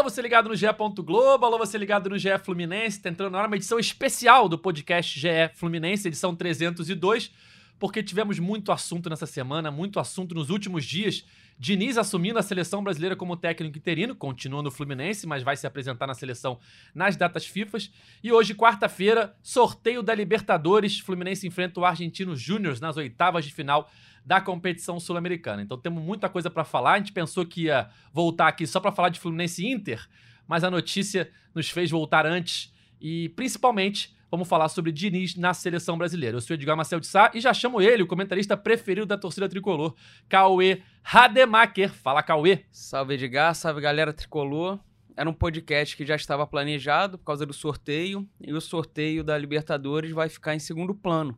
Alô, 0.00 0.08
você 0.08 0.22
ligado 0.22 0.48
no 0.48 0.56
GE. 0.56 0.64
Globo, 1.04 1.44
alô, 1.44 1.58
você 1.58 1.76
ligado 1.76 2.08
no 2.08 2.16
GE 2.16 2.30
Fluminense. 2.42 3.02
Tá 3.02 3.10
entrando 3.10 3.32
na 3.32 3.38
hora 3.38 3.46
uma 3.46 3.56
edição 3.56 3.78
especial 3.78 4.48
do 4.48 4.56
podcast 4.56 5.20
GE 5.20 5.28
Fluminense, 5.56 6.08
edição 6.08 6.34
302, 6.34 7.30
porque 7.78 8.02
tivemos 8.02 8.38
muito 8.38 8.72
assunto 8.72 9.10
nessa 9.10 9.26
semana, 9.26 9.70
muito 9.70 10.00
assunto 10.00 10.34
nos 10.34 10.48
últimos 10.48 10.86
dias. 10.86 11.26
Diniz 11.58 11.98
assumindo 11.98 12.38
a 12.38 12.42
seleção 12.42 12.82
brasileira 12.82 13.14
como 13.14 13.36
técnico 13.36 13.76
interino, 13.76 14.16
continua 14.16 14.62
no 14.62 14.70
Fluminense, 14.70 15.26
mas 15.26 15.42
vai 15.42 15.54
se 15.54 15.66
apresentar 15.66 16.06
na 16.06 16.14
seleção 16.14 16.58
nas 16.94 17.14
datas 17.14 17.44
FIFA. 17.44 17.76
E 18.24 18.32
hoje, 18.32 18.54
quarta-feira, 18.54 19.36
sorteio 19.42 20.02
da 20.02 20.14
Libertadores. 20.14 20.98
Fluminense 20.98 21.46
enfrenta 21.46 21.78
o 21.78 21.84
Argentino 21.84 22.34
Júnior 22.34 22.80
nas 22.80 22.96
oitavas 22.96 23.44
de 23.44 23.52
final 23.52 23.90
da 24.24 24.40
competição 24.40 25.00
sul-americana. 25.00 25.62
Então 25.62 25.78
temos 25.78 26.02
muita 26.02 26.28
coisa 26.28 26.50
para 26.50 26.64
falar. 26.64 26.92
A 26.92 26.98
gente 26.98 27.12
pensou 27.12 27.44
que 27.46 27.64
ia 27.64 27.88
voltar 28.12 28.48
aqui 28.48 28.66
só 28.66 28.80
para 28.80 28.92
falar 28.92 29.08
de 29.08 29.20
Fluminense 29.20 29.64
e 29.64 29.70
Inter, 29.70 30.06
mas 30.46 30.64
a 30.64 30.70
notícia 30.70 31.30
nos 31.54 31.70
fez 31.70 31.90
voltar 31.90 32.26
antes 32.26 32.72
e 33.00 33.30
principalmente 33.30 34.14
vamos 34.30 34.48
falar 34.48 34.68
sobre 34.68 34.92
Diniz 34.92 35.34
na 35.34 35.52
seleção 35.52 35.98
brasileira. 35.98 36.36
Eu 36.36 36.40
sou 36.40 36.54
Edgar 36.54 36.76
Marcel 36.76 37.00
de 37.00 37.06
Sá 37.06 37.30
e 37.34 37.40
já 37.40 37.52
chamo 37.52 37.80
ele, 37.80 38.02
o 38.02 38.06
comentarista 38.06 38.56
preferido 38.56 39.06
da 39.06 39.18
torcida 39.18 39.48
tricolor, 39.48 39.94
Cauê 40.28 40.82
Rademacher. 41.02 41.92
Fala, 41.92 42.22
Cauê. 42.22 42.64
Salve, 42.70 43.14
Edgar. 43.14 43.54
Salve, 43.54 43.80
galera 43.80 44.12
tricolor. 44.12 44.78
Era 45.16 45.28
um 45.28 45.34
podcast 45.34 45.96
que 45.96 46.06
já 46.06 46.14
estava 46.14 46.46
planejado 46.46 47.18
por 47.18 47.24
causa 47.24 47.44
do 47.44 47.52
sorteio 47.52 48.26
e 48.40 48.52
o 48.52 48.60
sorteio 48.60 49.24
da 49.24 49.36
Libertadores 49.36 50.12
vai 50.12 50.28
ficar 50.28 50.54
em 50.54 50.58
segundo 50.58 50.94
plano 50.94 51.36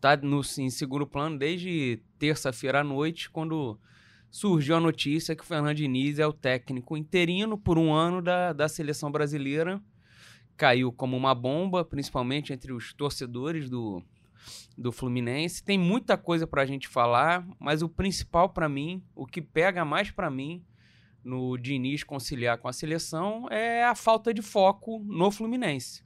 tá 0.00 0.16
no, 0.16 0.40
em 0.58 0.70
segundo 0.70 1.06
plano 1.06 1.38
desde 1.38 2.00
terça-feira 2.18 2.80
à 2.80 2.84
noite, 2.84 3.28
quando 3.30 3.78
surgiu 4.30 4.76
a 4.76 4.80
notícia 4.80 5.34
que 5.34 5.42
o 5.42 5.46
Fernando 5.46 5.76
Diniz 5.76 6.18
é 6.18 6.26
o 6.26 6.32
técnico 6.32 6.96
interino 6.96 7.58
por 7.58 7.76
um 7.76 7.92
ano 7.92 8.22
da, 8.22 8.52
da 8.52 8.68
seleção 8.68 9.10
brasileira. 9.10 9.80
Caiu 10.56 10.92
como 10.92 11.16
uma 11.16 11.34
bomba, 11.34 11.84
principalmente 11.84 12.52
entre 12.52 12.72
os 12.72 12.92
torcedores 12.92 13.68
do, 13.68 14.02
do 14.76 14.92
Fluminense. 14.92 15.64
Tem 15.64 15.78
muita 15.78 16.16
coisa 16.16 16.46
para 16.46 16.62
a 16.62 16.66
gente 16.66 16.86
falar, 16.86 17.46
mas 17.58 17.82
o 17.82 17.88
principal 17.88 18.50
para 18.50 18.68
mim, 18.68 19.02
o 19.14 19.26
que 19.26 19.42
pega 19.42 19.84
mais 19.84 20.10
para 20.10 20.30
mim 20.30 20.64
no 21.24 21.56
Diniz 21.58 22.02
conciliar 22.02 22.58
com 22.58 22.68
a 22.68 22.72
seleção 22.72 23.46
é 23.50 23.84
a 23.84 23.94
falta 23.94 24.32
de 24.32 24.42
foco 24.42 25.02
no 25.04 25.30
Fluminense. 25.30 26.02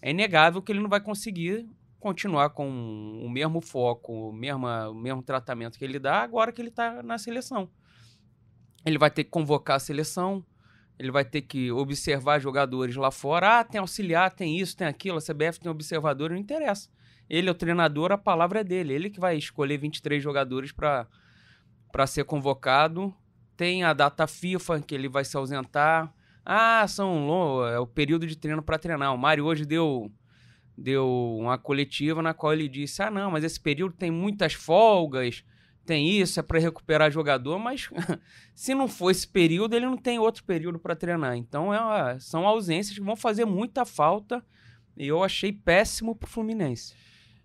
É 0.00 0.10
inegável 0.10 0.62
que 0.62 0.72
ele 0.72 0.80
não 0.80 0.88
vai 0.88 1.00
conseguir 1.00 1.68
continuar 2.04 2.50
com 2.50 2.68
o 2.68 3.30
mesmo 3.30 3.62
foco, 3.62 4.28
o 4.28 4.32
mesmo, 4.32 4.66
o 4.66 4.94
mesmo 4.94 5.22
tratamento 5.22 5.78
que 5.78 5.84
ele 5.86 5.98
dá 5.98 6.20
agora 6.20 6.52
que 6.52 6.60
ele 6.60 6.68
está 6.68 7.02
na 7.02 7.16
seleção. 7.16 7.70
Ele 8.84 8.98
vai 8.98 9.10
ter 9.10 9.24
que 9.24 9.30
convocar 9.30 9.76
a 9.76 9.78
seleção, 9.78 10.44
ele 10.98 11.10
vai 11.10 11.24
ter 11.24 11.40
que 11.40 11.72
observar 11.72 12.38
jogadores 12.38 12.94
lá 12.94 13.10
fora. 13.10 13.60
Ah, 13.60 13.64
tem 13.64 13.80
auxiliar, 13.80 14.30
tem 14.34 14.60
isso, 14.60 14.76
tem 14.76 14.86
aquilo, 14.86 15.16
a 15.16 15.22
CBF 15.22 15.58
tem 15.58 15.72
observador, 15.72 16.28
não 16.28 16.36
interessa. 16.36 16.90
Ele 17.26 17.48
é 17.48 17.50
o 17.50 17.54
treinador, 17.54 18.12
a 18.12 18.18
palavra 18.18 18.60
é 18.60 18.64
dele. 18.64 18.92
Ele 18.92 19.08
que 19.08 19.18
vai 19.18 19.38
escolher 19.38 19.78
23 19.78 20.22
jogadores 20.22 20.72
para 20.72 22.06
ser 22.06 22.24
convocado. 22.24 23.14
Tem 23.56 23.82
a 23.82 23.94
data 23.94 24.26
FIFA 24.26 24.82
que 24.82 24.94
ele 24.94 25.08
vai 25.08 25.24
se 25.24 25.34
ausentar. 25.38 26.12
Ah, 26.44 26.86
são 26.86 27.66
é 27.66 27.78
o 27.78 27.86
período 27.86 28.26
de 28.26 28.36
treino 28.36 28.62
para 28.62 28.78
treinar. 28.78 29.14
O 29.14 29.16
Mário 29.16 29.46
hoje 29.46 29.64
deu 29.64 30.12
deu 30.76 31.36
uma 31.38 31.56
coletiva 31.56 32.22
na 32.22 32.34
qual 32.34 32.52
ele 32.52 32.68
disse: 32.68 33.02
ah, 33.02 33.10
não, 33.10 33.30
mas 33.30 33.44
esse 33.44 33.60
período 33.60 33.94
tem 33.94 34.10
muitas 34.10 34.52
folgas, 34.52 35.44
tem 35.84 36.08
isso, 36.08 36.40
é 36.40 36.42
para 36.42 36.58
recuperar 36.58 37.10
jogador, 37.10 37.58
mas 37.58 37.90
se 38.54 38.74
não 38.74 38.88
for 38.88 39.10
esse 39.10 39.26
período, 39.28 39.74
ele 39.74 39.86
não 39.86 39.96
tem 39.96 40.18
outro 40.18 40.42
período 40.44 40.78
para 40.78 40.96
treinar. 40.96 41.36
Então 41.36 41.72
é 41.72 41.80
uma, 41.80 42.18
são 42.18 42.46
ausências 42.46 42.98
que 42.98 43.04
vão 43.04 43.16
fazer 43.16 43.44
muita 43.44 43.84
falta 43.84 44.44
e 44.96 45.06
eu 45.06 45.22
achei 45.22 45.52
péssimo 45.52 46.14
para 46.14 46.26
o 46.26 46.30
Fluminense. 46.30 46.94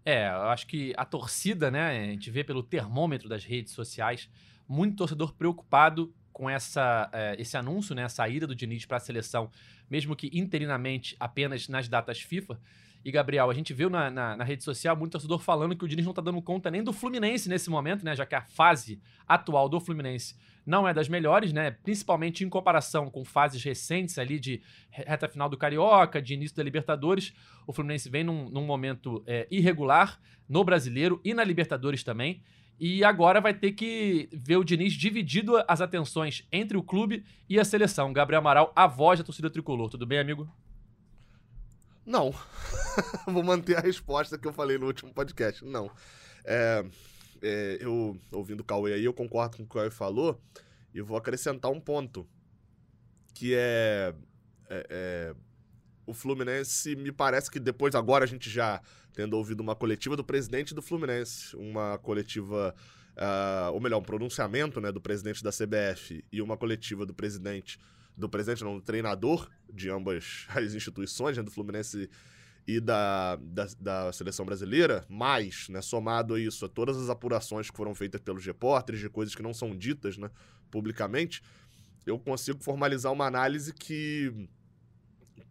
É, 0.05 0.29
eu 0.29 0.43
acho 0.43 0.65
que 0.65 0.93
a 0.97 1.05
torcida, 1.05 1.69
né, 1.69 1.89
a 1.89 2.05
gente 2.05 2.31
vê 2.31 2.43
pelo 2.43 2.63
termômetro 2.63 3.27
das 3.27 3.43
redes 3.43 3.73
sociais, 3.73 4.29
muito 4.67 4.95
torcedor 4.95 5.33
preocupado 5.33 6.13
com 6.31 6.49
essa, 6.49 7.09
é, 7.11 7.35
esse 7.37 7.57
anúncio, 7.57 7.93
né, 7.93 8.05
a 8.05 8.09
saída 8.09 8.47
do 8.47 8.55
Diniz 8.55 8.85
para 8.85 8.97
a 8.97 9.01
seleção, 9.01 9.51
mesmo 9.89 10.15
que 10.15 10.29
interinamente 10.33 11.15
apenas 11.19 11.67
nas 11.67 11.87
datas 11.87 12.21
FIFA. 12.21 12.59
E, 13.03 13.11
Gabriel, 13.11 13.49
a 13.49 13.53
gente 13.53 13.73
viu 13.73 13.89
na, 13.89 14.09
na, 14.09 14.35
na, 14.35 14.43
rede 14.43 14.63
social 14.63 14.95
muito 14.95 15.13
torcedor 15.13 15.39
falando 15.39 15.75
que 15.75 15.85
o 15.85 15.87
Diniz 15.87 16.05
não 16.05 16.13
tá 16.13 16.21
dando 16.21 16.41
conta 16.41 16.69
nem 16.69 16.83
do 16.83 16.91
Fluminense 16.91 17.47
nesse 17.47 17.69
momento, 17.69 18.03
né? 18.03 18.13
Já 18.15 18.25
que 18.25 18.35
a 18.35 18.41
fase 18.41 19.01
atual 19.25 19.69
do 19.69 19.79
Fluminense 19.79 20.35
não 20.65 20.87
é 20.87 20.93
das 20.93 21.07
melhores, 21.07 21.53
né? 21.53 21.71
Principalmente 21.71 22.43
em 22.43 22.49
comparação 22.49 23.09
com 23.09 23.23
fases 23.23 23.63
recentes 23.63 24.17
ali 24.17 24.37
de 24.37 24.61
reta 24.89 25.29
final 25.29 25.47
do 25.47 25.57
Carioca, 25.57 26.21
de 26.21 26.33
início 26.33 26.57
da 26.57 26.63
Libertadores. 26.63 27.33
O 27.65 27.71
Fluminense 27.71 28.09
vem 28.09 28.23
num, 28.23 28.49
num 28.49 28.65
momento 28.65 29.23
é, 29.25 29.47
irregular 29.49 30.19
no 30.47 30.63
Brasileiro 30.63 31.21
e 31.23 31.33
na 31.33 31.43
Libertadores 31.43 32.03
também. 32.03 32.43
E 32.77 33.03
agora 33.03 33.39
vai 33.39 33.53
ter 33.53 33.71
que 33.73 34.29
ver 34.31 34.57
o 34.57 34.63
Diniz 34.63 34.93
dividido 34.93 35.53
as 35.67 35.81
atenções 35.81 36.45
entre 36.51 36.77
o 36.77 36.83
clube 36.83 37.25
e 37.49 37.59
a 37.59 37.65
seleção. 37.65 38.11
Gabriel 38.11 38.39
Amaral, 38.39 38.73
a 38.75 38.87
voz 38.87 39.19
da 39.19 39.25
torcida 39.25 39.49
tricolor. 39.49 39.89
Tudo 39.89 40.05
bem, 40.05 40.19
amigo? 40.19 40.49
Não. 42.05 42.33
Vou 43.27 43.43
manter 43.43 43.77
a 43.77 43.81
resposta 43.81 44.37
que 44.37 44.47
eu 44.47 44.53
falei 44.53 44.77
no 44.77 44.87
último 44.87 45.13
podcast. 45.13 45.63
Não. 45.63 45.91
É, 46.43 46.85
é, 47.41 47.77
eu, 47.79 48.19
ouvindo 48.31 48.61
o 48.61 48.63
Cauê 48.63 48.93
aí, 48.93 49.05
eu 49.05 49.13
concordo 49.13 49.57
com 49.57 49.63
o 49.63 49.65
que 49.65 49.71
o 49.71 49.75
Cauê 49.75 49.91
falou 49.91 50.41
e 50.93 51.01
vou 51.01 51.17
acrescentar 51.17 51.71
um 51.71 51.79
ponto. 51.79 52.27
Que 53.33 53.53
é, 53.55 54.13
é, 54.69 54.85
é 54.89 55.35
o 56.09 56.13
Fluminense, 56.13 56.95
me 56.95 57.11
parece 57.11 57.51
que 57.51 57.59
depois, 57.59 57.93
agora 57.93 58.25
a 58.25 58.27
gente 58.27 58.49
já 58.49 58.81
tendo 59.13 59.37
ouvido 59.37 59.61
uma 59.61 59.75
coletiva 59.75 60.15
do 60.15 60.23
presidente 60.23 60.73
do 60.73 60.81
Fluminense, 60.81 61.55
uma 61.55 61.99
coletiva, 61.99 62.73
uh, 63.15 63.71
ou 63.73 63.79
melhor, 63.79 63.99
um 63.99 64.03
pronunciamento 64.03 64.81
né, 64.81 64.91
do 64.91 64.99
presidente 64.99 65.43
da 65.43 65.51
CBF 65.51 66.25
e 66.31 66.41
uma 66.41 66.57
coletiva 66.57 67.05
do 67.05 67.13
presidente 67.13 67.79
do 68.19 68.29
presidente, 68.29 68.63
não, 68.63 68.75
do 68.75 68.81
treinador 68.81 69.49
de 69.71 69.89
ambas 69.89 70.45
as 70.49 70.73
instituições, 70.73 71.37
né, 71.37 71.43
do 71.43 71.49
Fluminense 71.49 72.09
e 72.67 72.79
da, 72.79 73.37
da, 73.37 73.67
da, 73.79 74.13
seleção 74.13 74.45
brasileira, 74.45 75.03
mais, 75.09 75.67
né, 75.69 75.81
somado 75.81 76.35
a 76.35 76.39
isso, 76.39 76.65
a 76.65 76.69
todas 76.69 76.97
as 76.97 77.09
apurações 77.09 77.71
que 77.71 77.77
foram 77.77 77.95
feitas 77.95 78.21
pelos 78.21 78.45
repórteres 78.45 79.01
de 79.01 79.09
coisas 79.09 79.33
que 79.33 79.41
não 79.41 79.53
são 79.53 79.75
ditas 79.75 80.17
né, 80.17 80.29
publicamente, 80.69 81.41
eu 82.05 82.19
consigo 82.19 82.63
formalizar 82.63 83.11
uma 83.11 83.25
análise 83.25 83.73
que, 83.73 84.47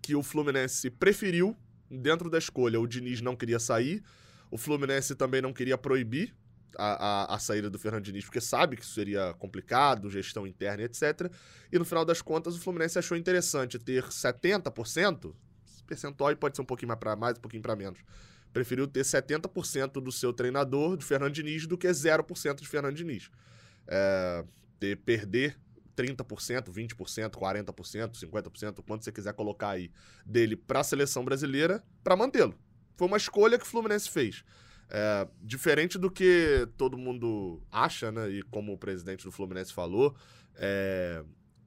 que 0.00 0.14
o 0.14 0.22
Fluminense 0.22 0.90
preferiu, 0.90 1.56
dentro 1.90 2.28
da 2.30 2.38
escolha, 2.38 2.78
o 2.78 2.86
Diniz 2.86 3.20
não 3.20 3.34
queria 3.34 3.58
sair, 3.58 4.02
o 4.50 4.58
Fluminense 4.58 5.14
também 5.14 5.42
não 5.42 5.52
queria 5.52 5.78
proibir 5.78 6.34
a, 6.76 7.32
a, 7.32 7.34
a, 7.34 7.38
saída 7.38 7.70
do 7.70 7.78
Fernando 7.78 8.04
Diniz, 8.04 8.24
porque 8.24 8.40
sabe 8.40 8.76
que 8.76 8.82
isso 8.82 8.94
seria 8.94 9.34
complicado, 9.34 10.10
gestão 10.10 10.46
interna, 10.46 10.82
etc. 10.82 11.30
E 11.72 11.78
no 11.78 11.84
final 11.84 12.04
das 12.04 12.20
contas, 12.20 12.56
o 12.56 12.60
Fluminense 12.60 12.98
achou 12.98 13.16
interessante 13.16 13.78
ter 13.78 14.04
70%, 14.04 15.34
percentual 15.86 16.36
pode 16.36 16.56
ser 16.56 16.62
um 16.62 16.66
pouquinho 16.66 16.88
mais 16.88 17.00
para 17.00 17.16
mais, 17.16 17.38
um 17.38 17.40
pouquinho 17.40 17.62
para 17.62 17.74
menos. 17.74 17.98
Preferiu 18.52 18.86
ter 18.86 19.02
70% 19.02 20.02
do 20.02 20.12
seu 20.12 20.32
treinador, 20.32 20.96
de 20.96 21.04
Fernando 21.04 21.32
Diniz, 21.32 21.66
do 21.66 21.78
que 21.78 21.88
0% 21.88 22.60
de 22.60 22.68
Fernando 22.68 22.94
Diniz. 22.94 23.30
É, 23.86 24.44
ter, 24.78 24.96
perder 24.96 25.58
30%, 25.96 26.70
20%, 26.70 27.30
40%, 27.30 28.12
50%, 28.12 28.84
quanto 28.86 29.04
você 29.04 29.10
quiser 29.10 29.32
colocar 29.34 29.70
aí, 29.70 29.90
dele 30.24 30.56
para 30.56 30.80
a 30.80 30.84
seleção 30.84 31.24
brasileira, 31.24 31.82
para 32.04 32.14
mantê-lo. 32.14 32.54
Foi 32.96 33.08
uma 33.08 33.16
escolha 33.16 33.58
que 33.58 33.64
o 33.64 33.68
Fluminense 33.68 34.08
fez. 34.08 34.44
É, 34.90 35.28
diferente 35.42 35.98
do 35.98 36.10
que 36.10 36.66
todo 36.78 36.96
mundo 36.96 37.62
acha, 37.70 38.10
né? 38.10 38.28
E 38.30 38.42
como 38.42 38.72
o 38.72 38.78
presidente 38.78 39.24
do 39.24 39.30
Fluminense 39.30 39.72
falou, 39.72 40.16
é, 40.54 41.22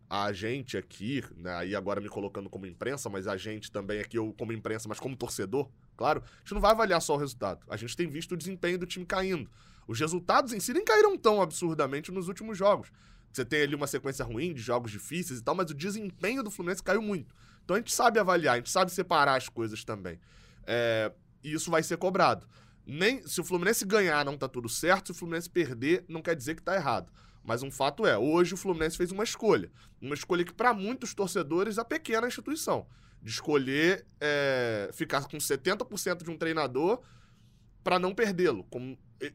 a 0.10 0.34
gente 0.34 0.76
aqui, 0.76 1.24
né, 1.38 1.56
aí 1.56 1.76
agora 1.76 2.02
me 2.02 2.10
colocando 2.10 2.50
como 2.50 2.66
imprensa, 2.66 3.10
mas 3.10 3.28
a 3.28 3.38
gente 3.38 3.72
também 3.72 4.02
aqui, 4.02 4.18
eu 4.18 4.36
como 4.38 4.52
imprensa, 4.52 4.90
mas 4.90 5.00
como 5.00 5.16
torcedor, 5.16 5.70
claro, 5.96 6.22
a 6.22 6.40
gente 6.40 6.54
não 6.54 6.60
vai 6.60 6.72
avaliar 6.72 7.02
só 7.02 7.16
o 7.16 7.18
resultado. 7.18 7.66
A 7.70 7.78
gente 7.78 7.96
tem 7.96 8.10
visto 8.10 8.34
o 8.34 8.38
desempenho 8.38 8.78
do 8.78 8.86
time 8.86 9.06
caindo. 9.06 9.50
Os 9.88 10.00
resultados 10.00 10.52
em 10.52 10.60
si 10.60 10.74
nem 10.74 10.84
caíram 10.84 11.18
tão 11.18 11.42
absurdamente 11.42 12.12
nos 12.12 12.28
últimos 12.28 12.58
jogos. 12.58 12.92
Você 13.32 13.46
tem 13.46 13.62
ali 13.62 13.76
uma 13.76 13.88
sequência 13.88 14.26
ruim 14.26 14.54
de 14.54 14.62
jogos 14.62 14.92
difíceis 14.92 15.40
e 15.40 15.44
tal, 15.44 15.56
mas 15.56 15.70
o 15.70 15.74
desempenho 15.74 16.44
do 16.44 16.52
Fluminense 16.52 16.84
caiu 16.84 17.02
muito. 17.02 17.34
Então 17.64 17.76
a 17.76 17.80
gente 17.80 17.94
sabe 17.94 18.20
avaliar, 18.20 18.56
a 18.56 18.58
gente 18.58 18.70
sabe 18.70 18.92
separar 18.92 19.36
as 19.36 19.48
coisas 19.48 19.86
também. 19.86 20.20
É, 20.66 21.12
e 21.44 21.54
isso 21.54 21.72
vai 21.72 21.84
ser 21.84 21.98
cobrado 21.98 22.46
nem 22.86 23.26
se 23.28 23.40
o 23.40 23.44
Fluminense 23.44 23.86
ganhar 23.86 24.26
não 24.26 24.38
tá 24.38 24.48
tudo 24.48 24.68
certo, 24.68 25.08
se 25.08 25.12
o 25.12 25.16
Fluminense 25.16 25.50
perder 25.50 26.04
não 26.08 26.22
quer 26.22 26.36
dizer 26.36 26.56
que 26.56 26.62
tá 26.62 26.76
errado. 26.76 27.12
Mas 27.44 27.64
um 27.64 27.72
fato 27.72 28.06
é, 28.06 28.18
hoje 28.18 28.54
o 28.54 28.58
Fluminense 28.58 28.98
fez 28.98 29.12
uma 29.12 29.24
escolha. 29.24 29.72
Uma 30.00 30.14
escolha 30.14 30.44
que, 30.44 30.54
para 30.54 30.74
muitos 30.74 31.14
torcedores, 31.14 31.78
é 31.78 31.84
pequena 31.84 32.28
instituição. 32.28 32.86
De 33.22 33.30
escolher 33.30 34.06
é, 34.20 34.90
ficar 34.94 35.28
com 35.28 35.38
70% 35.38 36.24
de 36.24 36.30
um 36.30 36.38
treinador 36.38 37.02
para 37.84 37.98
não 37.98 38.14
perdê-lo. 38.14 38.66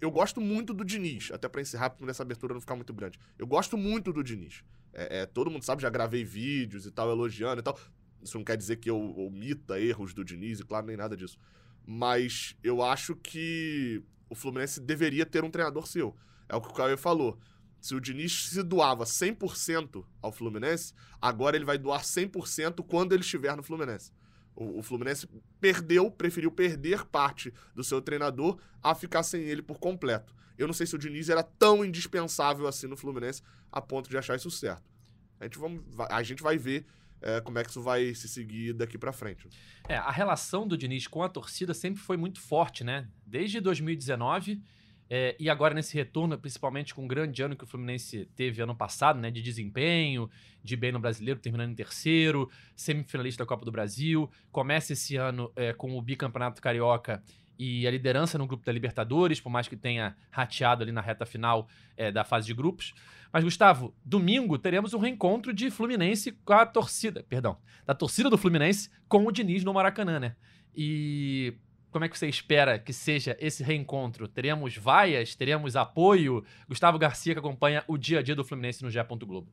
Eu 0.00 0.10
gosto 0.10 0.40
muito 0.40 0.72
do 0.72 0.84
Diniz, 0.84 1.30
até 1.32 1.48
para 1.48 1.60
encerrar, 1.60 1.90
para 1.90 2.10
essa 2.10 2.22
abertura 2.22 2.54
não 2.54 2.60
ficar 2.60 2.76
muito 2.76 2.92
grande. 2.92 3.18
Eu 3.38 3.46
gosto 3.46 3.76
muito 3.76 4.12
do 4.12 4.22
Diniz. 4.22 4.62
É, 4.92 5.20
é, 5.20 5.26
todo 5.26 5.50
mundo 5.50 5.64
sabe, 5.64 5.82
já 5.82 5.90
gravei 5.90 6.24
vídeos 6.24 6.86
e 6.86 6.90
tal, 6.90 7.10
elogiando 7.10 7.60
e 7.60 7.62
tal. 7.62 7.78
Isso 8.22 8.36
não 8.36 8.44
quer 8.44 8.56
dizer 8.56 8.76
que 8.76 8.90
eu 8.90 8.98
omita 9.18 9.80
erros 9.80 10.12
do 10.14 10.24
Diniz, 10.24 10.60
e 10.60 10.64
claro, 10.64 10.86
nem 10.86 10.96
nada 10.96 11.16
disso. 11.16 11.38
Mas 11.86 12.56
eu 12.62 12.82
acho 12.82 13.14
que 13.14 14.02
o 14.28 14.34
Fluminense 14.34 14.80
deveria 14.80 15.24
ter 15.24 15.44
um 15.44 15.50
treinador 15.50 15.86
seu. 15.86 16.16
É 16.48 16.56
o 16.56 16.60
que 16.60 16.68
o 16.68 16.74
Caio 16.74 16.98
falou. 16.98 17.38
Se 17.80 17.94
o 17.94 18.00
Diniz 18.00 18.48
se 18.48 18.62
doava 18.62 19.04
100% 19.04 20.04
ao 20.20 20.32
Fluminense, 20.32 20.92
agora 21.22 21.56
ele 21.56 21.64
vai 21.64 21.78
doar 21.78 22.02
100% 22.02 22.84
quando 22.84 23.12
ele 23.12 23.22
estiver 23.22 23.56
no 23.56 23.62
Fluminense. 23.62 24.10
O, 24.56 24.82
Fluminense 24.82 25.28
perdeu, 25.60 26.10
preferiu 26.10 26.50
perder 26.50 27.04
parte 27.04 27.52
do 27.74 27.84
seu 27.84 28.00
treinador 28.00 28.58
a 28.82 28.94
ficar 28.94 29.22
sem 29.22 29.42
ele 29.42 29.60
por 29.60 29.78
completo. 29.78 30.34
Eu 30.56 30.66
não 30.66 30.72
sei 30.72 30.86
se 30.86 30.96
o 30.96 30.98
Diniz 30.98 31.28
era 31.28 31.42
tão 31.42 31.84
indispensável 31.84 32.66
assim 32.66 32.86
no 32.86 32.96
Fluminense 32.96 33.42
a 33.70 33.82
ponto 33.82 34.08
de 34.08 34.16
achar 34.16 34.34
isso 34.34 34.50
certo. 34.50 34.90
A 35.38 35.44
gente, 35.44 35.58
vamos, 35.58 35.82
a 36.08 36.22
gente 36.22 36.42
vai 36.42 36.56
ver 36.56 36.86
é, 37.20 37.40
como 37.40 37.58
é 37.58 37.62
que 37.64 37.70
isso 37.70 37.82
vai 37.82 38.14
se 38.14 38.28
seguir 38.28 38.72
daqui 38.72 38.98
para 38.98 39.12
frente. 39.12 39.48
É, 39.88 39.96
a 39.96 40.10
relação 40.10 40.66
do 40.66 40.76
Diniz 40.76 41.06
com 41.06 41.22
a 41.22 41.28
torcida 41.28 41.74
sempre 41.74 42.00
foi 42.00 42.16
muito 42.16 42.40
forte, 42.40 42.84
né? 42.84 43.08
Desde 43.26 43.60
2019 43.60 44.62
é, 45.08 45.36
e 45.38 45.48
agora 45.48 45.72
nesse 45.72 45.94
retorno, 45.94 46.36
principalmente 46.36 46.94
com 46.94 47.04
o 47.04 47.08
grande 47.08 47.42
ano 47.42 47.56
que 47.56 47.64
o 47.64 47.66
Fluminense 47.66 48.28
teve 48.34 48.60
ano 48.60 48.74
passado, 48.74 49.20
né, 49.20 49.30
de 49.30 49.40
desempenho, 49.40 50.28
de 50.62 50.76
bem 50.76 50.90
no 50.90 50.98
brasileiro, 50.98 51.38
terminando 51.38 51.70
em 51.70 51.74
terceiro, 51.74 52.50
semifinalista 52.74 53.44
da 53.44 53.46
Copa 53.46 53.64
do 53.64 53.70
Brasil, 53.70 54.28
começa 54.50 54.92
esse 54.92 55.16
ano 55.16 55.50
é, 55.54 55.72
com 55.72 55.96
o 55.96 56.02
bicampeonato 56.02 56.60
carioca 56.60 57.22
e 57.58 57.86
a 57.86 57.90
liderança 57.90 58.36
no 58.36 58.46
grupo 58.46 58.64
da 58.64 58.72
Libertadores, 58.72 59.40
por 59.40 59.48
mais 59.48 59.68
que 59.68 59.76
tenha 59.76 60.16
rateado 60.30 60.82
ali 60.82 60.92
na 60.92 61.00
reta 61.00 61.24
final 61.24 61.68
é, 61.96 62.10
da 62.10 62.24
fase 62.24 62.46
de 62.46 62.54
grupos. 62.54 62.92
Mas, 63.36 63.44
Gustavo, 63.44 63.94
domingo 64.02 64.56
teremos 64.56 64.94
um 64.94 64.98
reencontro 64.98 65.52
de 65.52 65.70
Fluminense 65.70 66.32
com 66.32 66.54
a 66.54 66.64
torcida, 66.64 67.22
perdão, 67.28 67.58
da 67.84 67.94
torcida 67.94 68.30
do 68.30 68.38
Fluminense 68.38 68.88
com 69.06 69.26
o 69.26 69.30
Diniz 69.30 69.62
no 69.62 69.74
Maracanã, 69.74 70.18
né? 70.18 70.36
E 70.74 71.52
como 71.90 72.06
é 72.06 72.08
que 72.08 72.18
você 72.18 72.26
espera 72.28 72.78
que 72.78 72.94
seja 72.94 73.36
esse 73.38 73.62
reencontro? 73.62 74.26
Teremos 74.26 74.78
vaias? 74.78 75.34
Teremos 75.34 75.76
apoio? 75.76 76.46
Gustavo 76.66 76.98
Garcia, 76.98 77.34
que 77.34 77.38
acompanha 77.38 77.84
o 77.86 77.98
dia 77.98 78.20
a 78.20 78.22
dia 78.22 78.34
do 78.34 78.42
Fluminense 78.42 78.82
no 78.82 78.90
GE. 78.90 79.00
Globo. 79.26 79.52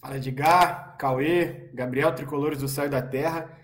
Fala 0.00 0.18
Edgar, 0.18 0.96
Cauê, 0.98 1.68
Gabriel, 1.74 2.14
Tricolores 2.14 2.60
do 2.60 2.68
Céu 2.68 2.86
e 2.86 2.88
da 2.88 3.02
Terra. 3.02 3.57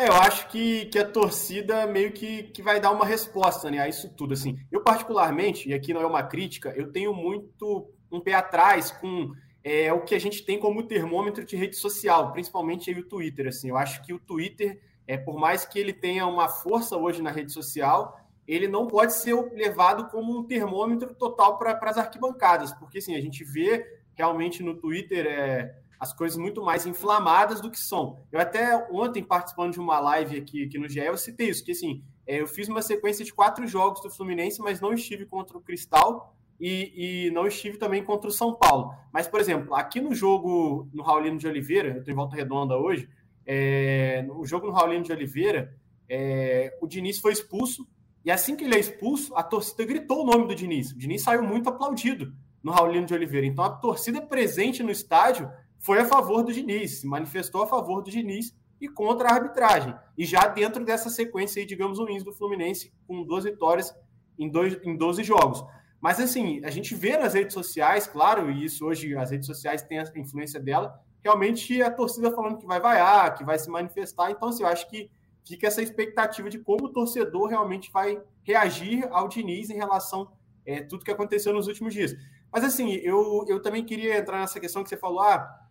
É, 0.00 0.08
eu 0.08 0.14
acho 0.14 0.48
que, 0.48 0.86
que 0.86 0.98
a 0.98 1.06
torcida 1.06 1.86
meio 1.86 2.10
que, 2.10 2.44
que 2.44 2.62
vai 2.62 2.80
dar 2.80 2.90
uma 2.90 3.04
resposta 3.04 3.70
né, 3.70 3.80
a 3.80 3.86
isso 3.86 4.08
tudo. 4.16 4.32
Assim. 4.32 4.58
Eu, 4.72 4.82
particularmente, 4.82 5.68
e 5.68 5.74
aqui 5.74 5.92
não 5.92 6.00
é 6.00 6.06
uma 6.06 6.22
crítica, 6.22 6.72
eu 6.74 6.90
tenho 6.90 7.12
muito 7.12 7.86
um 8.10 8.18
pé 8.18 8.32
atrás 8.32 8.90
com 8.90 9.30
é 9.62 9.92
o 9.92 10.00
que 10.00 10.14
a 10.14 10.18
gente 10.18 10.42
tem 10.42 10.58
como 10.58 10.84
termômetro 10.84 11.44
de 11.44 11.54
rede 11.54 11.76
social, 11.76 12.32
principalmente 12.32 12.90
o 12.90 13.06
Twitter. 13.06 13.48
Assim, 13.48 13.68
eu 13.68 13.76
acho 13.76 14.02
que 14.02 14.10
o 14.14 14.18
Twitter, 14.18 14.80
é, 15.06 15.18
por 15.18 15.38
mais 15.38 15.66
que 15.66 15.78
ele 15.78 15.92
tenha 15.92 16.26
uma 16.26 16.48
força 16.48 16.96
hoje 16.96 17.20
na 17.20 17.30
rede 17.30 17.52
social, 17.52 18.18
ele 18.48 18.66
não 18.66 18.86
pode 18.86 19.12
ser 19.12 19.34
levado 19.52 20.08
como 20.08 20.34
um 20.34 20.44
termômetro 20.44 21.14
total 21.14 21.58
para 21.58 21.78
as 21.90 21.98
arquibancadas, 21.98 22.72
porque 22.72 22.96
assim, 22.96 23.14
a 23.14 23.20
gente 23.20 23.44
vê 23.44 23.86
realmente 24.14 24.62
no 24.62 24.74
Twitter 24.76 25.26
é, 25.26 25.74
as 26.00 26.14
coisas 26.14 26.38
muito 26.38 26.62
mais 26.62 26.86
inflamadas 26.86 27.60
do 27.60 27.70
que 27.70 27.78
são. 27.78 28.18
Eu 28.32 28.40
até 28.40 28.74
ontem, 28.90 29.22
participando 29.22 29.74
de 29.74 29.78
uma 29.78 30.00
live 30.00 30.38
aqui, 30.38 30.64
aqui 30.64 30.78
no 30.78 30.88
GE, 30.88 31.00
eu 31.00 31.18
citei 31.18 31.50
isso, 31.50 31.62
que 31.62 31.72
assim, 31.72 32.02
é, 32.26 32.40
eu 32.40 32.46
fiz 32.46 32.68
uma 32.68 32.80
sequência 32.80 33.22
de 33.22 33.34
quatro 33.34 33.66
jogos 33.66 34.00
do 34.00 34.08
Fluminense, 34.08 34.62
mas 34.62 34.80
não 34.80 34.94
estive 34.94 35.26
contra 35.26 35.58
o 35.58 35.60
Cristal, 35.60 36.34
e, 36.58 37.26
e, 37.26 37.30
não 37.30 37.46
estive 37.46 37.78
também 37.78 38.02
contra 38.02 38.28
o 38.28 38.32
São 38.32 38.54
Paulo. 38.54 38.94
Mas, 39.12 39.26
por 39.26 39.40
exemplo, 39.40 39.74
aqui 39.74 40.00
no 40.00 40.14
jogo 40.14 40.88
no 40.92 41.02
Raulino 41.02 41.38
de 41.38 41.46
Oliveira, 41.46 42.02
eu 42.06 42.12
em 42.12 42.14
volta 42.14 42.36
redonda 42.36 42.76
hoje, 42.76 43.08
é, 43.46 44.22
no 44.22 44.44
jogo 44.44 44.66
no 44.66 44.72
Raulino 44.72 45.04
de 45.04 45.12
Oliveira, 45.12 45.74
é, 46.08 46.76
o 46.80 46.86
Diniz 46.86 47.18
foi 47.18 47.32
expulso, 47.32 47.86
e 48.24 48.30
assim 48.30 48.56
que 48.56 48.64
ele 48.64 48.74
é 48.74 48.78
expulso, 48.78 49.34
a 49.34 49.42
torcida 49.42 49.84
gritou 49.84 50.22
o 50.22 50.26
nome 50.26 50.46
do 50.48 50.54
Diniz. 50.54 50.92
O 50.92 50.98
Diniz 50.98 51.22
saiu 51.22 51.42
muito 51.42 51.68
aplaudido 51.68 52.34
no 52.62 52.72
Raulino 52.72 53.06
de 53.06 53.14
Oliveira. 53.14 53.46
Então 53.46 53.64
a 53.64 53.70
torcida 53.70 54.20
presente 54.20 54.82
no 54.82 54.90
estádio 54.90 55.50
foi 55.80 55.98
a 55.98 56.04
favor 56.04 56.42
do 56.42 56.52
Diniz, 56.52 57.00
se 57.00 57.06
manifestou 57.06 57.62
a 57.62 57.66
favor 57.66 58.02
do 58.02 58.10
Diniz 58.10 58.54
e 58.80 58.88
contra 58.88 59.28
a 59.28 59.34
arbitragem. 59.34 59.94
E 60.16 60.24
já 60.24 60.46
dentro 60.46 60.84
dessa 60.84 61.10
sequência 61.10 61.60
aí, 61.60 61.66
digamos, 61.66 61.98
ruins 61.98 62.22
do 62.22 62.32
Fluminense, 62.32 62.92
com 63.06 63.24
duas 63.24 63.44
vitórias 63.44 63.94
em, 64.38 64.48
dois, 64.48 64.78
em 64.84 64.96
12 64.96 65.24
jogos. 65.24 65.64
Mas 66.00 66.20
assim, 66.20 66.62
a 66.64 66.70
gente 66.70 66.94
vê 66.94 67.16
nas 67.16 67.34
redes 67.34 67.54
sociais, 67.54 68.06
claro, 68.06 68.50
e 68.50 68.64
isso 68.64 68.86
hoje 68.86 69.16
as 69.16 69.30
redes 69.30 69.46
sociais 69.46 69.82
têm 69.82 69.98
a 69.98 70.04
influência 70.16 70.60
dela, 70.60 70.98
realmente 71.22 71.82
a 71.82 71.90
torcida 71.90 72.30
falando 72.30 72.58
que 72.58 72.66
vai 72.66 72.80
vaiar, 72.80 73.34
que 73.34 73.44
vai 73.44 73.58
se 73.58 73.70
manifestar. 73.70 74.30
Então, 74.30 74.48
assim, 74.48 74.62
eu 74.62 74.68
acho 74.68 74.88
que 74.88 75.10
fica 75.46 75.66
essa 75.66 75.82
expectativa 75.82 76.48
de 76.48 76.58
como 76.58 76.86
o 76.86 76.92
torcedor 76.92 77.48
realmente 77.48 77.90
vai 77.90 78.20
reagir 78.42 79.06
ao 79.10 79.28
Diniz 79.28 79.70
em 79.70 79.76
relação 79.76 80.22
a 80.66 80.70
é, 80.70 80.82
tudo 80.82 81.04
que 81.04 81.10
aconteceu 81.10 81.52
nos 81.52 81.66
últimos 81.66 81.92
dias. 81.92 82.14
Mas 82.52 82.64
assim, 82.64 82.92
eu, 82.94 83.44
eu 83.48 83.60
também 83.60 83.84
queria 83.84 84.18
entrar 84.18 84.40
nessa 84.40 84.60
questão 84.60 84.82
que 84.82 84.88
você 84.88 84.96
falou, 84.96 85.20
ah, 85.20 85.68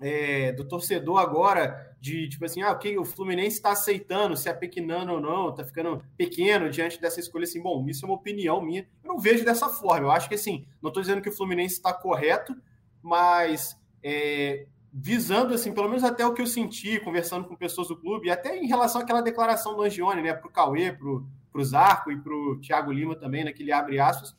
é, 0.00 0.52
do 0.52 0.66
torcedor 0.66 1.18
agora, 1.18 1.94
de 2.00 2.28
tipo 2.28 2.44
assim, 2.44 2.62
ah, 2.62 2.72
okay, 2.72 2.96
o 2.96 3.04
Fluminense 3.04 3.56
está 3.56 3.72
aceitando 3.72 4.36
se 4.36 4.48
é 4.48 4.52
pequenando 4.52 5.12
ou 5.12 5.20
não, 5.20 5.50
está 5.50 5.64
ficando 5.64 6.02
pequeno 6.16 6.70
diante 6.70 7.00
dessa 7.00 7.18
escolha, 7.18 7.44
assim, 7.44 7.60
bom, 7.60 7.84
isso 7.88 8.04
é 8.04 8.08
uma 8.08 8.14
opinião 8.14 8.60
minha, 8.60 8.86
eu 9.02 9.08
não 9.08 9.18
vejo 9.18 9.44
dessa 9.44 9.68
forma, 9.68 10.06
eu 10.06 10.10
acho 10.10 10.28
que 10.28 10.36
assim, 10.36 10.66
não 10.80 10.88
estou 10.88 11.02
dizendo 11.02 11.20
que 11.20 11.28
o 11.28 11.36
Fluminense 11.36 11.74
está 11.74 11.92
correto, 11.92 12.54
mas 13.02 13.76
é, 14.02 14.66
visando, 14.92 15.54
assim, 15.54 15.72
pelo 15.72 15.88
menos 15.88 16.04
até 16.04 16.24
o 16.24 16.32
que 16.32 16.42
eu 16.42 16.46
senti, 16.46 17.00
conversando 17.00 17.46
com 17.46 17.56
pessoas 17.56 17.88
do 17.88 17.96
clube, 17.96 18.28
e 18.28 18.30
até 18.30 18.56
em 18.56 18.66
relação 18.66 19.00
àquela 19.00 19.20
declaração 19.20 19.74
do 19.74 19.82
Angione, 19.82 20.22
né, 20.22 20.32
para 20.32 20.48
o 20.48 20.52
Cauê, 20.52 20.92
para 20.92 21.08
o 21.08 21.64
Zarco 21.64 22.10
e 22.10 22.16
para 22.16 22.32
o 22.32 22.58
Thiago 22.60 22.92
Lima 22.92 23.16
também, 23.16 23.44
naquele 23.44 23.72
abre 23.72 23.98
aspas, 23.98 24.36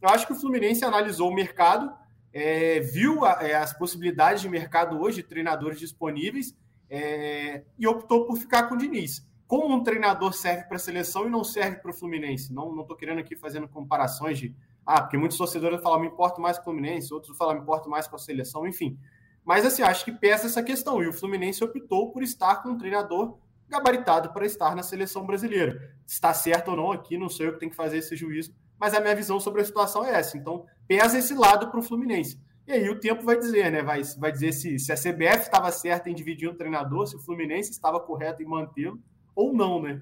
eu 0.00 0.08
acho 0.08 0.26
que 0.26 0.32
o 0.32 0.36
Fluminense 0.36 0.84
analisou 0.84 1.30
o 1.30 1.34
mercado, 1.34 1.92
é, 2.32 2.80
viu 2.80 3.24
a, 3.24 3.38
é, 3.42 3.54
as 3.54 3.72
possibilidades 3.72 4.42
de 4.42 4.48
mercado 4.48 5.00
hoje, 5.00 5.22
de 5.22 5.28
treinadores 5.28 5.78
disponíveis, 5.78 6.56
é, 6.88 7.62
e 7.78 7.86
optou 7.86 8.26
por 8.26 8.36
ficar 8.36 8.64
com 8.64 8.74
o 8.74 8.78
Diniz. 8.78 9.26
Como 9.46 9.74
um 9.74 9.82
treinador 9.82 10.32
serve 10.32 10.64
para 10.64 10.76
a 10.76 10.80
seleção 10.80 11.26
e 11.26 11.30
não 11.30 11.44
serve 11.44 11.76
para 11.76 11.90
o 11.90 11.94
Fluminense? 11.94 12.52
Não 12.52 12.80
estou 12.80 12.96
querendo 12.96 13.18
aqui 13.18 13.36
fazendo 13.36 13.68
comparações 13.68 14.38
de. 14.38 14.54
Ah, 14.84 15.00
porque 15.00 15.18
muitos 15.18 15.36
torcedores 15.36 15.80
falam, 15.82 16.00
me 16.00 16.08
importa 16.08 16.40
mais 16.40 16.56
com 16.56 16.62
o 16.62 16.64
Fluminense, 16.64 17.12
outros 17.12 17.36
falam, 17.36 17.54
me 17.54 17.60
importa 17.60 17.88
mais 17.88 18.08
com 18.08 18.16
a 18.16 18.18
seleção, 18.18 18.66
enfim. 18.66 18.98
Mas, 19.44 19.64
assim, 19.66 19.82
acho 19.82 20.04
que 20.04 20.12
pesa 20.12 20.46
essa 20.46 20.62
questão. 20.62 21.02
E 21.02 21.08
o 21.08 21.12
Fluminense 21.12 21.62
optou 21.62 22.10
por 22.10 22.22
estar 22.22 22.62
com 22.62 22.70
um 22.70 22.78
treinador 22.78 23.36
gabaritado 23.68 24.32
para 24.32 24.46
estar 24.46 24.74
na 24.74 24.82
seleção 24.82 25.24
brasileira. 25.24 25.94
Está 26.06 26.32
certo 26.32 26.70
ou 26.70 26.76
não 26.76 26.92
aqui, 26.92 27.16
não 27.16 27.28
sou 27.28 27.46
eu 27.46 27.52
que 27.52 27.60
tenho 27.60 27.70
que 27.70 27.76
fazer 27.76 27.98
esse 27.98 28.14
juízo, 28.16 28.54
mas 28.78 28.94
a 28.94 29.00
minha 29.00 29.14
visão 29.14 29.40
sobre 29.40 29.62
a 29.62 29.64
situação 29.64 30.04
é 30.04 30.14
essa. 30.14 30.36
Então, 30.36 30.66
pesa 30.86 31.18
esse 31.18 31.34
lado 31.34 31.70
para 31.70 31.80
o 31.80 31.82
Fluminense. 31.82 32.40
E 32.66 32.72
aí 32.72 32.88
o 32.88 32.98
tempo 33.00 33.22
vai 33.22 33.38
dizer, 33.38 33.70
né? 33.70 33.82
Vai, 33.82 34.02
vai 34.18 34.30
dizer 34.30 34.52
se, 34.52 34.78
se 34.78 34.92
a 34.92 34.96
CBF 34.96 35.42
estava 35.42 35.70
certa 35.72 36.08
em 36.08 36.14
dividir 36.14 36.48
o 36.48 36.54
treinador, 36.54 37.06
se 37.06 37.16
o 37.16 37.20
Fluminense 37.20 37.70
estava 37.70 37.98
correto 38.00 38.42
em 38.42 38.46
mantê-lo 38.46 39.00
ou 39.34 39.52
não, 39.52 39.82
né? 39.82 40.00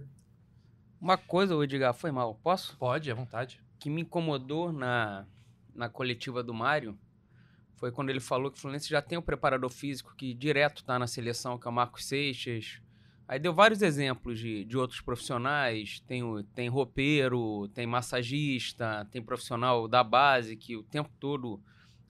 Uma 1.01 1.17
coisa, 1.17 1.55
Edgar, 1.65 1.95
foi 1.95 2.11
mal. 2.11 2.39
Posso? 2.43 2.77
Pode, 2.77 3.11
à 3.11 3.15
vontade. 3.15 3.63
Que 3.79 3.89
me 3.89 4.03
incomodou 4.03 4.71
na, 4.71 5.27
na 5.75 5.89
coletiva 5.89 6.43
do 6.43 6.53
Mário 6.53 6.99
foi 7.81 7.91
quando 7.91 8.11
ele 8.11 8.21
falou 8.21 8.51
que 8.51 8.59
o 8.59 8.61
Fluminense 8.61 8.91
já 8.91 9.01
tem 9.01 9.17
um 9.17 9.23
preparador 9.23 9.71
físico 9.71 10.15
que 10.15 10.35
direto 10.35 10.83
está 10.83 10.99
na 10.99 11.07
seleção, 11.07 11.59
que 11.59 11.67
é 11.67 11.71
o 11.71 11.73
Marcos 11.73 12.05
Seixas. 12.05 12.79
Aí 13.31 13.39
deu 13.39 13.55
vários 13.55 13.81
exemplos 13.81 14.41
de, 14.41 14.65
de 14.65 14.77
outros 14.77 15.01
profissionais. 15.01 16.01
Tem, 16.01 16.21
tem 16.53 16.69
roupeiro, 16.69 17.69
tem 17.69 17.87
massagista, 17.87 19.07
tem 19.09 19.23
profissional 19.23 19.87
da 19.87 20.03
base 20.03 20.57
que 20.57 20.77
o 20.77 20.83
tempo 20.83 21.09
todo 21.21 21.63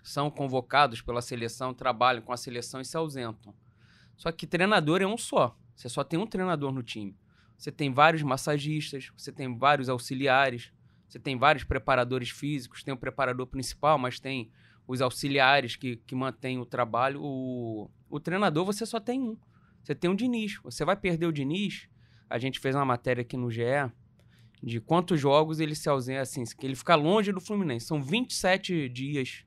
são 0.03 0.31
convocados 0.31 1.03
pela 1.03 1.21
seleção, 1.21 1.75
trabalham 1.75 2.23
com 2.23 2.33
a 2.33 2.39
seleção 2.39 2.81
e 2.81 2.87
se 2.87 2.97
ausentam. 2.97 3.55
Só 4.17 4.33
que 4.33 4.47
treinador 4.47 5.03
é 5.03 5.07
um 5.07 5.19
só. 5.19 5.55
Você 5.77 5.91
só 5.91 6.03
tem 6.03 6.19
um 6.19 6.27
treinador 6.27 6.73
no 6.73 6.83
time. 6.83 7.15
Você 7.59 7.71
tem 7.71 7.93
vários 7.93 8.23
massagistas, 8.23 9.13
você 9.15 9.31
tem 9.31 9.55
vários 9.59 9.91
auxiliares, 9.91 10.73
você 11.07 11.19
tem 11.19 11.37
vários 11.37 11.65
preparadores 11.65 12.31
físicos, 12.31 12.83
tem 12.83 12.95
o 12.95 12.97
preparador 12.97 13.47
principal, 13.47 13.99
mas 13.99 14.19
tem 14.19 14.51
os 14.89 15.03
auxiliares 15.03 15.77
que, 15.77 15.97
que 15.97 16.15
mantêm 16.15 16.59
o 16.59 16.65
trabalho. 16.65 17.21
O, 17.23 17.91
o 18.09 18.19
treinador 18.19 18.65
você 18.65 18.87
só 18.87 18.99
tem 18.99 19.21
um. 19.21 19.37
Você 19.83 19.95
tem 19.95 20.11
o 20.11 20.15
Diniz. 20.15 20.59
Você 20.63 20.85
vai 20.85 20.97
perder 20.97 21.27
o 21.27 21.33
Diniz. 21.33 21.89
A 22.29 22.39
gente 22.39 22.59
fez 22.61 22.75
uma 22.75 22.85
matéria 22.85 23.23
aqui 23.23 23.37
no 23.37 23.51
GE 23.51 23.63
de 24.63 24.81
quantos 24.81 25.19
jogos 25.19 25.59
ele 25.59 25.75
se 25.75 25.89
ausenta, 25.89 26.21
assim, 26.21 26.45
que 26.45 26.67
ele 26.67 26.75
fica 26.77 26.95
longe 26.95 27.33
do 27.33 27.41
Fluminense. 27.41 27.87
São 27.87 28.03
27 28.03 28.89
dias, 28.91 29.45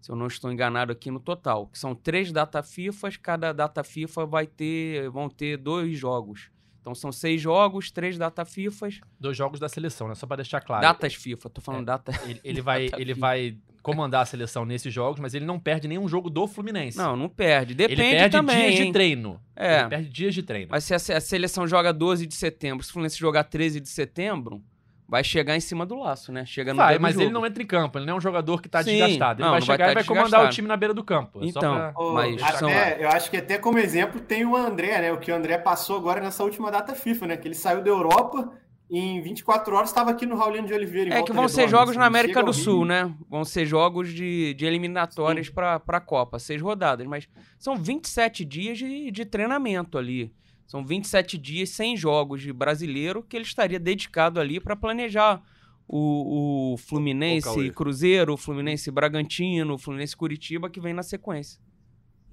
se 0.00 0.10
eu 0.10 0.14
não 0.16 0.28
estou 0.28 0.50
enganado 0.52 0.92
aqui 0.92 1.10
no 1.10 1.18
total, 1.18 1.66
que 1.66 1.78
são 1.78 1.94
três 1.94 2.30
data 2.30 2.62
FIFA, 2.62 3.10
cada 3.20 3.52
data 3.52 3.82
FIFA 3.82 4.24
vai 4.26 4.46
ter, 4.46 5.10
vão 5.10 5.28
ter 5.28 5.56
dois 5.56 5.98
jogos. 5.98 6.50
Então 6.80 6.94
são 6.94 7.10
seis 7.10 7.40
jogos, 7.40 7.90
três 7.90 8.16
data 8.18 8.44
FIFAs. 8.44 9.00
Dois 9.18 9.36
jogos 9.36 9.58
da 9.58 9.68
seleção, 9.70 10.06
né? 10.06 10.14
Só 10.14 10.26
pra 10.26 10.36
deixar 10.36 10.60
claro. 10.60 10.82
Datas 10.82 11.14
FIFA, 11.14 11.48
tô 11.50 11.60
falando 11.62 11.82
É. 11.82 11.86
data. 11.86 12.12
Ele, 12.24 12.40
ele 12.44 12.60
vai, 12.62 12.84
Data 12.90 13.00
ele 13.02 13.14
FIFA. 13.14 13.20
vai 13.26 13.58
comandar 13.84 14.22
a 14.22 14.24
seleção 14.24 14.64
nesses 14.64 14.92
jogos, 14.92 15.20
mas 15.20 15.34
ele 15.34 15.44
não 15.44 15.60
perde 15.60 15.86
nenhum 15.86 16.08
jogo 16.08 16.30
do 16.30 16.48
Fluminense. 16.48 16.96
Não, 16.96 17.14
não 17.14 17.28
perde. 17.28 17.74
Depende 17.74 18.00
ele 18.00 18.10
perde 18.16 18.36
também. 18.36 18.56
dias 18.56 18.74
de 18.76 18.82
hein? 18.82 18.92
treino. 18.92 19.40
É. 19.54 19.80
Ele 19.80 19.88
perde 19.90 20.08
dias 20.08 20.34
de 20.34 20.42
treino. 20.42 20.68
Mas 20.70 20.84
se 20.84 20.94
a, 20.94 20.98
se 20.98 21.12
a 21.12 21.20
seleção 21.20 21.68
joga 21.68 21.92
12 21.92 22.26
de 22.26 22.34
setembro, 22.34 22.82
se 22.82 22.88
o 22.88 22.92
Fluminense 22.94 23.18
jogar 23.18 23.44
13 23.44 23.80
de 23.80 23.88
setembro, 23.90 24.62
vai 25.06 25.22
chegar 25.22 25.54
em 25.54 25.60
cima 25.60 25.84
do 25.84 25.96
laço, 25.98 26.32
né? 26.32 26.46
Chega 26.46 26.72
no 26.72 26.78
Vai, 26.78 26.98
mas 26.98 27.18
ele 27.18 27.28
não 27.28 27.44
entra 27.44 27.62
em 27.62 27.66
campo. 27.66 27.98
Ele 27.98 28.06
não 28.06 28.14
é 28.14 28.16
um 28.16 28.20
jogador 28.22 28.62
que 28.62 28.70
tá 28.70 28.82
Sim, 28.82 28.92
desgastado. 28.92 29.40
Ele 29.40 29.44
não, 29.44 29.50
vai 29.52 29.60
não 29.60 29.66
vai 29.66 29.76
chegar 29.76 29.84
tá 29.84 29.92
e 29.92 29.94
vai 29.94 30.04
comandar 30.04 30.46
o 30.46 30.48
time 30.48 30.66
na 30.66 30.76
beira 30.78 30.94
do 30.94 31.04
campo. 31.04 31.40
É 31.40 31.52
só 31.52 31.58
Então, 31.58 31.74
pra- 31.74 31.92
Mas 32.14 32.40
são- 32.58 32.68
até, 32.70 33.04
eu 33.04 33.08
acho 33.10 33.30
que 33.30 33.36
até 33.36 33.58
como 33.58 33.78
exemplo 33.78 34.18
tem 34.18 34.46
o 34.46 34.56
André, 34.56 34.98
né? 35.02 35.12
O 35.12 35.18
que 35.18 35.30
o 35.30 35.34
André 35.34 35.58
passou 35.58 35.98
agora 35.98 36.20
nessa 36.22 36.42
última 36.42 36.70
data 36.70 36.94
FIFA, 36.94 37.26
né? 37.26 37.36
Que 37.36 37.46
ele 37.46 37.54
saiu 37.54 37.82
da 37.82 37.90
Europa 37.90 38.50
em 38.90 39.20
24 39.22 39.74
horas 39.74 39.88
estava 39.90 40.10
aqui 40.10 40.26
no 40.26 40.36
Raulino 40.36 40.66
de 40.66 40.74
Oliveira. 40.74 41.10
em 41.10 41.12
É 41.14 41.22
que 41.22 41.32
vão 41.32 41.48
ser 41.48 41.62
Redonda, 41.62 41.76
jogos 41.76 41.90
assim, 41.90 41.98
na 41.98 42.06
América 42.06 42.42
do 42.42 42.52
Sul, 42.52 42.78
Rio. 42.80 42.84
né? 42.86 43.14
Vão 43.28 43.44
ser 43.44 43.66
jogos 43.66 44.12
de, 44.12 44.54
de 44.54 44.64
eliminatórias 44.66 45.48
para 45.48 45.80
a 45.86 46.00
Copa, 46.00 46.38
seis 46.38 46.60
rodadas. 46.60 47.06
Mas 47.06 47.28
são 47.58 47.76
27 47.76 48.44
dias 48.44 48.78
de, 48.78 49.10
de 49.10 49.24
treinamento 49.24 49.96
ali. 49.98 50.32
São 50.66 50.84
27 50.84 51.36
dias 51.38 51.70
sem 51.70 51.96
jogos 51.96 52.40
de 52.42 52.52
brasileiro 52.52 53.22
que 53.22 53.36
ele 53.36 53.44
estaria 53.44 53.78
dedicado 53.78 54.38
ali 54.40 54.58
para 54.60 54.74
planejar 54.76 55.42
o, 55.86 56.72
o 56.72 56.76
Fluminense 56.78 57.44
Cauê. 57.46 57.70
Cruzeiro, 57.70 58.32
o 58.32 58.36
Fluminense 58.36 58.90
Bragantino, 58.90 59.74
o 59.74 59.78
Fluminense 59.78 60.16
Curitiba, 60.16 60.70
que 60.70 60.80
vem 60.80 60.94
na 60.94 61.02
sequência. 61.02 61.60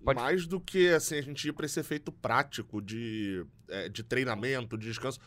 Pode- 0.03 0.20
Mais 0.20 0.48
do 0.48 0.60
que 0.60 0.89
assim, 0.89 1.15
a 1.15 1.22
gente 1.22 1.48
ir 1.48 1.53
pra 1.53 1.65
esse 1.65 1.79
efeito 1.79 2.12
prático 2.12 2.81
de, 2.81 3.46
é, 3.70 3.89
de 3.89 4.01
treinamento, 4.03 4.77
de 4.77 4.88
descanso. 4.88 5.20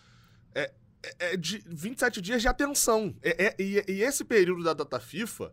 É, 0.55 0.73
é- 1.19 1.35
é 1.35 1.37
de 1.37 1.63
27 1.67 2.21
dias 2.21 2.43
de 2.43 2.49
atenção. 2.49 3.15
É, 3.23 3.47
é- 3.47 3.57
e, 3.59 3.85
e 3.89 4.03
esse 4.03 4.25
período 4.25 4.63
da 4.63 4.73
data 4.73 4.99
FIFA, 5.01 5.53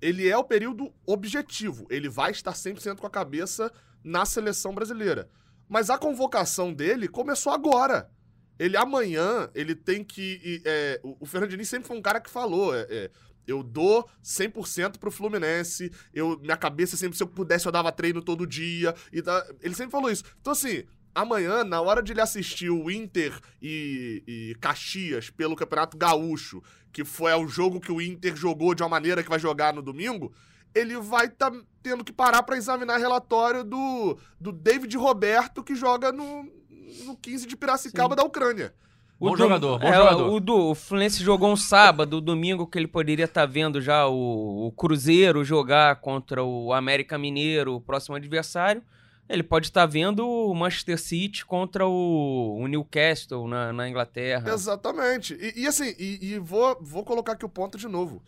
ele 0.00 0.28
é 0.28 0.36
o 0.36 0.44
período 0.44 0.92
objetivo. 1.06 1.86
Ele 1.90 2.08
vai 2.08 2.30
estar 2.30 2.52
100% 2.54 3.00
com 3.00 3.06
a 3.06 3.10
cabeça 3.10 3.72
na 4.04 4.24
seleção 4.24 4.74
brasileira. 4.74 5.28
Mas 5.68 5.90
a 5.90 5.98
convocação 5.98 6.72
dele 6.72 7.08
começou 7.08 7.52
agora. 7.52 8.10
Ele 8.58 8.76
amanhã, 8.76 9.50
ele 9.54 9.74
tem 9.74 10.02
que. 10.02 10.62
é, 10.64 11.00
o, 11.02 11.16
o 11.20 11.26
Fernandinho 11.26 11.64
sempre 11.64 11.88
foi 11.88 11.96
um 11.96 12.02
cara 12.02 12.20
que 12.20 12.30
falou: 12.30 12.74
é, 12.74 12.86
é, 12.88 13.10
eu 13.46 13.62
dou 13.62 14.08
100% 14.24 14.98
pro 14.98 15.10
Fluminense, 15.10 15.90
eu, 16.12 16.38
minha 16.40 16.56
cabeça 16.56 16.96
sempre, 16.96 17.16
se 17.16 17.22
eu 17.22 17.26
pudesse, 17.26 17.66
eu 17.66 17.72
dava 17.72 17.92
treino 17.92 18.22
todo 18.22 18.46
dia. 18.46 18.94
E 19.12 19.22
ele 19.60 19.74
sempre 19.74 19.92
falou 19.92 20.10
isso. 20.10 20.24
Então, 20.40 20.52
assim, 20.52 20.84
amanhã, 21.16 21.64
na 21.64 21.80
hora 21.80 22.02
de 22.02 22.12
ele 22.12 22.20
assistir 22.20 22.68
o 22.68 22.90
Inter 22.90 23.32
e, 23.60 24.22
e 24.26 24.54
Caxias 24.60 25.30
pelo 25.30 25.56
Campeonato 25.56 25.96
Gaúcho, 25.96 26.62
que 26.92 27.04
foi 27.04 27.32
o 27.32 27.48
jogo 27.48 27.80
que 27.80 27.90
o 27.90 28.02
Inter 28.02 28.36
jogou 28.36 28.74
de 28.74 28.82
uma 28.82 28.88
maneira 28.90 29.22
que 29.22 29.30
vai 29.30 29.38
jogar 29.38 29.72
no 29.72 29.80
domingo, 29.80 30.30
ele 30.74 30.98
vai 30.98 31.26
estar 31.26 31.50
tendo 31.82 32.04
que 32.04 32.12
parar 32.12 32.42
pra 32.42 32.58
examinar 32.58 32.98
relatório 32.98 33.64
do, 33.64 34.18
do 34.38 34.52
David 34.52 34.94
Roberto, 34.98 35.64
que 35.64 35.74
joga 35.74 36.12
no, 36.12 36.42
no 37.06 37.16
15 37.16 37.46
de 37.46 37.56
Piracicaba 37.56 38.10
Sim. 38.14 38.16
da 38.16 38.22
Ucrânia. 38.22 38.74
Bom 39.18 39.30
dom- 39.30 39.36
jogador, 39.38 39.78
bom 39.78 39.88
é, 39.88 39.94
jogador. 39.94 40.30
O, 40.30 40.38
do, 40.38 40.70
o 40.70 40.74
Fluminense 40.74 41.24
jogou 41.24 41.50
um 41.50 41.56
sábado, 41.56 42.18
o 42.18 42.20
domingo 42.20 42.66
que 42.66 42.78
ele 42.78 42.86
poderia 42.86 43.24
estar 43.24 43.46
vendo 43.46 43.80
já 43.80 44.06
o, 44.06 44.66
o 44.66 44.72
Cruzeiro 44.72 45.42
jogar 45.42 45.96
contra 45.96 46.44
o 46.44 46.74
América 46.74 47.16
Mineiro, 47.16 47.76
o 47.76 47.80
próximo 47.80 48.14
adversário. 48.14 48.82
Ele 49.28 49.42
pode 49.42 49.66
estar 49.66 49.86
vendo 49.86 50.28
o 50.28 50.54
Manchester 50.54 50.98
City 50.98 51.44
contra 51.44 51.86
o, 51.86 52.58
o 52.60 52.66
Newcastle 52.68 53.48
na, 53.48 53.72
na 53.72 53.88
Inglaterra. 53.88 54.52
Exatamente. 54.52 55.34
E, 55.34 55.62
e 55.62 55.66
assim, 55.66 55.94
e, 55.98 56.34
e 56.34 56.38
vou, 56.38 56.78
vou 56.80 57.04
colocar 57.04 57.32
aqui 57.32 57.44
o 57.44 57.48
ponto 57.48 57.76
de 57.76 57.88
novo. 57.88 58.22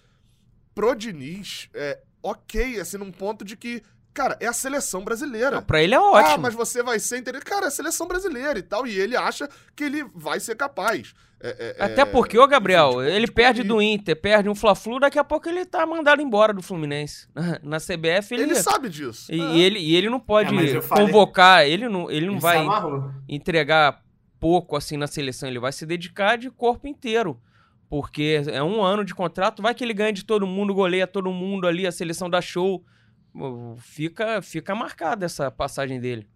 Pro 0.74 0.94
Diniz, 0.94 1.68
é 1.72 2.00
ok, 2.22 2.80
assim, 2.80 2.98
num 2.98 3.12
ponto 3.12 3.44
de 3.44 3.56
que, 3.56 3.82
cara, 4.12 4.36
é 4.40 4.46
a 4.46 4.52
seleção 4.52 5.04
brasileira. 5.04 5.52
Não, 5.56 5.62
pra 5.62 5.82
ele 5.82 5.94
é 5.94 6.00
ótimo. 6.00 6.34
Ah, 6.34 6.38
mas 6.38 6.54
você 6.54 6.82
vai 6.82 6.98
ser 6.98 7.18
entender. 7.18 7.42
Cara, 7.44 7.66
é 7.66 7.68
a 7.68 7.72
seleção 7.72 8.06
brasileira 8.06 8.58
e 8.58 8.62
tal. 8.62 8.86
E 8.86 8.98
ele 8.98 9.16
acha 9.16 9.48
que 9.76 9.84
ele 9.84 10.04
vai 10.14 10.40
ser 10.40 10.56
capaz. 10.56 11.14
É, 11.40 11.76
é, 11.78 11.84
Até 11.84 12.00
é, 12.02 12.04
porque, 12.04 12.36
ô 12.38 12.46
Gabriel, 12.48 12.94
de- 13.00 13.10
ele 13.10 13.26
de 13.26 13.32
perde 13.32 13.62
do 13.62 13.80
Inter, 13.80 14.16
perde 14.20 14.48
um 14.48 14.54
Fla-Flu, 14.54 14.98
daqui 14.98 15.18
a 15.18 15.24
pouco 15.24 15.48
ele 15.48 15.64
tá 15.64 15.86
mandado 15.86 16.20
embora 16.20 16.52
do 16.52 16.60
Fluminense. 16.62 17.28
Na 17.62 17.78
CBF 17.78 18.34
ele... 18.34 18.42
Ele 18.42 18.54
sabe 18.56 18.88
disso. 18.88 19.32
E, 19.32 19.36
e 19.36 19.60
ele, 19.60 19.78
e 19.78 19.94
ele 19.94 20.10
não 20.10 20.18
pode 20.18 20.52
É, 20.56 20.80
falei- 20.82 21.06
convocar, 21.06 21.64
ele 21.66 21.88
não, 21.88 22.10
ele 22.10 22.26
não 22.26 22.32
Ele 22.34 22.40
vai 22.40 22.66
entregar 23.28 24.02
pouco 24.40 24.76
assim 24.76 24.96
na 24.96 25.06
seleção, 25.06 25.48
ele 25.48 25.58
vai 25.60 25.72
se 25.72 25.86
dedicar 25.86 26.36
de 26.36 26.50
corpo 26.50 26.86
inteiro. 26.88 27.40
Porque 27.88 28.42
é 28.48 28.62
um 28.62 28.82
ano 28.82 29.04
de 29.04 29.14
contrato, 29.14 29.62
vai 29.62 29.74
que 29.74 29.82
ele 29.82 29.94
ganha 29.94 30.12
de 30.12 30.24
todo 30.24 30.46
mundo, 30.46 30.74
goleia 30.74 31.06
todo 31.06 31.32
mundo 31.32 31.66
ali, 31.66 31.86
a 31.86 31.92
seleção 31.92 32.28
dá 32.28 32.40
show. 32.40 32.84
Fica, 33.78 34.42
fica 34.42 34.74
marcada 34.74 35.24
essa 35.26 35.50
passagem 35.50 36.00
dele. 36.00 36.26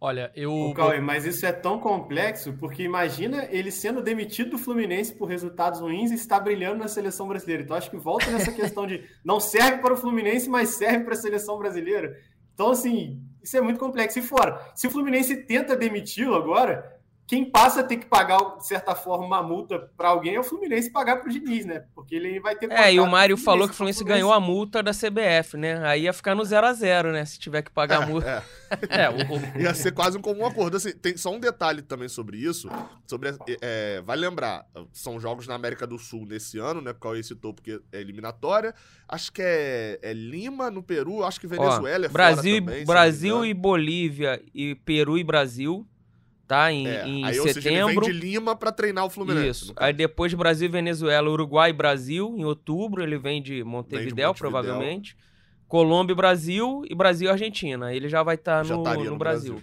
Olha, 0.00 0.30
eu. 0.34 0.72
Cauê, 0.74 1.00
mas 1.00 1.24
isso 1.24 1.46
é 1.46 1.52
tão 1.52 1.78
complexo, 1.78 2.52
porque 2.54 2.82
imagina 2.82 3.48
ele 3.50 3.70
sendo 3.70 4.02
demitido 4.02 4.50
do 4.50 4.58
Fluminense 4.58 5.14
por 5.14 5.26
resultados 5.26 5.80
ruins 5.80 6.10
e 6.10 6.14
está 6.14 6.38
brilhando 6.38 6.78
na 6.78 6.88
seleção 6.88 7.26
brasileira. 7.26 7.62
Então 7.62 7.76
acho 7.76 7.90
que 7.90 7.96
volta 7.96 8.30
nessa 8.30 8.52
questão 8.52 8.86
de 8.86 9.02
não 9.24 9.40
serve 9.40 9.78
para 9.78 9.94
o 9.94 9.96
Fluminense, 9.96 10.48
mas 10.48 10.70
serve 10.70 11.04
para 11.04 11.14
a 11.14 11.16
seleção 11.16 11.58
brasileira. 11.58 12.16
Então, 12.54 12.70
assim, 12.70 13.20
isso 13.42 13.56
é 13.56 13.60
muito 13.60 13.80
complexo. 13.80 14.18
E 14.18 14.22
fora, 14.22 14.60
se 14.74 14.86
o 14.86 14.90
Fluminense 14.90 15.36
tenta 15.44 15.76
demiti-lo 15.76 16.34
agora, 16.34 16.93
quem 17.26 17.50
passa 17.50 17.80
a 17.80 17.84
ter 17.84 17.96
que 17.96 18.06
pagar, 18.06 18.38
de 18.58 18.66
certa 18.66 18.94
forma, 18.94 19.24
uma 19.24 19.42
multa 19.42 19.90
para 19.96 20.08
alguém 20.08 20.34
é 20.34 20.40
o 20.40 20.44
Fluminense 20.44 20.90
pagar 20.90 21.16
para 21.16 21.28
o 21.28 21.32
Diniz, 21.32 21.64
né? 21.64 21.84
Porque 21.94 22.14
ele 22.14 22.38
vai 22.40 22.54
ter 22.54 22.70
É, 22.70 22.92
e 22.92 23.00
o 23.00 23.06
Mário 23.06 23.36
falou 23.36 23.66
que 23.66 23.72
o 23.72 23.76
Fluminense 23.76 24.00
Fluminense. 24.00 24.22
ganhou 24.22 24.32
a 24.32 24.40
multa 24.40 24.82
da 24.82 24.92
CBF, 24.92 25.56
né? 25.56 25.86
Aí 25.86 26.02
ia 26.02 26.12
ficar 26.12 26.34
no 26.34 26.44
0 26.44 26.66
a 26.66 26.72
0 26.72 27.12
né? 27.12 27.24
Se 27.24 27.38
tiver 27.38 27.62
que 27.62 27.70
pagar 27.70 28.02
a 28.02 28.06
multa. 28.06 28.28
É, 28.28 28.64
É, 28.88 29.08
o, 29.08 29.60
ia 29.60 29.74
ser 29.74 29.92
quase 29.92 30.18
um 30.18 30.20
comum 30.20 30.44
acordo. 30.44 30.76
Assim, 30.76 30.92
tem 30.92 31.16
só 31.16 31.32
um 31.32 31.38
detalhe 31.38 31.82
também 31.82 32.08
sobre 32.08 32.36
isso. 32.38 32.68
Sobre, 33.06 33.34
é, 33.60 34.02
vai 34.02 34.16
lembrar, 34.16 34.66
são 34.92 35.20
jogos 35.20 35.46
na 35.46 35.54
América 35.54 35.86
do 35.86 35.98
Sul 35.98 36.26
nesse 36.26 36.58
ano, 36.58 36.80
né? 36.80 36.92
Qual 36.92 37.14
ele 37.14 37.22
citou 37.22 37.54
porque 37.54 37.80
é 37.92 38.00
eliminatória. 38.00 38.74
Acho 39.08 39.32
que 39.32 39.42
é, 39.42 39.98
é 40.02 40.12
Lima 40.12 40.70
no 40.70 40.82
Peru, 40.82 41.24
acho 41.24 41.40
que 41.40 41.46
Ó, 41.46 41.50
Venezuela 41.50 42.06
é 42.06 42.08
Brasil, 42.08 42.58
fora 42.58 42.64
também, 42.64 42.84
Brasil 42.84 43.44
e 43.44 43.54
Bolívia 43.54 44.42
e 44.54 44.74
Peru 44.74 45.18
e 45.18 45.24
Brasil, 45.24 45.86
tá? 46.46 46.70
Em, 46.72 46.86
É, 46.86 47.06
em 47.06 47.24
aí, 47.24 47.38
ou 47.40 47.46
seja, 47.46 47.58
ele 47.58 47.68
vem 47.76 47.78
setembro. 47.86 48.04
de 48.06 48.12
Lima 48.12 48.54
pra 48.56 48.70
treinar 48.72 49.04
o 49.04 49.10
Fluminense. 49.10 49.64
Isso. 49.64 49.72
Aí 49.76 49.92
depois 49.92 50.32
Brasil, 50.34 50.70
Venezuela, 50.70 51.28
Uruguai 51.30 51.70
e 51.70 51.72
Brasil. 51.72 52.34
Em 52.36 52.44
outubro 52.44 53.02
ele 53.02 53.18
vem 53.18 53.42
de 53.42 53.62
Montevidéu. 53.64 54.34
provavelmente. 54.34 55.16
Colômbia 55.66 56.12
e 56.12 56.16
Brasil 56.16 56.82
e 56.88 56.94
Brasil 56.94 57.28
e 57.28 57.30
Argentina. 57.30 57.92
Ele 57.94 58.08
já 58.08 58.22
vai 58.22 58.34
estar 58.36 58.64
Já 58.64 58.76
no, 58.76 58.82
no 58.84 59.04
no 59.10 59.16
Brasil. 59.16 59.54
Brasil. 59.54 59.62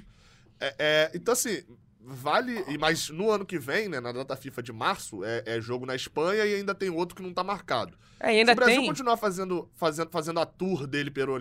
É, 0.60 0.76
é, 0.78 1.12
então, 1.16 1.32
assim, 1.34 1.62
vale. 2.04 2.64
Mas 2.80 3.10
no 3.10 3.32
ano 3.32 3.46
que 3.46 3.58
vem, 3.58 3.88
né, 3.88 4.00
na 4.00 4.12
data 4.12 4.36
FIFA 4.36 4.62
de 4.64 4.74
março, 4.74 5.24
é, 5.24 5.44
é 5.46 5.62
jogo 5.62 5.86
na 5.86 5.96
Espanha 5.96 6.46
e 6.46 6.56
ainda 6.56 6.76
tem 6.76 6.90
outro 6.90 7.16
que 7.16 7.22
não 7.22 7.34
tá 7.34 7.44
marcado. 7.44 7.98
É, 8.20 8.30
e 8.30 8.34
Se 8.34 8.40
ainda 8.40 8.52
o 8.52 8.56
Brasil 8.56 8.76
tem. 8.82 8.88
continuar 8.88 9.18
fazendo, 9.18 9.70
fazendo, 9.76 10.10
fazendo 10.12 10.40
a 10.40 10.46
tour 10.46 10.86
dele 10.86 11.10
pelo 11.10 11.34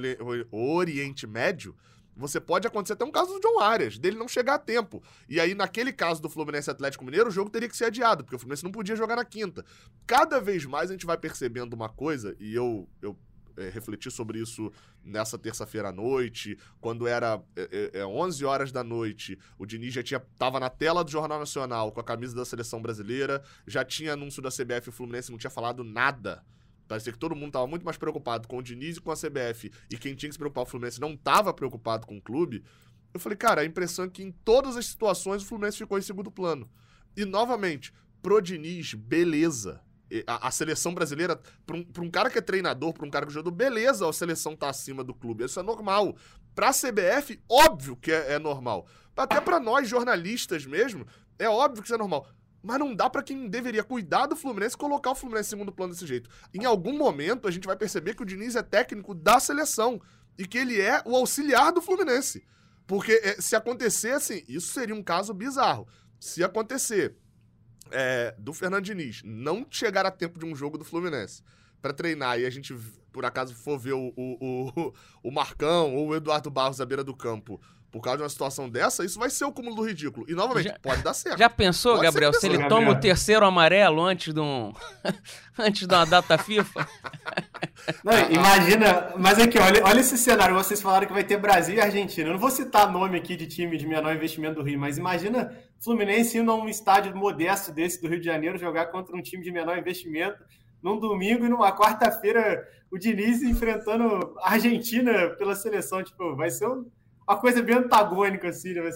Oriente 0.50 1.26
Médio, 1.26 1.74
você 2.20 2.40
pode 2.40 2.66
acontecer 2.66 2.92
até 2.92 3.04
um 3.04 3.10
caso 3.10 3.32
do 3.32 3.40
John 3.40 3.60
Arias, 3.60 3.98
dele 3.98 4.16
não 4.16 4.28
chegar 4.28 4.54
a 4.54 4.58
tempo. 4.58 5.02
E 5.28 5.40
aí, 5.40 5.54
naquele 5.54 5.92
caso 5.92 6.20
do 6.20 6.28
Fluminense 6.28 6.70
Atlético 6.70 7.04
Mineiro, 7.04 7.28
o 7.28 7.32
jogo 7.32 7.50
teria 7.50 7.68
que 7.68 7.76
ser 7.76 7.86
adiado, 7.86 8.22
porque 8.22 8.36
o 8.36 8.38
Fluminense 8.38 8.64
não 8.64 8.70
podia 8.70 8.94
jogar 8.94 9.16
na 9.16 9.24
quinta. 9.24 9.64
Cada 10.06 10.40
vez 10.40 10.64
mais 10.64 10.90
a 10.90 10.92
gente 10.92 11.06
vai 11.06 11.16
percebendo 11.16 11.74
uma 11.74 11.88
coisa, 11.88 12.36
e 12.38 12.54
eu, 12.54 12.88
eu 13.00 13.16
é, 13.56 13.68
refleti 13.68 14.10
sobre 14.10 14.38
isso 14.38 14.72
nessa 15.04 15.38
terça-feira 15.38 15.88
à 15.88 15.92
noite, 15.92 16.58
quando 16.80 17.06
era 17.06 17.42
é, 17.56 17.90
é, 17.94 18.00
é, 18.00 18.06
11 18.06 18.44
horas 18.44 18.72
da 18.72 18.84
noite, 18.84 19.38
o 19.58 19.66
Diniz 19.66 19.94
já 19.94 20.02
tinha, 20.02 20.20
tava 20.38 20.60
na 20.60 20.70
tela 20.70 21.02
do 21.02 21.10
Jornal 21.10 21.38
Nacional 21.38 21.92
com 21.92 22.00
a 22.00 22.04
camisa 22.04 22.34
da 22.34 22.44
seleção 22.44 22.80
brasileira, 22.80 23.42
já 23.66 23.84
tinha 23.84 24.12
anúncio 24.12 24.42
da 24.42 24.50
CBF 24.50 24.88
o 24.88 24.92
Fluminense 24.92 25.30
não 25.30 25.38
tinha 25.38 25.50
falado 25.50 25.82
nada. 25.82 26.44
Parecia 26.90 27.12
que 27.12 27.18
todo 27.20 27.36
mundo 27.36 27.52
tava 27.52 27.68
muito 27.68 27.84
mais 27.84 27.96
preocupado 27.96 28.48
com 28.48 28.58
o 28.58 28.62
Diniz 28.62 28.96
e 28.96 29.00
com 29.00 29.12
a 29.12 29.14
CBF, 29.14 29.70
e 29.88 29.96
quem 29.96 30.12
tinha 30.12 30.28
que 30.28 30.34
se 30.34 30.38
preocupar, 30.40 30.64
o 30.64 30.66
Fluminense, 30.66 31.00
não 31.00 31.16
tava 31.16 31.54
preocupado 31.54 32.04
com 32.04 32.16
o 32.16 32.20
clube. 32.20 32.64
Eu 33.14 33.20
falei, 33.20 33.38
cara, 33.38 33.60
a 33.60 33.64
impressão 33.64 34.06
é 34.06 34.08
que 34.08 34.24
em 34.24 34.32
todas 34.32 34.76
as 34.76 34.86
situações 34.86 35.40
o 35.40 35.46
Fluminense 35.46 35.78
ficou 35.78 35.96
em 35.96 36.02
segundo 36.02 36.32
plano. 36.32 36.68
E, 37.16 37.24
novamente, 37.24 37.92
pro 38.20 38.40
Diniz, 38.40 38.94
beleza. 38.94 39.80
A, 40.26 40.48
a 40.48 40.50
seleção 40.50 40.92
brasileira, 40.92 41.40
pra 41.64 41.76
um, 41.76 41.86
um 42.00 42.10
cara 42.10 42.28
que 42.28 42.38
é 42.38 42.42
treinador, 42.42 42.92
pra 42.92 43.06
um 43.06 43.10
cara 43.10 43.24
que 43.24 43.30
é 43.30 43.34
jogador, 43.34 43.52
beleza, 43.52 44.08
a 44.08 44.12
seleção 44.12 44.56
tá 44.56 44.68
acima 44.68 45.04
do 45.04 45.14
clube. 45.14 45.44
Isso 45.44 45.60
é 45.60 45.62
normal. 45.62 46.16
Pra 46.56 46.72
CBF, 46.72 47.40
óbvio 47.48 47.94
que 47.94 48.10
é, 48.10 48.32
é 48.32 48.38
normal. 48.40 48.88
Até 49.16 49.40
pra 49.40 49.60
nós, 49.60 49.88
jornalistas 49.88 50.66
mesmo, 50.66 51.06
é 51.38 51.48
óbvio 51.48 51.82
que 51.82 51.86
isso 51.86 51.94
é 51.94 51.98
normal. 51.98 52.26
Mas 52.62 52.78
não 52.78 52.94
dá 52.94 53.08
pra 53.08 53.22
quem 53.22 53.48
deveria 53.48 53.82
cuidar 53.82 54.26
do 54.26 54.36
Fluminense 54.36 54.76
colocar 54.76 55.12
o 55.12 55.14
Fluminense 55.14 55.48
em 55.48 55.50
segundo 55.50 55.72
plano 55.72 55.92
desse 55.92 56.06
jeito. 56.06 56.28
Em 56.52 56.64
algum 56.64 56.96
momento, 56.96 57.48
a 57.48 57.50
gente 57.50 57.66
vai 57.66 57.76
perceber 57.76 58.14
que 58.14 58.22
o 58.22 58.26
Diniz 58.26 58.54
é 58.54 58.62
técnico 58.62 59.14
da 59.14 59.40
seleção 59.40 60.00
e 60.38 60.46
que 60.46 60.58
ele 60.58 60.80
é 60.80 61.02
o 61.06 61.16
auxiliar 61.16 61.72
do 61.72 61.80
Fluminense. 61.80 62.44
Porque 62.86 63.12
eh, 63.22 63.40
se 63.40 63.56
acontecer 63.56 64.10
assim, 64.12 64.42
isso 64.48 64.72
seria 64.72 64.94
um 64.94 65.02
caso 65.02 65.32
bizarro. 65.32 65.86
se 66.18 66.44
acontecer 66.44 67.16
é, 67.90 68.34
do 68.38 68.52
Fernando 68.52 68.84
Diniz 68.84 69.22
não 69.24 69.66
chegar 69.68 70.06
a 70.06 70.10
tempo 70.10 70.38
de 70.38 70.44
um 70.44 70.54
jogo 70.54 70.78
do 70.78 70.84
Fluminense 70.84 71.42
pra 71.80 71.92
treinar 71.92 72.38
e 72.38 72.46
a 72.46 72.50
gente, 72.50 72.74
por 73.12 73.24
acaso, 73.24 73.54
for 73.54 73.78
ver 73.78 73.94
o, 73.94 74.12
o, 74.16 74.70
o, 74.76 74.94
o 75.28 75.30
Marcão 75.30 75.94
ou 75.94 76.08
o 76.08 76.14
Eduardo 76.14 76.50
Barros 76.50 76.80
à 76.80 76.86
beira 76.86 77.02
do 77.02 77.16
campo 77.16 77.60
por 77.90 78.00
causa 78.00 78.18
de 78.18 78.22
uma 78.22 78.28
situação 78.28 78.68
dessa, 78.68 79.04
isso 79.04 79.18
vai 79.18 79.28
ser 79.30 79.44
o 79.44 79.52
cúmulo 79.52 79.74
do 79.76 79.82
ridículo. 79.86 80.24
E, 80.28 80.34
novamente, 80.34 80.68
Já- 80.68 80.78
pode 80.80 81.02
dar 81.02 81.12
certo. 81.14 81.38
Já 81.38 81.50
pensou, 81.50 81.92
Pode 81.94 82.04
Gabriel, 82.04 82.32
se 82.32 82.46
ele 82.46 82.56
certo. 82.56 82.68
toma 82.68 82.82
o 82.82 82.94
Gabriel. 82.94 83.00
terceiro 83.00 83.44
amarelo 83.44 84.00
antes 84.02 84.32
de 84.32 84.40
um. 84.40 84.72
antes 85.58 85.86
de 85.86 85.94
uma 85.94 86.04
data 86.06 86.38
FIFA? 86.38 86.86
Não, 88.04 88.30
imagina, 88.30 89.12
mas 89.18 89.38
aqui, 89.38 89.58
olha, 89.58 89.82
olha 89.84 90.00
esse 90.00 90.16
cenário. 90.16 90.54
Vocês 90.54 90.80
falaram 90.80 91.06
que 91.06 91.12
vai 91.12 91.24
ter 91.24 91.36
Brasil 91.38 91.74
e 91.76 91.80
Argentina. 91.80 92.28
Eu 92.28 92.32
não 92.34 92.38
vou 92.40 92.50
citar 92.50 92.90
nome 92.90 93.18
aqui 93.18 93.36
de 93.36 93.46
time 93.46 93.76
de 93.76 93.86
menor 93.86 94.14
investimento 94.14 94.56
do 94.56 94.62
Rio, 94.62 94.78
mas 94.78 94.98
imagina 94.98 95.52
Fluminense 95.82 96.38
indo 96.38 96.50
a 96.50 96.54
um 96.54 96.68
estádio 96.68 97.14
modesto 97.16 97.72
desse 97.72 98.00
do 98.00 98.08
Rio 98.08 98.20
de 98.20 98.26
Janeiro 98.26 98.58
jogar 98.58 98.86
contra 98.86 99.16
um 99.16 99.22
time 99.22 99.42
de 99.42 99.50
menor 99.50 99.78
investimento 99.78 100.38
num 100.82 100.98
domingo 100.98 101.44
e 101.44 101.48
numa 101.48 101.72
quarta-feira 101.76 102.62
o 102.90 102.98
Diniz 102.98 103.42
enfrentando 103.42 104.34
a 104.40 104.52
Argentina 104.52 105.30
pela 105.38 105.54
seleção. 105.54 106.02
Tipo, 106.02 106.36
vai 106.36 106.50
ser 106.50 106.66
um- 106.68 106.84
uma 107.32 107.40
coisa 107.40 107.62
bem 107.62 107.76
antagônica, 107.76 108.48
assim. 108.48 108.72
né? 108.74 108.88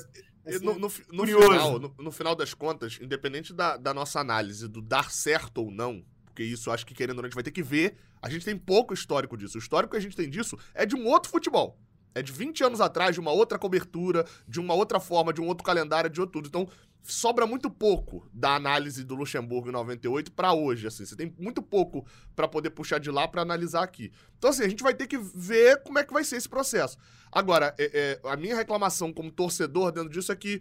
E 0.47 0.53
ser- 0.53 0.63
No, 0.65 0.75
no, 0.75 0.81
no 1.13 1.27
final, 1.27 1.79
no, 1.79 1.95
no 1.99 2.13
final 2.13 2.35
das 2.35 2.53
contas, 2.53 2.99
independente 3.01 3.53
da, 3.53 3.77
da 3.77 3.95
nossa 3.95 4.21
análise 4.21 4.69
do 4.69 4.83
dar 4.83 5.11
certo 5.11 5.59
ou 5.63 5.71
não, 5.71 6.05
porque 6.27 6.43
isso 6.43 6.71
acho 6.71 6.85
que 6.87 6.95
querendo 6.95 7.17
ou 7.17 7.23
não 7.23 7.27
a 7.27 7.29
gente 7.29 7.35
vai 7.35 7.45
ter 7.45 7.51
que 7.51 7.63
ver, 7.63 7.97
a 8.21 8.29
gente 8.29 8.45
tem 8.45 8.57
pouco 8.57 8.93
histórico 8.93 9.37
disso. 9.37 9.57
O 9.57 9.61
histórico 9.61 9.93
que 9.93 9.97
a 9.97 10.01
gente 10.01 10.17
tem 10.17 10.29
disso 10.29 10.59
é 10.75 10.85
de 10.85 10.95
um 10.97 11.07
outro 11.07 11.31
futebol. 11.31 11.79
É 12.15 12.23
de 12.23 12.31
20 12.31 12.63
anos 12.63 12.81
atrás, 12.81 13.15
de 13.15 13.21
uma 13.21 13.33
outra 13.33 13.59
cobertura, 13.59 14.25
de 14.47 14.61
uma 14.61 14.73
outra 14.75 15.01
forma, 15.01 15.33
de 15.33 15.41
um 15.41 15.47
outro 15.49 15.65
calendário, 15.65 16.09
de 16.09 16.21
outro 16.21 16.41
tudo. 16.41 16.47
Então, 16.49 16.69
sobra 17.05 17.47
muito 17.47 17.71
pouco 17.71 18.27
da 18.33 18.55
análise 18.57 19.05
do 19.05 19.15
Luxemburgo 19.15 19.69
em 19.69 19.73
98 19.73 20.33
pra 20.33 20.53
hoje, 20.55 20.87
assim. 20.87 21.05
Você 21.05 21.15
tem 21.15 21.35
muito 21.39 21.63
pouco 21.63 22.07
pra 22.35 22.49
poder 22.49 22.71
puxar 22.71 22.99
de 22.99 23.11
lá 23.11 23.29
pra 23.29 23.43
analisar 23.43 23.83
aqui. 23.83 24.11
Então, 24.39 24.51
assim, 24.51 24.63
a 24.65 24.69
gente 24.69 24.83
vai 24.83 24.95
ter 24.95 25.07
que 25.07 25.19
ver 25.19 25.83
como 25.83 25.99
é 25.99 26.05
que 26.05 26.13
vai 26.13 26.25
ser 26.25 26.37
esse 26.37 26.49
processo. 26.49 26.97
Agora, 27.31 27.75
é- 27.79 28.19
é, 28.25 28.29
a 28.29 28.37
minha 28.37 28.57
reclamação 28.57 29.13
como 29.13 29.31
torcedor 29.31 29.93
dentro 29.93 30.09
disso 30.11 30.33
é 30.33 30.37
que 30.37 30.61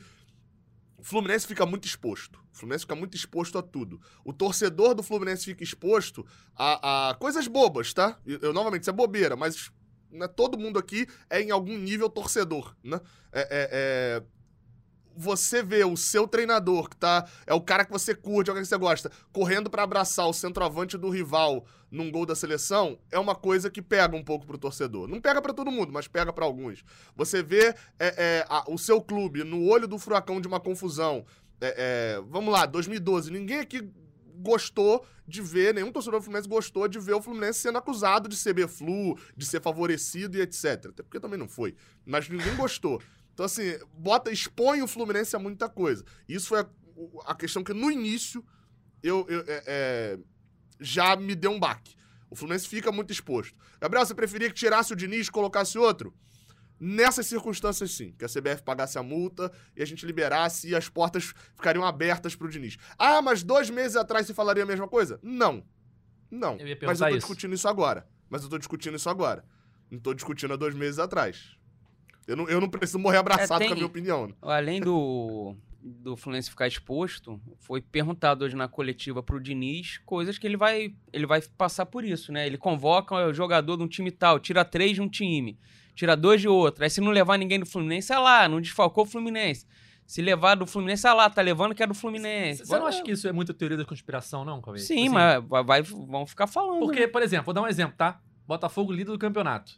o 0.98 1.04
Fluminense 1.04 1.48
fica 1.48 1.66
muito 1.66 1.86
exposto. 1.88 2.40
O 2.54 2.58
Fluminense 2.58 2.84
fica 2.84 2.96
muito 2.96 3.16
exposto 3.16 3.58
a 3.58 3.62
tudo. 3.62 4.00
O 4.24 4.32
torcedor 4.32 4.94
do 4.94 5.04
Fluminense 5.04 5.46
fica 5.46 5.64
exposto 5.64 6.26
a, 6.56 7.10
a 7.10 7.16
coisas 7.16 7.48
bobas, 7.48 7.94
tá? 7.94 8.20
Eu, 8.26 8.40
eu, 8.42 8.54
novamente, 8.54 8.82
isso 8.82 8.90
é 8.90 8.94
bobeira, 8.94 9.36
mas 9.36 9.72
né, 10.12 10.28
todo 10.28 10.58
mundo 10.58 10.78
aqui 10.80 11.08
é 11.30 11.42
em 11.42 11.52
algum 11.52 11.78
nível 11.78 12.10
torcedor, 12.10 12.76
né? 12.84 13.02
É, 13.32 13.42
é- 13.42 13.70
é, 13.72 14.24
Você 15.16 15.62
vê 15.62 15.84
o 15.84 15.96
seu 15.96 16.28
treinador, 16.28 16.90
que 16.90 16.96
tá. 16.98 17.28
É 17.46 17.54
o 17.54 17.62
cara 17.62 17.86
que 17.86 17.92
você 17.92 18.16
curte, 18.16 18.50
é 18.50 18.52
o 18.52 18.56
cara 18.56 18.64
que 18.64 18.70
você 18.70 18.78
gosta, 18.78 19.12
correndo 19.32 19.70
pra 19.70 19.84
abraçar 19.84 20.28
o 20.28 20.34
centroavante 20.34 20.98
do 20.98 21.10
rival 21.10 21.66
num 21.92 22.10
gol 22.12 22.26
da 22.26 22.34
seleção, 22.36 22.98
é 23.12 23.20
uma 23.20 23.36
coisa 23.36 23.70
que 23.70 23.80
pega 23.80 24.16
um 24.18 24.24
pouco 24.24 24.48
pro 24.48 24.58
torcedor. 24.58 25.08
Não 25.08 25.22
pega 25.22 25.40
pra 25.42 25.54
todo 25.54 25.70
mundo, 25.70 25.94
mas 25.94 26.08
pega 26.08 26.34
pra 26.34 26.44
alguns. 26.46 26.84
Você 27.16 27.44
vê 27.44 27.68
é, 28.00 28.08
é, 28.18 28.46
a- 28.50 28.64
o 28.68 28.78
seu 28.80 29.00
clube 29.00 29.44
no 29.44 29.64
olho 29.68 29.88
do 29.88 30.00
furacão 30.00 30.42
de 30.42 30.48
uma 30.48 30.60
confusão. 30.60 31.24
É, 31.62 32.16
é, 32.18 32.22
vamos 32.28 32.52
lá, 32.52 32.66
2012. 32.66 33.30
Ninguém 33.32 33.60
aqui 33.60 33.88
gostou 34.38 35.06
de 35.28 35.42
ver, 35.42 35.74
nenhum 35.74 35.92
torcedor 35.92 36.20
do 36.20 36.24
Fluminense 36.24 36.50
gostou 36.50 36.88
de 36.88 37.00
ver 37.00 37.14
o 37.14 37.22
Fluminense 37.22 37.60
sendo 37.60 37.78
acusado 37.78 38.28
de 38.28 38.36
ser 38.36 38.54
B-Flu, 38.54 39.18
de 39.38 39.46
ser 39.46 39.62
favorecido 39.62 40.38
e 40.38 40.42
etc. 40.42 40.88
Até 40.90 41.04
porque 41.04 41.20
também 41.20 41.38
não 41.40 41.48
foi. 41.48 41.76
Mas 42.06 42.28
ninguém 42.28 42.56
gostou. 42.56 43.02
Então, 43.34 43.46
assim, 43.46 43.78
bota, 43.98 44.32
expõe 44.32 44.82
o 44.82 44.88
Fluminense 44.88 45.36
a 45.36 45.40
muita 45.40 45.68
coisa. 45.68 46.04
Isso 46.30 46.48
foi 46.48 46.60
a, 46.62 46.70
o- 46.96 47.22
a 47.26 47.34
questão 47.36 47.64
que 47.64 47.74
no 47.74 47.90
início 47.92 48.46
eu, 49.02 49.26
eu- 49.28 49.44
é, 49.48 49.64
é, 49.66 50.20
já 50.80 51.16
me 51.16 51.36
deu 51.36 51.52
um 51.52 51.60
baque. 51.60 51.96
O 52.30 52.36
Fluminense 52.36 52.68
fica 52.68 52.92
muito 52.92 53.12
exposto. 53.12 53.56
Gabriel, 53.80 54.06
você 54.06 54.14
preferia 54.16 54.48
que 54.50 54.56
tirasse 54.56 54.94
o 54.94 54.96
Diniz 54.96 55.28
e 55.28 55.32
colocasse 55.32 55.78
outro? 55.78 56.14
Nessas 56.80 57.28
circunstâncias, 57.28 57.92
sim. 57.92 58.12
Que 58.18 58.26
a 58.26 58.28
CBF 58.28 58.62
pagasse 58.64 58.98
a 58.98 59.04
multa 59.04 59.52
e 59.76 59.82
a 59.82 59.86
gente 59.86 60.06
liberasse 60.06 60.70
e 60.70 60.76
as 60.76 60.90
portas 60.90 61.34
ficariam 61.56 61.86
abertas 61.86 62.36
pro 62.36 62.50
Diniz. 62.50 62.78
Ah, 62.98 63.22
mas 63.22 63.42
dois 63.44 63.70
meses 63.70 63.96
atrás 63.96 64.28
você 64.28 64.34
falaria 64.34 64.64
a 64.64 64.66
mesma 64.66 64.88
coisa? 64.88 65.20
Não. 65.24 65.64
Não. 66.30 66.58
Eu 66.58 66.66
mas 66.88 67.00
eu 67.00 67.08
isso. 67.10 67.20
discutindo 67.20 67.54
isso 67.54 67.68
agora. 67.68 68.08
Mas 68.30 68.44
eu 68.44 68.50
tô 68.50 68.58
discutindo 68.58 68.96
isso 68.96 69.10
agora. 69.10 69.46
Não 69.90 70.00
tô 70.00 70.14
discutindo 70.14 70.54
há 70.54 70.58
dois 70.58 70.74
meses 70.76 70.98
atrás. 71.00 71.56
Eu 72.28 72.36
não, 72.38 72.48
eu 72.50 72.62
não 72.62 72.70
preciso 72.70 73.00
morrer 73.00 73.18
abraçado 73.18 73.60
tem- 73.60 73.68
com 73.68 73.74
a 73.74 73.76
minha 73.76 73.88
opinião. 73.88 74.28
né? 74.28 74.34
Além 74.42 74.80
do, 74.80 75.56
do 75.82 76.16
Fluminense 76.16 76.50
ficar 76.50 76.68
exposto, 76.68 77.40
foi 77.60 77.82
perguntado 77.82 78.46
hoje 78.46 78.56
na 78.56 78.68
coletiva 78.68 79.22
pro 79.22 79.40
Diniz 79.42 79.98
coisas 80.06 80.38
que 80.38 80.48
ele 80.48 80.56
vai, 80.58 80.94
ele 81.12 81.26
vai 81.26 81.42
passar 81.58 81.86
por 81.86 82.04
isso, 82.06 82.32
né? 82.32 82.48
Ele 82.48 82.58
convoca 82.58 83.14
o 83.16 83.34
jogador 83.34 83.78
de 83.78 83.84
um 83.84 83.88
time 83.88 84.10
tal, 84.12 84.40
tira 84.40 84.64
três 84.64 84.94
de 84.96 85.02
um 85.02 85.10
time, 85.10 85.60
tira 85.96 86.16
dois 86.16 86.40
de 86.40 86.48
outro. 86.48 86.84
Aí 86.84 86.90
se 86.90 87.02
não 87.02 87.12
levar 87.12 87.38
ninguém 87.38 87.60
do 87.60 87.66
Fluminense, 87.66 88.12
é 88.14 88.18
lá, 88.18 88.48
não 88.48 88.62
desfalcou 88.62 89.04
o 89.04 89.08
Fluminense. 89.08 89.66
Se 90.06 90.22
levar 90.22 90.56
do 90.56 90.68
Fluminense, 90.68 91.08
é 91.08 91.14
lá, 91.14 91.30
tá 91.30 91.42
levando 91.42 91.74
que 91.74 91.82
é 91.82 91.88
do 91.88 91.94
Fluminense. 91.94 92.66
Você 92.66 92.78
não 92.78 92.86
acha 92.88 93.02
que 93.02 93.12
isso 93.12 93.26
é 93.28 93.32
muita 93.32 93.54
teoria 93.54 93.78
da 93.78 93.86
conspiração, 93.86 94.44
não, 94.44 94.62
Cauê? 94.62 94.78
Sim, 94.80 95.06
Assim, 95.06 95.10
mas 95.10 95.44
vai, 95.46 95.64
vai- 95.64 95.82
vão 95.82 96.26
ficar 96.26 96.46
falando. 96.46 96.80
Porque, 96.80 97.00
né? 97.02 97.08
por 97.08 97.22
exemplo, 97.22 97.46
vou 97.46 97.54
dar 97.54 97.62
um 97.62 97.68
exemplo, 97.68 97.96
tá? 97.98 98.20
Botafogo 98.46 98.92
líder 98.92 99.12
do 99.12 99.18
campeonato. 99.18 99.74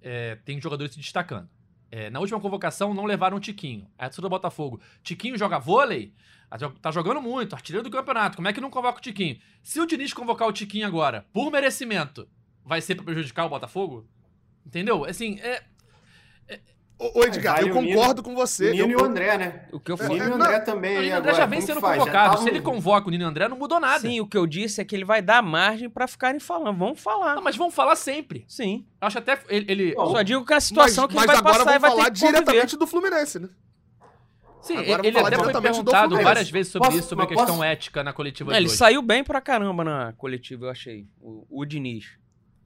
É, 0.00 0.36
tem 0.44 0.60
jogadores 0.60 0.94
se 0.94 1.00
destacando. 1.00 1.48
É, 1.90 2.10
na 2.10 2.20
última 2.20 2.38
convocação 2.40 2.92
não 2.92 3.04
levaram 3.04 3.36
o 3.36 3.40
Tiquinho. 3.40 3.86
Aí 3.98 4.06
a 4.06 4.08
torcida 4.08 4.22
do 4.22 4.30
Botafogo. 4.30 4.80
Tiquinho 5.02 5.38
joga 5.38 5.58
vôlei? 5.58 6.12
Jo- 6.58 6.70
Tá 6.82 6.90
jogando 6.90 7.20
muito, 7.20 7.54
artilheiro 7.54 7.88
do 7.88 7.90
campeonato. 7.94 8.36
Como 8.36 8.46
é 8.48 8.52
que 8.52 8.60
não 8.60 8.70
convoca 8.70 8.98
o 8.98 9.02
Tiquinho? 9.02 9.38
Se 9.62 9.80
o 9.80 9.86
Diniz 9.86 10.12
convocar 10.12 10.46
o 10.48 10.52
Tiquinho 10.52 10.86
agora, 10.86 11.26
por 11.32 11.50
merecimento, 11.50 12.28
vai 12.64 12.80
ser 12.80 12.94
pra 12.94 13.04
prejudicar 13.04 13.46
o 13.46 13.48
Botafogo? 13.48 14.06
Entendeu? 14.66 15.04
Assim, 15.04 15.38
é, 15.40 15.62
Ô, 17.00 17.22
Edgar, 17.24 17.54
Vale 17.58 17.68
eu 17.70 17.76
o 17.76 17.80
Nino- 17.80 17.96
concordo 17.96 18.22
com 18.24 18.34
você. 18.34 18.70
O 18.70 18.72
Nino 18.72 18.88
e 18.88 18.92
eu- 18.92 19.00
o 19.00 19.04
André, 19.04 19.38
né? 19.38 19.62
O 19.70 19.78
que 19.78 19.90
eu 19.92 19.94
O 19.94 19.98
falei. 19.98 20.14
Nino 20.18 20.24
e 20.24 20.32
o 20.32 20.34
André 20.34 20.58
também. 20.58 20.98
o 20.98 21.00
Nino 21.02 21.16
André 21.16 21.30
agora, 21.30 21.34
já 21.34 21.46
vem 21.46 21.58
como 21.60 21.66
sendo 21.68 21.80
faz? 21.80 21.98
Convocado. 22.00 22.36
tá 22.36 22.42
Se 22.42 22.48
ele 22.48 22.60
convoca 22.60 23.06
o 23.06 23.10
Nino 23.12 23.24
André, 23.24 23.46
não 23.48 23.56
mudou 23.56 23.78
nada. 23.78 24.00
Sim, 24.00 24.20
o 24.20 24.26
que 24.26 24.36
eu 24.36 24.46
disse 24.48 24.80
é 24.80 24.84
que 24.84 24.96
ele 24.96 25.04
vai 25.04 25.22
dar 25.22 25.40
margem 25.40 25.88
pra 25.88 26.08
ficarem 26.08 26.40
falando. 26.40 26.76
Vamos 26.76 26.98
falar. 27.00 27.36
Não, 27.36 27.42
mas 27.42 27.54
vão 27.56 27.70
falar 27.70 27.94
sempre. 27.94 28.44
Sim. 28.48 28.84
Eu 29.00 29.06
acho 29.06 29.18
até 29.18 29.38
ele. 29.48 29.66
ele- 29.70 29.94
Bom, 29.94 30.10
Só 30.10 30.22
digo 30.22 30.44
que 30.44 30.52
é 30.52 30.56
a 30.56 30.60
situação 30.60 31.04
mas, 31.04 31.12
que 31.14 31.18
ele 31.20 31.26
vai 31.28 31.42
passar 31.42 31.74
e 31.76 31.78
vai 31.78 31.90
falar 31.90 32.04
ter 32.06 32.10
que 32.12 32.20
conviver. 32.20 32.40
diretamente 32.42 32.76
do 32.76 32.86
Fluminense, 32.86 33.38
né? 33.38 33.48
sim, 34.60 34.76
agora 34.76 35.06
ele, 35.06 35.12
falar 35.16 35.28
até 35.28 35.36
foi 35.36 35.52
perguntado 35.62 35.98
Fluminense. 36.00 36.24
várias 36.24 36.50
vezes 36.50 36.72
sobre 36.72 36.88
Posso- 36.88 36.98
isso, 36.98 37.08
sobre 37.08 37.24
a 37.24 37.28
questão 37.28 37.46
posso- 37.46 37.62
ética 37.64 38.02
na 38.02 38.12
coletiva 38.12 38.50
Não, 38.50 38.58
de 38.58 38.64
ele 38.64 38.68
saiu 38.74 39.00
bem 39.02 39.22
pra 39.24 39.40
caramba 39.40 39.84
na 39.84 40.12
coletiva, 40.14 40.66
eu 40.66 40.70
achei. 40.70 41.06
O, 41.20 41.46
o 41.48 41.64
Diniz. 41.64 42.18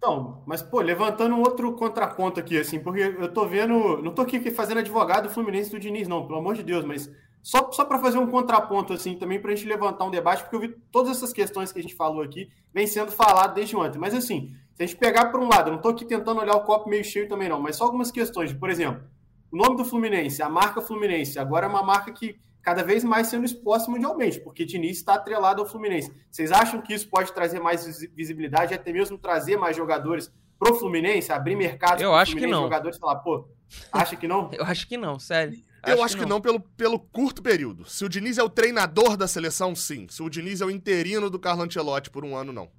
Então, 0.03 0.43
mas, 0.45 0.61
pô, 0.61 0.81
levantando 0.81 1.33
um 1.33 1.39
outro 1.39 1.73
contraponto 1.75 2.41
aqui, 2.41 2.59
assim, 2.59 2.81
porque 2.81 3.01
eu 3.01 3.33
tô 3.33 3.47
vendo. 3.47 4.03
Não 4.03 4.13
tô 4.13 4.23
aqui 4.23 4.51
fazendo 4.51 4.79
advogado 4.79 5.29
do 5.29 5.33
Fluminense 5.33 5.71
do 5.71 5.79
Diniz, 5.79 6.09
não, 6.09 6.27
pelo 6.27 6.41
amor 6.41 6.57
de 6.57 6.65
Deus, 6.65 6.85
mas 6.85 7.09
só, 7.41 7.71
só 7.71 7.85
para 7.85 8.01
fazer 8.01 8.19
um 8.19 8.27
contraponto, 8.27 8.93
assim, 8.93 9.15
também 9.15 9.41
pra 9.41 9.55
gente 9.55 9.69
levantar 9.69 10.05
um 10.05 10.11
debate, 10.11 10.43
porque 10.43 10.57
eu 10.57 10.61
vi 10.61 10.75
todas 10.91 11.17
essas 11.17 11.33
questões 11.33 11.71
que 11.71 11.79
a 11.79 11.83
gente 11.83 11.95
falou 11.95 12.21
aqui, 12.21 12.49
vem 12.75 12.85
sendo 12.85 13.13
falado 13.13 13.55
desde 13.55 13.77
ontem. 13.77 14.01
Mas, 14.01 14.13
assim, 14.13 14.49
se 14.75 14.83
a 14.83 14.87
gente 14.87 14.99
pegar 14.99 15.27
por 15.27 15.39
um 15.39 15.49
lado, 15.49 15.69
eu 15.69 15.75
não 15.75 15.81
tô 15.81 15.91
aqui 15.91 16.05
tentando 16.05 16.41
olhar 16.41 16.57
o 16.57 16.65
copo 16.65 16.91
meio 16.91 17.05
cheio 17.05 17.29
também, 17.29 17.49
não, 17.49 17.61
mas 17.61 17.77
só 17.77 17.85
algumas 17.85 18.11
questões, 18.11 18.53
por 18.53 18.71
exemplo, 18.71 19.05
o 19.53 19.57
nome 19.57 19.77
do 19.77 19.85
Fluminense, 19.85 20.43
a 20.43 20.49
marca 20.49 20.81
Fluminense, 20.81 21.39
agora 21.39 21.67
é 21.67 21.69
uma 21.69 21.85
marca 21.85 22.11
que 22.11 22.41
cada 22.63 22.83
vez 22.83 23.03
mais 23.05 23.27
sendo 23.27 23.45
exposta 23.45 23.91
mundialmente, 23.91 24.41
porque 24.41 24.65
Diniz 24.65 24.99
está 24.99 25.15
atrelado 25.15 25.61
ao 25.61 25.69
Fluminense. 25.69 26.13
Vocês 26.31 26.53
acham 26.53 26.81
que 26.81 26.95
isso 26.95 27.09
pode 27.09 27.33
trazer 27.33 27.61
mais 27.61 27.85
visi- 27.85 28.11
visibilidade, 28.15 28.73
até 28.73 28.93
mesmo 28.93 29.19
trazer 29.19 29.57
mais 29.57 29.77
jogadores 29.77 30.33
pro 30.59 30.77
Fluminense, 30.77 31.33
abrir 31.33 31.57
mercado 31.57 32.01
Eu 32.01 32.15
acho 32.15 32.33
que 32.33 32.39
Fluminense, 32.39 32.61
não. 32.61 32.67
jogadores 32.69 32.99
falar, 32.99 33.17
pô, 33.17 33.49
acha 33.93 34.15
que 34.17 34.29
não? 34.29 34.49
Eu 34.55 34.65
acho 34.65 34.87
que 34.87 34.97
não, 34.97 35.19
sério. 35.19 35.59
Eu 35.85 36.01
acho, 36.05 36.17
que, 36.17 36.25
não, 36.25 36.41
pelo, 36.41 36.61
pelo 36.61 36.97
curto 36.97 37.43
período. 37.43 37.85
Se 37.91 38.05
o 38.05 38.09
Diniz 38.09 38.39
é 38.39 38.43
o 38.45 38.49
treinador 38.49 39.17
da 39.17 39.27
seleção, 39.27 39.75
sim. 39.75 40.07
Se 40.09 40.23
o 40.23 40.31
Diniz 40.31 40.61
é 40.61 40.65
o 40.65 40.71
interino 40.71 41.29
do 41.29 41.41
Carlo 41.41 41.65
Ancelotti 41.65 42.09
por 42.09 42.25
um 42.25 42.37
ano, 42.37 42.53
não. 42.53 42.71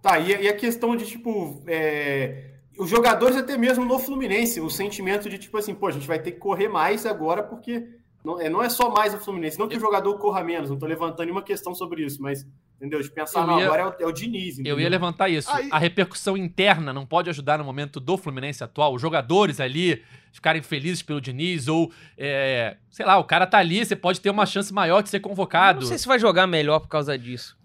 Tá, 0.00 0.20
e, 0.20 0.30
e 0.42 0.48
a 0.48 0.54
questão 0.54 0.94
de, 0.94 1.06
tipo, 1.06 1.60
é, 1.66 2.52
os 2.78 2.88
jogadores 2.88 3.36
até 3.36 3.56
mesmo 3.58 3.84
no 3.84 3.98
Fluminense, 3.98 4.60
o 4.60 4.70
sentimento 4.70 5.28
de, 5.28 5.38
tipo 5.38 5.56
assim, 5.58 5.74
pô, 5.74 5.88
a 5.88 5.90
gente 5.90 6.06
vai 6.06 6.20
ter 6.20 6.30
que 6.32 6.38
correr 6.38 6.68
mais 6.68 7.04
agora, 7.04 7.42
porque 7.42 7.88
não 8.24 8.40
é, 8.40 8.48
não 8.48 8.62
é 8.62 8.68
só 8.70 8.90
mais 8.90 9.12
o 9.12 9.18
Fluminense, 9.18 9.58
não 9.58 9.68
que 9.68 9.76
o 9.76 9.80
jogador 9.80 10.16
corra 10.18 10.42
menos, 10.42 10.70
não 10.70 10.78
tô 10.78 10.86
levantando 10.86 11.24
nenhuma 11.26 11.42
questão 11.42 11.74
sobre 11.74 12.04
isso, 12.04 12.22
mas, 12.22 12.46
entendeu? 12.76 13.00
De 13.02 13.10
pensar, 13.10 13.40
Eu 13.42 13.46
não, 13.46 13.58
ia- 13.60 13.66
agora 13.66 13.82
é 13.82 13.86
o, 13.86 13.94
é 14.00 14.06
o 14.06 14.12
Diniz, 14.12 14.56
Eu 14.56 14.62
entendeu? 14.62 14.80
ia 14.80 14.88
levantar 14.88 15.28
isso. 15.28 15.50
Aí- 15.50 15.68
A 15.70 15.78
repercussão 15.78 16.36
interna 16.36 16.92
não 16.92 17.04
pode 17.04 17.28
ajudar 17.28 17.58
no 17.58 17.64
momento 17.64 18.00
do 18.00 18.16
Fluminense 18.16 18.64
atual. 18.64 18.94
Os 18.94 19.02
jogadores 19.02 19.60
ali 19.60 20.02
ficarem 20.32 20.62
felizes 20.62 21.02
pelo 21.02 21.20
Diniz, 21.20 21.68
ou, 21.68 21.92
é, 22.16 22.76
sei 22.90 23.04
lá, 23.04 23.18
o 23.18 23.24
cara 23.24 23.46
tá 23.46 23.58
ali, 23.58 23.84
você 23.84 23.94
pode 23.94 24.20
ter 24.20 24.30
uma 24.30 24.46
chance 24.46 24.72
maior 24.72 25.02
de 25.02 25.10
ser 25.10 25.18
Eu 25.18 25.20
convocado. 25.20 25.80
Não 25.82 25.86
sei 25.88 25.98
se 25.98 26.08
vai 26.08 26.18
jogar 26.18 26.46
melhor 26.46 26.80
por 26.80 26.88
causa 26.88 27.16
disso. 27.18 27.56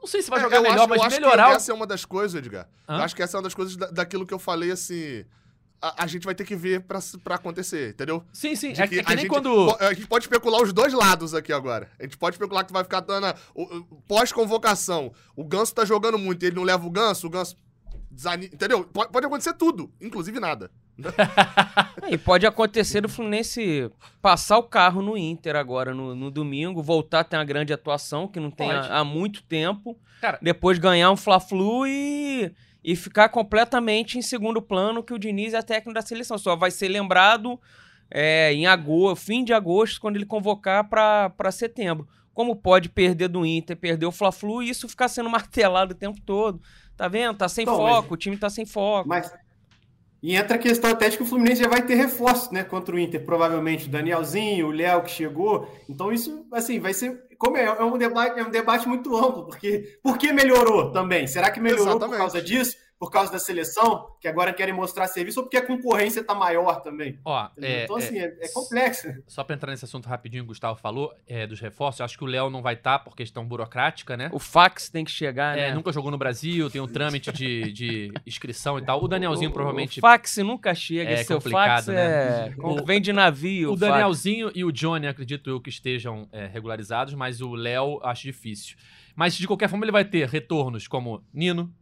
Não 0.00 0.06
sei 0.06 0.22
se 0.22 0.30
vai 0.30 0.38
É, 0.38 0.42
jogar 0.42 0.56
eu 0.56 0.62
melhor, 0.62 0.74
acho- 0.76 0.84
eu 0.84 0.88
mas 0.88 1.00
acho 1.02 1.14
que 1.16 1.20
melhorar. 1.22 1.52
essa 1.52 1.70
é 1.70 1.74
uma 1.74 1.86
das 1.86 2.06
coisas, 2.06 2.34
Edgar. 2.34 2.66
Eu 2.88 2.94
acho 2.96 3.14
que 3.14 3.22
essa 3.22 3.36
é 3.36 3.38
uma 3.38 3.42
das 3.44 3.54
coisas 3.54 3.76
da- 3.76 3.90
daquilo 3.90 4.24
que 4.26 4.32
eu 4.32 4.38
falei, 4.38 4.70
assim... 4.70 5.26
a, 5.82 6.04
a 6.04 6.06
gente 6.06 6.24
vai 6.24 6.34
ter 6.34 6.44
que 6.44 6.54
ver 6.56 6.80
pra, 6.82 6.98
pra 7.24 7.34
acontecer, 7.36 7.90
entendeu? 7.90 8.22
Sim, 8.32 8.54
sim. 8.54 8.72
De 8.72 8.82
É, 8.82 8.86
que- 8.86 8.98
é 8.98 9.02
que 9.02 9.12
a 9.12 9.14
nem 9.14 9.22
gente, 9.24 9.28
quando. 9.30 9.76
A 9.80 9.92
gente 9.94 10.06
pode 10.06 10.24
especular 10.24 10.62
os 10.62 10.72
dois 10.72 10.92
lados 10.92 11.34
aqui 11.34 11.52
agora. 11.52 11.90
A 11.98 12.02
gente 12.02 12.16
pode 12.18 12.34
especular 12.36 12.64
que 12.66 12.72
vai 12.72 12.82
ficar 12.84 13.00
dando. 13.00 13.34
Pós-convocação, 14.06 15.12
o 15.36 15.44
Ganso 15.44 15.74
tá 15.74 15.84
jogando 15.84 16.18
muito, 16.18 16.42
ele 16.44 16.56
não 16.56 16.62
leva 16.64 16.86
o 16.86 16.90
Ganso, 16.90 17.26
o 17.26 17.30
Ganso. 17.30 17.56
desani- 18.10 18.46
Entendeu? 18.46 18.84
Pode, 18.84 19.12
pode 19.12 19.26
acontecer 19.26 19.52
tudo, 19.54 19.90
inclusive 20.00 20.40
nada. 20.40 20.70
E 22.10 22.18
pode 22.18 22.44
acontecer 22.46 23.00
do 23.00 23.08
Fluminense 23.08 23.88
passar 24.20 24.58
o 24.58 24.64
carro 24.64 25.00
no 25.00 25.16
Inter 25.16 25.54
agora 25.54 25.94
no, 25.94 26.14
no 26.14 26.30
domingo, 26.30 26.82
voltar 26.82 27.20
a 27.20 27.24
ter 27.24 27.36
uma 27.36 27.44
grande 27.44 27.72
atuação 27.72 28.26
que 28.26 28.40
não 28.40 28.50
tem 28.50 28.70
há, 28.70 28.98
há 28.98 29.04
muito 29.04 29.42
tempo, 29.44 29.96
Cara- 30.20 30.38
depois 30.42 30.78
ganhar 30.78 31.10
um 31.10 31.16
Fla-Flu 31.16 31.86
e, 31.86 32.52
e 32.82 32.96
ficar 32.96 33.28
completamente 33.28 34.18
em 34.18 34.22
segundo 34.22 34.60
plano 34.62 35.02
que 35.02 35.12
o 35.12 35.18
Diniz 35.18 35.54
é 35.54 35.62
técnico 35.62 35.94
da 35.94 36.02
seleção. 36.02 36.38
Só 36.38 36.56
vai 36.56 36.70
ser 36.70 36.88
lembrado 36.88 37.60
é, 38.10 38.52
em 38.52 38.66
agosto, 38.66 39.24
fim 39.24 39.44
de 39.44 39.52
agosto, 39.52 40.00
quando 40.00 40.16
ele 40.16 40.26
convocar 40.26 40.88
para 40.88 41.50
setembro. 41.52 42.08
Como 42.32 42.56
pode 42.56 42.88
perder 42.88 43.28
do 43.28 43.44
Inter, 43.44 43.76
perder 43.76 44.06
o 44.06 44.12
Fla-Flu 44.12 44.62
e 44.62 44.70
isso 44.70 44.88
ficar 44.88 45.08
sendo 45.08 45.28
martelado 45.30 45.92
o 45.92 45.96
tempo 45.96 46.20
todo. 46.22 46.60
Tá 46.96 47.08
vendo? 47.08 47.36
Tá 47.36 47.48
sem 47.48 47.64
foco, 47.66 48.02
mas- 48.02 48.10
o 48.10 48.16
time 48.16 48.36
tá 48.36 48.48
sem 48.50 48.64
foco. 48.66 49.08
Mas. 49.08 49.32
E 50.22 50.36
entra 50.36 50.56
a 50.56 50.58
questão 50.58 50.90
até 50.90 51.08
de 51.08 51.16
que 51.16 51.22
o 51.22 51.26
Fluminense 51.26 51.62
já 51.62 51.68
vai 51.68 51.80
ter 51.80 51.94
reforços, 51.94 52.50
né? 52.50 52.62
Contra 52.62 52.94
o 52.94 52.98
Inter, 52.98 53.24
provavelmente. 53.24 53.88
O 53.88 53.90
Danielzinho, 53.90 54.66
o 54.66 54.70
Léo 54.70 55.02
que 55.02 55.10
chegou. 55.10 55.66
Então, 55.88 56.12
isso, 56.12 56.46
assim, 56.52 56.78
vai 56.78 56.92
ser. 56.92 57.18
Como 57.40 57.56
é, 57.56 57.64
é 57.64 57.82
um 57.82 57.96
debate, 57.96 58.38
é 58.38 58.44
um 58.44 58.50
debate 58.50 58.86
muito 58.86 59.16
amplo, 59.16 59.46
porque 59.46 59.98
por 60.02 60.18
que 60.18 60.30
melhorou 60.30 60.92
também? 60.92 61.26
Será 61.26 61.50
que 61.50 61.58
melhorou 61.58 61.86
Exatamente. 61.86 62.10
por 62.10 62.18
causa 62.18 62.42
disso? 62.42 62.76
Por 63.00 63.10
causa 63.10 63.32
da 63.32 63.38
seleção, 63.38 64.10
que 64.20 64.28
agora 64.28 64.52
querem 64.52 64.74
mostrar 64.74 65.06
serviço, 65.08 65.40
ou 65.40 65.44
porque 65.46 65.56
a 65.56 65.66
concorrência 65.66 66.22
tá 66.22 66.34
maior 66.34 66.82
também? 66.82 67.18
Ó, 67.24 67.48
é, 67.56 67.84
então, 67.84 67.96
é, 67.98 68.02
assim, 68.04 68.18
é, 68.18 68.36
é 68.42 68.48
complexo. 68.52 69.08
só 69.26 69.42
pra 69.42 69.56
entrar 69.56 69.70
nesse 69.70 69.86
assunto 69.86 70.06
rapidinho, 70.06 70.42
o 70.42 70.46
Gustavo 70.46 70.78
falou 70.78 71.10
é, 71.26 71.46
dos 71.46 71.58
reforços. 71.60 72.00
eu 72.00 72.04
Acho 72.04 72.18
que 72.18 72.24
o 72.24 72.26
Léo 72.26 72.50
não 72.50 72.60
vai 72.60 72.74
estar 72.74 72.98
por 72.98 73.16
questão 73.16 73.42
burocrática, 73.46 74.18
né? 74.18 74.28
O 74.34 74.38
fax 74.38 74.90
tem 74.90 75.02
que 75.02 75.10
chegar, 75.10 75.56
É, 75.56 75.68
né? 75.70 75.74
nunca 75.74 75.90
jogou 75.92 76.10
no 76.10 76.18
Brasil, 76.18 76.68
tem 76.68 76.78
um 76.78 76.86
trâmite 76.86 77.32
de, 77.32 77.72
de 77.72 78.12
inscrição 78.26 78.78
e 78.78 78.82
tal. 78.82 79.02
O 79.02 79.08
Danielzinho 79.08 79.48
O- 79.48 79.54
provavelmente. 79.54 79.98
O 79.98 80.02
fax 80.02 80.36
nunca 80.36 80.74
chega. 80.74 81.08
é 81.08 81.14
esse 81.14 81.24
seu 81.24 81.38
complicado, 81.38 81.86
fax 81.86 81.86
né? 81.86 82.48
é. 82.48 82.54
O- 82.58 82.84
Vem 82.84 83.00
de 83.00 83.14
navio. 83.14 83.72
O 83.72 83.78
fax. 83.78 83.92
Danielzinho 83.92 84.52
e 84.54 84.62
o 84.62 84.70
Johnny, 84.70 85.06
acredito 85.06 85.48
eu, 85.48 85.58
que 85.58 85.70
estejam 85.70 86.28
é, 86.30 86.44
regularizados, 86.46 87.14
mas 87.14 87.40
o 87.40 87.54
Léo 87.54 87.98
acho 88.02 88.24
difícil. 88.24 88.76
Mas 89.16 89.34
de 89.34 89.46
qualquer 89.46 89.70
forma, 89.70 89.86
ele 89.86 89.92
vai 89.92 90.04
ter 90.04 90.28
retornos 90.28 90.86
como 90.86 91.24
Nino, 91.32 91.72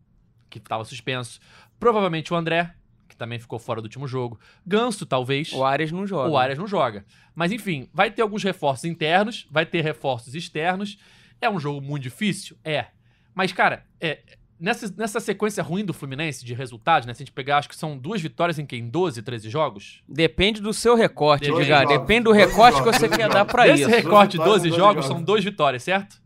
que 0.49 0.59
estava 0.59 0.85
suspenso, 0.85 1.39
provavelmente 1.79 2.33
o 2.33 2.37
André, 2.37 2.73
que 3.09 3.17
também 3.17 3.39
ficou 3.39 3.59
fora 3.59 3.81
do 3.81 3.85
último 3.85 4.07
jogo, 4.07 4.39
Ganso, 4.67 5.07
talvez. 5.07 5.53
O 5.53 5.65
Arias 5.65 5.91
não 5.93 6.07
joga. 6.07 6.31
O 6.31 6.37
Arias 6.37 6.59
não 6.59 6.67
joga. 6.67 7.05
Mas 7.35 7.53
enfim, 7.53 7.89
vai 7.93 8.11
ter 8.11 8.23
alguns 8.23 8.43
reforços 8.43 8.85
internos, 8.85 9.47
vai 9.51 9.65
ter 9.67 9.81
reforços 9.83 10.35
externos. 10.35 10.99
É 11.41 11.49
um 11.49 11.59
jogo 11.59 11.81
muito 11.81 12.03
difícil? 12.03 12.57
É. 12.65 12.87
Mas, 13.35 13.53
cara, 13.53 13.85
é, 14.01 14.19
nessa, 14.59 14.93
nessa 14.97 15.21
sequência 15.21 15.63
ruim 15.63 15.85
do 15.85 15.95
Fluminense 15.95 16.45
de 16.45 16.53
resultados, 16.53 17.07
né? 17.07 17.15
Se 17.15 17.23
a 17.23 17.25
gente 17.25 17.33
pegar, 17.33 17.59
acho 17.59 17.69
que 17.69 17.77
são 17.77 17.97
duas 17.97 18.21
vitórias 18.21 18.59
em 18.59 18.67
quem? 18.67 18.89
12, 18.89 19.23
13 19.23 19.49
jogos? 19.49 20.03
Depende 20.09 20.61
do 20.61 20.73
seu 20.73 20.97
recorte, 20.97 21.49
Edgar. 21.49 21.87
Depende 21.87 22.25
do 22.25 22.33
recorte 22.33 22.79
jogos, 22.79 22.97
que 22.97 22.99
você 23.01 23.09
quer 23.09 23.29
dar 23.29 23.39
jogos. 23.39 23.53
pra 23.53 23.65
Desse 23.67 23.83
isso. 23.83 23.91
recorte 23.91 24.33
de 24.33 24.39
12 24.39 24.49
12 24.49 24.69
jogos, 24.71 24.95
jogos. 25.05 25.07
são 25.07 25.23
duas 25.23 25.45
vitórias, 25.45 25.83
certo? 25.85 26.21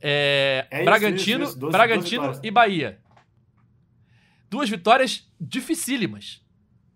É, 0.00 0.66
É 0.70 0.76
isso, 0.76 0.84
Bragantino, 0.84 1.44
isso, 1.44 1.50
isso, 1.52 1.58
12 1.60 1.72
Bragantino 1.72 2.22
vitórias. 2.22 2.40
e 2.42 2.50
Bahia. 2.50 2.98
Duas 4.54 4.70
vitórias 4.70 5.28
dificílimas. 5.40 6.40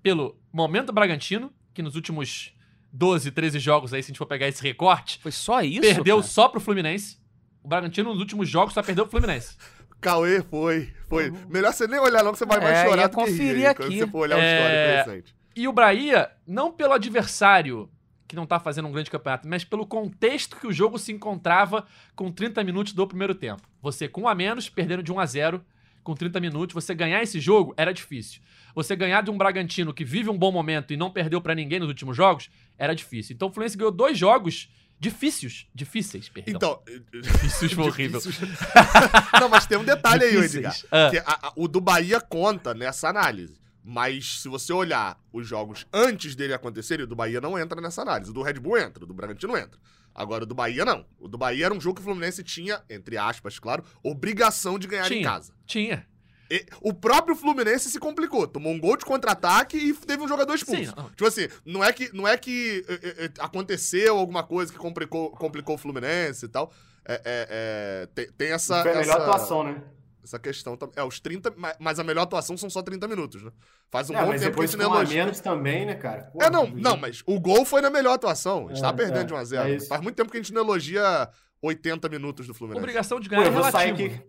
Pelo 0.00 0.40
momento 0.52 0.86
do 0.86 0.92
Bragantino, 0.92 1.52
que 1.74 1.82
nos 1.82 1.96
últimos 1.96 2.54
12, 2.92 3.32
13 3.32 3.58
jogos 3.58 3.92
aí, 3.92 4.00
se 4.00 4.06
a 4.06 4.10
gente 4.10 4.18
for 4.18 4.26
pegar 4.26 4.46
esse 4.46 4.62
recorte, 4.62 5.18
Foi 5.20 5.32
só 5.32 5.60
isso? 5.60 5.80
perdeu 5.80 6.18
cara? 6.18 6.28
só 6.28 6.48
pro 6.48 6.60
Fluminense. 6.60 7.18
O 7.60 7.66
Bragantino 7.68 8.10
nos 8.10 8.20
últimos 8.20 8.48
jogos 8.48 8.74
só 8.74 8.82
perdeu 8.82 9.04
pro 9.06 9.18
Fluminense. 9.18 9.56
Cauê 10.00 10.40
foi. 10.42 10.92
Foi. 11.08 11.32
Melhor 11.48 11.72
você 11.72 11.88
nem 11.88 11.98
olhar, 11.98 12.22
não, 12.22 12.30
que 12.30 12.38
você 12.38 12.46
vai 12.46 12.60
mais 12.60 12.76
É, 12.78 12.84
chorar 12.86 13.02
ia 13.02 13.08
do 13.08 13.16
que 13.16 13.24
rir, 13.24 13.30
conferir 13.32 13.66
hein, 13.66 13.74
Quando 13.74 13.86
aqui. 13.88 13.98
você 13.98 14.06
for 14.06 14.18
olhar 14.18 14.36
o 14.36 14.40
É, 14.40 14.58
histórico 15.00 15.10
recente. 15.10 15.36
E 15.56 15.66
o 15.66 15.72
Bahia, 15.72 16.30
não 16.46 16.70
pelo 16.70 16.92
adversário, 16.92 17.90
que 18.28 18.36
não 18.36 18.46
tá 18.46 18.60
fazendo 18.60 18.86
um 18.86 18.92
grande 18.92 19.10
campeonato, 19.10 19.48
mas 19.48 19.64
pelo 19.64 19.84
contexto 19.84 20.56
que 20.56 20.66
o 20.68 20.72
jogo 20.72 20.96
se 20.96 21.10
encontrava 21.10 21.84
com 22.14 22.30
30 22.30 22.62
minutos 22.62 22.92
do 22.92 23.04
primeiro 23.08 23.34
tempo. 23.34 23.62
Você 23.82 24.06
com 24.06 24.22
um 24.22 24.28
a 24.28 24.34
menos, 24.36 24.68
perdendo 24.68 25.02
de 25.02 25.10
1 25.12 25.18
a 25.18 25.26
0 25.26 25.64
com 26.02 26.14
30 26.14 26.40
minutos, 26.40 26.74
você 26.74 26.94
ganhar 26.94 27.22
esse 27.22 27.38
jogo 27.40 27.74
era 27.76 27.92
difícil. 27.92 28.40
Você 28.74 28.94
ganhar 28.96 29.22
de 29.22 29.30
um 29.30 29.36
Bragantino 29.38 29.92
que 29.92 30.04
vive 30.04 30.30
um 30.30 30.38
bom 30.38 30.52
momento 30.52 30.92
e 30.92 30.96
não 30.96 31.10
perdeu 31.10 31.40
pra 31.40 31.54
ninguém 31.54 31.78
nos 31.80 31.88
últimos 31.88 32.16
jogos, 32.16 32.48
era 32.78 32.94
difícil. 32.94 33.34
Então 33.34 33.48
o 33.48 33.52
Fluminense 33.52 33.76
ganhou 33.76 33.90
dois 33.92 34.16
jogos 34.16 34.68
difíceis, 35.00 35.66
difíceis, 35.74 36.28
perdão. 36.28 36.54
Então. 36.54 36.82
difíceis 37.22 37.72
foi 37.72 37.84
horrível. 37.84 38.20
não, 39.40 39.48
mas 39.48 39.66
tem 39.66 39.78
um 39.78 39.84
detalhe 39.84 40.24
aí. 40.24 40.36
Edgar. 40.36 40.76
Ah. 40.90 41.08
Que 41.10 41.18
a- 41.18 41.24
a- 41.48 41.52
o 41.56 41.68
do 41.68 41.80
Bahia 41.80 42.20
conta 42.20 42.74
nessa 42.74 43.08
análise. 43.08 43.58
Mas 43.90 44.40
se 44.42 44.48
você 44.48 44.70
olhar 44.72 45.18
os 45.32 45.46
jogos 45.48 45.86
antes 45.92 46.34
dele 46.36 46.52
acontecerem, 46.52 47.04
o 47.04 47.06
do 47.08 47.16
Bahia 47.16 47.40
não 47.40 47.58
entra 47.58 47.80
nessa 47.80 48.02
análise. 48.02 48.30
O 48.30 48.34
do 48.34 48.42
Red 48.42 48.54
Bull 48.54 48.76
entra, 48.76 49.02
o 49.02 49.06
do 49.06 49.14
Bragantino 49.14 49.56
entra. 49.56 49.78
Agora, 50.18 50.42
o 50.42 50.46
do 50.46 50.54
Bahia 50.54 50.84
não. 50.84 51.06
O 51.16 51.28
do 51.28 51.38
Bahia 51.38 51.66
era 51.66 51.72
um 51.74 51.80
jogo 51.80 51.94
que 51.94 52.00
o 52.00 52.04
Fluminense 52.04 52.42
tinha, 52.42 52.82
entre 52.90 53.16
aspas, 53.16 53.60
claro, 53.60 53.84
obrigação 54.02 54.76
de 54.76 54.88
ganhar 54.88 55.06
em 55.06 55.18
Tinha. 55.18 55.24
casa. 55.24 55.52
Tinha. 55.64 56.04
E 56.50 56.66
o 56.80 56.92
próprio 56.92 57.36
Fluminense 57.36 57.88
se 57.88 58.00
complicou. 58.00 58.44
Tomou 58.48 58.72
um 58.72 58.80
gol 58.80 58.96
de 58.96 59.04
contra-ataque 59.04 59.76
e 59.76 59.94
teve 59.94 60.20
um 60.20 60.26
jogador 60.26 60.56
expulso. 60.56 60.86
Sim. 60.86 61.08
Tipo 61.10 61.26
assim, 61.26 61.46
não 61.64 61.84
é 61.84 61.92
que, 61.92 62.12
não 62.12 62.26
é 62.26 62.36
que 62.36 62.84
eh, 62.88 63.26
eh, 63.26 63.30
aconteceu 63.38 64.18
alguma 64.18 64.42
coisa 64.42 64.72
que 64.72 64.78
complicou, 64.78 65.30
complicou 65.30 65.76
o 65.76 65.78
Fluminense 65.78 66.46
e 66.46 66.48
tal. 66.48 66.72
É, 67.06 67.14
é, 67.14 67.20
é, 67.24 68.06
tem, 68.12 68.32
tem 68.32 68.48
essa, 68.50 68.82
Foi 68.82 68.90
a 68.90 68.96
melhor 68.96 69.18
essa, 69.18 69.22
atuação, 69.22 69.62
né? 69.62 69.80
Essa 70.28 70.38
questão. 70.38 70.78
É, 70.94 71.02
os 71.02 71.18
30. 71.20 71.52
ma- 71.56 71.74
Mas 71.78 71.98
a 71.98 72.04
melhor 72.04 72.22
atuação 72.22 72.56
são 72.56 72.68
só 72.70 72.82
30 72.82 73.08
minutos, 73.08 73.42
né? 73.42 73.50
Faz 73.90 74.10
um 74.10 74.14
É, 74.14 74.20
bom 74.20 74.28
mas 74.28 74.40
tempo 74.40 74.40
que 74.40 74.46
a 74.46 74.50
depois 74.66 74.70
gente 74.70 74.80
não 74.80 75.04
menos 75.24 75.40
também, 75.40 75.86
né, 75.86 75.94
cara? 75.94 76.24
Pô, 76.32 76.42
É, 76.42 76.50
não, 76.50 76.66
não, 76.66 76.96
mas 76.96 77.22
o 77.26 77.40
gol 77.40 77.64
foi 77.64 77.80
na 77.80 77.90
melhor 77.90 78.12
atuação. 78.14 78.66
A 78.66 78.68
gente 78.68 78.78
É, 78.78 78.82
tava 78.82 78.96
perdendo 78.96 79.20
é, 79.20 79.24
de 79.24 79.34
1x0. 79.34 79.74
é. 79.76 79.80
Faz 79.86 80.00
muito 80.02 80.16
tempo 80.16 80.30
que 80.30 80.36
a 80.36 80.40
gente 80.40 80.52
não 80.52 80.62
elogia 80.62 81.28
80 81.62 82.08
minutos 82.08 82.46
do 82.46 82.54
Fluminense. 82.54 82.80
Obrigação 82.82 83.18
de 83.18 83.28
Pô, 83.28 83.36
ganhar 83.36 83.48
é 83.48 83.70
sair 83.70 83.86
relativo. 83.94 84.04
aqui. 84.14 84.22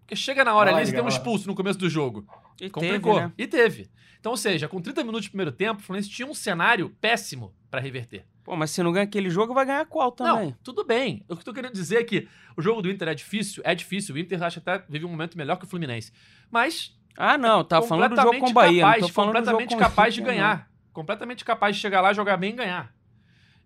Porque 0.00 0.16
chega 0.16 0.44
na 0.44 0.54
hora 0.54 0.70
Vai 0.70 0.80
ali, 0.82 0.90
você 0.90 0.96
tem 0.96 1.04
um 1.04 1.08
expulso 1.08 1.46
no 1.46 1.54
começo 1.54 1.78
do 1.78 1.88
jogo. 1.88 2.26
E 2.60 2.68
Complicou. 2.70 3.14
teve, 3.14 3.26
né? 3.26 3.32
E 3.38 3.46
teve. 3.46 3.90
Então, 4.20 4.32
ou 4.32 4.36
seja, 4.36 4.68
com 4.68 4.80
30 4.80 5.02
minutos 5.02 5.24
de 5.24 5.30
primeiro 5.30 5.50
tempo, 5.52 5.80
o 5.80 5.82
Fluminense 5.82 6.10
tinha 6.10 6.28
um 6.28 6.34
cenário 6.34 6.90
péssimo 7.00 7.54
pra 7.70 7.80
reverter. 7.80 8.26
Pô, 8.44 8.54
mas 8.54 8.70
se 8.70 8.82
não 8.82 8.92
ganha 8.92 9.04
aquele 9.04 9.30
jogo, 9.30 9.54
vai 9.54 9.64
ganhar 9.64 9.86
qual 9.86 10.12
também? 10.12 10.48
Não, 10.50 10.56
tudo 10.62 10.84
bem. 10.84 11.24
O 11.28 11.34
que 11.34 11.40
eu 11.40 11.44
tô 11.44 11.54
querendo 11.54 11.72
dizer 11.72 11.96
é 11.96 12.04
que 12.04 12.28
o 12.56 12.60
jogo 12.60 12.82
do 12.82 12.90
Inter 12.90 13.08
é 13.08 13.14
difícil, 13.14 13.62
é 13.64 13.74
difícil. 13.74 14.14
O 14.14 14.18
Inter 14.18 14.42
acho 14.42 14.60
que 14.60 14.68
até 14.68 14.84
vive 14.86 15.06
um 15.06 15.08
momento 15.08 15.36
melhor 15.38 15.56
que 15.56 15.64
o 15.64 15.68
Fluminense. 15.68 16.12
Mas 16.50 16.94
Ah, 17.16 17.38
não, 17.38 17.64
tá 17.64 17.80
falando 17.80 18.14
do 18.14 18.20
jogo 18.20 18.38
com 18.38 18.50
o 18.50 18.52
Bahia, 18.52 18.82
capaz, 18.82 19.00
não 19.00 19.08
tô 19.08 19.14
falando 19.14 19.32
do 19.32 19.36
jogo 19.38 19.46
completamente 19.46 19.68
com 19.70 19.76
o 19.76 19.78
capaz 19.78 20.14
de 20.14 20.20
Inter, 20.20 20.32
não. 20.32 20.40
ganhar. 20.40 20.70
Completamente 20.92 21.44
capaz 21.44 21.76
de 21.76 21.80
chegar 21.82 22.00
lá, 22.02 22.12
jogar 22.12 22.36
bem 22.36 22.50
e 22.50 22.56
ganhar. 22.56 22.94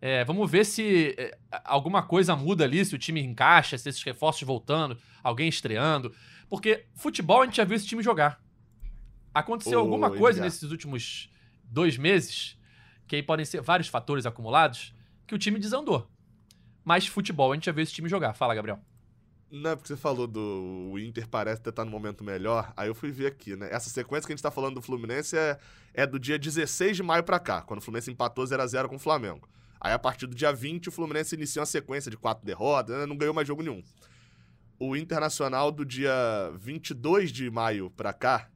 É, 0.00 0.24
vamos 0.24 0.48
ver 0.48 0.64
se 0.64 1.14
é, 1.18 1.36
alguma 1.64 2.02
coisa 2.02 2.36
muda 2.36 2.62
ali, 2.62 2.84
se 2.84 2.94
o 2.94 2.98
time 2.98 3.20
encaixa, 3.20 3.76
se 3.76 3.88
esses 3.88 4.02
reforços 4.04 4.42
voltando, 4.46 4.96
alguém 5.24 5.48
estreando. 5.48 6.14
Porque 6.48 6.84
futebol 6.94 7.42
a 7.42 7.44
gente 7.46 7.56
já 7.56 7.64
viu 7.64 7.74
esse 7.76 7.86
time 7.86 8.00
jogar. 8.02 8.40
Aconteceu 9.34 9.78
Ô, 9.78 9.82
alguma 9.82 10.08
coisa 10.10 10.38
Edgar. 10.38 10.44
nesses 10.44 10.70
últimos 10.70 11.30
dois 11.64 11.96
meses, 11.98 12.56
que 13.08 13.16
aí 13.16 13.22
podem 13.22 13.44
ser 13.44 13.62
vários 13.62 13.88
fatores 13.88 14.26
acumulados, 14.26 14.94
que 15.26 15.34
o 15.34 15.38
time 15.38 15.58
desandou. 15.58 16.06
Mas 16.84 17.06
futebol 17.06 17.50
a 17.50 17.54
gente 17.54 17.66
já 17.66 17.72
viu 17.72 17.82
esse 17.82 17.92
time 17.92 18.08
jogar. 18.08 18.34
Fala, 18.34 18.54
Gabriel. 18.54 18.78
Não 19.50 19.70
é 19.70 19.76
porque 19.76 19.88
você 19.88 19.96
falou 19.96 20.26
do 20.26 20.90
o 20.92 20.98
Inter 20.98 21.26
parece 21.26 21.66
estar 21.66 21.84
no 21.84 21.90
momento 21.90 22.22
melhor. 22.22 22.70
Aí 22.76 22.88
eu 22.88 22.94
fui 22.94 23.10
ver 23.10 23.26
aqui, 23.26 23.56
né? 23.56 23.68
Essa 23.72 23.88
sequência 23.88 24.26
que 24.26 24.32
a 24.32 24.36
gente 24.36 24.42
tá 24.42 24.50
falando 24.50 24.74
do 24.74 24.82
Fluminense 24.82 25.36
é, 25.36 25.58
é 25.94 26.06
do 26.06 26.18
dia 26.18 26.38
16 26.38 26.98
de 26.98 27.02
maio 27.02 27.24
pra 27.24 27.38
cá, 27.38 27.62
quando 27.62 27.80
o 27.80 27.82
Fluminense 27.82 28.10
empatou 28.10 28.44
0x0 28.44 28.88
com 28.88 28.96
o 28.96 28.98
Flamengo. 28.98 29.48
Aí 29.80 29.92
a 29.92 29.98
partir 29.98 30.26
do 30.26 30.34
dia 30.34 30.52
20, 30.52 30.90
o 30.90 30.92
Fluminense 30.92 31.34
inicia 31.34 31.60
uma 31.60 31.66
sequência 31.66 32.10
de 32.10 32.16
quatro 32.16 32.44
derrotas, 32.44 32.94
né? 32.94 33.06
não 33.06 33.16
ganhou 33.16 33.32
mais 33.32 33.48
jogo 33.48 33.62
nenhum. 33.62 33.82
O 34.78 34.94
Internacional 34.94 35.72
do 35.72 35.84
dia 35.84 36.12
22 36.58 37.32
de 37.32 37.50
maio 37.50 37.90
pra 37.90 38.12
cá 38.12 38.50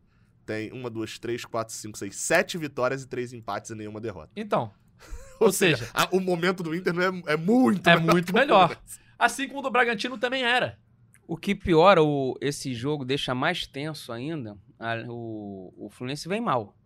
tem 0.53 0.73
uma, 0.73 0.91
duas, 0.91 1.19
três, 1.19 1.45
quatro, 1.45 1.75
cinco, 1.75 1.97
seis, 1.97 2.15
sete 2.17 2.59
vitórias 2.59 3.03
e 3.03 3.09
três 3.09 3.33
empates 3.33 3.71
e 3.71 3.75
nenhuma 3.75 4.01
derrota. 4.01 4.31
Então. 4.37 4.71
Ou 5.41 5.51
seja, 5.53 5.89
a- 5.95 6.09
o 6.13 6.21
momento 6.21 6.63
do 6.63 6.75
Inter 6.75 6.93
não 6.93 7.03
é, 7.03 7.33
é 7.33 7.37
muito 7.37 7.89
É 7.89 7.97
melhor 7.97 8.13
muito 8.13 8.35
melhor. 8.35 8.77
Assim 9.19 9.47
como 9.49 9.61
o 9.61 9.63
do 9.63 9.71
Bragantino 9.71 10.19
também 10.19 10.43
era. 10.45 10.79
O 11.27 11.37
que 11.37 11.55
piora 11.55 12.03
o, 12.03 12.37
esse 12.41 12.75
jogo, 12.75 13.05
deixa 13.05 13.35
mais 13.35 13.67
tenso 13.67 14.13
ainda, 14.13 14.59
a- 14.79 15.05
o, 15.09 15.73
o 15.87 15.91
Fluminense 15.91 16.29
vem 16.29 16.41
mal. 16.41 16.77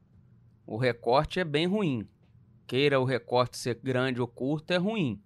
O 0.67 0.77
recorte 0.77 1.41
é 1.41 1.45
bem 1.45 1.67
ruim. 1.67 2.09
Queira 2.67 2.99
o 3.01 3.05
recorte 3.05 3.57
ser 3.57 3.79
grande 3.83 4.21
ou 4.21 4.27
curto, 4.27 4.73
é 4.73 4.77
ruim. 4.77 5.23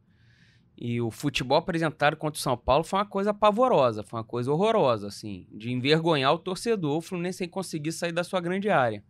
E 0.80 0.98
o 0.98 1.10
futebol 1.10 1.58
apresentado 1.58 2.16
contra 2.16 2.38
o 2.38 2.42
São 2.42 2.56
Paulo 2.56 2.82
foi 2.82 2.98
uma 2.98 3.04
coisa 3.04 3.34
pavorosa, 3.34 4.02
foi 4.02 4.18
uma 4.18 4.24
coisa 4.24 4.50
horrorosa, 4.50 5.08
assim, 5.08 5.46
de 5.52 5.70
envergonhar 5.70 6.32
o 6.32 6.38
torcedor, 6.38 6.96
o 6.96 7.02
Fluminense 7.02 7.38
sem 7.38 7.48
conseguir 7.48 7.92
sair 7.92 8.12
da 8.12 8.24
sua 8.24 8.40
grande 8.40 8.70
área. 8.70 9.04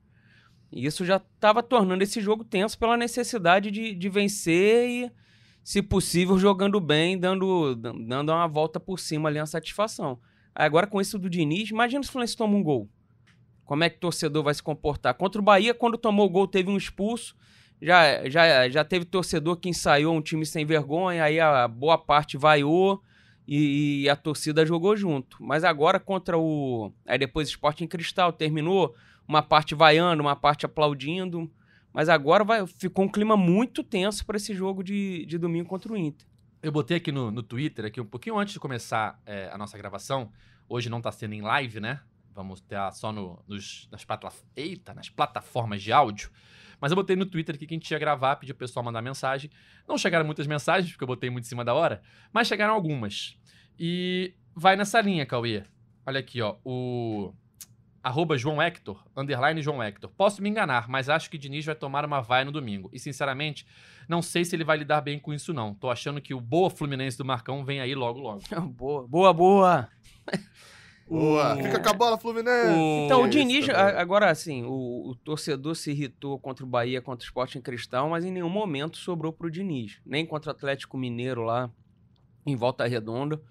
E 0.73 0.85
isso 0.85 1.05
já 1.05 1.19
estava 1.19 1.63
tornando 1.63 2.03
esse 2.03 2.21
jogo 2.21 2.43
tenso 2.43 2.77
pela 2.77 2.97
necessidade 2.97 3.71
de, 3.71 3.95
de 3.95 4.09
vencer 4.09 4.89
e, 4.89 5.13
se 5.63 5.81
possível, 5.81 6.37
jogando 6.37 6.81
bem, 6.81 7.17
dando, 7.17 7.77
dando 7.77 8.33
uma 8.33 8.49
volta 8.49 8.81
por 8.81 8.99
cima 8.99 9.29
ali, 9.29 9.39
uma 9.39 9.47
satisfação. 9.47 10.19
Agora, 10.53 10.89
com 10.89 11.01
isso 11.01 11.21
do 11.21 11.31
Diniz, 11.31 11.71
imagina 11.71 12.03
se 12.03 12.09
o 12.09 12.13
Fluminense 12.13 12.37
toma 12.37 12.57
um 12.57 12.65
gol. 12.65 12.89
Como 13.65 13.85
é 13.85 13.89
que 13.89 13.97
o 13.97 14.01
torcedor 14.01 14.43
vai 14.43 14.55
se 14.55 14.63
comportar? 14.63 15.15
Contra 15.15 15.41
o 15.41 15.45
Bahia, 15.45 15.73
quando 15.73 15.97
tomou 15.97 16.27
o 16.27 16.31
gol, 16.31 16.49
teve 16.49 16.69
um 16.69 16.77
expulso. 16.77 17.37
Já, 17.81 18.29
já, 18.29 18.69
já 18.69 18.85
teve 18.85 19.05
torcedor 19.05 19.57
que 19.57 19.69
ensaiou 19.69 20.15
um 20.15 20.21
time 20.21 20.45
sem 20.45 20.67
vergonha, 20.67 21.25
aí 21.25 21.41
a 21.41 21.67
boa 21.67 21.97
parte 21.97 22.37
vaiou 22.37 23.03
e, 23.49 24.03
e 24.03 24.09
a 24.09 24.15
torcida 24.15 24.67
jogou 24.67 24.97
junto. 24.97 25.39
Mas 25.41 25.65
agora 25.65 25.99
contra 25.99 26.39
o. 26.39 26.93
Aí 27.07 27.19
depois 27.19 27.49
o 27.49 27.51
Sport 27.51 27.81
em 27.81 27.87
Cristal 27.87 28.33
terminou, 28.33 28.95
uma 29.27 29.43
parte 29.43 29.75
vaiando, 29.75 30.23
uma 30.23 30.37
parte 30.37 30.67
aplaudindo. 30.67 31.51
Mas 31.93 32.09
agora 32.09 32.45
vai, 32.45 32.67
ficou 32.67 33.05
um 33.05 33.09
clima 33.09 33.37
muito 33.37 33.83
tenso 33.83 34.25
para 34.25 34.37
esse 34.37 34.55
jogo 34.55 34.85
de, 34.85 35.25
de 35.27 35.39
domingo 35.39 35.69
contra 35.69 35.93
o 35.93 35.97
Inter. 35.97 36.27
Eu 36.63 36.71
botei 36.71 36.99
aqui 36.99 37.11
no, 37.11 37.31
no 37.31 37.43
Twitter, 37.43 37.87
aqui 37.87 38.01
um 38.01 38.07
pouquinho 38.07 38.39
antes 38.39 38.53
de 38.53 38.61
começar 38.61 39.21
é, 39.27 39.51
a 39.51 39.59
nossa 39.59 39.77
gravação. 39.77 40.31
Hoje 40.69 40.89
não 40.89 40.99
está 40.99 41.11
sendo 41.11 41.35
em 41.35 41.41
live, 41.41 41.81
né? 41.81 42.01
Vamos 42.33 42.61
ter 42.61 42.77
só 42.93 43.11
no, 43.11 43.43
nos, 43.49 43.89
nas, 43.91 44.07
Eita, 44.55 44.95
nas 44.95 45.09
plataformas 45.09 45.83
de 45.83 45.91
áudio. 45.91 46.31
Mas 46.81 46.93
eu 46.93 46.97
botei 46.97 47.15
no 47.15 47.27
Twitter 47.27 47.55
aqui 47.55 47.67
que 47.67 47.75
a 47.75 47.77
gente 47.77 47.91
ia 47.91 47.99
gravar, 47.99 48.37
pedi 48.37 48.53
o 48.53 48.55
pessoal 48.55 48.85
mandar 48.85 49.03
mensagem. 49.03 49.51
Não 49.87 49.99
chegaram 49.99 50.25
muitas 50.25 50.47
mensagens, 50.47 50.91
porque 50.93 51.05
eu 51.05 51.09
botei 51.09 51.29
muito 51.29 51.45
em 51.45 51.49
cima 51.49 51.65
da 51.65 51.75
hora, 51.75 52.03
mas 52.33 52.49
chegaram 52.49 52.75
algumas. 52.75 53.37
E 53.79 54.35
vai 54.55 54.77
nessa 54.77 55.01
linha, 55.01 55.27
Cauê. 55.27 55.65
Olha 56.07 56.21
aqui, 56.21 56.41
ó. 56.41 56.57
O 56.65 57.33
arroba 58.03 58.37
João 58.37 58.61
Hector, 58.61 59.03
underline 59.17 59.61
João 59.61 59.83
Hector. 59.83 60.11
Posso 60.11 60.43
me 60.43 60.49
enganar, 60.49 60.89
mas 60.89 61.09
acho 61.09 61.31
que 61.31 61.37
Diniz 61.37 61.65
vai 61.65 61.75
tomar 61.75 62.05
uma 62.05 62.21
vai 62.21 62.45
no 62.45 62.53
domingo. 62.53 62.91
E, 62.93 62.99
sinceramente, 62.99 63.67
não 64.09 64.23
sei 64.23 64.45
se 64.45 64.57
ele 64.57 64.65
vai 64.65 64.79
lidar 64.79 65.03
bem 65.03 65.19
com 65.19 65.33
isso, 65.33 65.53
não. 65.53 65.75
Tô 65.75 65.91
achando 65.91 66.21
que 66.21 66.35
o 66.35 66.41
boa 66.41 66.71
Fluminense 66.71 67.19
do 67.19 67.25
Marcão 67.25 67.65
vem 67.65 67.81
aí 67.81 67.95
logo, 67.95 68.19
logo. 68.19 68.43
boa, 68.73 69.07
boa, 69.07 69.33
boa. 69.33 69.89
Boa. 71.11 71.57
Fica 71.57 71.81
com 71.81 71.89
a 71.89 71.93
bola, 71.93 72.17
Fluminense. 72.17 72.69
O... 72.69 73.05
Então, 73.07 73.25
o 73.25 73.29
Diniz, 73.29 73.69
agora 73.69 74.31
assim, 74.31 74.63
o, 74.63 75.09
o, 75.09 75.15
torcedor 75.17 75.75
se 75.75 75.91
irritou 75.91 76.39
contra 76.39 76.65
o 76.65 76.69
Bahia, 76.69 77.03
contra 77.03 77.25
o 77.25 77.27
Sport 77.27 77.57
em 77.57 77.61
Cristal, 77.61 78.09
mas 78.09 78.25
em 78.25 78.31
nenhum 78.31 78.49
momento 78.49 78.97
sobrou 78.97 79.33
pro 79.33 79.51
Diniz. 79.51 80.01
Nem 80.07 80.25
contra 80.25 80.51
o 80.51 80.55
Atlético 80.55 80.97
Mineiro 80.97 81.43
lá, 81.43 81.69
em 82.47 82.55
Volta 82.55 82.87
Redonda. 82.87 83.43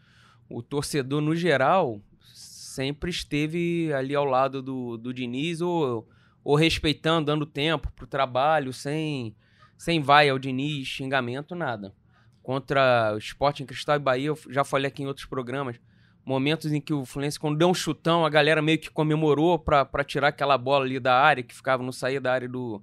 O 0.49 0.63
torcedor, 0.63 1.19
no 1.19 1.35
geral, 1.35 2.01
sempre 2.23 3.09
esteve 3.09 3.91
ali 3.93 4.15
ao 4.15 4.23
lado 4.23 4.61
do, 4.61 4.97
do 4.97 5.13
Diniz, 5.13 5.59
ou, 5.59 6.07
ou 6.41 6.55
respeitando, 6.55 7.25
dando 7.25 7.45
tempo 7.45 7.91
pro 7.91 8.07
trabalho, 8.07 8.71
sem, 8.71 9.35
sem 9.77 10.01
vai 10.01 10.29
ao 10.29 10.39
Diniz, 10.39 10.87
xingamento, 10.87 11.53
nada. 11.55 11.93
Contra 12.41 13.11
o 13.13 13.17
Sport 13.17 13.59
em 13.59 13.65
Cristal 13.65 13.97
e 13.97 13.99
Bahia, 13.99 14.27
eu 14.29 14.39
já 14.47 14.63
falei 14.63 14.87
aqui 14.87 15.03
em 15.03 15.07
outros 15.07 15.25
programas, 15.25 15.77
momentos 16.25 16.71
em 16.71 16.79
que 16.79 16.93
o 16.93 17.05
Fluminense, 17.05 17.39
quando 17.39 17.57
deu 17.57 17.69
um 17.69 17.73
chutão, 17.73 18.25
a 18.25 18.29
galera 18.29 18.61
meio 18.61 18.77
que 18.77 18.89
comemorou 18.89 19.57
para 19.57 20.03
tirar 20.03 20.29
aquela 20.29 20.57
bola 20.57 20.85
ali 20.85 20.99
da 20.99 21.15
área, 21.15 21.43
que 21.43 21.55
ficava, 21.55 21.81
não 21.81 21.91
saía 21.91 22.21
da 22.21 22.31
área 22.31 22.47
do, 22.47 22.81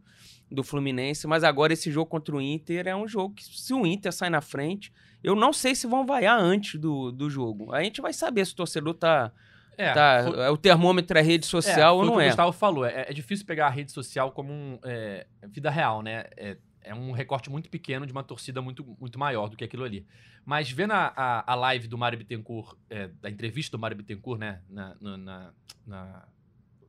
do 0.51 0.63
Fluminense. 0.63 1.27
Mas 1.27 1.45
agora 1.45 1.73
esse 1.73 1.91
jogo 1.91 2.11
contra 2.11 2.35
o 2.35 2.41
Inter 2.41 2.87
é 2.87 2.97
um 2.97 3.07
jogo 3.07 3.35
que, 3.35 3.45
se 3.45 3.73
o 3.73 3.87
Inter 3.87 4.13
sai 4.13 4.31
na 4.31 4.41
frente, 4.41 4.93
eu 5.23 5.35
não 5.35 5.53
sei 5.53 5.75
se 5.75 5.87
vão 5.87 6.07
vaiar 6.07 6.39
antes 6.39 6.81
do, 6.81 7.11
do 7.11 7.29
jogo. 7.29 7.73
A 7.73 7.83
gente 7.83 8.01
vai 8.01 8.13
saber 8.13 8.47
se 8.47 8.53
o 8.53 8.57
torcedor 8.57 8.95
tá. 8.95 9.33
É, 9.79 9.93
tá, 9.93 10.25
foi... 10.25 10.41
É 10.41 10.51
o 10.51 10.57
termômetro 10.57 11.19
é 11.19 11.21
rede 11.21 11.47
social 11.47 11.97
é, 11.97 11.99
ou 11.99 12.05
não 12.05 12.15
o 12.15 12.21
é. 12.21 12.25
O 12.25 12.29
Gustavo 12.29 12.53
falou, 12.53 12.87
é, 12.87 13.07
é, 13.09 13.13
difícil 13.13 13.45
pegar 13.45 13.67
a 13.67 13.71
rede 13.71 13.93
social 13.93 14.33
como 14.33 14.53
um, 14.53 14.79
é, 14.85 15.27
vida 15.49 15.69
real, 15.69 16.01
né? 16.01 16.25
É, 16.37 16.57
é 16.87 16.95
um 16.95 17.11
recorte 17.11 17.51
muito 17.51 17.69
pequeno 17.69 18.07
de 18.07 18.13
uma 18.13 18.23
torcida 18.23 18.63
muito, 18.63 18.97
muito 18.99 19.19
maior 19.19 19.49
do 19.49 19.57
que 19.57 19.65
aquilo 19.65 19.85
ali. 19.85 20.07
Mas 20.45 20.71
vendo 20.71 20.93
a, 20.93 21.13
a, 21.17 21.53
a 21.53 21.55
live 21.57 21.89
do 21.89 21.99
Mário 21.99 22.17
Bittencourt, 22.17 22.79
é, 22.89 23.09
da 23.21 23.29
entrevista 23.29 23.77
do 23.77 23.81
Mário 23.81 23.97
Bittencourt, 23.97 24.39
né, 24.39 24.63
na, 24.71 24.97
na, 25.01 25.53
na, 25.85 26.29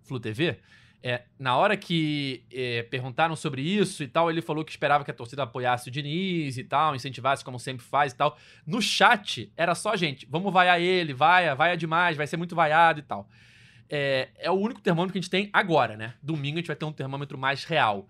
Flu 0.04 0.20
TV, 0.20 0.60
é, 1.04 1.24
na 1.38 1.58
hora 1.58 1.76
que 1.76 2.46
é, 2.52 2.84
perguntaram 2.84 3.36
sobre 3.36 3.62
isso 3.62 4.04
e 4.04 4.08
tal, 4.08 4.30
ele 4.30 4.42
falou 4.42 4.64
que 4.64 4.72
esperava 4.72 5.04
que 5.04 5.12
a 5.12 5.14
torcida 5.14 5.44
apoiasse 5.44 5.90
o 5.90 5.92
Diniz 5.92 6.58
e 6.58 6.64
tal, 6.64 6.96
incentivasse 6.96 7.44
como 7.44 7.60
sempre 7.60 7.84
faz 7.84 8.14
e 8.14 8.16
tal. 8.16 8.38
No 8.66 8.82
chat, 8.82 9.52
era 9.58 9.74
só 9.74 9.96
gente, 9.96 10.28
vamos 10.30 10.54
vaiar 10.54 10.80
ele, 10.80 11.14
vaia, 11.14 11.56
vaia 11.56 11.76
demais, 11.76 12.16
vai 12.16 12.28
ser 12.28 12.38
muito 12.38 12.56
vaiado 12.56 13.00
e 13.00 13.04
tal. 13.04 13.28
É, 13.90 14.30
é 14.38 14.52
o 14.52 14.56
único 14.56 14.82
termômetro 14.82 15.14
que 15.14 15.18
a 15.18 15.22
gente 15.22 15.32
tem 15.32 15.50
agora, 15.52 15.98
né? 15.98 16.14
Domingo 16.22 16.58
a 16.58 16.60
gente 16.60 16.68
vai 16.68 16.76
ter 16.76 16.86
um 16.86 16.92
termômetro 16.92 17.38
mais 17.38 17.64
real. 17.64 18.08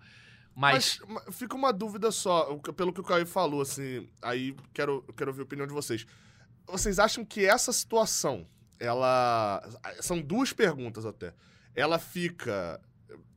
Mas... 0.58 0.98
Mas 1.06 1.36
fica 1.36 1.54
uma 1.54 1.72
dúvida 1.72 2.10
só, 2.10 2.56
pelo 2.76 2.92
que 2.92 3.00
o 3.00 3.04
Caio 3.04 3.24
falou, 3.24 3.60
assim, 3.60 4.08
aí 4.20 4.56
quero, 4.74 5.04
quero 5.16 5.30
ouvir 5.30 5.42
a 5.42 5.44
opinião 5.44 5.68
de 5.68 5.72
vocês. 5.72 6.04
Vocês 6.66 6.98
acham 6.98 7.24
que 7.24 7.46
essa 7.46 7.72
situação, 7.72 8.44
ela. 8.78 9.62
São 10.00 10.20
duas 10.20 10.52
perguntas 10.52 11.06
até. 11.06 11.32
Ela 11.76 11.98
fica. 11.98 12.80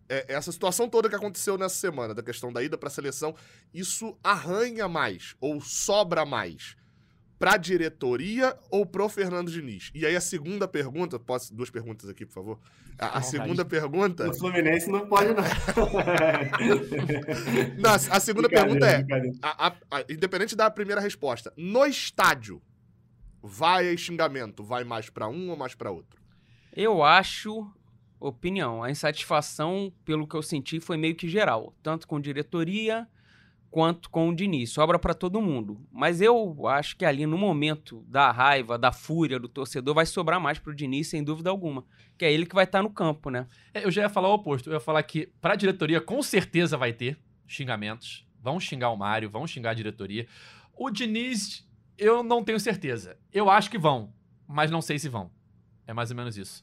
É, 0.10 0.34
essa 0.34 0.52
situação 0.52 0.90
toda 0.90 1.08
que 1.08 1.16
aconteceu 1.16 1.58
nessa 1.60 1.76
semana, 1.76 2.16
da 2.16 2.24
questão 2.24 2.52
da 2.52 2.62
ida 2.64 2.78
para 2.78 2.88
a 2.88 2.92
seleção, 2.92 3.36
isso 3.72 4.18
arranha 4.24 4.88
mais 4.90 5.36
ou 5.40 5.62
sobra 5.62 6.26
mais 6.26 6.76
pra 7.42 7.58
diretoria 7.58 8.56
ou 8.70 8.86
pro 8.86 9.10
Fernando 9.10 9.52
Diniz? 9.52 9.90
E 9.96 10.06
aí 10.06 10.16
a 10.16 10.22
segunda 10.22 10.68
pergunta, 10.68 11.18
posso 11.18 11.52
duas 11.52 11.72
perguntas 11.72 12.08
aqui, 12.08 12.24
por 12.24 12.34
favor? 12.34 12.60
A, 13.00 13.18
a 13.18 13.22
segunda 13.24 13.66
pergunta. 13.66 14.30
O 14.30 14.34
Fluminense 14.36 14.92
não 14.92 15.08
pode, 15.08 15.34
não. 15.34 15.42
não 17.82 17.92
a 17.92 18.20
segunda 18.20 18.48
pergunta 18.48 18.86
é: 18.86 19.04
a, 19.42 19.74
a, 19.90 20.02
independente 20.08 20.56
da 20.56 20.70
primeira 20.70 21.02
resposta, 21.02 21.52
no 21.58 21.84
estádio, 21.84 22.62
vai 23.42 23.98
xingamento? 23.98 24.64
Vai 24.64 24.84
mais 24.84 25.10
para 25.10 25.28
um 25.28 25.50
ou 25.50 25.58
mais 25.58 25.74
para 25.74 25.90
outro? 25.90 26.22
Eu 26.72 27.04
acho, 27.04 27.68
opinião, 28.20 28.84
a 28.84 28.92
insatisfação, 28.92 29.92
pelo 30.06 30.28
que 30.28 30.36
eu 30.36 30.44
senti, 30.44 30.80
foi 30.80 30.96
meio 30.96 31.16
que 31.16 31.28
geral, 31.28 31.76
tanto 31.82 32.08
com 32.08 32.22
diretoria 32.22 33.08
quanto 33.72 34.10
com 34.10 34.30
o 34.30 34.36
Diniz. 34.36 34.70
Sobra 34.70 35.00
para 35.00 35.14
todo 35.14 35.42
mundo. 35.42 35.82
Mas 35.92 36.22
eu 36.22 36.68
acho 36.68 36.98
que 36.98 37.06
ali 37.06 37.26
no 37.26 37.38
momento 37.38 38.04
da 38.08 38.30
raiva, 38.30 38.78
da 38.78 38.92
fúria 38.92 39.40
do 39.40 39.48
torcedor, 39.48 39.96
vai 39.96 40.06
sobrar 40.06 40.40
mais 40.40 40.60
pro 40.60 40.76
Diniz, 40.76 41.08
sem 41.08 41.24
dúvida 41.24 41.50
alguma. 41.50 41.86
Que 42.18 42.26
é 42.26 42.34
ele 42.34 42.46
que 42.46 42.54
vai 42.54 42.66
estar 42.66 42.80
tá 42.80 42.84
no 42.84 42.90
campo, 42.90 43.30
né? 43.30 43.48
É, 43.74 43.86
eu 43.86 43.90
já 43.90 44.04
ia 44.04 44.10
falar 44.10 44.28
o 44.28 44.34
oposto. 44.34 44.70
Eu 44.70 44.74
ia 44.74 44.80
falar 44.80 45.02
que 45.04 45.30
pra 45.40 45.56
diretoria 45.56 46.02
com 46.02 46.22
certeza 46.22 46.78
vai 46.78 46.92
ter 46.92 47.18
xingamentos. 47.48 48.28
Vão 48.44 48.60
xingar 48.60 48.90
o 48.90 48.98
Mário, 48.98 49.30
vão 49.30 49.48
xingar 49.48 49.72
a 49.72 49.76
diretoria. 49.76 50.28
O 50.76 50.90
Diniz, 50.90 51.66
eu 51.98 52.22
não 52.22 52.44
tenho 52.44 52.60
certeza. 52.60 53.18
Eu 53.32 53.50
acho 53.50 53.72
que 53.72 53.78
vão, 53.78 54.14
mas 54.48 54.70
não 54.70 54.82
sei 54.82 55.00
se 55.00 55.08
vão. 55.08 55.32
É 55.88 55.94
mais 55.94 56.12
ou 56.12 56.18
menos 56.18 56.38
isso. 56.38 56.62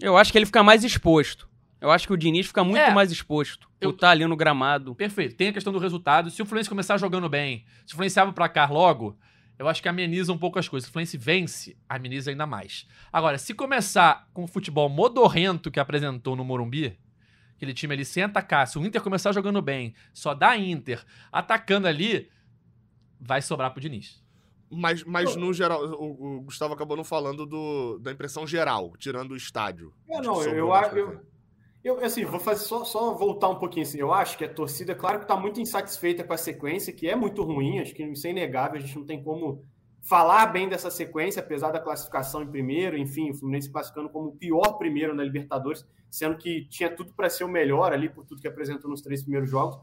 Eu 0.00 0.16
acho 0.16 0.32
que 0.32 0.38
ele 0.38 0.46
fica 0.46 0.62
mais 0.62 0.82
exposto. 0.82 1.49
Eu 1.80 1.90
acho 1.90 2.06
que 2.06 2.12
o 2.12 2.16
Diniz 2.16 2.46
fica 2.46 2.62
muito 2.62 2.78
é, 2.78 2.92
mais 2.92 3.10
exposto. 3.10 3.68
Eu 3.80 3.92
tá 3.92 4.10
ali 4.10 4.26
no 4.26 4.36
gramado. 4.36 4.94
Perfeito. 4.94 5.34
Tem 5.34 5.48
a 5.48 5.52
questão 5.52 5.72
do 5.72 5.78
resultado. 5.78 6.30
Se 6.30 6.42
o 6.42 6.44
Fluminense 6.44 6.68
começar 6.68 6.98
jogando 6.98 7.28
bem, 7.28 7.64
se 7.86 7.94
o 7.94 7.96
Fluminense 7.96 8.20
abre 8.20 8.32
o 8.32 8.34
placar 8.34 8.70
logo, 8.70 9.18
eu 9.58 9.66
acho 9.66 9.80
que 9.80 9.88
ameniza 9.88 10.30
um 10.32 10.38
pouco 10.38 10.58
as 10.58 10.68
coisas. 10.68 10.86
Se 10.86 10.90
o 10.90 10.92
Fluminense 10.92 11.16
vence, 11.16 11.76
ameniza 11.88 12.30
ainda 12.30 12.46
mais. 12.46 12.86
Agora, 13.10 13.38
se 13.38 13.54
começar 13.54 14.28
com 14.34 14.44
o 14.44 14.46
futebol 14.46 14.90
modorrento 14.90 15.70
que 15.70 15.80
apresentou 15.80 16.36
no 16.36 16.44
Morumbi, 16.44 16.98
aquele 17.56 17.72
time 17.72 17.94
ali 17.94 18.04
sem 18.04 18.22
atacar, 18.24 18.66
se 18.66 18.78
o 18.78 18.84
Inter 18.84 19.02
começar 19.02 19.32
jogando 19.32 19.62
bem, 19.62 19.94
só 20.12 20.34
dá 20.34 20.56
Inter 20.58 21.02
atacando 21.32 21.88
ali, 21.88 22.28
vai 23.18 23.40
sobrar 23.40 23.70
pro 23.70 23.80
Diniz. 23.80 24.22
Mas, 24.70 25.02
mas 25.02 25.34
no 25.34 25.52
geral, 25.52 25.84
o, 25.84 26.36
o, 26.36 26.40
Gustavo 26.42 26.72
acabou 26.72 26.96
não 26.96 27.02
falando 27.02 27.44
do, 27.44 27.98
da 27.98 28.12
impressão 28.12 28.46
geral, 28.46 28.92
tirando 28.98 29.32
o 29.32 29.36
estádio. 29.36 29.92
É, 30.08 30.20
não, 30.20 30.40
eu 30.44 30.72
acho. 30.72 30.96
Eu, 30.96 31.29
eu, 31.82 32.04
assim, 32.04 32.24
vou 32.24 32.38
fazer 32.38 32.64
só, 32.64 32.84
só 32.84 33.14
voltar 33.14 33.48
um 33.48 33.58
pouquinho 33.58 33.86
assim. 33.86 33.98
Eu 33.98 34.12
acho 34.12 34.36
que 34.36 34.44
a 34.44 34.52
torcida, 34.52 34.94
claro 34.94 35.18
que 35.18 35.24
está 35.24 35.36
muito 35.36 35.60
insatisfeita 35.60 36.22
com 36.22 36.32
a 36.32 36.36
sequência, 36.36 36.92
que 36.92 37.08
é 37.08 37.16
muito 37.16 37.42
ruim, 37.42 37.78
acho 37.78 37.94
que 37.94 38.02
isso 38.02 38.26
é 38.26 38.30
inegável, 38.30 38.76
a 38.76 38.80
gente 38.80 38.96
não 38.96 39.04
tem 39.04 39.22
como 39.22 39.64
falar 40.02 40.46
bem 40.46 40.68
dessa 40.68 40.90
sequência, 40.90 41.40
apesar 41.40 41.70
da 41.70 41.80
classificação 41.80 42.42
em 42.42 42.46
primeiro, 42.46 42.96
enfim, 42.96 43.30
o 43.30 43.34
Fluminense 43.34 43.70
classificando 43.70 44.08
como 44.08 44.28
o 44.28 44.36
pior 44.36 44.78
primeiro 44.78 45.14
na 45.14 45.22
Libertadores, 45.22 45.86
sendo 46.10 46.36
que 46.36 46.66
tinha 46.68 46.94
tudo 46.94 47.12
para 47.14 47.30
ser 47.30 47.44
o 47.44 47.48
melhor 47.48 47.92
ali, 47.92 48.08
por 48.08 48.24
tudo 48.24 48.40
que 48.40 48.48
apresentou 48.48 48.90
nos 48.90 49.02
três 49.02 49.22
primeiros 49.22 49.50
jogos. 49.50 49.78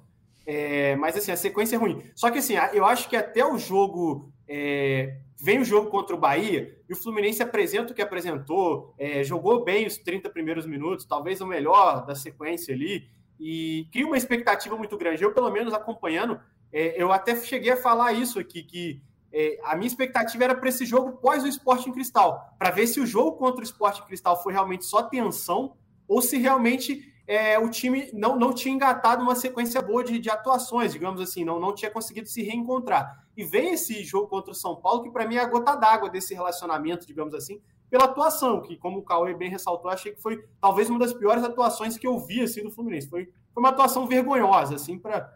É, 0.46 0.96
mas 0.96 1.16
assim, 1.16 1.32
a 1.32 1.38
sequência 1.38 1.76
é 1.76 1.80
ruim. 1.80 2.04
Só 2.16 2.32
que 2.32 2.40
assim, 2.40 2.56
eu 2.74 2.86
acho 2.86 3.10
que 3.10 3.16
até 3.16 3.46
o 3.46 3.58
jogo 3.58 4.32
é, 4.48 5.18
vem 5.40 5.60
o 5.60 5.66
jogo 5.66 5.90
contra 5.90 6.16
o 6.16 6.20
Bahia 6.20 6.78
e 6.90 6.94
o 6.94 6.96
Fluminense 6.96 7.44
apresenta 7.44 7.92
o 7.92 7.96
que 7.96 8.02
apresentou, 8.02 8.94
é, 8.98 9.24
jogou 9.24 9.64
bem 9.64 9.86
os 9.86 9.98
30 9.98 10.30
primeiros 10.30 10.66
minutos, 10.66 11.06
talvez 11.06 11.42
o 11.42 11.46
melhor 11.48 12.06
da 12.06 12.16
sequência 12.16 12.74
ali, 12.74 13.10
e 13.40 13.88
cria 13.92 14.06
uma 14.06 14.18
expectativa 14.18 14.76
muito 14.76 14.98
grande. 14.98 15.24
Eu, 15.24 15.34
pelo 15.34 15.52
menos, 15.52 15.74
acompanhando, 15.74 16.40
é, 16.72 17.02
eu 17.02 17.12
até 17.12 17.36
cheguei 17.36 17.72
a 17.72 17.78
falar 17.78 18.14
isso 18.14 18.40
aqui, 18.40 18.64
que 18.64 19.02
é, 19.32 19.60
a 19.64 19.76
minha 19.76 19.88
expectativa 19.88 20.44
era 20.44 20.56
para 20.56 20.70
esse 20.70 20.86
jogo 20.86 21.18
pós 21.18 21.44
o 21.44 21.48
Esporte 21.48 21.90
em 21.90 21.94
Cristal, 21.94 22.56
para 22.58 22.72
ver 22.72 22.88
se 22.88 23.00
o 23.00 23.06
jogo 23.06 23.34
contra 23.34 23.62
o 23.62 23.64
Esporte 23.64 24.02
em 24.02 24.06
Cristal 24.06 24.42
foi 24.42 24.54
realmente 24.54 24.86
só 24.86 25.04
tensão 25.04 25.76
ou 26.08 26.22
se 26.22 26.38
realmente 26.38 27.14
é, 27.28 27.60
o 27.60 27.70
time 27.70 28.10
não, 28.14 28.40
não 28.40 28.54
tinha 28.54 28.74
engatado 28.74 29.22
uma 29.22 29.36
sequência 29.36 29.82
boa 29.82 30.04
de, 30.04 30.18
de 30.18 30.30
atuações, 30.30 30.94
digamos 30.94 31.20
assim, 31.20 31.44
não, 31.44 31.60
não 31.60 31.76
tinha 31.76 31.92
conseguido 31.92 32.30
se 32.30 32.42
reencontrar. 32.42 33.27
E 33.38 33.44
vem 33.44 33.74
esse 33.74 34.04
jogo 34.04 34.28
contra 34.28 34.52
o 34.52 34.56
São 34.56 34.76
Paulo, 34.76 35.04
que 35.04 35.12
para 35.12 35.28
mim 35.28 35.36
é 35.36 35.40
a 35.40 35.46
gota 35.46 35.76
d'água 35.76 36.10
desse 36.10 36.34
relacionamento, 36.34 37.06
digamos 37.06 37.36
assim, 37.36 37.62
pela 37.90 38.06
atuação, 38.06 38.62
que, 38.62 38.76
como 38.76 38.98
o 38.98 39.04
Cauê 39.04 39.34
bem 39.34 39.50
ressaltou, 39.50 39.92
achei 39.92 40.12
que 40.12 40.22
foi 40.22 40.44
talvez 40.60 40.90
uma 40.90 41.00
das 41.00 41.14
piores 41.14 41.44
atuações 41.44 41.98
que 41.98 42.08
eu 42.08 42.18
vi 42.18 42.42
assim, 42.42 42.64
do 42.64 42.72
Fluminense. 42.72 43.08
Foi, 43.08 43.26
foi 43.26 43.64
uma 43.64 43.70
atuação 43.70 44.08
vergonhosa, 44.08 44.76
assim, 44.76 44.98
para 44.98 45.32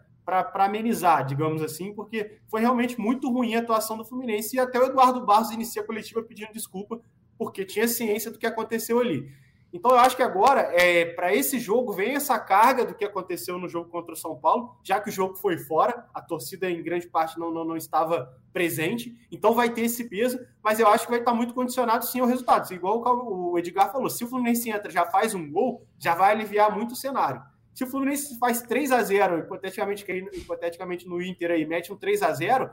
amenizar, 0.54 1.24
digamos 1.24 1.62
assim, 1.62 1.94
porque 1.94 2.38
foi 2.48 2.60
realmente 2.60 3.00
muito 3.00 3.30
ruim 3.30 3.54
a 3.54 3.60
atuação 3.60 3.96
do 3.96 4.04
Fluminense. 4.04 4.56
E 4.56 4.60
até 4.60 4.78
o 4.78 4.84
Eduardo 4.84 5.24
Barros 5.24 5.52
inicia 5.52 5.80
a 5.80 5.86
coletiva 5.86 6.22
pedindo 6.22 6.52
desculpa, 6.52 7.00
porque 7.38 7.64
tinha 7.64 7.88
ciência 7.88 8.30
do 8.30 8.38
que 8.38 8.46
aconteceu 8.46 8.98
ali. 8.98 9.30
Então 9.72 9.92
eu 9.92 9.98
acho 9.98 10.14
que 10.14 10.22
agora, 10.22 10.60
é, 10.74 11.06
para 11.06 11.34
esse 11.34 11.58
jogo, 11.58 11.92
vem 11.92 12.14
essa 12.14 12.38
carga 12.38 12.84
do 12.84 12.94
que 12.94 13.04
aconteceu 13.04 13.58
no 13.58 13.68
jogo 13.68 13.88
contra 13.88 14.12
o 14.12 14.16
São 14.16 14.36
Paulo, 14.36 14.76
já 14.82 15.00
que 15.00 15.08
o 15.08 15.12
jogo 15.12 15.34
foi 15.34 15.56
fora, 15.56 16.06
a 16.12 16.20
torcida 16.20 16.70
em 16.70 16.82
grande 16.82 17.06
parte 17.08 17.38
não, 17.38 17.50
não, 17.50 17.64
não 17.64 17.76
estava 17.76 18.38
presente, 18.52 19.16
então 19.30 19.54
vai 19.54 19.70
ter 19.70 19.82
esse 19.82 20.08
peso, 20.08 20.38
mas 20.62 20.78
eu 20.78 20.86
acho 20.88 21.06
que 21.06 21.10
vai 21.10 21.20
estar 21.20 21.32
muito 21.32 21.54
condicionado 21.54 22.04
sim 22.04 22.20
ao 22.20 22.26
resultado. 22.26 22.70
Igual 22.72 23.02
o 23.02 23.58
Edgar 23.58 23.90
falou, 23.90 24.10
se 24.10 24.22
o 24.24 24.28
Fluminense 24.28 24.68
entra 24.68 24.90
já 24.90 25.06
faz 25.06 25.34
um 25.34 25.50
gol, 25.50 25.86
já 25.98 26.14
vai 26.14 26.32
aliviar 26.32 26.74
muito 26.76 26.92
o 26.92 26.96
cenário. 26.96 27.42
Se 27.72 27.84
o 27.84 27.86
Fluminense 27.86 28.38
faz 28.38 28.60
3 28.60 28.92
a 28.92 29.02
0 29.02 29.38
hipoteticamente, 29.38 30.04
hipoteticamente 30.34 31.08
no 31.08 31.22
Inter 31.22 31.52
aí, 31.52 31.64
mete 31.64 31.90
um 31.90 31.96
3 31.96 32.22
a 32.22 32.32
0 32.32 32.70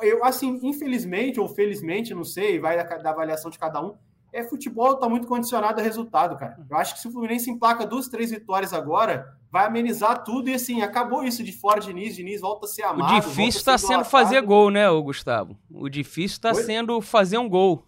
eu, 0.00 0.24
assim, 0.24 0.58
infelizmente 0.62 1.38
ou 1.38 1.48
felizmente, 1.48 2.14
não 2.14 2.24
sei, 2.24 2.58
vai 2.58 2.76
da, 2.76 2.82
da 2.96 3.10
avaliação 3.10 3.50
de 3.50 3.58
cada 3.58 3.84
um, 3.84 3.94
é 4.32 4.42
futebol, 4.42 4.96
tá 4.96 5.08
muito 5.08 5.26
condicionado 5.26 5.80
a 5.80 5.82
resultado, 5.82 6.36
cara. 6.36 6.56
Eu 6.68 6.76
acho 6.76 6.94
que 6.94 7.00
se 7.00 7.08
o 7.08 7.12
Fluminense 7.12 7.50
emplaca 7.50 7.86
duas, 7.86 8.08
três 8.08 8.30
vitórias 8.30 8.72
agora, 8.72 9.36
vai 9.50 9.66
amenizar 9.66 10.24
tudo 10.24 10.48
e 10.48 10.54
assim, 10.54 10.80
acabou 10.80 11.22
isso 11.22 11.44
de 11.44 11.52
fora 11.52 11.80
de 11.80 11.88
Diniz, 11.88 12.16
Diniz 12.16 12.40
volta 12.40 12.64
a 12.64 12.68
ser 12.68 12.82
amado. 12.82 13.12
O 13.12 13.20
difícil 13.20 13.58
está 13.58 13.76
sendo 13.76 14.04
fazer 14.04 14.40
gol, 14.40 14.70
né, 14.70 14.88
o 14.88 15.02
Gustavo? 15.02 15.56
O 15.70 15.88
difícil 15.88 16.36
está 16.36 16.54
sendo 16.54 17.00
fazer 17.02 17.36
um 17.36 17.48
gol. 17.48 17.86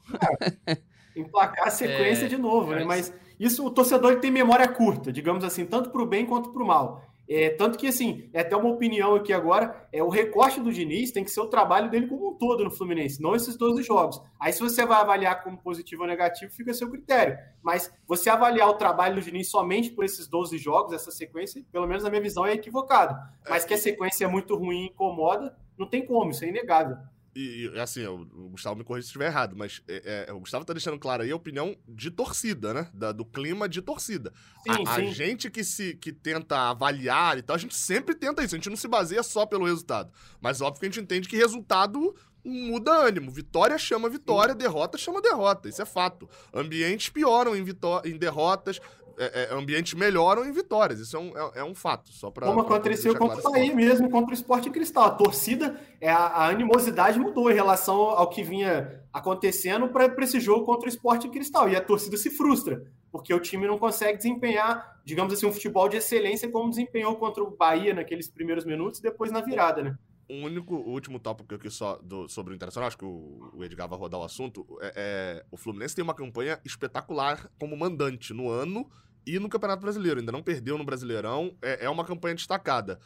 É, 0.66 0.78
emplacar 1.16 1.68
a 1.68 1.70
sequência 1.70 2.26
é, 2.26 2.28
de 2.28 2.36
novo, 2.36 2.72
né? 2.72 2.84
Mas 2.84 3.12
isso 3.40 3.64
o 3.64 3.70
torcedor 3.70 4.20
tem 4.20 4.30
memória 4.30 4.68
curta, 4.68 5.12
digamos 5.12 5.44
assim, 5.44 5.64
tanto 5.64 5.90
para 5.90 6.02
o 6.02 6.06
bem 6.06 6.26
quanto 6.26 6.50
para 6.50 6.62
o 6.62 6.66
mal. 6.66 7.02
É, 7.28 7.50
tanto 7.50 7.78
que, 7.78 7.86
assim, 7.86 8.28
é 8.32 8.40
até 8.40 8.54
uma 8.54 8.68
opinião 8.68 9.14
aqui 9.14 9.32
agora, 9.32 9.88
é 9.92 10.02
o 10.02 10.08
recorte 10.08 10.60
do 10.60 10.72
Diniz 10.72 11.10
tem 11.10 11.24
que 11.24 11.30
ser 11.30 11.40
o 11.40 11.46
trabalho 11.46 11.90
dele 11.90 12.06
como 12.06 12.30
um 12.30 12.34
todo 12.34 12.64
no 12.64 12.70
Fluminense, 12.70 13.22
não 13.22 13.34
esses 13.34 13.56
12 13.56 13.82
jogos. 13.82 14.20
Aí, 14.38 14.52
se 14.52 14.60
você 14.60 14.84
vai 14.84 15.00
avaliar 15.00 15.42
como 15.42 15.56
positivo 15.56 16.02
ou 16.02 16.08
negativo, 16.08 16.52
fica 16.52 16.70
a 16.70 16.74
seu 16.74 16.90
critério. 16.90 17.38
Mas 17.62 17.90
você 18.06 18.28
avaliar 18.28 18.68
o 18.68 18.74
trabalho 18.74 19.14
do 19.14 19.22
Diniz 19.22 19.50
somente 19.50 19.90
por 19.90 20.04
esses 20.04 20.28
12 20.28 20.58
jogos, 20.58 20.92
essa 20.92 21.10
sequência, 21.10 21.64
pelo 21.72 21.86
menos 21.86 22.04
na 22.04 22.10
minha 22.10 22.22
visão, 22.22 22.44
é 22.44 22.52
equivocado. 22.52 23.16
Mas 23.48 23.64
que 23.64 23.74
a 23.74 23.78
sequência 23.78 24.24
é 24.26 24.28
muito 24.28 24.54
ruim 24.54 24.82
e 24.82 24.86
incomoda, 24.86 25.56
não 25.78 25.88
tem 25.88 26.04
como, 26.04 26.30
isso 26.30 26.44
é 26.44 26.48
inegável. 26.48 26.96
E, 27.34 27.70
e, 27.74 27.80
assim, 27.80 28.06
o, 28.06 28.24
Gustavo 28.50 28.76
me 28.76 28.84
corrija 28.84 29.02
se 29.02 29.08
estiver 29.08 29.26
errado, 29.26 29.56
mas 29.56 29.82
é, 29.88 30.26
é, 30.28 30.32
o 30.32 30.40
Gustavo 30.40 30.64
tá 30.64 30.72
deixando 30.72 30.98
claro 30.98 31.22
aí 31.22 31.30
a 31.30 31.36
opinião 31.36 31.76
de 31.88 32.10
torcida, 32.10 32.72
né? 32.72 32.88
Da, 32.94 33.10
do 33.10 33.24
clima 33.24 33.68
de 33.68 33.82
torcida. 33.82 34.32
Sim, 34.62 34.70
a, 34.70 34.76
sim. 34.76 35.08
a, 35.08 35.12
gente 35.12 35.50
que 35.50 35.64
se 35.64 35.94
que 35.94 36.12
tenta 36.12 36.70
avaliar 36.70 37.36
e 37.36 37.42
tal, 37.42 37.56
a 37.56 37.58
gente 37.58 37.74
sempre 37.74 38.14
tenta 38.14 38.42
isso. 38.44 38.54
A 38.54 38.58
gente 38.58 38.70
não 38.70 38.76
se 38.76 38.86
baseia 38.86 39.22
só 39.22 39.44
pelo 39.44 39.64
resultado. 39.64 40.12
Mas 40.40 40.60
óbvio 40.60 40.80
que 40.80 40.86
a 40.86 40.88
gente 40.90 41.00
entende 41.00 41.28
que 41.28 41.36
resultado 41.36 42.14
muda 42.44 42.92
ânimo. 42.92 43.30
Vitória 43.30 43.78
chama 43.78 44.08
vitória, 44.08 44.54
derrota 44.54 44.98
chama 44.98 45.20
derrota. 45.20 45.68
Isso 45.68 45.82
é 45.82 45.86
fato. 45.86 46.28
Ambientes 46.52 47.08
pioram 47.08 47.56
em, 47.56 47.64
em 48.04 48.16
derrotas, 48.16 48.80
é, 49.18 49.44
é, 49.44 49.54
ambientes 49.54 49.94
melhoram 49.94 50.44
em 50.44 50.52
vitórias. 50.52 51.00
Isso 51.00 51.16
é 51.16 51.20
um, 51.20 51.36
é, 51.36 51.50
é 51.60 51.64
um 51.64 51.74
fato. 51.74 52.12
Só 52.12 52.30
pra, 52.30 52.46
Como 52.46 52.64
pra 52.64 52.76
aconteceu 52.76 53.16
contra 53.16 53.38
o 53.38 53.52
Bahia 53.52 53.74
mesmo, 53.74 54.10
contra 54.10 54.30
o 54.30 54.34
Esporte 54.34 54.70
Cristal. 54.70 55.04
A 55.04 55.10
torcida, 55.10 55.80
é, 56.00 56.10
a, 56.10 56.18
a, 56.18 56.48
animosidade 56.48 57.18
mudou 57.18 57.50
em 57.50 57.54
relação 57.54 57.96
ao 57.96 58.28
que 58.28 58.42
vinha 58.42 59.02
acontecendo 59.12 59.88
para 59.88 60.12
esse 60.24 60.40
jogo 60.40 60.64
contra 60.64 60.86
o 60.86 60.88
Esporte 60.88 61.28
Cristal. 61.28 61.68
E 61.68 61.76
a 61.76 61.80
torcida 61.80 62.16
se 62.16 62.30
frustra, 62.30 62.84
porque 63.10 63.32
o 63.32 63.40
time 63.40 63.66
não 63.66 63.78
consegue 63.78 64.16
desempenhar, 64.16 65.00
digamos 65.04 65.32
assim, 65.32 65.46
um 65.46 65.52
futebol 65.52 65.88
de 65.88 65.96
excelência 65.96 66.50
como 66.50 66.70
desempenhou 66.70 67.16
contra 67.16 67.42
o 67.42 67.50
Bahia 67.50 67.94
naqueles 67.94 68.28
primeiros 68.28 68.64
minutos 68.64 69.00
e 69.00 69.02
depois 69.02 69.30
na 69.30 69.40
virada, 69.40 69.82
né? 69.82 69.96
o 70.28 70.34
único, 70.34 70.74
o 70.74 70.90
último 70.90 71.18
tópico 71.18 71.54
aqui 71.54 71.70
só 71.70 71.98
do, 72.02 72.28
sobre 72.28 72.52
o 72.52 72.56
Internacional, 72.56 72.88
acho 72.88 72.98
que 72.98 73.04
o, 73.04 73.50
o, 73.52 73.64
Edgar 73.64 73.88
vai 73.88 73.98
rodar 73.98 74.20
o 74.20 74.24
assunto, 74.24 74.66
é, 74.80 74.92
é, 74.96 75.46
o 75.50 75.56
Fluminense 75.56 75.94
tem 75.94 76.02
uma 76.02 76.14
campanha 76.14 76.58
espetacular 76.64 77.50
como 77.58 77.76
mandante 77.76 78.32
no 78.32 78.48
ano 78.48 78.90
e 79.26 79.38
no 79.38 79.48
Campeonato 79.48 79.82
Brasileiro. 79.82 80.20
Ainda 80.20 80.32
não 80.32 80.42
perdeu 80.42 80.76
no 80.78 80.84
Brasileirão, 80.84 81.54
é, 81.62 81.86
é 81.86 81.90
uma 81.90 82.04
campanha 82.04 82.34
destacada. 82.34 82.98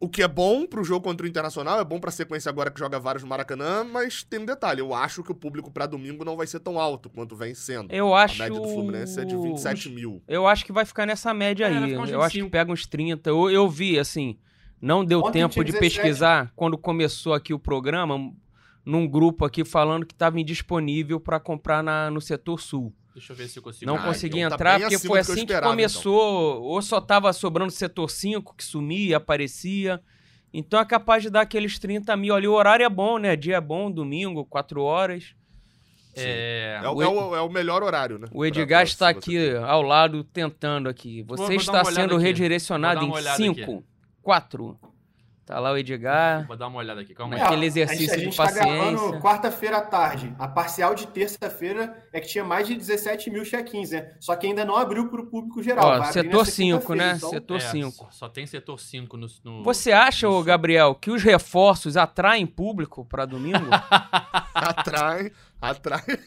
O 0.00 0.08
que 0.08 0.22
é 0.22 0.28
bom 0.28 0.64
pro 0.64 0.84
jogo 0.84 1.02
contra 1.02 1.26
o 1.26 1.28
Internacional, 1.28 1.80
é 1.80 1.84
bom 1.84 1.98
pra 1.98 2.12
sequência 2.12 2.48
agora 2.48 2.70
que 2.70 2.78
joga 2.78 3.00
vários 3.00 3.24
no 3.24 3.28
Maracanã, 3.28 3.82
mas 3.82 4.22
tem 4.22 4.38
um 4.38 4.44
detalhe, 4.44 4.80
eu 4.80 4.94
acho 4.94 5.24
que 5.24 5.32
o 5.32 5.34
público 5.34 5.72
para 5.72 5.86
domingo 5.86 6.24
não 6.24 6.36
vai 6.36 6.46
ser 6.46 6.60
tão 6.60 6.78
alto 6.78 7.10
quanto 7.10 7.34
vem 7.34 7.52
sendo. 7.52 7.92
Eu 7.92 8.14
acho... 8.14 8.40
A 8.40 8.46
média 8.46 8.60
do 8.60 8.68
Fluminense 8.68 9.18
é 9.18 9.24
de 9.24 9.36
27 9.36 9.90
mil. 9.90 10.22
Eu 10.28 10.46
acho 10.46 10.64
que 10.64 10.70
vai 10.70 10.84
ficar 10.84 11.04
nessa 11.04 11.34
média 11.34 11.64
é, 11.64 11.76
aí. 11.76 11.92
Eu 11.92 12.22
acho 12.22 12.38
que 12.38 12.48
pega 12.48 12.70
uns 12.70 12.86
30. 12.86 13.28
Eu, 13.28 13.50
eu 13.50 13.68
vi, 13.68 13.98
assim, 13.98 14.38
não 14.80 15.04
deu 15.04 15.18
Ontem 15.18 15.40
tempo 15.40 15.64
de 15.64 15.72
pesquisar 15.72 16.52
quando 16.54 16.78
começou 16.78 17.34
aqui 17.34 17.52
o 17.52 17.58
programa, 17.58 18.32
num 18.84 19.06
grupo 19.06 19.44
aqui 19.44 19.64
falando 19.64 20.06
que 20.06 20.14
estava 20.14 20.38
indisponível 20.38 21.18
para 21.18 21.40
comprar 21.40 21.82
na, 21.82 22.08
no 22.08 22.20
setor 22.20 22.60
sul. 22.60 22.94
Deixa 23.18 23.32
eu 23.32 23.36
ver 23.36 23.48
se 23.48 23.58
eu 23.58 23.62
consigo. 23.62 23.90
Não 23.90 23.96
ah, 23.96 24.04
consegui 24.04 24.38
então 24.38 24.54
entrar, 24.54 24.74
tá 24.74 24.88
porque 24.88 24.98
foi 25.06 25.18
assim 25.18 25.44
que, 25.44 25.52
que 25.52 25.60
começou. 25.60 26.52
Então. 26.52 26.62
Ou 26.62 26.80
só 26.80 27.00
tava 27.00 27.32
sobrando 27.32 27.72
setor 27.72 28.08
5, 28.08 28.54
que 28.54 28.64
sumia, 28.64 29.16
aparecia. 29.16 30.00
Então 30.54 30.78
é 30.78 30.84
capaz 30.84 31.24
de 31.24 31.30
dar 31.30 31.40
aqueles 31.40 31.80
30 31.80 32.16
mil 32.16 32.34
ali. 32.34 32.46
O 32.46 32.52
horário 32.52 32.86
é 32.86 32.88
bom, 32.88 33.18
né? 33.18 33.34
Dia 33.34 33.56
é 33.56 33.60
bom, 33.60 33.90
domingo, 33.90 34.44
4 34.44 34.80
horas. 34.80 35.34
É... 36.14 36.80
É, 36.82 36.88
o, 36.88 37.02
é, 37.02 37.08
o, 37.08 37.36
é 37.36 37.40
o 37.40 37.48
melhor 37.48 37.82
horário, 37.82 38.18
né? 38.18 38.28
O 38.32 38.46
Edgar 38.46 38.82
pra, 38.82 38.82
está 38.84 39.08
aqui 39.08 39.50
ao 39.56 39.82
lado 39.82 40.22
tentando 40.22 40.88
aqui. 40.88 41.22
Você 41.22 41.36
vou, 41.38 41.46
vou 41.48 41.56
está 41.56 41.84
sendo 41.84 42.14
aqui. 42.14 42.24
redirecionado 42.24 43.04
em 43.04 43.12
5, 43.36 43.84
4, 44.22 44.78
Tá 45.48 45.58
lá 45.58 45.72
o 45.72 45.78
Edgar. 45.78 46.46
Vou 46.46 46.58
dar 46.58 46.66
uma 46.66 46.76
olhada 46.76 47.00
aqui, 47.00 47.14
calma 47.14 47.34
aí. 47.34 47.40
Aquele 47.40 47.64
exercício 47.64 48.12
a 48.12 48.18
gente, 48.18 48.20
a 48.20 48.24
gente 48.24 48.30
de 48.32 48.36
paciência. 48.36 49.12
Tá 49.12 49.18
quarta-feira 49.18 49.78
à 49.78 49.80
tarde. 49.80 50.36
A 50.38 50.46
parcial 50.46 50.94
de 50.94 51.06
terça-feira 51.06 52.06
é 52.12 52.20
que 52.20 52.28
tinha 52.28 52.44
mais 52.44 52.68
de 52.68 52.74
17 52.74 53.30
mil 53.30 53.42
check-ins, 53.44 53.92
né? 53.92 54.12
Só 54.20 54.36
que 54.36 54.46
ainda 54.46 54.62
não 54.62 54.76
abriu 54.76 55.08
para 55.08 55.22
o 55.22 55.26
público 55.26 55.62
geral. 55.62 55.86
Ó, 55.86 56.04
setor 56.04 56.44
5, 56.44 56.94
né? 56.94 57.14
Então... 57.16 57.30
Setor 57.30 57.62
5. 57.62 57.88
É, 57.88 57.90
só, 57.90 58.10
só, 58.10 58.28
tem 58.28 58.46
setor 58.46 58.78
5 58.78 59.16
no, 59.16 59.26
no, 59.42 59.64
Você 59.64 59.90
acha, 59.90 60.28
no 60.28 60.44
Gabriel, 60.44 60.94
que 60.94 61.10
os 61.10 61.22
reforços 61.22 61.96
atraem 61.96 62.46
público 62.46 63.02
para 63.06 63.24
domingo? 63.24 63.68
atrai, 64.52 65.32
atrai, 65.62 66.18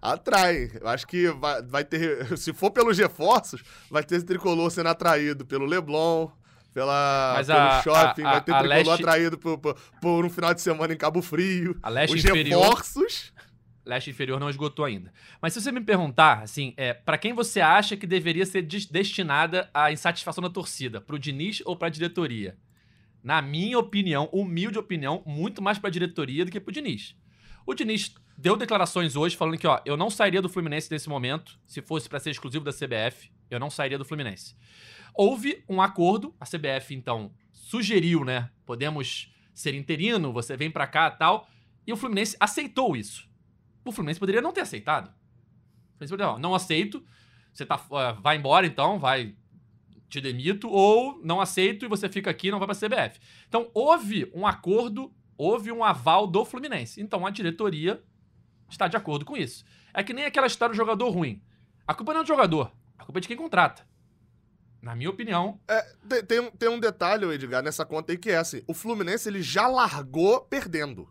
atrai. 0.00 0.70
Eu 0.80 0.86
acho 0.86 1.08
que 1.08 1.28
vai, 1.32 1.60
vai 1.60 1.84
ter, 1.84 2.38
se 2.38 2.52
for 2.52 2.70
pelos 2.70 2.96
reforços, 2.96 3.64
vai 3.90 4.04
ter 4.04 4.14
esse 4.14 4.26
tricolor 4.26 4.70
sendo 4.70 4.90
atraído 4.90 5.44
pelo 5.44 5.66
Leblon, 5.66 6.28
pela, 6.72 7.34
Mas 7.36 7.46
pelo 7.46 7.58
a, 7.58 7.82
shopping, 7.82 8.22
a, 8.22 8.28
a, 8.28 8.32
vai 8.32 8.40
ter 8.40 8.52
tricolor 8.52 8.68
leste... 8.68 8.92
atraído 8.92 9.38
por, 9.38 9.58
por, 9.58 9.74
por, 10.00 10.24
um 10.24 10.30
final 10.30 10.54
de 10.54 10.60
semana 10.60 10.92
em 10.92 10.96
Cabo 10.96 11.20
Frio. 11.20 11.78
A 11.82 11.88
leste 11.88 12.16
Os 12.16 12.24
inferior, 12.24 12.60
reforços. 12.60 13.32
Leste 13.84 14.10
inferior 14.10 14.38
não 14.38 14.50
esgotou 14.50 14.84
ainda. 14.84 15.12
Mas 15.40 15.52
se 15.52 15.60
você 15.60 15.72
me 15.72 15.80
perguntar, 15.80 16.42
assim, 16.42 16.74
é, 16.76 16.92
para 16.92 17.18
quem 17.18 17.32
você 17.32 17.60
acha 17.60 17.96
que 17.96 18.06
deveria 18.06 18.46
ser 18.46 18.62
destinada 18.62 19.68
a 19.74 19.90
insatisfação 19.90 20.42
da 20.42 20.50
torcida? 20.50 21.00
Pro 21.00 21.18
Diniz 21.18 21.62
ou 21.64 21.76
pra 21.76 21.88
diretoria? 21.88 22.56
Na 23.22 23.42
minha 23.42 23.78
opinião, 23.78 24.28
humilde 24.32 24.78
opinião, 24.78 25.22
muito 25.26 25.60
mais 25.60 25.78
pra 25.78 25.90
diretoria 25.90 26.44
do 26.44 26.50
que 26.50 26.60
pro 26.60 26.72
Diniz. 26.72 27.16
O 27.66 27.74
Diniz 27.74 28.14
deu 28.36 28.56
declarações 28.56 29.16
hoje 29.16 29.36
falando 29.36 29.58
que, 29.58 29.66
ó, 29.66 29.80
eu 29.84 29.96
não 29.96 30.08
sairia 30.08 30.40
do 30.40 30.48
Fluminense 30.48 30.90
nesse 30.90 31.08
momento, 31.08 31.58
se 31.66 31.82
fosse 31.82 32.08
para 32.08 32.18
ser 32.18 32.30
exclusivo 32.30 32.64
da 32.64 32.72
CBF, 32.72 33.30
eu 33.50 33.60
não 33.60 33.68
sairia 33.68 33.98
do 33.98 34.04
Fluminense. 34.04 34.56
Houve 35.14 35.64
um 35.68 35.80
acordo, 35.80 36.34
a 36.40 36.44
CBF 36.44 36.94
então 36.94 37.32
sugeriu, 37.52 38.24
né? 38.24 38.50
Podemos 38.64 39.32
ser 39.52 39.74
interino, 39.74 40.32
você 40.32 40.56
vem 40.56 40.70
para 40.70 40.86
cá 40.86 41.10
tal. 41.10 41.48
E 41.86 41.92
o 41.92 41.96
Fluminense 41.96 42.36
aceitou 42.38 42.96
isso. 42.96 43.28
O 43.84 43.92
Fluminense 43.92 44.20
poderia 44.20 44.42
não 44.42 44.52
ter 44.52 44.60
aceitado. 44.62 45.08
O 45.08 45.98
Fluminense 45.98 46.10
poderia, 46.10 46.38
não, 46.38 46.54
aceito, 46.54 47.04
você 47.52 47.66
tá, 47.66 47.76
uh, 47.76 48.20
vai 48.20 48.36
embora 48.36 48.66
então, 48.66 48.98
vai, 48.98 49.34
te 50.08 50.20
demito, 50.20 50.68
ou 50.68 51.20
não 51.22 51.40
aceito 51.40 51.84
e 51.84 51.88
você 51.88 52.08
fica 52.08 52.30
aqui 52.30 52.50
não 52.50 52.58
vai 52.58 52.66
pra 52.66 52.74
CBF. 52.74 53.20
Então 53.48 53.70
houve 53.72 54.30
um 54.34 54.46
acordo, 54.46 55.12
houve 55.36 55.70
um 55.70 55.84
aval 55.84 56.26
do 56.26 56.44
Fluminense. 56.44 57.00
Então 57.00 57.24
a 57.24 57.30
diretoria 57.30 58.02
está 58.68 58.88
de 58.88 58.96
acordo 58.96 59.24
com 59.24 59.36
isso. 59.36 59.64
É 59.94 60.02
que 60.02 60.12
nem 60.12 60.24
aquela 60.24 60.46
história 60.46 60.72
do 60.72 60.76
jogador 60.76 61.10
ruim. 61.10 61.42
A 61.86 61.94
culpa 61.94 62.12
não 62.12 62.20
é 62.20 62.24
do 62.24 62.28
jogador, 62.28 62.72
a 62.98 63.04
culpa 63.04 63.18
é 63.18 63.22
de 63.22 63.28
quem 63.28 63.36
contrata. 63.36 63.86
Na 64.82 64.96
minha 64.96 65.10
opinião. 65.10 65.60
É, 65.68 65.82
tem, 66.08 66.24
tem, 66.24 66.50
tem, 66.52 66.68
um 66.68 66.80
detalhe, 66.80 67.26
Edgar, 67.26 67.62
nessa 67.62 67.84
conta 67.84 68.12
aí 68.12 68.18
que 68.18 68.30
é 68.30 68.36
assim: 68.36 68.62
o 68.66 68.72
Fluminense 68.74 69.28
ele 69.28 69.42
já 69.42 69.66
largou 69.66 70.40
perdendo. 70.42 71.08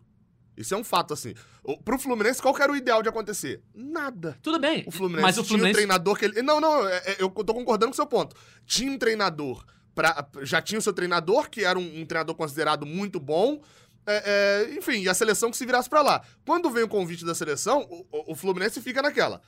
Isso 0.56 0.74
é 0.74 0.76
um 0.76 0.84
fato, 0.84 1.14
assim. 1.14 1.34
O- 1.62 1.78
Pro 1.80 1.98
Fluminense, 1.98 2.42
qual 2.42 2.52
que 2.52 2.60
era 2.62 2.70
o 2.72 2.76
ideal 2.76 3.02
de 3.02 3.08
acontecer? 3.08 3.62
Nada. 3.74 4.36
Tudo 4.42 4.58
bem. 4.58 4.84
O 4.86 4.90
Fluminense 4.90 5.22
mas 5.22 5.38
o 5.38 5.42
tinha 5.42 5.44
um 5.44 5.48
Fluminense. 5.58 5.74
treinador 5.74 6.18
que 6.18 6.24
ele. 6.26 6.42
Não, 6.42 6.60
não, 6.60 6.86
é- 6.86 6.96
é- 7.12 7.16
eu 7.22 7.30
tô 7.30 7.54
concordando 7.54 7.90
com 7.90 7.92
o 7.92 7.96
seu 7.96 8.06
ponto. 8.06 8.36
Tinha 8.66 8.90
um 8.92 8.98
treinador. 8.98 9.64
Pra, 9.94 10.28
já 10.42 10.60
tinha 10.60 10.78
o 10.78 10.82
seu 10.82 10.92
treinador, 10.92 11.48
que 11.48 11.64
era 11.64 11.78
um, 11.78 12.00
um 12.00 12.04
treinador 12.06 12.34
considerado 12.34 12.84
muito 12.84 13.18
bom. 13.20 13.62
É, 14.06 14.66
é, 14.70 14.74
enfim, 14.74 15.02
e 15.02 15.08
a 15.08 15.14
seleção 15.14 15.50
que 15.50 15.56
se 15.56 15.64
virasse 15.66 15.88
pra 15.88 16.02
lá. 16.02 16.22
Quando 16.44 16.70
vem 16.70 16.82
o 16.82 16.88
convite 16.88 17.24
da 17.24 17.34
seleção, 17.34 17.86
o- 17.88 18.32
o 18.32 18.34
Fluminense 18.34 18.80
fica 18.80 19.00
naquela. 19.00 19.40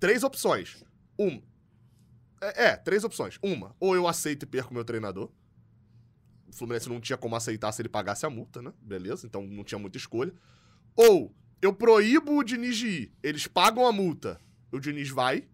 Três 0.00 0.22
opções. 0.22 0.82
Um. 1.18 1.40
É, 2.54 2.66
é, 2.66 2.76
três 2.76 3.04
opções. 3.04 3.38
Uma, 3.42 3.74
ou 3.80 3.94
eu 3.94 4.06
aceito 4.06 4.44
e 4.44 4.46
perco 4.46 4.72
meu 4.72 4.84
treinador. 4.84 5.30
O 6.46 6.52
Fluminense 6.52 6.88
não 6.88 7.00
tinha 7.00 7.16
como 7.16 7.34
aceitar 7.34 7.72
se 7.72 7.82
ele 7.82 7.88
pagasse 7.88 8.24
a 8.24 8.30
multa, 8.30 8.62
né? 8.62 8.72
Beleza, 8.80 9.26
então 9.26 9.42
não 9.46 9.64
tinha 9.64 9.78
muita 9.78 9.98
escolha. 9.98 10.32
Ou 10.94 11.34
eu 11.60 11.72
proíbo 11.72 12.38
o 12.38 12.44
Diniz 12.44 12.76
de 12.76 12.86
ir. 12.86 13.12
Eles 13.22 13.46
pagam 13.46 13.86
a 13.86 13.92
multa. 13.92 14.40
O 14.70 14.78
Diniz 14.78 15.10
vai. 15.10 15.48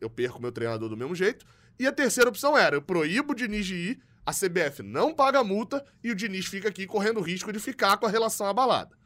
Eu 0.00 0.08
perco 0.08 0.40
meu 0.40 0.52
treinador 0.52 0.88
do 0.88 0.96
mesmo 0.96 1.14
jeito. 1.14 1.44
E 1.78 1.86
a 1.86 1.92
terceira 1.92 2.30
opção 2.30 2.56
era: 2.56 2.76
eu 2.76 2.82
proíbo 2.82 3.32
o 3.32 3.36
Diniz 3.36 3.66
de 3.66 3.74
ir. 3.74 4.02
A 4.24 4.32
CBF 4.32 4.82
não 4.82 5.14
paga 5.14 5.38
a 5.38 5.44
multa 5.44 5.84
e 6.02 6.10
o 6.10 6.14
Diniz 6.14 6.46
fica 6.46 6.68
aqui 6.68 6.84
correndo 6.84 7.20
risco 7.20 7.52
de 7.52 7.60
ficar 7.60 7.96
com 7.96 8.06
a 8.06 8.10
relação 8.10 8.48
abalada. 8.48 8.96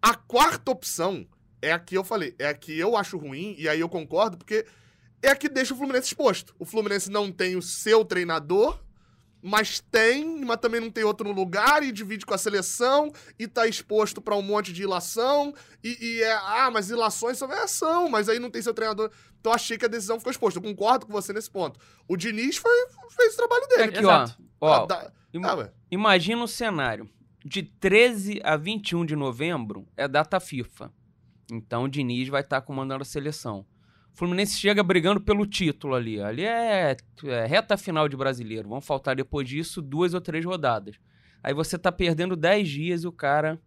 A 0.00 0.16
quarta 0.16 0.72
opção 0.72 1.28
é 1.62 1.70
a 1.70 1.78
que 1.78 1.96
eu 1.96 2.02
falei, 2.02 2.34
é 2.40 2.48
a 2.48 2.54
que 2.54 2.76
eu 2.76 2.96
acho 2.96 3.16
ruim, 3.16 3.54
e 3.56 3.68
aí 3.68 3.78
eu 3.78 3.88
concordo, 3.88 4.36
porque 4.36 4.66
é 5.22 5.28
a 5.30 5.36
que 5.36 5.48
deixa 5.48 5.72
o 5.74 5.76
Fluminense 5.76 6.08
exposto. 6.08 6.54
O 6.58 6.64
Fluminense 6.64 7.10
não 7.10 7.30
tem 7.30 7.56
o 7.56 7.62
seu 7.62 8.04
treinador, 8.04 8.78
mas 9.40 9.80
tem, 9.80 10.44
mas 10.44 10.58
também 10.60 10.80
não 10.80 10.90
tem 10.90 11.02
outro 11.04 11.26
no 11.28 11.34
lugar 11.34 11.82
e 11.82 11.90
divide 11.90 12.24
com 12.24 12.32
a 12.34 12.38
seleção 12.38 13.10
e 13.38 13.48
tá 13.48 13.66
exposto 13.66 14.20
pra 14.20 14.36
um 14.36 14.42
monte 14.42 14.72
de 14.72 14.82
ilação 14.82 15.52
e, 15.82 15.96
e 16.00 16.22
é, 16.22 16.32
ah, 16.32 16.70
mas 16.72 16.90
ilações 16.90 17.38
são, 17.38 17.52
é, 17.52 17.66
são, 17.66 18.08
mas 18.08 18.28
aí 18.28 18.38
não 18.38 18.50
tem 18.50 18.62
seu 18.62 18.72
treinador. 18.74 19.10
Então 19.40 19.52
achei 19.52 19.76
que 19.76 19.84
a 19.84 19.88
decisão 19.88 20.18
ficou 20.18 20.30
exposta. 20.30 20.58
Eu 20.58 20.62
concordo 20.62 21.06
com 21.06 21.12
você 21.12 21.32
nesse 21.32 21.50
ponto. 21.50 21.78
O 22.06 22.16
Diniz 22.16 22.56
foi, 22.56 22.72
fez 23.10 23.34
o 23.34 23.36
trabalho 23.36 23.66
dele. 23.68 23.82
Aqui, 23.84 23.98
Exato. 23.98 24.36
ó. 24.60 24.68
ó 24.68 24.82
Ah, 24.84 24.86
dá- 24.86 25.12
im- 25.34 25.44
ah. 25.44 25.72
Imagina 25.90 26.42
um 26.42 26.46
cenário. 26.46 27.10
De 27.44 27.64
13 27.64 28.40
a 28.44 28.56
21 28.56 29.04
de 29.04 29.16
novembro 29.16 29.88
é 29.96 30.06
data 30.06 30.38
FIFA. 30.38 30.92
Então 31.50 31.84
o 31.84 31.88
Diniz 31.88 32.28
vai 32.28 32.42
estar 32.42 32.60
comandando 32.60 33.02
a 33.02 33.04
seleção. 33.04 33.66
O 34.14 34.16
Fluminense 34.16 34.58
chega 34.58 34.82
brigando 34.82 35.20
pelo 35.20 35.46
título 35.46 35.94
ali. 35.94 36.20
Ali 36.20 36.44
é, 36.44 36.96
é 37.24 37.46
reta 37.46 37.76
final 37.76 38.08
de 38.08 38.16
brasileiro. 38.16 38.68
Vão 38.68 38.80
faltar 38.80 39.16
depois 39.16 39.48
disso 39.48 39.80
duas 39.80 40.12
ou 40.12 40.20
três 40.20 40.44
rodadas. 40.44 40.96
Aí 41.42 41.54
você 41.54 41.78
tá 41.78 41.90
perdendo 41.90 42.36
10 42.36 42.68
dias 42.68 43.04
e 43.04 43.08
o 43.08 43.12
cara, 43.12 43.58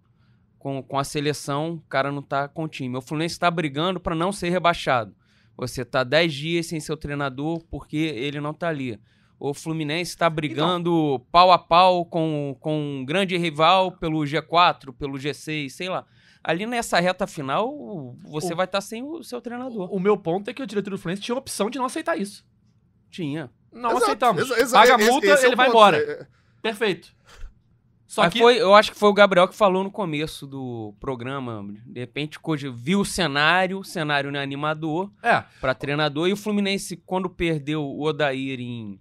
com, 0.58 0.82
com 0.82 0.98
a 0.98 1.04
seleção, 1.04 1.74
o 1.74 1.90
cara 1.90 2.12
não 2.12 2.22
tá 2.22 2.48
com 2.48 2.64
o 2.64 2.68
time. 2.68 2.96
O 2.96 3.02
Fluminense 3.02 3.40
tá 3.40 3.50
brigando 3.52 4.00
para 4.00 4.16
não 4.16 4.32
ser 4.32 4.50
rebaixado. 4.50 5.14
Você 5.58 5.84
tá 5.84 6.04
10 6.04 6.34
dias 6.34 6.66
sem 6.68 6.80
seu 6.80 6.96
treinador 6.96 7.64
porque 7.70 7.98
ele 7.98 8.40
não 8.40 8.54
tá 8.54 8.70
ali. 8.70 9.00
O 9.40 9.54
Fluminense 9.54 10.12
está 10.12 10.30
brigando 10.30 11.20
pau 11.32 11.52
a 11.52 11.58
pau 11.58 12.06
com, 12.06 12.56
com 12.60 13.00
um 13.00 13.06
grande 13.06 13.36
rival 13.36 13.92
pelo 13.92 14.20
G4, 14.20 14.94
pelo 14.94 15.18
G6, 15.18 15.70
sei 15.70 15.90
lá. 15.90 16.06
Ali 16.48 16.66
nessa 16.68 17.00
reta 17.00 17.26
final, 17.26 18.16
você 18.24 18.54
O- 18.54 18.56
vai 18.56 18.66
estar 18.66 18.80
sem 18.82 19.02
o 19.02 19.24
seu 19.24 19.42
treinador. 19.42 19.92
O 19.92 20.00
meu 20.00 20.16
ponto 20.16 20.48
é 20.50 20.54
que 20.54 20.62
o 20.62 20.68
diretor 20.68 20.92
do 20.92 20.98
Fluminense 20.98 21.24
tinha 21.24 21.34
a 21.36 21.40
opção 21.40 21.70
de 21.72 21.78
não 21.80 21.86
aceitar 21.86 22.16
isso. 22.18 22.46
Tinha. 23.10 23.50
Não 23.74 23.90
Exato, 23.92 24.04
aceitamos. 24.04 24.42
exa- 24.44 24.60
exa- 24.62 24.78
Paga 24.80 24.96
a 24.96 25.00
esse- 25.00 25.12
multa, 25.12 25.26
esse 25.28 25.44
é 25.44 25.48
o 25.48 25.50
ele 25.50 25.56
vai 25.56 25.66
ponto. 25.66 25.76
embora. 25.76 25.98
É- 25.98 26.22
é- 26.22 26.28
Perfeito. 26.62 27.16
Só 28.08 28.22
Mas 28.22 28.34
que. 28.34 28.40
foi, 28.40 28.62
eu 28.62 28.74
acho 28.76 28.92
que 28.92 28.98
foi 28.98 29.10
o 29.10 29.14
Gabriel 29.14 29.48
que 29.48 29.56
falou 29.56 29.84
no 29.84 29.92
começo 29.92 30.46
do 30.46 30.94
programa. 31.00 31.66
De 31.86 32.00
repente, 32.00 32.38
viu 32.74 33.00
o 33.02 33.06
cenário, 33.06 33.80
o 33.80 33.84
cenário 33.84 34.32
não 34.32 34.40
é 34.40 34.44
animador 34.44 35.12
É. 35.24 35.44
para 35.60 35.74
treinador. 35.74 36.28
E 36.30 36.34
o 36.34 36.38
Fluminense, 36.38 36.96
quando 36.96 37.28
perdeu 37.30 37.84
o 37.84 38.04
Odair 38.04 38.60
em 38.62 39.00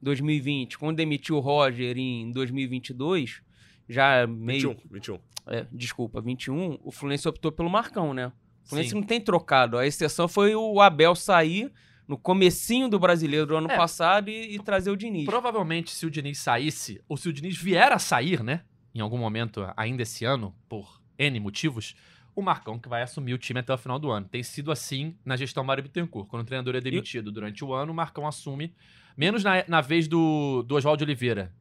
2020, 0.00 0.78
quando 0.78 0.96
demitiu 0.96 1.36
o 1.36 1.40
Roger 1.40 1.98
em 1.98 2.30
2022, 2.30 3.42
já 3.88 4.26
meio 4.26 4.70
21, 4.70 4.88
21. 4.90 5.18
é, 5.46 5.66
desculpa, 5.72 6.20
21, 6.20 6.78
o 6.82 6.90
Fluminense 6.90 7.28
optou 7.28 7.52
pelo 7.52 7.68
Marcão, 7.70 8.14
né? 8.14 8.32
O 8.64 8.68
Fluminense 8.68 8.90
Sim. 8.94 9.00
não 9.00 9.06
tem 9.06 9.20
trocado. 9.20 9.76
A 9.76 9.86
exceção 9.86 10.26
foi 10.26 10.54
o 10.54 10.80
Abel 10.80 11.14
sair 11.14 11.70
no 12.08 12.16
comecinho 12.18 12.88
do 12.88 12.98
Brasileiro 12.98 13.46
do 13.46 13.56
ano 13.56 13.70
É. 13.70 13.76
passado 13.76 14.28
e, 14.30 14.54
e 14.54 14.58
trazer 14.58 14.90
o 14.90 14.96
Diniz. 14.96 15.26
Provavelmente, 15.26 15.90
se 15.90 16.04
o 16.06 16.10
Diniz 16.10 16.38
saísse, 16.38 17.00
ou 17.08 17.16
se 17.16 17.28
o 17.28 17.32
Diniz 17.32 17.56
vier 17.56 17.92
a 17.92 17.98
sair, 17.98 18.42
né? 18.42 18.62
Em 18.94 19.00
algum 19.00 19.18
momento, 19.18 19.66
ainda 19.76 20.02
esse 20.02 20.24
ano, 20.24 20.54
por 20.68 21.00
N 21.18 21.40
motivos, 21.40 21.94
o 22.34 22.42
Marcão 22.42 22.78
que 22.78 22.88
vai 22.88 23.02
assumir 23.02 23.32
o 23.34 23.38
time 23.38 23.60
até 23.60 23.72
o 23.72 23.78
final 23.78 23.98
do 23.98 24.10
ano. 24.10 24.26
Tem 24.28 24.42
sido 24.42 24.70
assim 24.72 25.16
na 25.24 25.36
gestão 25.36 25.62
Mário 25.64 25.82
Bittencourt. 25.82 26.26
Quando 26.28 26.42
o 26.42 26.44
treinador 26.46 26.74
é 26.74 26.80
demitido 26.80 27.30
durante 27.32 27.64
o 27.64 27.72
ano, 27.72 27.92
o 27.92 27.94
Marcão 27.94 28.26
assume. 28.26 28.74
Menos 29.16 29.44
na, 29.44 29.64
na 29.68 29.80
vez 29.80 30.08
do, 30.08 30.62
do 30.64 30.74
Oswaldo 30.74 31.04
Oliveira. 31.04 31.52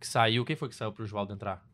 Que 0.00 0.06
saiu. 0.06 0.44
Quem 0.44 0.56
foi 0.56 0.68
que 0.68 0.74
saiu 0.74 0.92
pro 0.92 1.04
Oswaldo 1.04 1.32
entrar? 1.32 1.64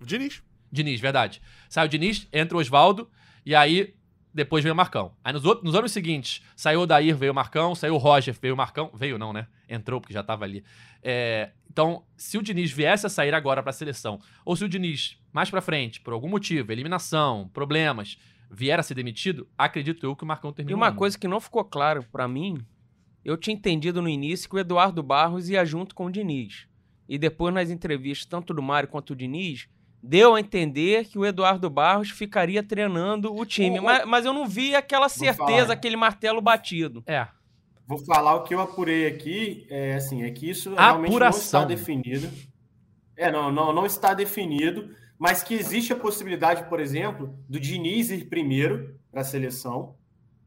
Diniz. 0.00 0.42
Diniz, 0.70 1.00
verdade. 1.00 1.40
Sai 1.68 1.86
o 1.86 1.88
Diniz, 1.88 2.28
entra 2.32 2.56
o 2.56 2.60
Oswaldo, 2.60 3.08
e 3.46 3.54
aí 3.54 3.94
depois 4.34 4.64
veio 4.64 4.74
o 4.74 4.76
Marcão. 4.76 5.12
Aí 5.22 5.32
nos, 5.32 5.44
outros, 5.44 5.64
nos 5.64 5.76
anos 5.76 5.92
seguintes, 5.92 6.42
saiu 6.56 6.80
o 6.80 6.86
Dair, 6.86 7.16
veio 7.16 7.30
o 7.30 7.34
Marcão, 7.34 7.74
saiu 7.74 7.94
o 7.94 7.98
Roger, 7.98 8.36
veio 8.42 8.54
o 8.54 8.56
Marcão. 8.56 8.90
Veio 8.92 9.16
não, 9.16 9.32
né? 9.32 9.46
Entrou 9.68 10.00
porque 10.00 10.12
já 10.12 10.24
tava 10.24 10.44
ali. 10.44 10.64
É, 11.00 11.52
então, 11.70 12.04
se 12.16 12.36
o 12.36 12.42
Diniz 12.42 12.72
viesse 12.72 13.06
a 13.06 13.08
sair 13.08 13.32
agora 13.32 13.62
pra 13.62 13.72
seleção, 13.72 14.18
ou 14.44 14.56
se 14.56 14.64
o 14.64 14.68
Diniz, 14.68 15.16
mais 15.32 15.48
pra 15.48 15.60
frente, 15.60 16.00
por 16.00 16.12
algum 16.12 16.28
motivo, 16.28 16.72
eliminação, 16.72 17.48
problemas, 17.52 18.18
vier 18.50 18.78
a 18.78 18.82
ser 18.82 18.94
demitido, 18.94 19.48
acredito 19.56 20.04
eu 20.04 20.16
que 20.16 20.24
o 20.24 20.26
Marcão 20.26 20.52
termina 20.52 20.72
E 20.72 20.74
o 20.74 20.76
uma 20.76 20.92
coisa 20.92 21.16
que 21.16 21.28
não 21.28 21.40
ficou 21.40 21.64
claro 21.64 22.04
pra 22.10 22.26
mim, 22.26 22.58
eu 23.24 23.36
tinha 23.36 23.54
entendido 23.54 24.02
no 24.02 24.08
início 24.08 24.48
que 24.48 24.56
o 24.56 24.58
Eduardo 24.58 25.02
Barros 25.02 25.48
ia 25.48 25.64
junto 25.64 25.94
com 25.94 26.06
o 26.06 26.10
Diniz. 26.10 26.66
E 27.08 27.18
depois 27.18 27.52
nas 27.54 27.70
entrevistas, 27.70 28.26
tanto 28.26 28.54
do 28.54 28.62
Mário 28.62 28.88
quanto 28.88 29.14
do 29.14 29.18
Diniz, 29.18 29.68
deu 30.02 30.34
a 30.34 30.40
entender 30.40 31.06
que 31.06 31.18
o 31.18 31.24
Eduardo 31.24 31.68
Barros 31.70 32.10
ficaria 32.10 32.62
treinando 32.62 33.34
o 33.34 33.44
time. 33.46 33.78
O- 33.78 33.82
Mas, 33.84 34.04
mas 34.06 34.24
eu 34.26 34.32
não 34.32 34.46
vi 34.46 34.74
aquela 34.74 35.08
certeza, 35.08 35.72
aquele 35.72 35.96
martelo 35.96 36.40
batido. 36.40 37.02
É. 37.06 37.26
Vou 37.86 37.98
falar 37.98 38.34
o 38.36 38.42
que 38.44 38.54
eu 38.54 38.60
apurei 38.60 39.06
aqui, 39.06 39.66
é 39.68 39.94
assim, 39.94 40.22
é 40.22 40.30
que 40.30 40.48
isso 40.48 40.74
realmente 40.74 41.10
não 41.10 41.16
Apuração. 41.16 41.40
está 41.60 41.64
definido. 41.64 42.30
É, 43.16 43.30
não, 43.30 43.52
não, 43.52 43.72
não 43.72 43.84
está 43.86 44.14
definido, 44.14 44.88
mas 45.18 45.42
que 45.42 45.54
existe 45.54 45.92
a 45.92 45.96
possibilidade, 45.96 46.68
por 46.68 46.80
exemplo, 46.80 47.38
do 47.48 47.60
Diniz 47.60 48.10
ir 48.10 48.24
primeiro 48.28 48.98
para 49.12 49.20
a 49.20 49.24
seleção, 49.24 49.94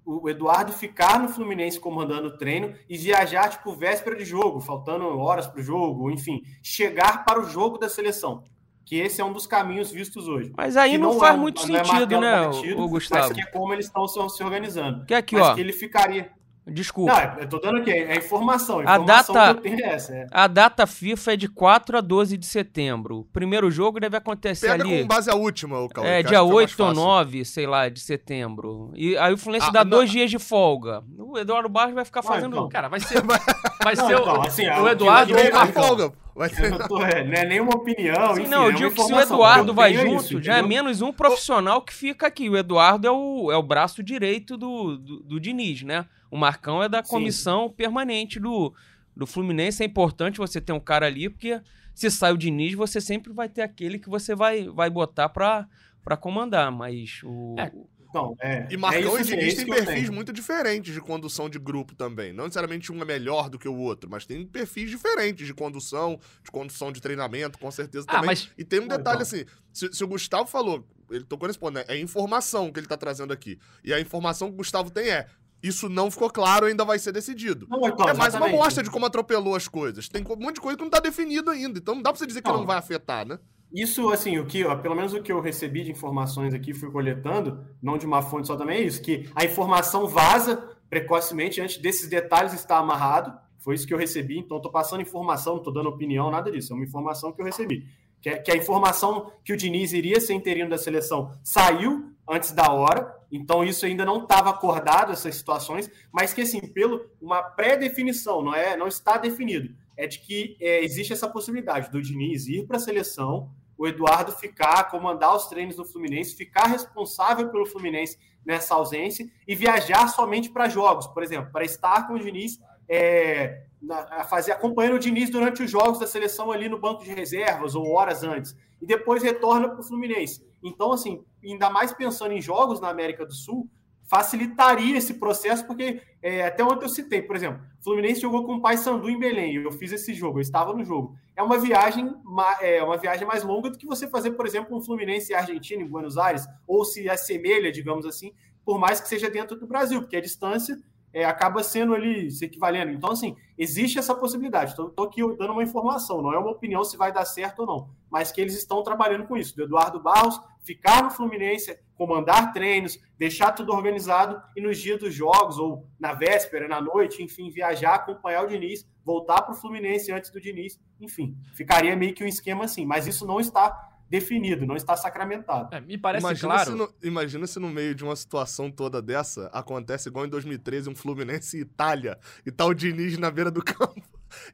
o 0.08 0.30
Eduardo 0.30 0.72
ficar 0.72 1.20
no 1.20 1.28
Fluminense 1.28 1.78
comandando 1.78 2.30
o 2.30 2.38
treino 2.38 2.74
e 2.88 2.98
viajar, 2.98 3.50
tipo, 3.50 3.74
véspera 3.74 4.16
de 4.16 4.24
jogo, 4.24 4.62
faltando 4.62 5.06
horas 5.20 5.48
para 5.48 5.60
o 5.60 5.64
jogo, 5.64 6.10
enfim, 6.10 6.42
chegar 6.64 7.26
para 7.26 7.42
o 7.42 7.44
jogo 7.44 7.78
da 7.78 7.90
seleção. 7.90 8.44
Que 8.86 8.96
esse 8.96 9.20
é 9.20 9.26
um 9.26 9.34
dos 9.34 9.46
caminhos 9.46 9.92
vistos 9.92 10.30
hoje. 10.30 10.54
Mas 10.56 10.78
aí 10.78 10.98
não, 10.98 11.18
é- 11.18 11.20
faz 11.20 11.38
muito 11.38 11.68
não 11.68 11.76
é 11.76 11.84
sentido, 11.84 12.00
martelo 12.00 12.22
né, 12.22 12.46
batido, 12.46 12.82
o, 12.82 12.88
Gustavo? 12.88 13.28
Mas 13.28 13.34
que 13.34 13.42
é 13.42 13.46
como 13.52 13.74
eles 13.74 13.88
estão 13.88 14.08
se, 14.08 14.30
se 14.30 14.44
organizando. 14.44 15.06
Que 15.06 15.14
aqui, 15.14 15.36
mas 15.36 15.48
ó, 15.48 15.56
que 15.56 15.60
ele 15.60 15.74
ficaria. 15.74 16.32
Desculpa. 16.68 17.34
Não, 17.36 17.42
eu 17.42 17.50
tô 17.50 17.60
dando 17.60 17.80
o 17.80 17.84
quê? 17.84 17.92
É 17.92 18.18
informação. 18.18 18.80
A 18.80 18.80
A 18.80 18.96
informação 18.96 19.36
data- 19.36 19.54
que 19.62 19.68
eu 19.68 19.72
tenho 19.76 19.86
é 19.86 19.94
essa. 19.94 20.14
É. 20.16 20.28
A 20.32 20.48
data 20.48 20.86
FIFA 20.88 21.34
é 21.34 21.36
de 21.36 21.48
4 21.48 21.98
a 21.98 22.02
12 22.02 22.38
de 22.38 22.46
setembro. 22.46 23.20
O 23.20 23.24
primeiro 23.26 23.70
jogo 23.72 24.00
deve 24.00 24.18
acontecer 24.18 24.68
Pega 24.72 24.84
ali. 24.84 25.02
com 25.02 25.08
base 25.08 25.30
a 25.30 25.36
última, 25.36 25.80
o 25.80 25.90
Cauê. 25.90 26.08
É, 26.08 26.24
dia 26.24 26.40
acho 26.40 26.48
que 26.50 26.54
fica 26.54 26.54
mais 26.54 26.56
8 26.56 26.80
ou 26.80 26.88
fácil. 26.88 27.04
9, 27.04 27.46
sei 27.46 27.68
lá, 27.68 27.90
de 27.90 28.00
setembro. 28.00 28.92
E 28.96 29.18
aí 29.18 29.34
o 29.34 29.38
Fluminense 29.38 29.70
Ah, 29.70 29.74
dá 29.74 29.84
não- 29.84 29.92
dois 29.92 30.10
dias 30.12 30.30
de 30.30 30.40
folga. 30.40 31.04
O 31.18 31.38
Eduardo 31.38 31.70
Barros 31.70 31.94
vai 31.94 32.06
ficar 32.06 32.20
Ah, 32.20 32.24
fazendo. 32.24 32.56
então. 32.56 32.70
Cara, 32.70 32.88
vai 32.88 33.00
ser. 33.00 33.18
Vai 33.88 33.96
Não, 33.96 34.08
ser 34.08 34.16
o, 34.16 34.20
então, 34.20 34.42
assim, 34.42 34.68
o 34.68 34.88
Eduardo 34.90 35.32
o 35.32 35.36
Vai 35.36 35.50
Marcão. 35.52 35.84
folga. 35.84 36.14
Vai 36.36 36.50
ser... 36.50 36.70
não, 36.72 36.88
tô, 36.88 37.02
é, 37.04 37.24
não 37.24 37.34
é 37.34 37.46
nenhuma 37.46 37.74
opinião. 37.76 38.36
Sim, 38.36 38.42
enfim, 38.42 38.50
não, 38.52 38.64
eu 38.66 38.70
é 38.72 38.74
digo 38.74 38.92
que 38.94 39.02
se 39.02 39.14
o. 39.14 39.20
Eduardo 39.20 39.74
vai 39.74 39.94
junto, 39.94 40.24
isso, 40.24 40.42
já 40.42 40.58
é 40.58 40.62
menos 40.62 41.02
um 41.02 41.14
profissional 41.14 41.82
que 41.82 41.94
fica 41.94 42.28
aqui. 42.28 42.50
O 42.50 42.58
Eduardo 42.58 43.08
é 43.08 43.12
o, 43.12 43.50
é 43.52 43.56
o 43.56 43.64
braço 43.64 44.04
direito 44.04 44.58
do, 44.58 44.98
do, 44.98 45.20
do 45.24 45.40
Diniz, 45.40 45.84
né? 45.84 46.06
O 46.30 46.38
Marcão 46.38 46.82
é 46.84 46.90
da 46.90 47.04
Sim. 47.04 47.10
comissão 47.10 47.70
permanente 47.70 48.40
do, 48.40 48.74
do 49.16 49.26
Fluminense. 49.28 49.84
É 49.84 49.86
importante 49.86 50.38
você 50.38 50.60
ter 50.62 50.74
um 50.74 50.80
cara 50.80 51.06
ali, 51.06 51.30
porque 51.30 51.62
se 51.94 52.12
sai 52.12 52.32
o 52.34 52.38
Diniz, 52.38 52.74
você 52.74 53.00
sempre 53.02 53.34
vai 53.34 53.50
ter 53.50 53.62
aquele 53.62 53.98
que 54.00 54.10
você 54.10 54.36
vai, 54.36 54.68
vai 54.70 54.90
botar 54.90 55.30
pra, 55.30 55.68
pra 56.04 56.18
comandar. 56.18 56.72
Mas 56.72 57.22
o. 57.24 57.56
É. 57.60 57.72
Então, 58.10 58.36
é, 58.40 58.66
E 58.72 58.78
Marcão 58.78 59.18
é 59.18 59.22
isso, 59.22 59.32
e 59.32 59.34
é 59.34 59.38
Diniz 59.38 59.54
isso 59.54 59.66
têm 59.66 59.76
perfis 59.76 60.10
muito 60.10 60.32
diferentes 60.32 60.94
de 60.94 61.02
condução 61.02 61.50
de 61.50 61.60
grupo 61.60 61.94
também. 61.94 62.32
Não 62.32 62.46
necessariamente 62.46 62.90
um 62.90 63.02
é 63.02 63.06
melhor 63.06 63.50
do 63.50 63.60
que 63.60 63.68
o 63.68 63.76
outro, 63.76 64.10
mas 64.10 64.26
tem 64.26 64.46
perfis 64.46 64.90
diferentes 64.90 65.46
de 65.46 65.54
condução, 65.54 66.18
de 66.42 66.50
condução 66.50 66.90
de 66.92 67.02
treinamento, 67.02 67.60
com 67.60 67.70
certeza 67.70 68.06
Ah, 68.08 68.14
também. 68.14 68.28
mas 68.28 68.50
E 68.58 68.64
tem 68.64 68.80
um 68.80 68.88
detalhe 68.88 69.22
assim: 69.24 69.44
se, 69.74 69.92
se 69.92 70.04
o 70.06 70.08
Gustavo 70.08 70.48
falou, 70.48 70.88
ele 71.12 71.26
tocou 71.26 71.48
nesse 71.48 71.60
ponto, 71.60 71.74
né? 71.74 71.84
É 71.88 72.00
informação 72.00 72.72
que 72.72 72.80
ele 72.80 72.88
tá 72.88 72.96
trazendo 72.96 73.34
aqui. 73.34 73.60
E 73.84 73.94
a 73.94 74.00
informação 74.00 74.48
que 74.48 74.54
o 74.54 74.58
Gustavo 74.58 74.90
tem 74.90 75.10
é. 75.10 75.28
Isso 75.62 75.90
não 75.90 76.12
ficou 76.12 76.30
claro, 76.30 76.68
ainda 76.68 76.86
vai 76.86 77.00
ser 77.00 77.12
decidido. 77.12 77.68
Não, 77.70 77.88
então, 77.88 78.08
é 78.08 78.14
mais 78.14 78.36
uma 78.36 78.48
amostra 78.48 78.84
de 78.84 78.92
como 78.92 79.06
atropelou 79.06 79.56
as 79.56 79.68
coisas. 79.68 80.08
Tem 80.08 80.24
um 80.24 80.36
monte 80.36 80.56
de 80.56 80.62
coisa 80.62 80.78
que 80.78 80.84
não 80.84 80.90
tá 80.90 81.00
definido 81.00 81.50
ainda. 81.50 81.80
Então 81.80 81.96
não 81.96 82.02
dá 82.02 82.12
pra 82.12 82.20
você 82.20 82.28
dizer 82.28 82.42
que 82.42 82.50
Não. 82.50 82.60
não 82.60 82.66
vai 82.66 82.78
afetar, 82.78 83.26
né? 83.26 83.40
Isso, 83.74 84.10
assim, 84.10 84.38
o 84.38 84.46
que, 84.46 84.64
ó, 84.64 84.76
pelo 84.78 84.96
menos 84.96 85.14
o 85.14 85.22
que 85.22 85.32
eu 85.32 85.42
recebi 85.42 85.84
de 85.84 85.92
informações 85.92 86.54
aqui, 86.54 86.74
fui 86.74 86.90
coletando, 86.90 87.66
não 87.82 87.98
de 87.98 88.06
uma 88.06 88.22
fonte 88.22 88.48
só 88.48 88.56
também, 88.56 88.78
é 88.78 88.82
isso, 88.84 89.02
que 89.02 89.30
a 89.36 89.44
informação 89.44 90.08
vaza 90.08 90.70
precocemente 90.90 91.60
antes 91.60 91.78
desses 91.78 92.08
detalhes 92.08 92.54
estar 92.54 92.78
amarrado. 92.78 93.38
Foi 93.58 93.76
isso 93.76 93.86
que 93.86 93.94
eu 93.94 93.98
recebi, 93.98 94.40
então 94.40 94.58
estou 94.58 94.72
passando 94.72 95.02
informação, 95.02 95.54
não 95.54 95.60
estou 95.60 95.74
dando 95.74 95.90
opinião, 95.90 96.32
nada 96.32 96.50
disso, 96.50 96.72
é 96.72 96.76
uma 96.76 96.86
informação 96.86 97.34
que 97.34 97.42
eu 97.42 97.46
recebi. 97.46 97.86
Que, 98.22 98.30
é, 98.30 98.38
que 98.38 98.52
a 98.52 98.56
informação 98.56 99.32
que 99.44 99.52
o 99.52 99.58
Diniz 99.58 99.92
iria 99.92 100.22
ser 100.22 100.34
interino 100.34 100.70
da 100.70 100.78
seleção 100.78 101.34
saiu 101.44 102.14
antes 102.30 102.52
da 102.52 102.72
hora, 102.72 103.16
então 103.32 103.64
isso 103.64 103.86
ainda 103.86 104.06
não 104.06 104.24
estava 104.24 104.50
acordado, 104.50 105.12
essas 105.12 105.36
situações, 105.36 105.90
mas 106.12 106.34
que, 106.34 106.42
assim, 106.42 106.62
pelo 106.68 107.10
uma 107.22 107.42
pré-definição, 107.42 108.42
não 108.42 108.54
é, 108.54 108.76
não 108.76 108.88
está 108.88 109.18
definido 109.18 109.76
é 109.98 110.06
de 110.06 110.20
que 110.20 110.56
é, 110.62 110.84
existe 110.84 111.12
essa 111.12 111.28
possibilidade 111.28 111.90
do 111.90 112.02
Diniz 112.02 112.48
ir 112.48 112.68
para 112.68 112.78
a 112.78 112.80
seleção, 112.80 113.50
o 113.76 113.88
Eduardo 113.88 114.32
ficar, 114.32 114.90
comandar 114.90 115.36
os 115.36 115.48
treinos 115.48 115.76
do 115.76 115.84
Fluminense, 115.84 116.36
ficar 116.36 116.68
responsável 116.68 117.50
pelo 117.50 117.66
Fluminense 117.66 118.18
nessa 118.46 118.76
ausência 118.76 119.28
e 119.48 119.56
viajar 119.56 120.08
somente 120.08 120.50
para 120.50 120.70
jogos, 120.70 121.08
por 121.08 121.24
exemplo, 121.24 121.52
para 121.52 121.66
estar 121.66 122.08
com 122.08 122.14
o 122.14 122.20
Diniz, 122.20 122.60
é, 122.88 123.64
na, 123.82 124.24
fazer 124.24 124.52
acompanhando 124.52 124.96
o 124.96 125.00
Diniz 125.00 125.30
durante 125.30 125.64
os 125.64 125.70
jogos 125.70 126.00
da 126.00 126.08
seleção 126.08 126.52
ali 126.52 126.70
no 126.70 126.80
banco 126.80 127.04
de 127.04 127.12
reservas 127.12 127.76
ou 127.76 127.92
horas 127.92 128.24
antes, 128.24 128.56
e 128.82 128.86
depois 128.86 129.24
retorna 129.24 129.68
para 129.68 129.80
o 129.80 129.84
Fluminense. 129.84 130.47
Então, 130.64 130.92
assim, 130.92 131.24
ainda 131.44 131.70
mais 131.70 131.94
pensando 131.94 132.34
em 132.34 132.42
jogos 132.42 132.80
na 132.80 132.90
América 132.90 133.26
do 133.26 133.34
Sul, 133.34 133.70
facilitaria 134.08 134.98
esse 134.98 135.16
processo, 135.16 135.66
porque 135.68 136.02
é, 136.22 136.46
até 136.46 136.64
ontem 136.64 136.86
eu 136.86 136.90
citei, 136.90 137.22
por 137.22 137.36
exemplo, 137.36 137.62
Fluminense 137.82 138.22
jogou 138.22 138.46
com 138.46 138.56
o 138.56 138.62
Paysandu 138.62 139.10
em 139.10 139.20
Belém, 139.20 139.56
eu 139.56 139.72
fiz 139.72 139.92
esse 139.92 140.14
jogo, 140.14 140.38
eu 140.38 140.42
estava 140.42 140.74
no 140.74 140.84
jogo. 140.84 141.16
É 141.36 141.44
uma 141.44 141.58
viagem, 141.60 142.16
é 142.62 142.82
uma 142.82 142.98
viagem 142.98 143.28
mais 143.28 143.44
longa 143.44 143.70
do 143.70 143.78
que 143.78 143.86
você 143.86 144.08
fazer, 144.08 144.32
por 144.32 144.46
exemplo, 144.46 144.76
um 144.76 144.82
Fluminense 144.82 145.32
e 145.32 145.36
Argentina 145.36 145.84
em 145.84 145.88
Buenos 145.88 146.18
Aires, 146.18 146.46
ou 146.66 146.86
se 146.86 147.10
assemelha, 147.10 147.72
digamos 147.72 148.06
assim, 148.06 148.32
por 148.64 148.80
mais 148.80 149.02
que 149.02 149.10
seja 149.10 149.30
dentro 149.30 149.60
do 149.60 149.68
Brasil, 149.68 150.02
porque 150.02 150.18
a 150.18 150.22
distância 150.22 150.78
é, 151.18 151.26
acaba 151.26 151.64
sendo 151.64 151.96
ali 151.96 152.30
se 152.30 152.46
equivalendo. 152.46 152.92
Então, 152.92 153.10
assim, 153.10 153.36
existe 153.58 153.98
essa 153.98 154.14
possibilidade. 154.14 154.70
Estou 154.70 154.94
aqui 155.04 155.20
dando 155.36 155.54
uma 155.54 155.64
informação, 155.64 156.22
não 156.22 156.32
é 156.32 156.38
uma 156.38 156.52
opinião 156.52 156.84
se 156.84 156.96
vai 156.96 157.12
dar 157.12 157.26
certo 157.26 157.62
ou 157.62 157.66
não, 157.66 157.90
mas 158.08 158.32
que 158.32 158.40
eles 158.40 158.56
estão 158.56 158.84
trabalhando 158.84 159.26
com 159.26 159.36
isso. 159.36 159.56
Do 159.56 159.64
Eduardo 159.64 160.00
Barros 160.00 160.40
ficar 160.62 161.02
no 161.02 161.10
Fluminense, 161.10 161.76
comandar 161.96 162.54
treinos, 162.54 163.00
deixar 163.18 163.52
tudo 163.54 163.74
organizado 163.74 164.40
e 164.56 164.62
nos 164.62 164.78
dias 164.78 165.00
dos 165.00 165.12
jogos, 165.12 165.58
ou 165.58 165.88
na 166.00 166.14
véspera, 166.14 166.68
na 166.68 166.80
noite, 166.80 167.24
enfim, 167.24 167.50
viajar, 167.50 167.96
acompanhar 167.96 168.44
o 168.44 168.48
Diniz, 168.48 168.88
voltar 169.04 169.42
para 169.42 169.54
o 169.54 169.58
Fluminense 169.58 170.12
antes 170.12 170.30
do 170.30 170.40
Diniz, 170.40 170.80
enfim, 171.02 171.36
ficaria 171.56 171.96
meio 171.96 172.14
que 172.14 172.24
um 172.24 172.28
esquema 172.28 172.66
assim, 172.66 172.86
mas 172.86 173.08
isso 173.08 173.26
não 173.26 173.40
está 173.40 173.97
definido, 174.10 174.66
não 174.66 174.76
está 174.76 174.96
sacramentado. 174.96 175.74
É, 175.76 175.82
me 175.82 175.98
parece 175.98 176.26
imagina 176.26 176.54
claro. 176.54 176.72
Se 176.72 176.78
no, 176.78 176.94
imagina 177.04 177.48
se 177.48 177.60
no 177.60 177.70
meio 177.70 177.94
de 177.94 178.04
uma 178.04 178.16
situação 178.16 178.72
toda 178.72 179.02
dessa 179.02 179.48
acontece 179.54 180.10
igual 180.10 180.26
em 180.26 180.30
2013 180.30 180.90
um 180.90 180.96
Fluminense 180.96 181.58
e 181.58 181.62
Itália 181.62 182.18
e 182.46 182.52
tá 182.52 182.66
o 182.66 182.74
Diniz 182.74 183.18
na 183.18 183.30
beira 183.30 183.52
do 183.52 183.62
campo. 183.64 184.02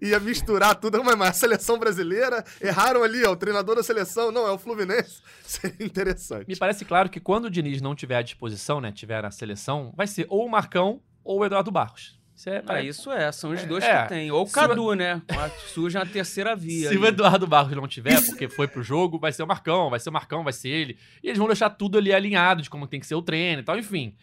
Ia 0.01 0.19
misturar 0.19 0.75
tudo, 0.75 1.03
mas 1.03 1.19
a 1.19 1.33
seleção 1.33 1.79
brasileira 1.79 2.43
erraram 2.61 3.01
ali, 3.03 3.25
ó, 3.25 3.31
o 3.31 3.35
treinador 3.35 3.75
da 3.75 3.83
seleção, 3.83 4.31
não, 4.31 4.47
é 4.47 4.51
o 4.51 4.57
Fluminense. 4.57 5.21
Seria 5.43 5.85
interessante. 5.85 6.47
Me 6.47 6.55
parece 6.55 6.85
claro 6.85 7.09
que 7.09 7.19
quando 7.19 7.45
o 7.45 7.49
Diniz 7.49 7.81
não 7.81 7.95
tiver 7.95 8.17
à 8.17 8.21
disposição, 8.21 8.79
né, 8.79 8.91
tiver 8.91 9.23
na 9.23 9.31
seleção, 9.31 9.91
vai 9.95 10.05
ser 10.05 10.27
ou 10.29 10.45
o 10.45 10.49
Marcão 10.49 11.01
ou 11.23 11.39
o 11.39 11.45
Eduardo 11.45 11.71
Barros. 11.71 12.19
Isso 12.35 12.49
é, 12.49 12.63
ah, 12.67 12.81
isso 12.81 13.11
é, 13.11 13.31
são 13.31 13.51
os 13.51 13.63
dois 13.63 13.83
é, 13.83 14.03
que 14.03 14.09
tem. 14.09 14.31
Ou 14.31 14.43
o 14.43 14.49
Cadu, 14.49 14.85
o... 14.91 14.95
né? 14.95 15.21
Surge 15.67 15.97
a 15.97 16.05
terceira 16.05 16.55
via. 16.55 16.89
Se 16.89 16.95
ali. 16.95 16.97
o 16.97 17.05
Eduardo 17.05 17.45
Barros 17.45 17.75
não 17.75 17.87
tiver, 17.87 18.23
porque 18.25 18.49
foi 18.49 18.67
pro 18.67 18.81
jogo, 18.81 19.19
vai 19.19 19.31
ser 19.31 19.43
o 19.43 19.47
Marcão, 19.47 19.89
vai 19.89 19.99
ser 19.99 20.09
o 20.09 20.13
Marcão, 20.13 20.43
vai 20.43 20.53
ser 20.53 20.69
ele. 20.69 20.97
E 21.21 21.27
eles 21.27 21.37
vão 21.37 21.47
deixar 21.47 21.69
tudo 21.69 21.97
ali 21.97 22.11
alinhado 22.11 22.61
de 22.61 22.69
como 22.69 22.87
tem 22.87 22.99
que 22.99 23.05
ser 23.05 23.15
o 23.15 23.21
treino 23.21 23.61
e 23.61 23.63
tal, 23.63 23.77
enfim. 23.77 24.15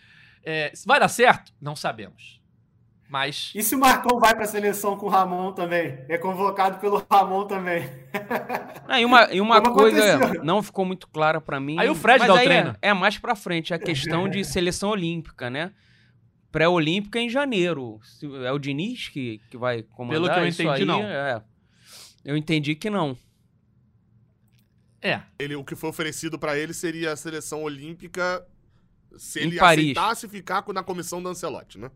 É, 0.45 0.73
vai 0.85 0.99
dar 0.99 1.09
certo? 1.09 1.53
Não 1.61 1.77
sabemos. 1.77 2.41
Mas. 3.09 3.51
E 3.57 3.63
se 3.63 3.75
o 3.75 3.79
Marcão 3.79 4.21
vai 4.21 4.37
pra 4.37 4.47
seleção 4.47 4.97
com 4.97 5.07
o 5.07 5.09
Ramon 5.09 5.53
também? 5.53 5.99
É 6.09 6.17
convocado 6.17 6.79
pelo 6.79 7.05
Ramon 7.11 7.45
também. 7.45 7.89
Ah, 8.87 9.01
e 9.01 9.05
uma, 9.05 9.33
e 9.33 9.41
uma 9.41 9.61
coisa 9.61 10.17
aconteceu? 10.17 10.45
não 10.45 10.63
ficou 10.63 10.85
muito 10.85 11.09
clara 11.09 11.41
para 11.41 11.61
mim. 11.61 11.77
Aí 11.79 11.89
o 11.89 11.95
Fred 11.95 12.27
dá 12.27 12.35
o 12.35 12.39
treino. 12.39 12.77
É, 12.83 12.89
é 12.89 12.95
mais 12.95 13.19
pra 13.19 13.35
frente, 13.35 13.73
a 13.73 13.79
questão 13.79 14.29
de 14.29 14.45
seleção 14.45 14.91
olímpica, 14.91 15.49
né? 15.49 15.73
Pré-olímpica 16.51 17.19
em 17.19 17.29
janeiro. 17.29 18.01
É 18.45 18.53
o 18.53 18.59
Diniz 18.59 19.09
que, 19.09 19.41
que 19.51 19.57
vai 19.57 19.83
comandar 19.83 20.21
Pelo 20.21 20.35
que 20.35 20.41
eu 20.41 20.47
entendi, 20.47 20.69
aí, 20.69 20.85
não. 20.85 21.03
É. 21.03 21.43
Eu 22.25 22.37
entendi 22.37 22.75
que 22.75 22.91
não. 22.91 23.17
É. 25.03 25.23
Ele, 25.39 25.57
o 25.57 25.65
que 25.65 25.75
foi 25.75 25.89
oferecido 25.89 26.39
para 26.39 26.59
ele 26.59 26.75
seria 26.75 27.13
a 27.13 27.17
seleção 27.17 27.63
olímpica 27.63 28.47
se 29.17 29.41
em 29.41 29.45
ele 29.45 29.59
Paris. 29.59 29.97
aceitasse 29.97 30.29
ficar 30.29 30.65
na 30.75 30.83
comissão 30.83 31.23
do 31.23 31.29
Ancelotti, 31.29 31.79
né? 31.79 31.91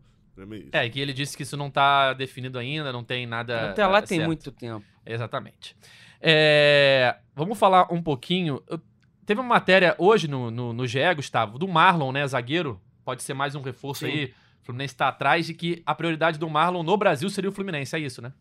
É, 0.73 0.89
que 0.89 0.99
ele 0.99 1.13
disse 1.13 1.37
que 1.37 1.43
isso 1.43 1.55
não 1.55 1.71
tá 1.71 2.13
definido 2.13 2.59
ainda, 2.59 2.91
não 2.91 3.05
tem 3.05 3.25
nada. 3.25 3.71
Até 3.71 3.87
lá 3.87 3.99
certo. 3.99 4.09
tem 4.09 4.25
muito 4.25 4.51
tempo. 4.51 4.85
Exatamente. 5.05 5.77
É, 6.19 7.15
vamos 7.33 7.57
falar 7.57 7.93
um 7.93 8.01
pouquinho. 8.01 8.61
Eu, 8.67 8.81
teve 9.25 9.39
uma 9.39 9.47
matéria 9.47 9.95
hoje 9.97 10.27
no, 10.27 10.51
no, 10.51 10.73
no 10.73 10.85
GE, 10.85 10.99
Gustavo, 11.15 11.57
do 11.57 11.67
Marlon, 11.67 12.11
né? 12.11 12.27
Zagueiro. 12.27 12.81
Pode 13.05 13.23
ser 13.23 13.33
mais 13.33 13.55
um 13.55 13.61
reforço 13.61 14.05
Sim. 14.05 14.11
aí 14.11 14.33
o 14.65 14.73
Fluminense 14.73 14.95
está 14.95 15.09
atrás 15.09 15.45
de 15.45 15.53
que 15.53 15.83
a 15.85 15.93
prioridade 15.93 16.39
do 16.39 16.49
Marlon 16.49 16.81
no 16.81 16.97
Brasil 16.97 17.29
seria 17.29 17.51
o 17.51 17.53
Fluminense. 17.53 17.95
É 17.95 17.99
isso, 17.99 18.19
né? 18.19 18.33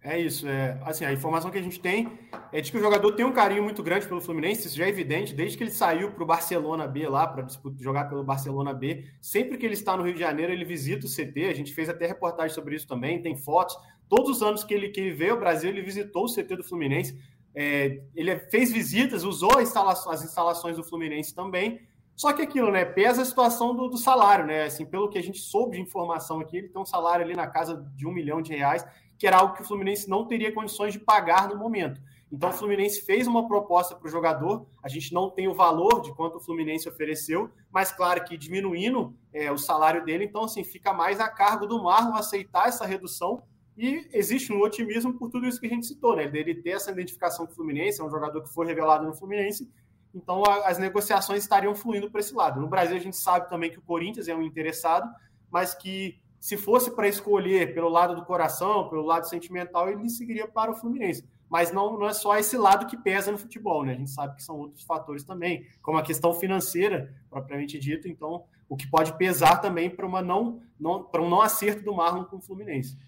É 0.00 0.16
isso. 0.16 0.46
É, 0.46 0.80
assim, 0.84 1.04
a 1.04 1.12
informação 1.12 1.50
que 1.50 1.58
a 1.58 1.62
gente 1.62 1.80
tem 1.80 2.16
é 2.52 2.60
de 2.60 2.70
que 2.70 2.78
o 2.78 2.80
jogador 2.80 3.10
tem 3.12 3.26
um 3.26 3.32
carinho 3.32 3.64
muito 3.64 3.82
grande 3.82 4.06
pelo 4.06 4.20
Fluminense, 4.20 4.68
isso 4.68 4.76
já 4.76 4.84
é 4.84 4.88
evidente, 4.88 5.34
desde 5.34 5.56
que 5.56 5.64
ele 5.64 5.72
saiu 5.72 6.12
para 6.12 6.22
o 6.22 6.26
Barcelona 6.26 6.86
B 6.86 7.08
lá, 7.08 7.26
para 7.26 7.44
jogar 7.80 8.04
pelo 8.04 8.22
Barcelona 8.22 8.72
B. 8.72 9.04
Sempre 9.20 9.58
que 9.58 9.66
ele 9.66 9.74
está 9.74 9.96
no 9.96 10.04
Rio 10.04 10.14
de 10.14 10.20
Janeiro, 10.20 10.52
ele 10.52 10.64
visita 10.64 11.06
o 11.06 11.10
CT. 11.10 11.46
A 11.48 11.54
gente 11.54 11.74
fez 11.74 11.88
até 11.88 12.06
reportagem 12.06 12.54
sobre 12.54 12.76
isso 12.76 12.86
também, 12.86 13.20
tem 13.20 13.36
fotos. 13.36 13.76
Todos 14.08 14.36
os 14.36 14.42
anos 14.44 14.62
que 14.62 14.72
ele, 14.72 14.90
que 14.90 15.00
ele 15.00 15.10
veio 15.10 15.32
ao 15.32 15.40
Brasil, 15.40 15.70
ele 15.70 15.82
visitou 15.82 16.24
o 16.24 16.32
CT 16.32 16.54
do 16.54 16.62
Fluminense. 16.62 17.18
É, 17.52 18.00
ele 18.14 18.36
fez 18.38 18.70
visitas, 18.70 19.24
usou 19.24 19.58
as 19.58 20.22
instalações 20.22 20.76
do 20.76 20.84
Fluminense 20.84 21.34
também. 21.34 21.80
Só 22.14 22.32
que 22.32 22.42
aquilo, 22.42 22.70
né? 22.70 22.84
Pesa 22.84 23.22
a 23.22 23.24
situação 23.24 23.74
do, 23.74 23.88
do, 23.88 23.96
salário, 23.96 24.46
né? 24.46 24.64
Assim, 24.64 24.84
pelo 24.84 25.08
que 25.08 25.18
a 25.18 25.22
gente 25.22 25.38
soube 25.38 25.76
de 25.76 25.82
informação 25.82 26.40
aqui, 26.40 26.58
ele 26.58 26.68
tem 26.68 26.80
um 26.80 26.86
salário 26.86 27.24
ali 27.24 27.34
na 27.34 27.46
casa 27.46 27.84
de 27.96 28.06
um 28.06 28.12
milhão 28.12 28.42
de 28.42 28.54
reais, 28.54 28.84
que 29.18 29.26
era 29.26 29.38
algo 29.38 29.54
que 29.54 29.62
o 29.62 29.64
Fluminense 29.64 30.08
não 30.08 30.26
teria 30.26 30.52
condições 30.52 30.92
de 30.92 31.00
pagar 31.00 31.48
no 31.48 31.56
momento. 31.56 32.00
Então 32.32 32.48
o 32.48 32.52
Fluminense 32.52 33.02
fez 33.02 33.26
uma 33.26 33.46
proposta 33.46 33.94
para 33.94 34.08
o 34.08 34.10
jogador. 34.10 34.66
A 34.82 34.88
gente 34.88 35.12
não 35.12 35.28
tem 35.28 35.48
o 35.48 35.54
valor 35.54 36.00
de 36.00 36.14
quanto 36.14 36.38
o 36.38 36.40
Fluminense 36.40 36.88
ofereceu, 36.88 37.50
mas 37.70 37.92
claro 37.92 38.24
que 38.24 38.38
diminuindo 38.38 39.14
é, 39.32 39.52
o 39.52 39.58
salário 39.58 40.02
dele, 40.02 40.24
então 40.24 40.44
assim 40.44 40.64
fica 40.64 40.94
mais 40.94 41.20
a 41.20 41.28
cargo 41.28 41.66
do 41.66 41.82
Marlon 41.82 42.14
aceitar 42.14 42.68
essa 42.68 42.86
redução. 42.86 43.42
E 43.76 44.08
existe 44.12 44.52
um 44.52 44.60
otimismo 44.60 45.14
por 45.14 45.30
tudo 45.30 45.46
isso 45.46 45.60
que 45.60 45.66
a 45.66 45.70
gente 45.70 45.86
citou, 45.86 46.16
né? 46.16 46.26
Dele 46.26 46.54
ter 46.54 46.70
essa 46.70 46.90
identificação 46.90 47.46
com 47.46 47.52
o 47.52 47.54
Fluminense, 47.54 48.00
é 48.00 48.04
um 48.04 48.10
jogador 48.10 48.42
que 48.42 48.52
foi 48.52 48.66
revelado 48.66 49.06
no 49.06 49.14
Fluminense 49.14 49.70
então, 50.14 50.42
a, 50.44 50.68
as 50.68 50.78
negociações 50.78 51.42
estariam 51.42 51.74
fluindo 51.74 52.10
para 52.10 52.20
esse 52.20 52.34
lado. 52.34 52.60
No 52.60 52.68
Brasil, 52.68 52.96
a 52.96 53.00
gente 53.00 53.16
sabe 53.16 53.48
também 53.48 53.70
que 53.70 53.78
o 53.78 53.82
Corinthians 53.82 54.28
é 54.28 54.34
um 54.34 54.42
interessado, 54.42 55.10
mas 55.50 55.74
que 55.74 56.20
se 56.40 56.56
fosse 56.56 56.90
para 56.90 57.06
escolher 57.06 57.72
pelo 57.72 57.88
lado 57.88 58.14
do 58.16 58.24
coração, 58.24 58.88
pelo 58.88 59.02
lado 59.02 59.28
sentimental, 59.28 59.88
ele 59.88 60.08
seguiria 60.08 60.46
para 60.48 60.72
o 60.72 60.74
Fluminense. 60.74 61.24
Mas 61.48 61.70
não, 61.70 61.98
não 61.98 62.08
é 62.08 62.12
só 62.12 62.36
esse 62.36 62.56
lado 62.56 62.86
que 62.86 62.96
pesa 62.96 63.30
no 63.30 63.38
futebol, 63.38 63.84
né? 63.84 63.92
A 63.92 63.96
gente 63.96 64.10
sabe 64.10 64.36
que 64.36 64.42
são 64.42 64.56
outros 64.56 64.82
fatores 64.82 65.22
também, 65.22 65.66
como 65.82 65.98
a 65.98 66.02
questão 66.02 66.32
financeira, 66.32 67.14
propriamente 67.28 67.78
dito. 67.78 68.08
Então, 68.08 68.44
o 68.68 68.76
que 68.76 68.88
pode 68.88 69.16
pesar 69.18 69.58
também 69.58 69.90
para 69.90 70.06
uma 70.06 70.22
não, 70.22 70.62
não, 70.80 71.04
para 71.04 71.22
um 71.22 71.28
não 71.28 71.42
acerto 71.42 71.84
do 71.84 71.94
Marlon 71.94 72.24
com 72.24 72.38
o 72.38 72.40
Fluminense. 72.40 72.98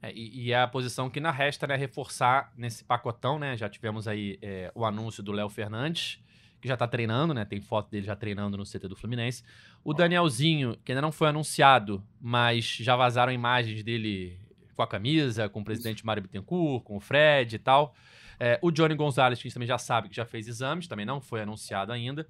É, 0.00 0.10
e, 0.12 0.46
e, 0.46 0.52
é 0.52 0.60
a 0.60 0.66
posição 0.66 1.08
que 1.08 1.20
na 1.20 1.30
resta 1.30 1.66
é 1.66 1.68
né, 1.68 1.76
reforçar 1.76 2.52
nesse 2.56 2.82
pacotão, 2.82 3.38
né? 3.38 3.56
Já 3.56 3.68
tivemos 3.68 4.08
aí 4.08 4.38
é, 4.42 4.72
o 4.74 4.84
anúncio 4.84 5.22
do 5.22 5.30
Léo 5.30 5.48
Fernandes, 5.48 6.18
que 6.62 6.68
já 6.68 6.76
tá 6.76 6.86
treinando, 6.86 7.34
né? 7.34 7.44
Tem 7.44 7.60
foto 7.60 7.90
dele 7.90 8.06
já 8.06 8.14
treinando 8.14 8.56
no 8.56 8.62
CT 8.64 8.86
do 8.86 8.94
Fluminense. 8.94 9.42
O 9.82 9.92
Danielzinho, 9.92 10.78
que 10.84 10.92
ainda 10.92 11.02
não 11.02 11.10
foi 11.10 11.28
anunciado, 11.28 12.00
mas 12.20 12.64
já 12.64 12.94
vazaram 12.94 13.32
imagens 13.32 13.82
dele 13.82 14.38
com 14.76 14.82
a 14.82 14.86
camisa, 14.86 15.48
com 15.48 15.60
o 15.60 15.64
presidente 15.64 16.06
Mário 16.06 16.22
Bittencourt, 16.22 16.84
com 16.84 16.96
o 16.96 17.00
Fred 17.00 17.56
e 17.56 17.58
tal. 17.58 17.96
É, 18.38 18.60
o 18.62 18.70
Johnny 18.70 18.94
Gonzalez, 18.94 19.40
que 19.40 19.42
a 19.42 19.48
gente 19.48 19.54
também 19.54 19.66
já 19.66 19.76
sabe 19.76 20.08
que 20.08 20.14
já 20.14 20.24
fez 20.24 20.46
exames, 20.46 20.86
também 20.86 21.04
não 21.04 21.20
foi 21.20 21.42
anunciado 21.42 21.90
ainda. 21.92 22.28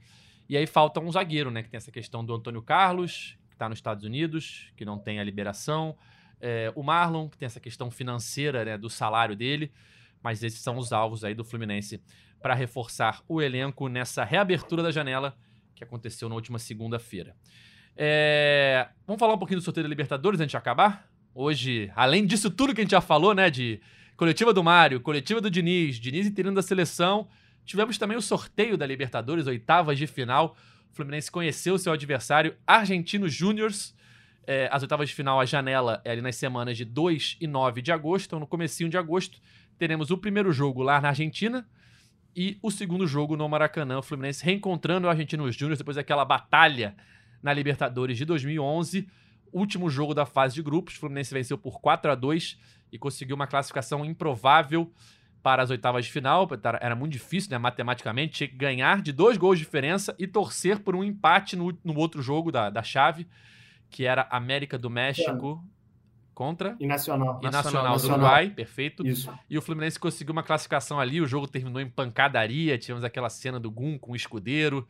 E 0.49 0.57
aí 0.57 0.67
falta 0.67 0.99
um 0.99 1.13
zagueiro, 1.13 1.51
né? 1.51 1.63
Que 1.63 1.69
tem 1.69 1.77
essa 1.77 1.93
questão 1.93 2.25
do 2.25 2.35
Antônio 2.35 2.63
Carlos, 2.63 3.37
que 3.51 3.55
está 3.55 3.69
nos 3.69 3.77
Estados 3.77 4.03
Unidos, 4.03 4.73
que 4.75 4.85
não 4.87 4.99
tem 4.99 5.21
a 5.21 5.25
liberação. 5.25 5.95
É, 6.41 6.73
o 6.75 6.83
Marlon, 6.83 7.29
que 7.29 7.37
tem 7.37 7.45
essa 7.45 7.61
questão 7.61 7.91
financeira 7.91 8.65
né, 8.65 8.79
do 8.79 8.89
salário 8.89 9.37
dele. 9.37 9.71
Mas 10.23 10.43
esses 10.43 10.61
são 10.61 10.77
os 10.77 10.93
alvos 10.93 11.25
aí 11.25 11.35
do 11.35 11.45
Fluminense 11.45 12.03
para 12.41 12.55
reforçar 12.55 13.23
o 13.29 13.41
elenco 13.41 13.89
nessa 13.89 14.25
reabertura 14.25 14.83
da 14.83 14.91
janela 14.91 15.37
que 15.75 15.85
aconteceu 15.85 16.29
na 16.29 16.35
última 16.35 16.59
segunda-feira. 16.59 17.37
É... 17.97 18.89
Vamos 19.07 19.21
falar 19.21 19.35
um 19.35 19.39
pouquinho 19.39 19.61
do 19.61 19.65
sorteio 19.65 19.85
da 19.85 19.89
Libertadores 19.89 20.41
antes 20.41 20.51
de 20.51 20.57
acabar? 20.57 21.09
Hoje, 21.35 21.91
além 21.97 22.27
disso 22.27 22.51
tudo 22.51 22.75
que 22.75 22.81
a 22.81 22.85
gente 22.85 22.93
já 22.93 23.01
falou, 23.01 23.35
né, 23.35 23.51
de 23.51 23.81
coletiva 24.17 24.53
do 24.53 24.63
Mário, 24.63 25.01
coletiva 25.01 25.41
do 25.41 25.51
Diniz, 25.51 25.97
Diniz 25.97 26.27
interino 26.27 26.55
da 26.55 26.63
seleção, 26.63 27.29
Tivemos 27.65 27.97
também 27.97 28.17
o 28.17 28.23
sorteio 28.23 28.77
da 28.77 28.87
Libertadores, 28.87 29.47
oitavas 29.47 29.99
de 29.99 30.07
final. 30.07 30.57
O 30.91 30.95
Fluminense 30.95 31.31
conheceu 31.31 31.79
seu 31.79 31.93
adversário, 31.93 32.57
Argentino 32.67 33.29
Júniors. 33.29 33.95
É, 34.45 34.69
as 34.73 34.83
oitavas 34.83 35.09
de 35.09 35.15
final, 35.15 35.41
a 35.41 35.45
janela 35.45 36.01
é 36.05 36.11
ali 36.11 36.21
nas 36.21 36.35
semanas 36.35 36.77
de 36.77 36.85
2 36.85 37.39
e 37.41 37.47
9 37.47 37.81
de 37.81 37.93
agosto. 37.93 38.27
Então, 38.27 38.41
no 38.41 38.47
comecinho 38.47 38.91
de 38.91 38.99
agosto, 38.99 39.41
teremos 39.83 40.13
o 40.13 40.17
primeiro 40.17 40.53
jogo 40.53 40.81
lá 40.81 41.01
na 41.01 41.09
Argentina 41.09 41.67
e 42.37 42.57
o 42.63 42.71
segundo 42.71 43.05
jogo 43.05 43.37
no 43.37 43.49
Maracanã. 43.49 43.99
O 43.99 44.03
Fluminense 44.03 44.45
reencontrando 44.45 45.09
o 45.09 45.11
Argentino 45.11 45.51
Júniors 45.51 45.81
depois 45.81 45.97
daquela 45.97 46.25
batalha 46.25 46.95
na 47.43 47.53
Libertadores 47.53 48.17
de 48.17 48.25
2011. 48.25 49.09
Último 49.53 49.91
jogo 49.91 50.15
da 50.15 50.25
fase 50.25 50.55
de 50.55 50.63
grupos. 50.63 50.95
O 50.95 51.01
Fluminense 51.01 51.35
venceu 51.35 51.59
por 51.59 51.81
4 51.81 52.13
a 52.13 52.15
2 52.15 52.61
e 52.93 52.97
conseguiu 52.97 53.35
uma 53.35 53.49
classificação 53.49 54.05
improvável 54.05 54.89
para 55.43 55.65
as 55.65 55.71
oitavas 55.71 56.05
de 56.05 56.13
final. 56.13 56.49
Era 56.81 56.95
muito 56.95 57.15
difícil, 57.15 57.51
né? 57.51 57.59
Matematicamente, 57.59 58.35
tinha 58.35 58.49
que 58.49 58.55
ganhar 58.55 59.03
de 59.03 59.11
dois 59.11 59.37
gols 59.37 59.59
de 59.59 59.65
diferença 59.65 60.15
e 60.17 60.29
torcer 60.29 60.79
por 60.79 60.95
um 60.95 61.03
empate 61.03 61.57
no, 61.57 61.77
no 61.83 61.99
outro 61.99 62.23
jogo 62.23 62.53
da, 62.53 62.71
da 62.71 62.85
chave, 62.85 63.27
que 63.91 64.07
era 64.07 64.29
América 64.31 64.79
do 64.79 64.89
México 64.89 65.61
contra 66.43 66.77
e 66.81 66.87
Nacional. 66.89 67.39
E 67.41 67.45
Nacional, 67.45 67.85
Nacional 67.85 67.99
do 67.99 68.07
Uruguai, 68.09 68.51
perfeito. 68.51 69.07
Isso. 69.07 69.33
E 69.49 69.57
o 69.57 69.63
Fluminense 69.63 69.97
conseguiu 69.97 70.33
uma 70.33 70.43
classificação 70.43 70.99
ali, 70.99 71.21
o 71.21 71.27
jogo 71.27 71.47
terminou 71.47 71.81
em 71.81 71.89
pancadaria, 71.89 72.77
tivemos 72.77 73.05
aquela 73.05 73.31
cena 73.31 73.61
do 73.61 73.71
Gum 73.71 73.97
com 73.97 74.11
o 74.11 74.17
escudeiro. 74.17 74.87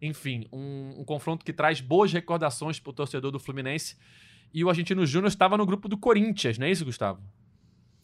Enfim, 0.00 0.46
um, 0.50 1.00
um 1.00 1.04
confronto 1.04 1.44
que 1.44 1.52
traz 1.52 1.82
boas 1.82 2.10
recordações 2.10 2.80
para 2.80 2.90
o 2.90 2.92
torcedor 2.94 3.30
do 3.30 3.38
Fluminense. 3.38 3.96
E 4.52 4.64
o 4.64 4.70
Argentino 4.70 5.04
Júnior 5.04 5.28
estava 5.28 5.58
no 5.58 5.66
grupo 5.66 5.88
do 5.88 5.98
Corinthians, 5.98 6.56
não 6.56 6.66
é 6.66 6.70
isso, 6.70 6.86
Gustavo? 6.86 7.20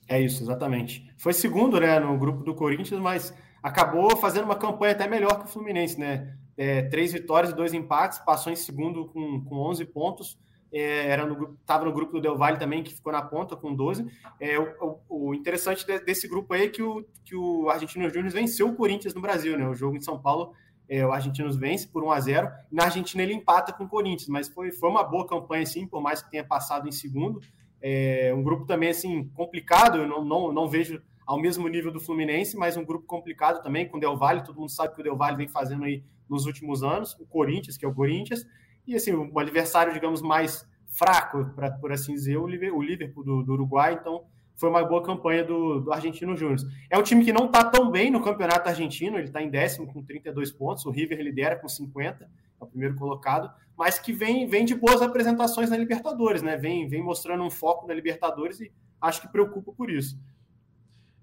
É 0.07 0.21
isso, 0.21 0.43
exatamente. 0.43 1.11
Foi 1.17 1.33
segundo, 1.33 1.81
né, 1.81 1.99
no 1.99 2.19
grupo 2.19 2.45
do 2.45 2.55
Corinthians, 2.55 3.01
mas 3.01 3.35
acabou 3.63 4.15
fazendo 4.17 4.45
uma 4.45 4.57
campanha 4.57 4.93
até 4.93 5.09
melhor 5.09 5.39
que 5.39 5.47
o 5.47 5.49
Fluminense, 5.49 5.99
né? 5.99 6.37
É, 6.57 6.83
três 6.83 7.13
vitórias 7.13 7.53
e 7.53 7.57
dois 7.57 7.73
empates, 7.73 8.19
passou 8.19 8.53
em 8.53 8.57
segundo 8.57 9.07
com, 9.07 9.43
com 9.45 9.57
11 9.57 9.87
pontos. 9.87 10.39
É, 10.73 11.09
era 11.09 11.27
no 11.27 11.57
estava 11.61 11.85
no 11.85 11.93
grupo 11.93 12.13
do 12.13 12.21
Del 12.21 12.39
Valle 12.39 12.59
também, 12.59 12.83
que 12.83 12.95
ficou 12.95 13.13
na 13.13 13.23
ponta 13.23 13.57
com 13.57 13.75
12. 13.75 14.07
É, 14.39 14.59
o, 14.59 15.01
o, 15.09 15.35
interessante 15.35 15.85
desse 16.05 16.29
grupo 16.29 16.55
aí 16.55 16.65
é 16.65 16.69
que 16.69 16.83
o, 16.83 17.05
que 17.25 17.35
o 17.35 17.69
Argentinos 17.69 18.13
Júnior 18.13 18.33
venceu 18.33 18.69
o 18.69 18.75
Corinthians 18.77 19.15
no 19.15 19.21
Brasil, 19.21 19.59
né? 19.59 19.69
O 19.69 19.75
jogo 19.75 19.97
em 19.97 20.01
São 20.01 20.21
Paulo, 20.21 20.53
é, 20.89 21.05
o 21.05 21.13
Argentinos 21.13 21.57
vence 21.57 21.89
por 21.89 22.03
1 22.05 22.11
a 22.11 22.21
0 22.21 22.51
Na 22.71 22.85
Argentina 22.85 23.23
ele 23.23 23.35
empata 23.35 23.73
com 23.73 23.85
o 23.85 23.89
Corinthians, 23.89 24.29
mas 24.29 24.49
foi, 24.49 24.71
foi 24.73 24.89
uma 24.89 25.03
boa 25.03 25.27
campanha, 25.27 25.67
sim, 25.67 25.87
por 25.87 26.01
mais 26.01 26.23
que 26.23 26.31
tenha 26.31 26.45
passado 26.45 26.89
em 26.89 26.93
segundo. 26.93 27.41
É 27.83 28.33
um 28.35 28.43
grupo 28.43 28.67
também 28.67 28.91
assim 28.91 29.29
complicado, 29.35 29.99
eu 29.99 30.07
não, 30.07 30.25
não, 30.25 30.53
não 30.53 30.69
vejo 30.69 31.03
ao 31.27 31.41
mesmo 31.41 31.69
nível 31.69 31.93
do 31.93 32.01
Fluminense, 32.01 32.57
mas 32.57 32.77
um 32.77 32.85
grupo 32.85 33.07
complicado 33.07 33.63
também 33.63 33.89
com 33.89 33.97
o 33.97 34.01
Del 34.01 34.17
Valle, 34.17 34.43
todo 34.43 34.59
mundo 34.59 34.69
sabe 34.71 34.95
que 34.95 35.01
o 35.01 35.05
Del 35.05 35.17
Valle 35.17 35.37
vem 35.37 35.47
fazendo 35.47 35.85
aí 35.85 36.03
nos 36.29 36.45
últimos 36.45 36.83
anos, 36.83 37.15
o 37.21 37.27
Corinthians, 37.27 37.77
que 37.77 37.85
é 37.85 37.89
o 37.89 37.95
Corinthians, 37.95 38.45
e 38.91 38.97
assim, 38.97 39.15
um 39.15 39.39
adversário, 39.39 39.93
digamos, 39.93 40.21
mais 40.21 40.69
fraco, 40.87 41.47
pra, 41.55 41.71
por 41.71 41.93
assim 41.93 42.15
dizer, 42.15 42.37
o 42.37 42.47
Liverpool 42.47 43.25
do, 43.25 43.43
do 43.43 43.53
Uruguai, 43.53 43.95
então 44.01 44.25
foi 44.57 44.69
uma 44.69 44.85
boa 44.85 45.03
campanha 45.03 45.43
do, 45.43 45.81
do 45.81 45.93
Argentino 45.93 46.37
Júnior. 46.37 46.59
É 46.91 46.99
um 46.99 47.03
time 47.03 47.25
que 47.25 47.33
não 47.33 47.47
está 47.47 47.65
tão 47.65 47.91
bem 47.91 48.11
no 48.11 48.23
campeonato 48.23 48.69
argentino, 48.69 49.17
ele 49.17 49.29
está 49.29 49.41
em 49.41 49.49
décimo 49.49 49.87
com 49.87 50.03
32 50.03 50.53
pontos, 50.53 50.85
o 50.85 50.91
River 50.91 51.19
lidera 51.21 51.57
com 51.57 51.69
50, 51.69 52.25
é 52.25 52.29
o 52.59 52.67
primeiro 52.67 52.95
colocado, 52.97 53.51
mas 53.77 53.99
que 53.99 54.13
vem, 54.13 54.47
vem 54.47 54.65
de 54.67 54.75
boas 54.75 55.01
apresentações 55.01 55.71
na 55.71 55.77
Libertadores, 55.79 56.43
né? 56.43 56.57
Vem, 56.59 56.87
vem 56.87 57.03
mostrando 57.03 57.43
um 57.43 57.51
foco 57.51 57.87
na 57.87 57.95
Libertadores 57.95 58.61
e 58.61 58.71
acho 59.01 59.23
que 59.23 59.29
preocupa 59.29 59.73
por 59.73 59.91
isso. 59.91 60.21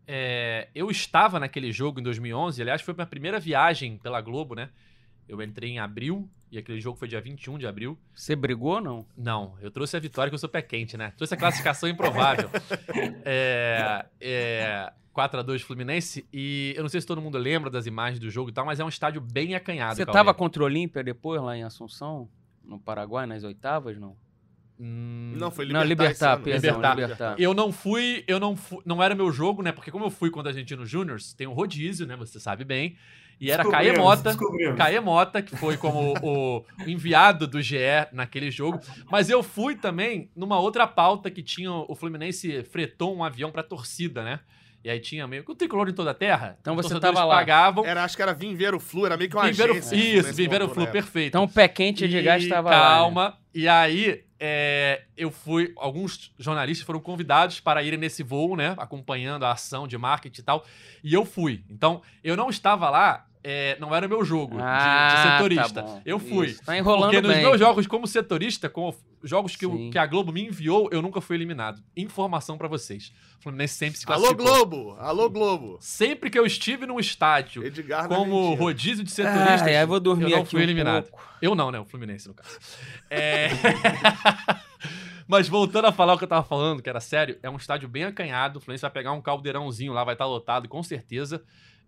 É, 0.08 0.70
eu 0.74 0.90
estava 0.90 1.40
naquele 1.40 1.72
jogo 1.72 2.00
em 2.00 2.04
2011, 2.04 2.62
aliás, 2.62 2.82
foi 2.82 2.94
minha 2.94 3.06
primeira 3.06 3.40
viagem 3.40 3.98
pela 3.98 4.22
Globo, 4.22 4.56
né? 4.56 4.70
Eu 5.28 5.42
entrei 5.42 5.72
em 5.72 5.80
abril 5.80 6.30
e 6.52 6.58
aquele 6.58 6.80
jogo 6.80 6.98
foi 6.98 7.08
dia 7.08 7.20
21 7.20 7.58
de 7.58 7.68
abril. 7.68 7.98
Você 8.14 8.36
brigou 8.36 8.76
ou 8.76 8.82
não? 8.82 9.06
Não, 9.18 9.56
eu 9.62 9.70
trouxe 9.70 9.98
a 9.98 10.00
vitória 10.00 10.30
que 10.30 10.36
eu 10.36 10.40
sou 10.40 10.48
pé 10.48 10.62
quente, 10.62 10.96
né? 10.96 11.14
Trouxe 11.18 11.34
a 11.34 11.38
classificação 11.38 11.88
improvável. 11.90 12.50
é, 13.26 14.06
é, 14.22 14.94
4x2 15.14 15.60
Fluminense. 15.60 16.26
E 16.32 16.74
eu 16.78 16.84
não 16.84 16.90
sei 16.90 17.02
se 17.02 17.08
todo 17.08 17.22
mundo 17.22 17.38
lembra 17.38 17.70
das 17.70 17.86
imagens 17.86 18.20
do 18.20 18.30
jogo 18.30 18.50
e 18.50 18.54
tal, 18.54 18.66
mas 18.66 18.80
é 18.80 18.86
um 18.86 18.90
estádio 18.90 19.20
bem 19.20 19.56
acanhado. 19.56 19.96
Você 19.96 20.06
tava 20.06 20.34
contra 20.34 20.64
o 20.64 20.66
Olímpia 20.66 21.04
depois 21.04 21.42
lá 21.42 21.58
em 21.58 21.64
Assunção, 21.64 22.30
no 22.64 22.80
Paraguai, 22.80 23.26
nas 23.26 23.44
oitavas, 23.44 23.98
não? 23.98 24.16
Hum... 24.80 25.34
Não, 25.38 25.50
foi 25.50 25.66
Libertar. 25.66 25.82
Não, 25.82 25.90
Libertar, 25.90 26.38
perdão, 26.38 26.76
libertar. 26.76 26.96
libertar. 26.96 27.40
Eu 27.40 27.54
não 27.54 27.72
fui, 27.72 28.24
eu 28.28 28.40
não 28.40 28.56
fui, 28.56 28.80
não 28.86 29.02
era 29.02 29.16
meu 29.16 29.32
jogo, 29.32 29.62
né? 29.64 29.72
Porque 29.72 29.92
como 29.92 30.06
eu 30.06 30.12
fui 30.12 30.30
contra 30.30 30.52
a 30.52 30.54
Argentino 30.54 30.86
Júnior, 30.86 31.20
tem 31.36 31.48
um 31.48 31.54
rodízio, 31.54 32.06
né? 32.06 32.16
Você 32.16 32.40
sabe 32.40 32.64
bem. 32.64 32.96
E 33.40 33.52
era 33.52 33.64
Caê 33.64 33.96
Mota, 33.96 34.36
Caê 34.76 35.00
Mota, 35.00 35.42
que 35.42 35.56
foi 35.56 35.78
como 35.78 36.14
o, 36.22 36.66
enviado 36.88 37.46
do 37.46 37.62
GE 37.62 37.78
naquele 38.12 38.50
jogo. 38.50 38.80
Mas 39.12 39.30
eu 39.30 39.44
fui 39.44 39.76
também 39.76 40.32
numa 40.36 40.60
outra 40.60 40.88
pauta 40.88 41.30
que 41.30 41.44
tinha 41.44 41.72
o 41.72 41.96
Fluminense 41.96 42.64
fretou 42.64 43.16
um 43.16 43.24
avião 43.24 43.52
para 43.52 43.62
torcida, 43.62 44.24
né? 44.24 44.40
E 44.84 44.90
aí 44.90 45.00
tinha 45.00 45.28
meio 45.28 45.44
que 45.44 45.52
o 45.52 45.56
tricolor 45.56 45.90
em 45.90 45.94
toda 45.94 46.12
a 46.12 46.14
terra. 46.14 46.58
Então 46.62 46.76
você 46.76 47.00
tava 47.00 47.26
lá. 47.26 47.36
pagavam. 47.36 47.86
Era, 47.86 48.04
acho 48.04 48.16
que 48.16 48.22
era 48.22 48.34
Vim 48.34 48.56
Ver 48.56 48.74
o 48.74 48.80
Flu, 48.80 49.06
era 49.06 49.18
meio 49.18 49.30
que 49.30 49.36
uma 49.36 49.44
Vim 49.44 49.50
agência. 49.50 49.98
O, 49.98 50.00
isso, 50.00 50.34
Vim 50.34 50.48
Ver 50.48 50.62
o 50.62 50.70
Flu, 50.70 50.88
perfeito. 50.88 51.28
Então 51.28 51.44
o 51.44 51.50
pé 51.50 51.68
quente 51.68 52.08
de 52.08 52.22
gás 52.22 52.44
estava 52.44 52.70
lá. 52.70 52.80
Calma. 52.80 53.30
Né? 53.30 53.34
E 53.54 53.68
aí 53.68 54.24
é, 54.40 55.04
eu 55.16 55.32
fui. 55.32 55.74
Alguns 55.78 56.34
jornalistas 56.38 56.86
foram 56.86 57.00
convidados 57.00 57.60
para 57.60 57.82
irem 57.84 58.00
nesse 58.00 58.24
voo, 58.24 58.56
né? 58.56 58.76
Acompanhando 58.78 59.44
a 59.44 59.52
ação 59.52 59.88
de 59.88 59.98
marketing 59.98 60.42
e 60.42 60.44
tal. 60.44 60.66
E 61.04 61.14
eu 61.14 61.26
fui. 61.26 61.64
Então, 61.70 62.02
eu 62.24 62.36
não 62.36 62.50
estava 62.50 62.90
lá 62.90 63.26
é, 63.50 63.78
não 63.80 63.96
era 63.96 64.06
o 64.06 64.10
meu 64.10 64.26
jogo 64.26 64.58
ah, 64.60 64.78
de, 64.78 64.84
de, 64.84 64.90
ah, 64.90 65.38
setorista. 65.38 65.84
Tá 65.84 66.02
eu 66.06 66.20
fui. 66.20 66.48
Isso. 66.48 66.62
Tá 66.66 66.78
enrolando 66.78 67.12
Porque 67.12 67.22
nos 67.22 67.32
bem. 67.32 67.42
meus 67.42 67.58
jogos 67.58 67.88
como 67.88 68.06
setorista, 68.06 68.68
com 68.68 68.94
jogos 69.24 69.56
que, 69.56 69.64
eu, 69.64 69.90
que, 69.90 69.98
a 69.98 70.06
Globo 70.06 70.34
me 70.34 70.46
enviou, 70.46 70.90
eu 70.92 71.02
nunca 71.02 71.22
fui 71.22 71.38
eliminado. 71.38 71.82
Informação 71.96 72.58
para 72.58 72.68
vocês. 72.68 73.14
O 73.40 73.44
Fluminense 73.44 73.76
sempre 73.76 73.98
se 73.98 74.06
classificou. 74.06 74.46
Alô 74.46 74.66
Globo! 74.66 74.98
Alô 75.00 75.30
Globo! 75.30 75.78
Sempre 75.80 76.30
que 76.30 76.38
eu 76.38 76.46
estive 76.46 76.86
num 76.86 77.00
estádio 77.00 77.66
Edgar 77.66 78.10
como 78.10 78.54
rodízio 78.54 79.02
de 79.02 79.12
setoristas, 79.12 79.62
ah, 79.62 79.72
eu 79.72 79.88
vou 79.88 80.02
dormir 80.02 80.26
eu 80.26 80.30
não 80.32 80.40
aqui 80.40 80.52
fui 80.52 80.60
um 80.60 80.64
eliminado. 80.64 81.04
Pouco. 81.06 81.24
Eu 81.42 81.56
não, 81.56 81.72
né? 81.72 81.80
O 81.80 81.86
Fluminense, 81.86 82.28
no 82.28 82.34
caso. 82.34 82.60
É... 83.10 83.48
Mas 85.26 85.48
voltando 85.48 85.86
a 85.86 85.94
falar 85.94 86.16
o 86.16 86.18
que 86.18 86.26
eu 86.26 86.28
tava 86.28 86.44
falando, 86.46 86.82
que 86.82 86.90
era 86.90 87.00
sério, 87.00 87.40
é 87.42 87.50
um 87.50 87.56
estádio 87.56 87.88
bem 87.88 88.04
acanhado. 88.04 88.60
O 88.60 88.62
Fluminense 88.62 88.82
vai 88.82 88.92
pegar 88.92 89.14
um 89.14 89.22
caldeirãozinho 89.22 89.94
lá, 89.94 90.04
vai 90.04 90.16
estar 90.16 90.26
tá 90.26 90.30
lotado, 90.30 90.68
com 90.68 90.84
certeza. 90.84 91.42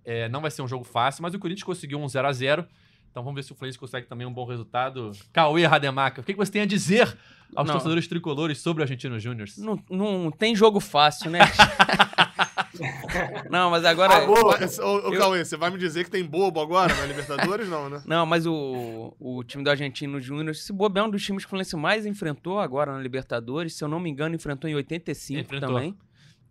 É, 0.05 0.29
não 0.29 0.41
vai 0.41 0.51
ser 0.51 0.61
um 0.61 0.67
jogo 0.67 0.83
fácil, 0.83 1.21
mas 1.21 1.33
o 1.33 1.39
Corinthians 1.39 1.63
conseguiu 1.63 1.99
um 1.99 2.07
0 2.07 2.27
a 2.27 2.31
0 2.31 2.65
Então 3.11 3.23
vamos 3.23 3.35
ver 3.35 3.43
se 3.43 3.51
o 3.51 3.55
Fluminense 3.55 3.77
consegue 3.77 4.07
também 4.07 4.25
um 4.25 4.33
bom 4.33 4.45
resultado. 4.45 5.11
Cauê 5.31 5.65
Rademacher, 5.65 6.21
o 6.21 6.23
que, 6.23 6.33
você 6.33 6.51
tem 6.51 6.61
a 6.61 6.65
dizer 6.65 7.15
aos 7.55 7.67
não. 7.67 7.75
torcedores 7.75 8.07
tricolores 8.07 8.59
sobre 8.59 8.81
o 8.81 8.83
Argentino 8.83 9.19
Júnior? 9.19 9.47
Não, 9.57 9.83
não 9.89 10.31
tem 10.31 10.55
jogo 10.55 10.79
fácil, 10.79 11.29
né? 11.29 11.39
não, 13.49 13.69
mas 13.69 13.85
agora. 13.85 14.15
Ah, 14.15 14.29
ô, 14.29 15.11
eu... 15.11 15.17
Cauê, 15.17 15.43
você 15.43 15.57
vai 15.57 15.69
me 15.69 15.77
dizer 15.77 16.05
que 16.05 16.11
tem 16.11 16.23
bobo 16.23 16.61
agora 16.61 16.93
na 16.95 17.05
Libertadores? 17.05 17.67
não, 17.67 17.89
né? 17.89 18.01
Não, 18.05 18.25
mas 18.25 18.45
o, 18.45 19.13
o 19.19 19.43
time 19.43 19.63
do 19.63 19.69
Argentino 19.69 20.19
Júnior, 20.19 20.51
esse 20.51 20.71
bobo 20.71 20.97
é 20.97 21.03
um 21.03 21.09
dos 21.09 21.23
times 21.23 21.43
que 21.43 21.47
o 21.47 21.49
Fluminense 21.49 21.75
mais 21.75 22.05
enfrentou 22.05 22.59
agora 22.59 22.93
na 22.93 22.99
Libertadores. 22.99 23.75
Se 23.75 23.83
eu 23.83 23.87
não 23.87 23.99
me 23.99 24.09
engano, 24.09 24.35
enfrentou 24.35 24.69
em 24.69 24.75
85 24.75 25.41
enfrentou. 25.41 25.69
também 25.69 25.95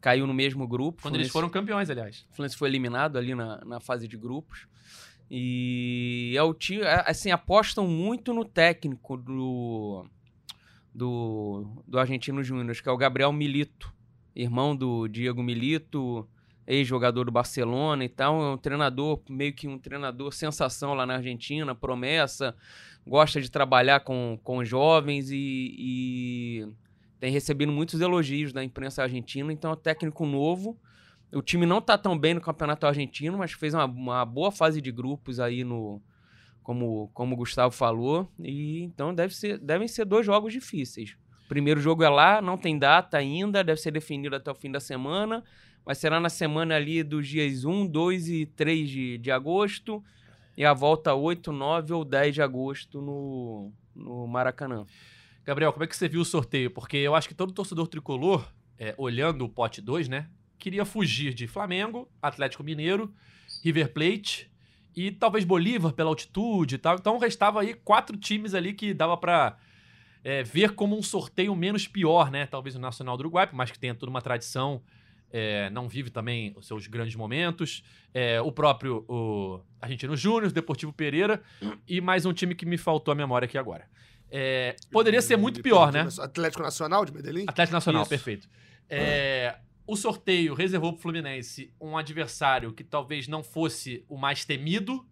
caiu 0.00 0.26
no 0.26 0.34
mesmo 0.34 0.66
grupo. 0.66 1.02
Quando 1.02 1.16
eles 1.16 1.30
foram 1.30 1.48
campeões, 1.48 1.90
aliás. 1.90 2.26
O 2.30 2.36
Fluminense 2.36 2.56
foi 2.56 2.68
eliminado 2.68 3.16
ali 3.16 3.34
na, 3.34 3.64
na 3.64 3.80
fase 3.80 4.06
de 4.06 4.16
grupos. 4.16 4.66
E 5.30 6.34
é 6.36 6.42
o 6.42 6.54
time, 6.54 6.82
é, 6.82 7.04
assim, 7.06 7.30
apostam 7.30 7.86
muito 7.86 8.32
no 8.32 8.44
técnico 8.44 9.16
do, 9.16 10.06
do, 10.94 11.66
do 11.86 11.98
Argentino 11.98 12.42
Júnior, 12.42 12.74
que 12.74 12.88
é 12.88 12.92
o 12.92 12.96
Gabriel 12.96 13.32
Milito, 13.32 13.92
irmão 14.34 14.74
do 14.74 15.06
Diego 15.06 15.42
Milito, 15.42 16.26
ex-jogador 16.66 17.24
do 17.24 17.32
Barcelona 17.32 18.04
e 18.04 18.08
tal. 18.08 18.42
É 18.42 18.54
um 18.54 18.58
treinador, 18.58 19.20
meio 19.28 19.52
que 19.52 19.68
um 19.68 19.78
treinador 19.78 20.32
sensação 20.32 20.94
lá 20.94 21.04
na 21.04 21.16
Argentina, 21.16 21.74
promessa, 21.74 22.56
gosta 23.06 23.40
de 23.40 23.50
trabalhar 23.50 24.00
com, 24.00 24.38
com 24.42 24.64
jovens 24.64 25.30
e, 25.30 25.74
e 25.78 26.68
tem 27.20 27.32
recebido 27.32 27.72
muitos 27.72 28.00
elogios 28.00 28.52
da 28.52 28.62
imprensa 28.62 29.02
argentina, 29.02 29.52
então 29.52 29.70
é 29.70 29.74
um 29.74 29.76
técnico 29.76 30.24
novo. 30.24 30.78
O 31.32 31.42
time 31.42 31.66
não 31.66 31.78
está 31.78 31.98
tão 31.98 32.16
bem 32.16 32.34
no 32.34 32.40
campeonato 32.40 32.86
argentino, 32.86 33.36
mas 33.36 33.52
fez 33.52 33.74
uma, 33.74 33.84
uma, 33.84 34.24
boa 34.24 34.50
fase 34.50 34.80
de 34.80 34.90
grupos 34.90 35.40
aí 35.40 35.64
no. 35.64 36.00
Como, 36.62 37.10
como 37.14 37.34
o 37.34 37.36
Gustavo 37.36 37.74
falou. 37.74 38.30
E 38.38 38.82
então 38.82 39.14
deve 39.14 39.34
ser, 39.34 39.58
devem 39.58 39.88
ser 39.88 40.04
dois 40.04 40.24
jogos 40.24 40.52
difíceis. 40.52 41.16
O 41.46 41.48
primeiro 41.48 41.80
jogo 41.80 42.02
é 42.02 42.08
lá, 42.08 42.42
não 42.42 42.58
tem 42.58 42.78
data 42.78 43.16
ainda, 43.16 43.64
deve 43.64 43.80
ser 43.80 43.90
definido 43.90 44.36
até 44.36 44.50
o 44.50 44.54
fim 44.54 44.70
da 44.70 44.78
semana. 44.78 45.42
Mas 45.84 45.98
será 45.98 46.20
na 46.20 46.28
semana 46.28 46.76
ali 46.76 47.02
dos 47.02 47.26
dias 47.26 47.64
1, 47.64 47.86
2 47.86 48.28
e 48.28 48.46
3 48.46 48.88
de, 48.88 49.18
de 49.18 49.30
agosto. 49.30 50.04
E 50.56 50.64
a 50.64 50.74
volta 50.74 51.14
8, 51.14 51.50
9 51.50 51.92
ou 51.94 52.04
10 52.04 52.34
de 52.34 52.42
agosto 52.42 53.00
no, 53.00 53.72
no 53.94 54.26
Maracanã. 54.26 54.84
Gabriel, 55.48 55.72
como 55.72 55.82
é 55.82 55.86
que 55.86 55.96
você 55.96 56.06
viu 56.06 56.20
o 56.20 56.26
sorteio? 56.26 56.70
Porque 56.70 56.98
eu 56.98 57.14
acho 57.14 57.26
que 57.26 57.32
todo 57.32 57.54
torcedor 57.54 57.88
tricolor, 57.88 58.46
é, 58.78 58.94
olhando 58.98 59.46
o 59.46 59.48
pote 59.48 59.80
2, 59.80 60.06
né, 60.06 60.28
queria 60.58 60.84
fugir 60.84 61.32
de 61.32 61.46
Flamengo, 61.46 62.06
Atlético 62.20 62.62
Mineiro 62.62 63.14
River 63.64 63.90
Plate 63.90 64.50
e 64.94 65.10
talvez 65.10 65.46
Bolívar 65.46 65.94
pela 65.94 66.10
altitude 66.10 66.74
e 66.74 66.78
tal. 66.78 66.96
Então 66.96 67.16
restava 67.16 67.62
aí 67.62 67.72
quatro 67.72 68.14
times 68.14 68.52
ali 68.52 68.74
que 68.74 68.92
dava 68.92 69.16
para 69.16 69.56
é, 70.22 70.42
ver 70.42 70.74
como 70.74 70.98
um 70.98 71.02
sorteio 71.02 71.56
menos 71.56 71.88
pior, 71.88 72.30
né? 72.30 72.44
Talvez 72.44 72.76
o 72.76 72.78
Nacional 72.78 73.16
do 73.16 73.20
Uruguai, 73.20 73.46
por 73.46 73.56
mais 73.56 73.70
que 73.70 73.78
tenha 73.78 73.94
toda 73.94 74.10
uma 74.10 74.20
tradição, 74.20 74.82
é, 75.30 75.70
não 75.70 75.88
vive 75.88 76.10
também 76.10 76.52
os 76.58 76.66
seus 76.66 76.86
grandes 76.86 77.16
momentos. 77.16 77.82
É, 78.12 78.38
o 78.38 78.52
próprio 78.52 79.02
o 79.08 79.62
Argentino 79.80 80.14
Júnior, 80.14 80.52
Deportivo 80.52 80.92
Pereira 80.92 81.42
e 81.88 82.02
mais 82.02 82.26
um 82.26 82.34
time 82.34 82.54
que 82.54 82.66
me 82.66 82.76
faltou 82.76 83.12
a 83.12 83.14
memória 83.14 83.46
aqui 83.46 83.56
agora. 83.56 83.88
É, 84.30 84.76
poderia 84.92 85.22
ser 85.22 85.36
muito 85.36 85.62
pior, 85.62 85.92
né? 85.92 86.06
Atlético 86.20 86.62
Nacional 86.62 87.04
de 87.04 87.12
Medellín? 87.12 87.44
Atlético 87.46 87.74
Nacional, 87.74 88.02
Isso. 88.02 88.10
perfeito. 88.10 88.48
É, 88.88 89.56
O 89.86 89.96
sorteio 89.96 90.52
reservou 90.54 90.92
pro 90.92 91.00
Fluminense 91.00 91.72
um 91.80 91.96
adversário 91.96 92.72
que 92.72 92.84
talvez 92.84 93.26
não 93.26 93.42
fosse 93.42 94.04
o 94.08 94.18
mais 94.18 94.44
temido, 94.44 95.06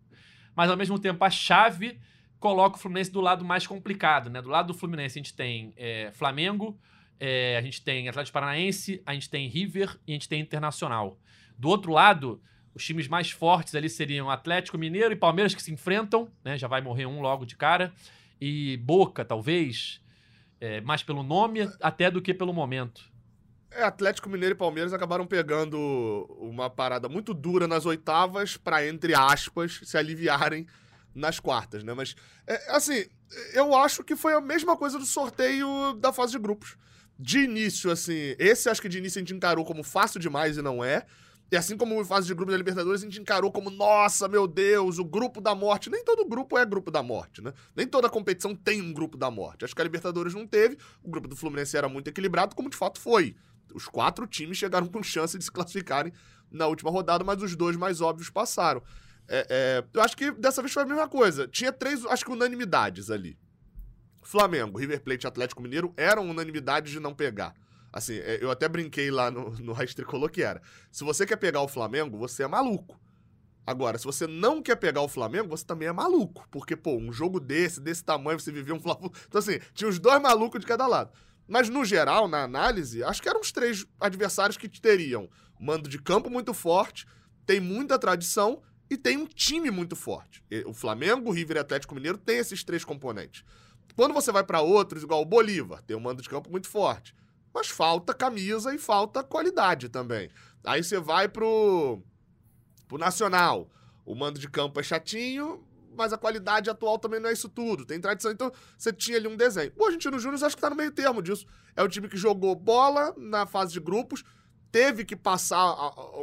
mas 0.54 0.70
ao 0.70 0.76
mesmo 0.76 0.98
tempo 0.98 1.24
a 1.24 1.30
chave 1.30 1.98
coloca 2.38 2.76
o 2.76 2.78
Fluminense 2.78 3.10
do 3.10 3.20
lado 3.22 3.42
mais 3.44 3.66
complicado, 3.66 4.28
né? 4.28 4.42
Do 4.42 4.50
lado 4.50 4.68
do 4.68 4.74
Fluminense 4.74 5.18
a 5.18 5.22
gente 5.22 5.34
tem 5.34 5.72
é, 5.76 6.10
Flamengo, 6.12 6.78
é, 7.18 7.56
a 7.56 7.62
gente 7.62 7.82
tem 7.82 8.06
Atlético 8.06 8.34
Paranaense, 8.34 9.02
a 9.06 9.14
gente 9.14 9.30
tem 9.30 9.48
River 9.48 9.98
e 10.06 10.12
a 10.12 10.14
gente 10.14 10.28
tem 10.28 10.40
Internacional. 10.42 11.18
Do 11.58 11.68
outro 11.70 11.90
lado, 11.90 12.42
os 12.74 12.84
times 12.84 13.08
mais 13.08 13.30
fortes 13.30 13.74
ali 13.74 13.88
seriam 13.88 14.30
Atlético 14.30 14.76
Mineiro 14.76 15.10
e 15.14 15.16
Palmeiras 15.16 15.54
que 15.54 15.62
se 15.62 15.72
enfrentam, 15.72 16.30
né? 16.44 16.58
Já 16.58 16.68
vai 16.68 16.82
morrer 16.82 17.06
um 17.06 17.22
logo 17.22 17.46
de 17.46 17.56
cara. 17.56 17.94
E 18.41 18.76
Boca, 18.78 19.24
talvez, 19.24 20.01
é, 20.61 20.80
mais 20.80 21.03
pelo 21.03 21.22
nome 21.22 21.68
até 21.80 22.11
do 22.11 22.20
que 22.20 22.34
pelo 22.34 22.53
momento. 22.53 23.11
É, 23.70 23.82
Atlético 23.82 24.28
Mineiro 24.28 24.55
e 24.55 24.59
Palmeiras 24.59 24.93
acabaram 24.93 25.26
pegando 25.26 25.78
uma 26.39 26.70
parada 26.70 27.09
muito 27.09 27.34
dura 27.34 27.66
nas 27.66 27.84
oitavas 27.84 28.57
pra, 28.57 28.87
entre 28.87 29.14
aspas, 29.14 29.80
se 29.82 29.99
aliviarem 29.99 30.66
nas 31.14 31.41
quartas, 31.41 31.82
né? 31.82 31.93
Mas, 31.95 32.14
é, 32.47 32.74
assim, 32.74 33.05
eu 33.53 33.74
acho 33.74 34.05
que 34.05 34.14
foi 34.14 34.34
a 34.34 34.41
mesma 34.41 34.76
coisa 34.76 34.99
do 34.99 35.07
sorteio 35.07 35.95
da 35.95 36.12
fase 36.12 36.32
de 36.32 36.39
grupos. 36.39 36.76
De 37.18 37.41
início, 37.41 37.91
assim, 37.91 38.34
esse 38.39 38.68
acho 38.68 38.80
que 38.80 38.89
de 38.89 38.99
início 38.99 39.18
a 39.18 39.22
gente 39.22 39.34
encarou 39.34 39.64
como 39.64 39.82
fácil 39.82 40.20
demais 40.20 40.59
e 40.59 40.62
não 40.62 40.84
é. 40.84 41.07
E 41.51 41.57
assim 41.57 41.76
como 41.76 42.05
fase 42.05 42.26
de 42.26 42.34
grupos 42.34 42.53
da 42.53 42.59
Libertadores, 42.59 43.03
a 43.03 43.05
gente 43.05 43.20
encarou 43.20 43.53
como, 43.53 43.70
nossa, 43.70 44.26
meu 44.26 44.49
Deus, 44.49 44.99
o 44.99 45.05
grupo 45.05 45.40
da 45.40 45.55
morte. 45.55 45.88
Nem 45.88 46.05
todo 46.05 46.24
grupo 46.26 46.59
é 46.59 46.64
grupo 46.66 46.90
da 46.90 47.03
morte, 47.03 47.40
né? 47.40 47.53
Nem 47.74 47.86
toda 47.86 48.09
competição 48.09 48.55
tem 48.55 48.82
um 48.82 48.92
grupo 48.92 49.16
da 49.16 49.30
morte. 49.30 49.64
Acho 49.64 49.74
que 49.74 49.80
a 49.80 49.84
Libertadores 49.84 50.34
não 50.34 50.47
teve, 50.47 50.76
o 51.05 51.09
grupo 51.09 51.28
do 51.28 51.36
Fluminense 51.36 51.76
era 51.76 51.88
muito 51.88 52.09
equilibrado, 52.09 52.57
como 52.57 52.68
de 52.68 52.76
fato 52.76 53.01
foi. 53.01 53.36
Os 53.72 53.86
quatro 53.86 54.26
times 54.26 54.59
chegaram 54.59 54.88
com 54.88 55.03
chance 55.03 55.38
de 55.38 55.44
se 55.44 55.53
classificarem 55.53 56.12
na 56.51 56.66
última 56.66 56.90
rodada, 56.90 57.22
mas 57.22 57.40
os 57.42 57.55
dois 57.55 57.76
mais 57.76 58.01
óbvios 58.01 58.28
passaram. 58.28 58.82
É, 59.28 59.47
é, 59.49 59.84
eu 59.92 60.03
acho 60.03 60.16
que 60.16 60.30
dessa 60.32 60.62
vez 60.62 60.72
foi 60.72 60.82
a 60.82 60.86
mesma 60.86 61.09
coisa. 61.09 61.47
Tinha 61.47 61.72
três, 61.72 62.05
acho 62.07 62.24
que 62.24 62.30
unanimidades 62.30 63.11
ali. 63.11 63.38
Flamengo, 64.22 64.78
River 64.78 65.01
Plate 65.03 65.26
e 65.26 65.28
Atlético 65.28 65.62
Mineiro 65.62 65.94
eram 65.97 66.28
unanimidades 66.28 66.90
de 66.90 66.99
não 66.99 67.14
pegar. 67.14 67.55
Assim, 67.97 68.18
é, 68.18 68.38
eu 68.42 68.51
até 68.51 68.68
brinquei 68.68 69.11
lá 69.11 69.30
no, 69.30 69.53
no 69.53 69.72
Raiz 69.72 69.94
que 70.30 70.42
era. 70.42 70.61
Se 70.92 71.03
você 71.03 71.24
quer 71.24 71.36
pegar 71.36 71.62
o 71.62 71.68
Flamengo, 71.68 72.18
você 72.18 72.42
é 72.42 72.47
maluco. 72.47 73.01
Agora, 73.66 73.97
se 73.97 74.05
você 74.05 74.26
não 74.26 74.61
quer 74.61 74.76
pegar 74.76 75.01
o 75.01 75.09
Flamengo, 75.09 75.49
você 75.49 75.64
também 75.64 75.88
é 75.88 75.92
maluco. 75.92 76.47
Porque, 76.51 76.76
pô, 76.76 76.94
um 76.94 77.11
jogo 77.11 77.40
desse, 77.40 77.80
desse 77.80 78.05
tamanho, 78.05 78.38
você 78.38 78.53
vivia 78.53 78.74
um 78.74 78.80
Flamengo. 78.80 79.14
Então, 79.26 79.38
assim, 79.38 79.59
tinha 79.72 79.88
os 79.88 79.99
dois 79.99 80.20
malucos 80.20 80.61
de 80.61 80.66
cada 80.66 80.86
lado. 80.86 81.11
Mas, 81.49 81.70
no 81.70 81.86
geral, 81.86 82.28
na 82.28 82.42
análise, 82.42 83.03
acho 83.03 83.22
que 83.22 83.30
eram 83.30 83.40
os 83.40 83.51
três 83.51 83.86
adversários 83.99 84.59
que 84.59 84.68
teriam 84.68 85.30
mando 85.59 85.88
de 85.88 85.99
campo 85.99 86.28
muito 86.28 86.53
forte, 86.53 87.07
tem 87.47 87.61
muita 87.61 87.99
tradição 87.99 88.61
e 88.90 88.99
tem 88.99 89.16
um 89.16 89.26
time 89.26 89.70
muito 89.70 89.97
forte. 89.97 90.44
O 90.66 90.74
Flamengo, 90.74 91.30
o 91.30 91.32
River 91.32 91.57
e 91.57 91.61
o 91.61 91.62
Atlético 91.62 91.94
Mineiro 91.94 92.18
tem 92.18 92.36
esses 92.36 92.62
três 92.62 92.84
componentes. 92.84 93.42
Quando 93.94 94.12
você 94.12 94.30
vai 94.30 94.44
pra 94.44 94.61
outros, 94.61 95.03
igual 95.03 95.22
o 95.22 95.24
Bolívar, 95.24 95.80
tem 95.80 95.97
um 95.97 96.01
mando 96.01 96.20
de 96.20 96.28
campo 96.28 96.51
muito 96.51 96.68
forte. 96.68 97.14
Mas 97.57 97.68
falta 97.68 98.12
camisa 98.12 98.74
e 98.74 98.78
falta 98.78 99.24
qualidade 99.24 99.88
também. 99.88 100.28
Aí 100.62 100.84
você 100.84 101.00
vai 101.00 101.26
pro, 101.26 102.02
pro 102.86 102.98
Nacional. 102.98 103.70
O 104.04 104.14
mando 104.14 104.38
de 104.38 104.46
campo 104.46 104.78
é 104.78 104.82
chatinho, 104.82 105.66
mas 105.96 106.12
a 106.12 106.18
qualidade 106.18 106.68
atual 106.68 106.98
também 106.98 107.18
não 107.18 107.30
é 107.30 107.32
isso 107.32 107.48
tudo. 107.48 107.86
Tem 107.86 107.98
tradição, 107.98 108.30
então 108.30 108.52
você 108.76 108.92
tinha 108.92 109.16
ali 109.16 109.26
um 109.26 109.38
desenho. 109.38 109.72
O 109.74 109.86
Argentino 109.86 110.18
Júnior 110.18 110.44
acho 110.44 110.54
que 110.54 110.61
tá 110.61 110.68
no 110.68 110.76
meio 110.76 110.92
termo 110.92 111.22
disso. 111.22 111.46
É 111.74 111.82
o 111.82 111.88
time 111.88 112.11
que 112.11 112.18
jogou 112.18 112.54
bola 112.54 113.14
na 113.16 113.46
fase 113.46 113.72
de 113.72 113.80
grupos, 113.80 114.22
teve 114.70 115.02
que 115.02 115.16
passar 115.16 115.74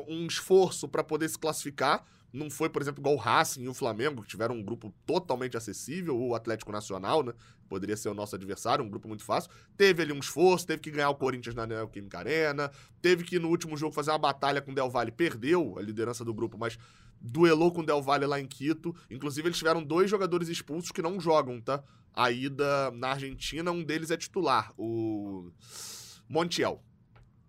um 0.08 0.28
esforço 0.28 0.88
para 0.88 1.04
poder 1.04 1.28
se 1.30 1.40
classificar. 1.40 2.06
Não 2.34 2.50
foi, 2.50 2.68
por 2.68 2.82
exemplo, 2.82 3.00
igual 3.00 3.14
o 3.14 3.18
Racing 3.18 3.62
e 3.62 3.68
o 3.68 3.76
Flamengo, 3.76 4.24
que 4.24 4.28
tiveram 4.28 4.56
um 4.56 4.64
grupo 4.64 4.92
totalmente 5.06 5.56
acessível, 5.56 6.20
o 6.20 6.34
Atlético 6.34 6.72
Nacional, 6.72 7.22
né? 7.22 7.32
Poderia 7.70 7.96
ser 7.96 8.10
o 8.10 8.14
nosso 8.16 8.36
adversário, 8.36 8.84
um 8.84 8.90
grupo 8.90 9.08
muito 9.08 9.24
fácil. 9.24 9.52
Teve 9.78 10.02
ali 10.02 10.12
um 10.12 10.18
esforço, 10.18 10.66
teve 10.66 10.82
que 10.82 10.90
ganhar 10.90 11.12
o 11.12 11.16
Corinthians 11.16 11.54
na 11.54 11.68
Neoquímica 11.68 12.18
Arena, 12.18 12.72
teve 13.00 13.24
que 13.24 13.38
no 13.38 13.50
último 13.50 13.78
jogo 13.78 13.94
fazer 13.94 14.10
uma 14.10 14.18
batalha 14.18 14.64
com 14.64 14.72
o 14.72 14.76
Del 14.76 14.90
Valle, 14.90 15.12
perdeu 15.12 15.78
a 15.78 15.82
liderança 15.84 16.26
do 16.26 16.34
grupo, 16.34 16.58
mas 16.58 16.76
duelou 17.22 17.72
com 17.72 17.82
o 17.82 17.86
Del 17.86 18.02
Valle 18.02 18.26
lá 18.26 18.40
em 18.40 18.48
Quito. 18.48 18.96
Inclusive, 19.12 19.48
eles 19.48 19.58
tiveram 19.58 19.84
dois 19.84 20.10
jogadores 20.10 20.50
expulsos 20.50 20.92
que 20.92 21.04
não 21.04 21.20
jogam, 21.20 21.62
tá? 21.62 21.84
A 22.12 22.32
ida 22.32 22.90
na 22.92 23.10
Argentina, 23.10 23.72
um 23.72 23.84
deles 23.84 24.10
é 24.10 24.18
titular, 24.18 24.74
o 24.76 25.52
Montiel. 26.28 26.84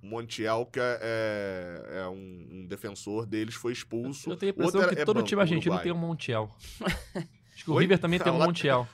O 0.04 0.06
Montiel, 0.06 0.66
que 0.66 0.78
é, 0.78 0.98
é- 1.00 1.98
é 2.00 2.08
um, 2.08 2.48
um 2.50 2.66
defensor 2.66 3.24
deles, 3.24 3.54
foi 3.54 3.72
expulso. 3.72 4.28
Eu 4.30 4.36
tenho 4.36 4.52
a 4.52 4.54
impressão 4.54 4.86
que 4.88 5.00
é 5.00 5.04
todo 5.06 5.16
banco, 5.16 5.28
time 5.28 5.40
argentino 5.40 5.72
Uruguai. 5.74 5.82
tem 5.82 5.92
um 5.92 5.96
Montiel. 5.96 6.54
Acho 7.54 7.64
que 7.64 7.70
o 7.70 7.74
Oi? 7.74 7.84
River 7.84 7.98
também 7.98 8.18
tem 8.20 8.30
um 8.30 8.38
Montiel. 8.38 8.86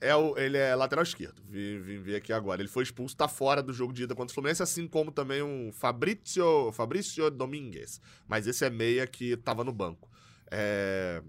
É 0.00 0.14
o, 0.14 0.36
ele 0.38 0.56
é 0.58 0.74
lateral 0.76 1.02
esquerdo. 1.02 1.42
Vim, 1.48 1.80
vim 1.80 1.98
ver 2.00 2.16
aqui 2.16 2.32
agora. 2.32 2.60
Ele 2.60 2.68
foi 2.68 2.82
expulso, 2.84 3.16
tá 3.16 3.26
fora 3.26 3.62
do 3.62 3.72
jogo 3.72 3.92
de 3.92 4.02
ida 4.04 4.14
contra 4.14 4.30
o 4.30 4.34
Fluminense, 4.34 4.62
assim 4.62 4.86
como 4.86 5.10
também 5.10 5.42
um 5.42 5.72
Fabrício, 5.72 6.70
Fabrício 6.72 7.28
Domingues. 7.30 8.00
Mas 8.28 8.46
esse 8.46 8.64
é 8.64 8.70
meia 8.70 9.06
que 9.06 9.36
tava 9.38 9.64
no 9.64 9.72
banco. 9.72 10.08
É, 10.50 11.22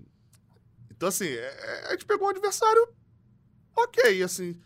Então, 0.91 1.07
assim, 1.09 1.27
é- 1.29 1.85
a 1.87 1.91
gente 1.91 2.05
pegou 2.05 2.27
um 2.27 2.31
adversário 2.31 2.85
ok, 3.75 4.21
assim. 4.21 4.59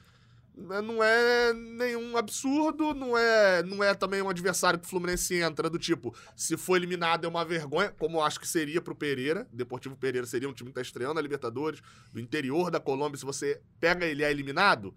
Não 0.56 1.04
é 1.04 1.51
nenhum 1.51 2.16
absurdo, 2.16 2.93
não 2.93 3.18
é, 3.18 3.64
não 3.64 3.84
é 3.84 3.95
também 3.95 4.22
um 4.22 4.30
adversário 4.30 4.80
que 4.80 4.86
o 4.86 4.89
Fluminense 4.89 5.34
entra 5.36 5.68
do 5.68 5.80
tipo, 5.80 6.16
se 6.36 6.56
for 6.56 6.76
eliminado 6.76 7.26
é 7.26 7.28
uma 7.28 7.43
vergonha, 7.43 7.89
como 7.97 8.18
eu 8.18 8.22
acho 8.22 8.39
que 8.39 8.47
seria 8.47 8.80
pro 8.80 8.93
Pereira. 8.93 9.47
Deportivo 9.51 9.95
Pereira 9.95 10.28
seria 10.28 10.47
um 10.47 10.54
time 10.54 10.70
que 10.70 10.76
tá 10.76 10.82
estreando 10.82 11.18
a 11.18 11.24
Libertadores, 11.24 11.82
do 12.12 12.20
interior 12.20 12.70
da 12.70 12.80
Colômbia, 12.80 13.18
se 13.18 13.26
você 13.26 13.62
pega 13.80 14.06
ele 14.06 14.24
é 14.24 14.30
eliminado, 14.30 14.95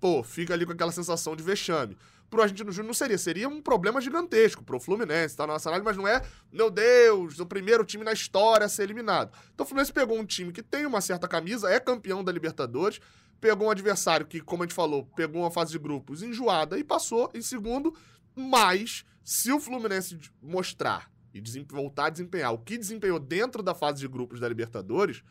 pô, 0.00 0.22
fica 0.22 0.54
ali 0.54 0.64
com 0.64 0.72
aquela 0.72 0.92
sensação 0.92 1.36
de 1.36 1.42
vexame. 1.42 1.96
Pro 2.30 2.42
Argentino 2.42 2.70
Júnior 2.70 2.88
não 2.88 2.94
seria, 2.94 3.16
seria 3.16 3.48
um 3.48 3.60
problema 3.60 4.00
gigantesco 4.00 4.62
pro 4.62 4.78
Fluminense, 4.80 5.36
tá 5.36 5.46
na 5.46 5.54
nossa 5.54 5.68
análise, 5.68 5.84
mas 5.84 5.96
não 5.96 6.06
é, 6.06 6.22
meu 6.52 6.70
Deus, 6.70 7.38
o 7.40 7.46
primeiro 7.46 7.84
time 7.84 8.04
na 8.04 8.12
história 8.12 8.66
a 8.66 8.68
ser 8.68 8.82
eliminado. 8.84 9.32
Então 9.54 9.64
o 9.64 9.68
Fluminense 9.68 9.92
pegou 9.92 10.18
um 10.18 10.26
time 10.26 10.52
que 10.52 10.62
tem 10.62 10.84
uma 10.84 11.00
certa 11.00 11.26
camisa, 11.26 11.70
é 11.70 11.80
campeão 11.80 12.22
da 12.22 12.30
Libertadores, 12.30 13.00
pegou 13.40 13.68
um 13.68 13.70
adversário 13.70 14.26
que, 14.26 14.40
como 14.40 14.62
a 14.62 14.66
gente 14.66 14.74
falou, 14.74 15.06
pegou 15.16 15.42
uma 15.42 15.50
fase 15.50 15.72
de 15.72 15.78
grupos 15.78 16.22
enjoada 16.22 16.78
e 16.78 16.84
passou 16.84 17.30
em 17.34 17.42
segundo, 17.42 17.94
mas 18.34 19.04
se 19.22 19.52
o 19.52 19.60
Fluminense 19.60 20.18
mostrar 20.42 21.10
e 21.32 21.40
voltar 21.68 22.06
a 22.06 22.10
desempenhar 22.10 22.52
o 22.52 22.58
que 22.58 22.78
desempenhou 22.78 23.18
dentro 23.18 23.62
da 23.62 23.74
fase 23.74 24.00
de 24.00 24.08
grupos 24.08 24.40
da 24.40 24.48
Libertadores, 24.48 25.22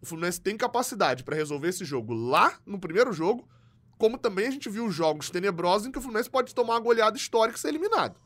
o 0.00 0.06
Fluminense 0.06 0.40
tem 0.40 0.56
capacidade 0.56 1.24
para 1.24 1.34
resolver 1.34 1.68
esse 1.68 1.84
jogo 1.84 2.12
lá 2.12 2.58
no 2.66 2.78
primeiro 2.78 3.12
jogo, 3.12 3.48
como 3.96 4.18
também 4.18 4.46
a 4.46 4.50
gente 4.50 4.68
viu 4.68 4.90
jogos 4.90 5.30
tenebrosos 5.30 5.86
em 5.86 5.90
que 5.90 5.98
o 5.98 6.02
Fluminense 6.02 6.28
pode 6.28 6.54
tomar 6.54 6.74
uma 6.74 6.80
goleada 6.80 7.16
histórica 7.16 7.56
e 7.56 7.60
ser 7.60 7.68
eliminado. 7.68 8.20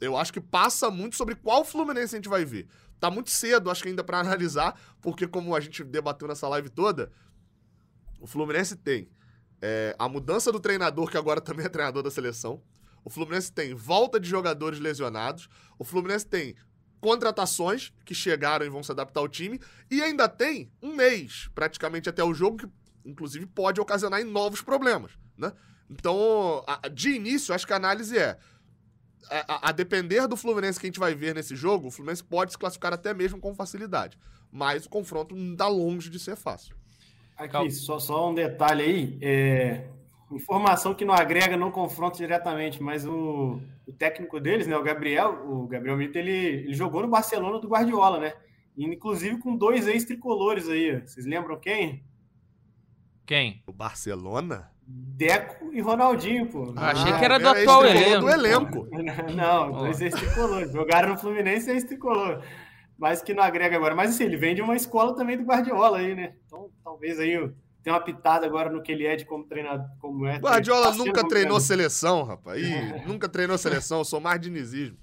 Eu 0.00 0.16
acho 0.16 0.32
que 0.32 0.40
passa 0.40 0.90
muito 0.90 1.16
sobre 1.16 1.34
qual 1.34 1.64
Fluminense 1.64 2.14
a 2.14 2.18
gente 2.18 2.28
vai 2.28 2.44
ver. 2.44 2.68
Tá 3.00 3.10
muito 3.10 3.30
cedo, 3.30 3.70
acho 3.70 3.82
que 3.82 3.88
ainda 3.88 4.04
para 4.04 4.18
analisar, 4.20 4.78
porque 5.00 5.26
como 5.26 5.56
a 5.56 5.60
gente 5.60 5.82
debateu 5.82 6.28
nessa 6.28 6.48
live 6.48 6.68
toda, 6.68 7.10
o 8.22 8.26
Fluminense 8.26 8.76
tem 8.76 9.08
é, 9.60 9.94
a 9.98 10.08
mudança 10.08 10.50
do 10.52 10.60
treinador, 10.60 11.10
que 11.10 11.16
agora 11.16 11.40
também 11.40 11.66
é 11.66 11.68
treinador 11.68 12.02
da 12.02 12.10
seleção. 12.10 12.62
O 13.04 13.10
Fluminense 13.10 13.52
tem 13.52 13.74
volta 13.74 14.20
de 14.20 14.28
jogadores 14.28 14.78
lesionados. 14.78 15.48
O 15.78 15.84
Fluminense 15.84 16.26
tem 16.26 16.54
contratações 17.00 17.92
que 18.04 18.14
chegaram 18.14 18.64
e 18.64 18.68
vão 18.68 18.82
se 18.82 18.92
adaptar 18.92 19.20
ao 19.20 19.28
time. 19.28 19.60
E 19.90 20.00
ainda 20.00 20.28
tem 20.28 20.70
um 20.80 20.94
mês, 20.94 21.50
praticamente 21.54 22.08
até 22.08 22.22
o 22.22 22.32
jogo, 22.32 22.58
que 22.58 22.68
inclusive 23.04 23.44
pode 23.46 23.80
ocasionar 23.80 24.20
em 24.20 24.24
novos 24.24 24.62
problemas, 24.62 25.12
né? 25.36 25.52
Então, 25.90 26.62
a- 26.66 26.88
de 26.88 27.10
início, 27.10 27.52
acho 27.52 27.66
que 27.66 27.72
a 27.72 27.76
análise 27.76 28.16
é 28.16 28.38
a, 29.28 29.68
a- 29.68 29.72
depender 29.72 30.26
do 30.28 30.36
Fluminense 30.36 30.78
que 30.78 30.86
a 30.86 30.88
gente 30.88 31.00
vai 31.00 31.14
ver 31.14 31.34
nesse 31.34 31.56
jogo, 31.56 31.88
o 31.88 31.90
Fluminense 31.90 32.22
pode 32.22 32.52
se 32.52 32.58
classificar 32.58 32.92
até 32.92 33.12
mesmo 33.12 33.40
com 33.40 33.52
facilidade. 33.54 34.16
Mas 34.50 34.86
o 34.86 34.88
confronto 34.88 35.34
não 35.34 35.56
tá 35.56 35.66
longe 35.66 36.08
de 36.08 36.18
ser 36.20 36.36
fácil. 36.36 36.76
Aqui, 37.42 37.52
Calma. 37.52 37.70
só, 37.70 37.98
só 37.98 38.30
um 38.30 38.34
detalhe 38.34 38.82
aí. 38.82 39.18
é, 39.20 39.84
informação 40.30 40.94
que 40.94 41.04
não 41.04 41.14
agrega 41.14 41.56
no 41.56 41.70
confronto 41.70 42.16
diretamente, 42.16 42.82
mas 42.82 43.06
o, 43.06 43.60
o 43.86 43.92
técnico 43.92 44.40
deles, 44.40 44.66
né, 44.66 44.76
o 44.76 44.82
Gabriel, 44.82 45.44
o 45.46 45.66
Gabriel 45.66 45.96
Mito, 45.96 46.18
ele, 46.18 46.30
ele 46.30 46.74
jogou 46.74 47.02
no 47.02 47.08
Barcelona 47.08 47.58
do 47.58 47.68
Guardiola, 47.68 48.18
né? 48.18 48.34
Inclusive 48.76 49.38
com 49.38 49.56
dois 49.56 49.86
ex-tricolores 49.86 50.68
aí. 50.68 51.00
Vocês 51.00 51.26
lembram 51.26 51.58
quem? 51.58 52.02
Quem? 53.26 53.62
O 53.66 53.72
Barcelona? 53.72 54.70
Deco 54.86 55.72
e 55.72 55.80
Ronaldinho, 55.80 56.46
pô. 56.46 56.72
Ah, 56.76 56.90
achei 56.90 57.12
que 57.12 57.24
era 57.24 57.38
do 57.38 57.48
atual 57.48 57.84
elenco. 57.86 58.20
do 58.20 58.30
elenco. 58.30 58.88
Não, 59.36 59.72
dois 59.72 60.00
ex-tricolores. 60.00 60.72
Jogaram 60.72 61.10
no 61.10 61.18
Fluminense 61.18 61.70
e 61.70 61.74
ex-tricolor. 61.74 62.42
Mas 63.02 63.20
que 63.20 63.34
não 63.34 63.42
agrega 63.42 63.74
agora. 63.74 63.96
Mas 63.96 64.10
assim, 64.10 64.22
ele 64.22 64.36
vem 64.36 64.54
de 64.54 64.62
uma 64.62 64.76
escola 64.76 65.16
também 65.16 65.36
do 65.36 65.42
Guardiola 65.42 65.98
aí, 65.98 66.14
né? 66.14 66.34
Então 66.46 66.70
talvez 66.84 67.18
aí 67.18 67.36
tem 67.82 67.92
uma 67.92 67.98
pitada 67.98 68.46
agora 68.46 68.70
no 68.70 68.80
que 68.80 68.92
ele 68.92 69.04
é 69.04 69.16
de 69.16 69.24
como 69.24 69.42
treinador. 69.42 69.84
Como 69.98 70.24
é, 70.24 70.38
Guardiola 70.38 70.92
tá 70.92 70.96
nunca 70.96 71.26
treinou 71.26 71.58
seleção, 71.58 72.22
rapaz. 72.22 72.62
Ih, 72.62 73.04
nunca 73.04 73.28
treinou 73.28 73.58
seleção, 73.58 73.98
eu 73.98 74.04
sou 74.04 74.20
mais 74.20 74.40
dinizismo. 74.40 74.96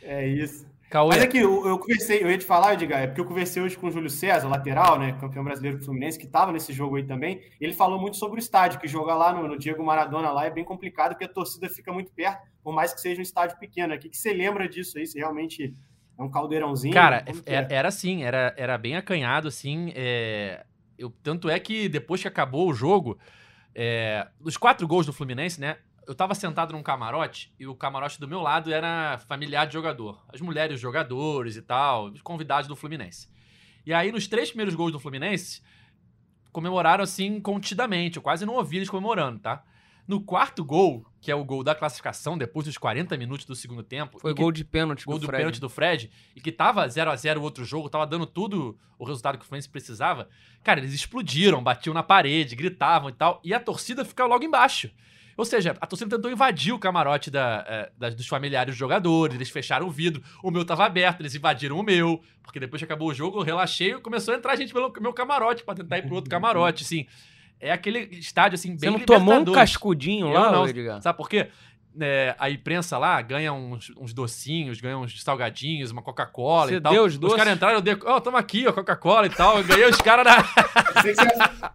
É 0.00 0.24
isso. 0.28 0.64
Cauê. 0.88 1.08
Mas 1.08 1.24
aqui, 1.24 1.38
é 1.38 1.42
eu, 1.42 1.66
eu 1.66 1.76
conversei, 1.76 2.22
eu 2.22 2.30
ia 2.30 2.38
te 2.38 2.44
falar, 2.44 2.74
Edgar, 2.74 3.02
é 3.02 3.08
porque 3.08 3.20
eu 3.20 3.24
conversei 3.24 3.60
hoje 3.60 3.76
com 3.76 3.88
o 3.88 3.90
Júlio 3.90 4.08
César, 4.08 4.46
lateral, 4.46 4.96
né, 4.96 5.18
campeão 5.20 5.42
brasileiro 5.42 5.78
do 5.78 5.84
Fluminense, 5.84 6.20
que 6.20 6.26
estava 6.26 6.52
nesse 6.52 6.72
jogo 6.72 6.94
aí 6.94 7.04
também. 7.04 7.40
Ele 7.60 7.72
falou 7.72 8.00
muito 8.00 8.16
sobre 8.16 8.38
o 8.38 8.38
estádio, 8.38 8.78
que 8.78 8.86
jogar 8.86 9.16
lá 9.16 9.32
no, 9.32 9.48
no, 9.48 9.58
Diego 9.58 9.84
Maradona 9.84 10.30
lá 10.30 10.46
é 10.46 10.50
bem 10.50 10.64
complicado, 10.64 11.14
porque 11.14 11.24
a 11.24 11.28
torcida 11.28 11.68
fica 11.68 11.92
muito 11.92 12.12
perto, 12.12 12.46
por 12.62 12.72
mais 12.72 12.94
que 12.94 13.00
seja 13.00 13.18
um 13.18 13.22
estádio 13.22 13.58
pequeno. 13.58 13.92
O 13.92 13.98
que, 13.98 14.08
que 14.08 14.16
você 14.16 14.32
lembra 14.32 14.68
disso 14.68 14.98
aí? 14.98 15.06
Se 15.06 15.18
realmente 15.18 15.74
é 16.20 16.22
um 16.22 16.30
caldeirãozinho? 16.30 16.92
Cara, 16.92 17.24
era, 17.46 17.66
é? 17.66 17.74
era 17.74 17.88
assim, 17.88 18.22
era, 18.22 18.54
era 18.56 18.76
bem 18.76 18.96
acanhado, 18.96 19.48
assim. 19.48 19.92
É... 19.94 20.64
Eu, 20.98 21.10
tanto 21.22 21.48
é 21.48 21.58
que 21.58 21.88
depois 21.88 22.20
que 22.20 22.28
acabou 22.28 22.68
o 22.68 22.74
jogo, 22.74 23.18
é... 23.74 24.28
os 24.40 24.56
quatro 24.56 24.86
gols 24.86 25.06
do 25.06 25.12
Fluminense, 25.12 25.60
né? 25.60 25.78
eu 26.10 26.14
tava 26.14 26.34
sentado 26.34 26.72
num 26.72 26.82
camarote 26.82 27.54
e 27.56 27.68
o 27.68 27.74
camarote 27.74 28.18
do 28.18 28.26
meu 28.26 28.40
lado 28.40 28.72
era 28.72 29.16
familiar 29.28 29.64
de 29.64 29.72
jogador. 29.72 30.20
As 30.28 30.40
mulheres 30.40 30.80
jogadores 30.80 31.54
e 31.54 31.62
tal, 31.62 32.06
os 32.06 32.20
convidados 32.20 32.66
do 32.66 32.74
Fluminense. 32.74 33.28
E 33.86 33.92
aí, 33.92 34.10
nos 34.10 34.26
três 34.26 34.48
primeiros 34.48 34.74
gols 34.74 34.90
do 34.90 34.98
Fluminense, 34.98 35.62
comemoraram 36.50 37.04
assim 37.04 37.40
contidamente. 37.40 38.16
Eu 38.16 38.22
quase 38.22 38.44
não 38.44 38.54
ouvi 38.54 38.78
eles 38.78 38.90
comemorando, 38.90 39.38
tá? 39.38 39.62
No 40.06 40.20
quarto 40.20 40.64
gol, 40.64 41.06
que 41.20 41.30
é 41.30 41.34
o 41.34 41.44
gol 41.44 41.62
da 41.62 41.74
classificação, 41.74 42.38
depois 42.38 42.64
dos 42.64 42.78
40 42.78 43.16
minutos 43.16 43.44
do 43.44 43.54
segundo 43.54 43.82
tempo. 43.82 44.18
Foi 44.18 44.32
gol 44.32 44.50
de 44.50 44.64
pênalti 44.64 45.04
Gol 45.04 45.18
do, 45.18 45.26
do 45.26 45.30
pênalti 45.30 45.60
do 45.60 45.68
Fred. 45.68 46.10
E 46.34 46.40
que 46.40 46.50
tava 46.50 46.88
0 46.88 47.10
a 47.10 47.16
0 47.16 47.40
o 47.40 47.42
outro 47.42 47.64
jogo, 47.64 47.90
tava 47.90 48.06
dando 48.06 48.26
tudo 48.26 48.78
o 48.98 49.04
resultado 49.04 49.36
que 49.36 49.44
o 49.44 49.46
Fluminense 49.46 49.68
precisava. 49.68 50.28
Cara, 50.64 50.80
eles 50.80 50.94
explodiram, 50.94 51.62
batiam 51.62 51.92
na 51.92 52.02
parede, 52.02 52.56
gritavam 52.56 53.10
e 53.10 53.12
tal. 53.12 53.40
E 53.44 53.52
a 53.52 53.60
torcida 53.60 54.04
fica 54.04 54.24
logo 54.24 54.44
embaixo. 54.44 54.90
Ou 55.36 55.44
seja, 55.44 55.76
a 55.80 55.86
torcida 55.86 56.16
tentou 56.16 56.30
invadir 56.30 56.72
o 56.72 56.78
camarote 56.78 57.30
da, 57.30 57.64
é, 57.66 57.92
da, 57.96 58.10
dos 58.10 58.26
familiares 58.26 58.72
dos 58.72 58.78
jogadores, 58.78 59.34
eles 59.34 59.48
fecharam 59.48 59.86
o 59.86 59.90
vidro, 59.90 60.22
o 60.42 60.50
meu 60.50 60.66
tava 60.66 60.84
aberto, 60.84 61.20
eles 61.20 61.34
invadiram 61.34 61.78
o 61.78 61.82
meu, 61.82 62.22
porque 62.42 62.60
depois 62.60 62.80
que 62.80 62.84
acabou 62.84 63.08
o 63.08 63.14
jogo, 63.14 63.38
eu 63.38 63.42
relaxei 63.42 63.94
e 63.94 64.00
começou 64.00 64.34
a 64.34 64.36
entrar 64.36 64.54
gente 64.56 64.70
pelo 64.70 64.92
meu 65.00 65.14
camarote 65.14 65.64
para 65.64 65.76
tentar 65.76 65.96
ir 65.96 66.02
pro 66.02 66.14
outro 66.14 66.30
camarote, 66.30 66.84
assim. 66.84 67.06
É 67.60 67.72
aquele 67.72 68.00
estádio, 68.12 68.56
assim, 68.56 68.70
bem 68.70 68.78
Você 68.78 68.90
não 68.90 69.00
tomou 69.00 69.34
um 69.34 69.44
cascudinho 69.44 70.30
lá, 70.30 70.50
não, 70.50 70.66
Edgar? 70.66 71.02
Sabe 71.02 71.16
por 71.16 71.28
quê? 71.28 71.48
é, 71.98 72.34
a 72.38 72.48
imprensa 72.50 72.96
lá 72.98 73.20
ganha 73.20 73.52
uns, 73.52 73.90
uns, 73.96 74.12
docinhos, 74.12 74.80
ganha 74.80 74.96
uns 74.96 75.22
salgadinhos, 75.22 75.90
uma 75.90 76.02
Coca-Cola 76.02 76.72
e 76.72 76.80
tal. 76.80 76.92
Deu 76.92 77.04
os, 77.04 77.18
doces? 77.18 77.34
os 77.34 77.38
caras 77.38 77.54
entraram, 77.54 77.74
eu 77.76 77.80
dei, 77.80 77.96
ó, 78.04 78.16
oh, 78.16 78.20
tamo 78.20 78.36
aqui, 78.36 78.66
ó, 78.66 78.72
Coca-Cola 78.72 79.26
e 79.26 79.30
tal. 79.30 79.58
Eu 79.58 79.64
ganhei 79.64 79.86
os 79.88 79.96
caras 79.96 80.24
na. 80.24 80.44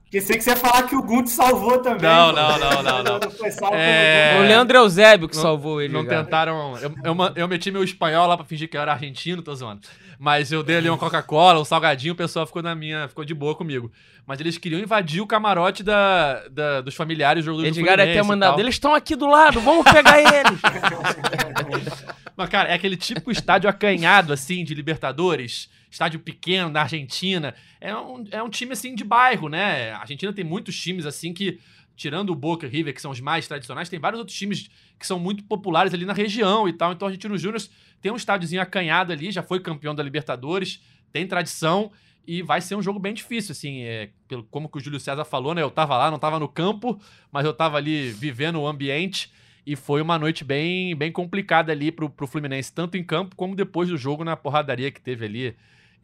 Pensei 0.09 0.37
que 0.37 0.43
você 0.43 0.51
ia 0.51 0.55
falar 0.55 0.83
que 0.83 0.95
o 0.95 1.01
Gunt 1.01 1.27
salvou 1.27 1.79
também. 1.79 2.03
Não, 2.03 2.31
não, 2.31 2.57
não, 2.57 2.83
não, 2.83 3.03
não. 3.03 3.19
não 3.19 3.69
é... 3.73 4.39
O 4.39 4.47
Leandro 4.47 4.77
Eusébio 4.77 5.27
que 5.27 5.35
não, 5.35 5.41
salvou 5.41 5.81
ele. 5.81 5.93
Não 5.93 6.05
cara. 6.05 6.23
tentaram. 6.23 6.77
Eu, 6.77 6.93
eu, 7.03 7.15
eu, 7.35 7.47
meti 7.47 7.69
meu 7.69 7.83
espanhol 7.83 8.27
lá 8.27 8.37
pra 8.37 8.45
fingir 8.45 8.69
que 8.69 8.77
eu 8.77 8.81
era 8.81 8.93
argentino, 8.93 9.41
tô 9.41 9.53
zoando. 9.53 9.81
Mas 10.19 10.51
eu 10.51 10.63
dei 10.63 10.77
ali 10.77 10.89
uma 10.89 10.97
Coca-Cola, 10.97 11.59
um 11.59 11.65
salgadinho, 11.65 12.13
o 12.13 12.17
pessoal 12.17 12.45
ficou 12.45 12.61
na 12.61 12.73
minha, 12.73 13.07
ficou 13.07 13.25
de 13.25 13.33
boa 13.33 13.55
comigo. 13.55 13.91
Mas 14.25 14.39
eles 14.39 14.57
queriam 14.57 14.79
invadir 14.79 15.21
o 15.21 15.27
camarote 15.27 15.83
da, 15.83 16.47
da 16.49 16.81
dos 16.81 16.95
familiares 16.95 17.43
do 17.43 17.51
jogo 17.51 17.65
Edgar 17.65 17.97
do 17.97 18.03
até 18.03 18.23
mandado, 18.23 18.59
eles 18.59 18.75
estão 18.75 18.93
aqui 18.93 19.15
do 19.15 19.27
lado, 19.27 19.59
vamos 19.61 19.83
pegar 19.91 20.19
eles. 20.19 20.59
Mas, 22.35 22.49
cara, 22.49 22.69
é 22.69 22.73
aquele 22.73 22.97
típico 22.97 23.31
estádio 23.31 23.69
acanhado, 23.69 24.33
assim, 24.33 24.63
de 24.63 24.73
Libertadores. 24.73 25.69
Estádio 25.89 26.19
pequeno, 26.19 26.69
da 26.69 26.81
Argentina. 26.81 27.55
É 27.79 27.95
um, 27.95 28.25
é 28.29 28.43
um 28.43 28.49
time, 28.49 28.73
assim, 28.73 28.93
de 28.93 29.05
bairro, 29.05 29.47
né? 29.47 29.91
A 29.91 29.99
Argentina 29.99 30.33
tem 30.33 30.43
muitos 30.43 30.77
times, 30.77 31.05
assim, 31.05 31.33
que, 31.33 31.59
tirando 31.95 32.29
o 32.31 32.35
Boca 32.35 32.65
e 32.65 32.69
River, 32.69 32.93
que 32.93 33.01
são 33.01 33.11
os 33.11 33.19
mais 33.19 33.47
tradicionais, 33.47 33.89
tem 33.89 33.99
vários 33.99 34.19
outros 34.19 34.37
times 34.37 34.69
que 34.99 35.07
são 35.07 35.19
muito 35.19 35.43
populares 35.43 35.93
ali 35.93 36.05
na 36.05 36.13
região 36.13 36.67
e 36.67 36.73
tal. 36.73 36.91
Então, 36.91 37.07
a 37.07 37.09
Argentino 37.09 37.37
Júnior 37.37 37.61
tem 38.01 38.11
um 38.11 38.15
estádiozinho 38.15 38.61
acanhado 38.61 39.11
ali, 39.11 39.31
já 39.31 39.41
foi 39.41 39.59
campeão 39.59 39.95
da 39.95 40.03
Libertadores, 40.03 40.81
tem 41.11 41.25
tradição 41.25 41.91
e 42.27 42.41
vai 42.41 42.59
ser 42.59 42.75
um 42.75 42.81
jogo 42.81 42.99
bem 42.99 43.13
difícil, 43.13 43.51
assim, 43.51 43.81
é, 43.83 44.09
pelo, 44.27 44.43
como 44.45 44.67
que 44.67 44.77
o 44.77 44.81
Júlio 44.81 44.99
César 44.99 45.23
falou, 45.25 45.53
né? 45.53 45.61
Eu 45.61 45.69
tava 45.71 45.97
lá, 45.97 46.09
não 46.09 46.19
tava 46.19 46.39
no 46.39 46.47
campo, 46.47 46.99
mas 47.31 47.45
eu 47.45 47.53
tava 47.53 47.77
ali 47.77 48.11
vivendo 48.11 48.59
o 48.59 48.67
ambiente. 48.67 49.31
E 49.65 49.75
foi 49.75 50.01
uma 50.01 50.19
noite 50.19 50.43
bem, 50.43 50.95
bem 50.95 51.11
complicada 51.11 51.71
ali 51.71 51.91
pro, 51.91 52.09
pro 52.09 52.27
Fluminense, 52.27 52.71
tanto 52.71 52.97
em 52.97 53.03
campo 53.03 53.35
como 53.35 53.55
depois 53.55 53.89
do 53.89 53.97
jogo 53.97 54.23
na 54.23 54.35
porradaria 54.35 54.91
que 54.91 55.01
teve 55.01 55.25
ali 55.25 55.55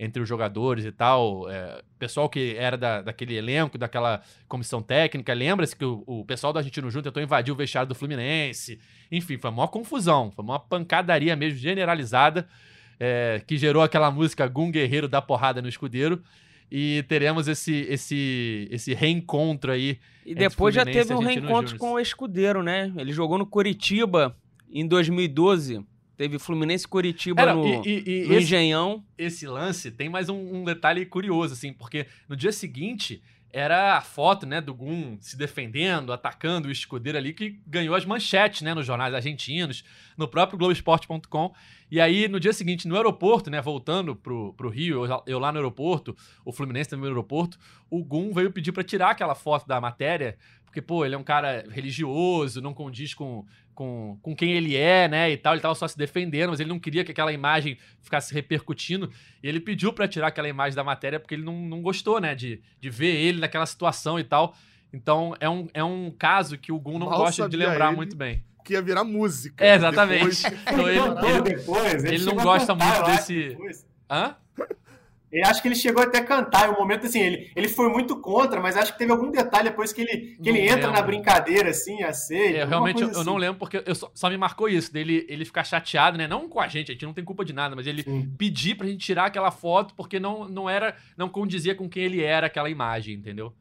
entre 0.03 0.19
os 0.19 0.27
jogadores 0.27 0.83
e 0.83 0.91
tal. 0.91 1.47
É, 1.47 1.83
pessoal 1.99 2.27
que 2.27 2.55
era 2.57 2.75
da, 2.75 3.03
daquele 3.03 3.35
elenco, 3.35 3.77
daquela 3.77 4.23
comissão 4.47 4.81
técnica, 4.81 5.31
lembra-se 5.31 5.75
que 5.75 5.85
o, 5.85 6.03
o, 6.07 6.25
pessoal 6.25 6.51
do 6.51 6.57
Argentino 6.57 6.89
Júnior 6.89 7.03
tentou 7.03 7.21
invadir 7.21 7.53
o 7.53 7.55
vestiário 7.55 7.87
do 7.87 7.93
Fluminense. 7.93 8.79
Enfim, 9.11 9.37
foi 9.37 9.51
uma 9.51 9.67
confusão, 9.67 10.31
foi 10.31 10.43
uma 10.43 10.59
pancadaria 10.59 11.35
mesmo 11.35 11.59
generalizada, 11.59 12.47
é, 12.99 13.43
que 13.45 13.57
gerou 13.57 13.83
aquela 13.83 14.09
música 14.09 14.47
Gum 14.47 14.71
Guerreiro 14.71 15.07
da 15.07 15.21
porrada 15.21 15.61
no 15.61 15.69
escudeiro 15.69 16.23
e 16.71 17.03
teremos 17.07 17.47
esse, 17.47 17.85
esse, 17.87 18.67
esse 18.71 18.95
reencontro 18.95 19.71
aí. 19.71 19.99
E 20.25 20.33
depois 20.33 20.73
já 20.73 20.83
teve 20.83 21.13
um 21.13 21.19
reencontro 21.19 21.77
com 21.77 21.91
o 21.91 21.99
Escudeiro, 21.99 22.63
né? 22.63 22.91
Ele 22.97 23.11
jogou 23.11 23.37
no 23.37 23.45
Curitiba 23.45 24.35
em 24.71 24.87
2012. 24.87 25.85
Teve 26.17 26.37
Fluminense 26.37 26.87
Curitiba 26.87 27.41
Era, 27.41 27.53
no, 27.53 27.65
e, 27.65 28.03
e, 28.05 28.27
no 28.27 28.33
esse, 28.33 28.43
Engenhão. 28.43 29.03
Esse 29.17 29.47
lance 29.47 29.91
tem 29.91 30.09
mais 30.09 30.29
um, 30.29 30.57
um, 30.57 30.63
detalhe 30.63 31.05
curioso, 31.05 31.53
assim, 31.53 31.73
porque 31.73 32.05
no 32.27 32.35
dia 32.35 32.51
seguinte 32.51 33.21
era 33.53 33.97
a 33.97 34.01
foto, 34.01 34.45
né, 34.45 34.61
do 34.61 34.73
Gum 34.73 35.17
se 35.19 35.37
defendendo, 35.37 36.13
atacando 36.13 36.69
o 36.69 36.71
escudeiro 36.71 37.17
ali, 37.17 37.33
que 37.33 37.59
ganhou 37.67 37.95
as 37.95 38.05
manchetes, 38.05 38.61
né, 38.61 38.73
nos 38.73 38.85
jornais 38.85 39.13
argentinos, 39.13 39.83
no 40.17 40.27
próprio 40.27 40.57
Globoesporte.com. 40.57 41.53
E 41.91 41.99
aí, 41.99 42.29
no 42.29 42.39
dia 42.39 42.53
seguinte, 42.53 42.87
no 42.87 42.95
aeroporto, 42.95 43.49
né, 43.49 43.61
voltando 43.61 44.15
pro, 44.15 44.53
pro 44.53 44.69
Rio, 44.69 45.05
eu, 45.05 45.23
eu 45.27 45.37
lá 45.37 45.51
no 45.51 45.57
aeroporto, 45.57 46.15
o 46.45 46.53
Fluminense 46.53 46.89
também 46.89 47.03
no 47.03 47.11
aeroporto, 47.11 47.59
o 47.89 48.01
Gum 48.01 48.31
veio 48.31 48.49
pedir 48.49 48.71
para 48.71 48.81
tirar 48.81 49.09
aquela 49.09 49.35
foto 49.35 49.67
da 49.67 49.81
matéria, 49.81 50.37
porque, 50.63 50.81
pô, 50.81 51.03
ele 51.03 51.15
é 51.15 51.17
um 51.17 51.23
cara 51.23 51.65
religioso, 51.69 52.61
não 52.61 52.73
condiz 52.73 53.13
com, 53.13 53.45
com, 53.75 54.17
com 54.21 54.33
quem 54.33 54.53
ele 54.53 54.77
é, 54.77 55.09
né, 55.09 55.31
e 55.31 55.35
tal, 55.35 55.53
ele 55.53 55.61
tava 55.61 55.75
só 55.75 55.85
se 55.85 55.97
defendendo, 55.97 56.51
mas 56.51 56.61
ele 56.61 56.69
não 56.69 56.79
queria 56.79 57.03
que 57.03 57.11
aquela 57.11 57.33
imagem 57.33 57.77
ficasse 58.01 58.33
repercutindo, 58.33 59.11
e 59.43 59.49
ele 59.49 59.59
pediu 59.59 59.91
para 59.91 60.07
tirar 60.07 60.27
aquela 60.27 60.47
imagem 60.47 60.77
da 60.77 60.85
matéria 60.85 61.19
porque 61.19 61.35
ele 61.35 61.43
não, 61.43 61.59
não 61.59 61.81
gostou, 61.81 62.21
né, 62.21 62.33
de, 62.33 62.61
de 62.79 62.89
ver 62.89 63.17
ele 63.17 63.41
naquela 63.41 63.65
situação 63.65 64.17
e 64.17 64.23
tal. 64.23 64.55
Então, 64.93 65.35
é 65.41 65.49
um, 65.49 65.67
é 65.73 65.83
um 65.83 66.09
caso 66.09 66.57
que 66.57 66.71
o 66.71 66.79
Gum 66.79 66.97
não 66.99 67.07
Mal 67.09 67.17
gosta 67.17 67.49
de 67.49 67.57
lembrar 67.57 67.87
ele. 67.87 67.97
muito 67.97 68.15
bem 68.15 68.43
que 68.63 68.73
ia 68.73 68.81
virar 68.81 69.03
música. 69.03 69.63
É, 69.63 69.75
exatamente. 69.75 70.43
Depois... 70.43 70.61
Então 70.71 70.89
ele, 70.89 70.99
ele, 70.99 71.41
depois, 71.41 72.03
ele, 72.03 72.15
ele 72.15 72.25
não 72.25 72.35
gosta 72.35 72.75
muito 72.75 73.03
desse. 73.03 73.57
Hã? 74.09 74.35
Eu 75.31 75.45
acho 75.45 75.61
que 75.61 75.69
ele 75.69 75.75
chegou 75.75 76.03
até 76.03 76.17
a 76.17 76.25
cantar 76.25 76.67
em 76.67 76.73
um 76.73 76.77
momento 76.77 77.05
assim, 77.05 77.21
ele, 77.21 77.51
ele 77.55 77.69
foi 77.69 77.87
muito 77.87 78.19
contra, 78.19 78.59
mas 78.59 78.75
acho 78.75 78.91
que 78.91 78.99
teve 78.99 79.13
algum 79.13 79.31
detalhe 79.31 79.69
depois 79.69 79.93
que 79.93 80.01
ele, 80.01 80.37
que 80.43 80.49
ele 80.49 80.59
entra 80.59 80.91
na 80.91 81.01
brincadeira, 81.01 81.69
assim, 81.69 82.03
a 82.03 82.11
ser. 82.11 82.55
É, 82.55 82.65
realmente 82.65 83.01
eu, 83.01 83.07
assim. 83.07 83.19
eu, 83.19 83.23
não 83.23 83.37
lembro, 83.37 83.57
porque 83.57 83.81
eu 83.85 83.95
só, 83.95 84.11
só, 84.13 84.29
me 84.29 84.37
marcou 84.37 84.67
isso, 84.67 84.91
dele 84.91 85.25
ele 85.29 85.45
ficar 85.45 85.63
chateado, 85.63 86.17
né? 86.17 86.27
Não 86.27 86.49
com 86.49 86.59
a 86.59 86.67
gente, 86.67 86.91
a 86.91 86.93
gente 86.93 87.05
não 87.05 87.13
tem 87.13 87.23
culpa 87.23 87.45
de 87.45 87.53
nada, 87.53 87.77
mas 87.77 87.87
ele 87.87 88.03
Sim. 88.03 88.29
pedir 88.37 88.75
pra 88.75 88.85
gente 88.85 89.05
tirar 89.05 89.27
aquela 89.27 89.51
foto 89.51 89.93
porque 89.95 90.19
não, 90.19 90.49
não 90.49 90.69
era, 90.69 90.97
não 91.15 91.29
condizia 91.29 91.73
com 91.73 91.87
quem 91.87 92.03
ele 92.03 92.21
era 92.21 92.47
aquela 92.47 92.69
imagem, 92.69 93.15
entendeu? 93.15 93.53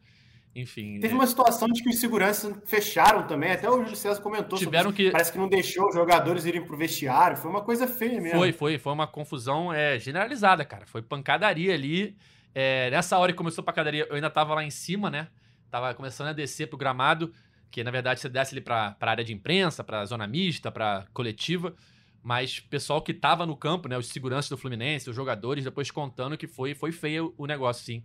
Enfim. 0.54 0.98
Teve 0.98 1.14
é... 1.14 1.16
uma 1.16 1.26
situação 1.26 1.68
de 1.68 1.82
que 1.82 1.88
os 1.88 2.00
seguranças 2.00 2.54
fecharam 2.64 3.26
também, 3.26 3.52
até 3.52 3.68
o 3.68 3.82
Júlio 3.82 3.96
César 3.96 4.20
comentou. 4.20 4.58
Tiveram 4.58 4.92
que. 4.92 5.10
Parece 5.10 5.32
que 5.32 5.38
não 5.38 5.48
deixou 5.48 5.88
os 5.88 5.94
jogadores 5.94 6.44
irem 6.44 6.64
pro 6.64 6.76
vestiário. 6.76 7.36
Foi 7.36 7.50
uma 7.50 7.62
coisa 7.62 7.86
feia 7.86 8.20
mesmo. 8.20 8.38
Foi, 8.38 8.52
foi. 8.52 8.78
Foi 8.78 8.92
uma 8.92 9.06
confusão 9.06 9.72
é, 9.72 9.98
generalizada, 9.98 10.64
cara. 10.64 10.86
Foi 10.86 11.02
pancadaria 11.02 11.72
ali. 11.72 12.16
É, 12.52 12.90
nessa 12.90 13.16
hora 13.16 13.30
que 13.30 13.38
começou 13.38 13.62
a 13.62 13.64
pancadaria, 13.64 14.06
eu 14.08 14.16
ainda 14.16 14.28
tava 14.28 14.54
lá 14.54 14.64
em 14.64 14.70
cima, 14.70 15.08
né? 15.08 15.28
Tava 15.70 15.94
começando 15.94 16.28
a 16.28 16.32
descer 16.32 16.66
pro 16.66 16.76
gramado, 16.76 17.32
que 17.70 17.84
na 17.84 17.92
verdade 17.92 18.18
você 18.18 18.28
desce 18.28 18.52
ali 18.52 18.60
pra, 18.60 18.90
pra 18.92 19.12
área 19.12 19.24
de 19.24 19.32
imprensa, 19.32 19.84
pra 19.84 20.04
zona 20.04 20.26
mista, 20.26 20.72
pra 20.72 21.06
coletiva. 21.12 21.76
Mas 22.22 22.58
pessoal 22.58 23.00
que 23.00 23.14
tava 23.14 23.46
no 23.46 23.56
campo, 23.56 23.88
né? 23.88 23.96
Os 23.96 24.08
seguranças 24.08 24.50
do 24.50 24.58
Fluminense, 24.58 25.08
os 25.08 25.14
jogadores, 25.14 25.62
depois 25.62 25.92
contando 25.92 26.36
que 26.36 26.48
foi, 26.48 26.74
foi 26.74 26.90
feio 26.90 27.32
o 27.38 27.46
negócio, 27.46 27.84
sim 27.84 28.04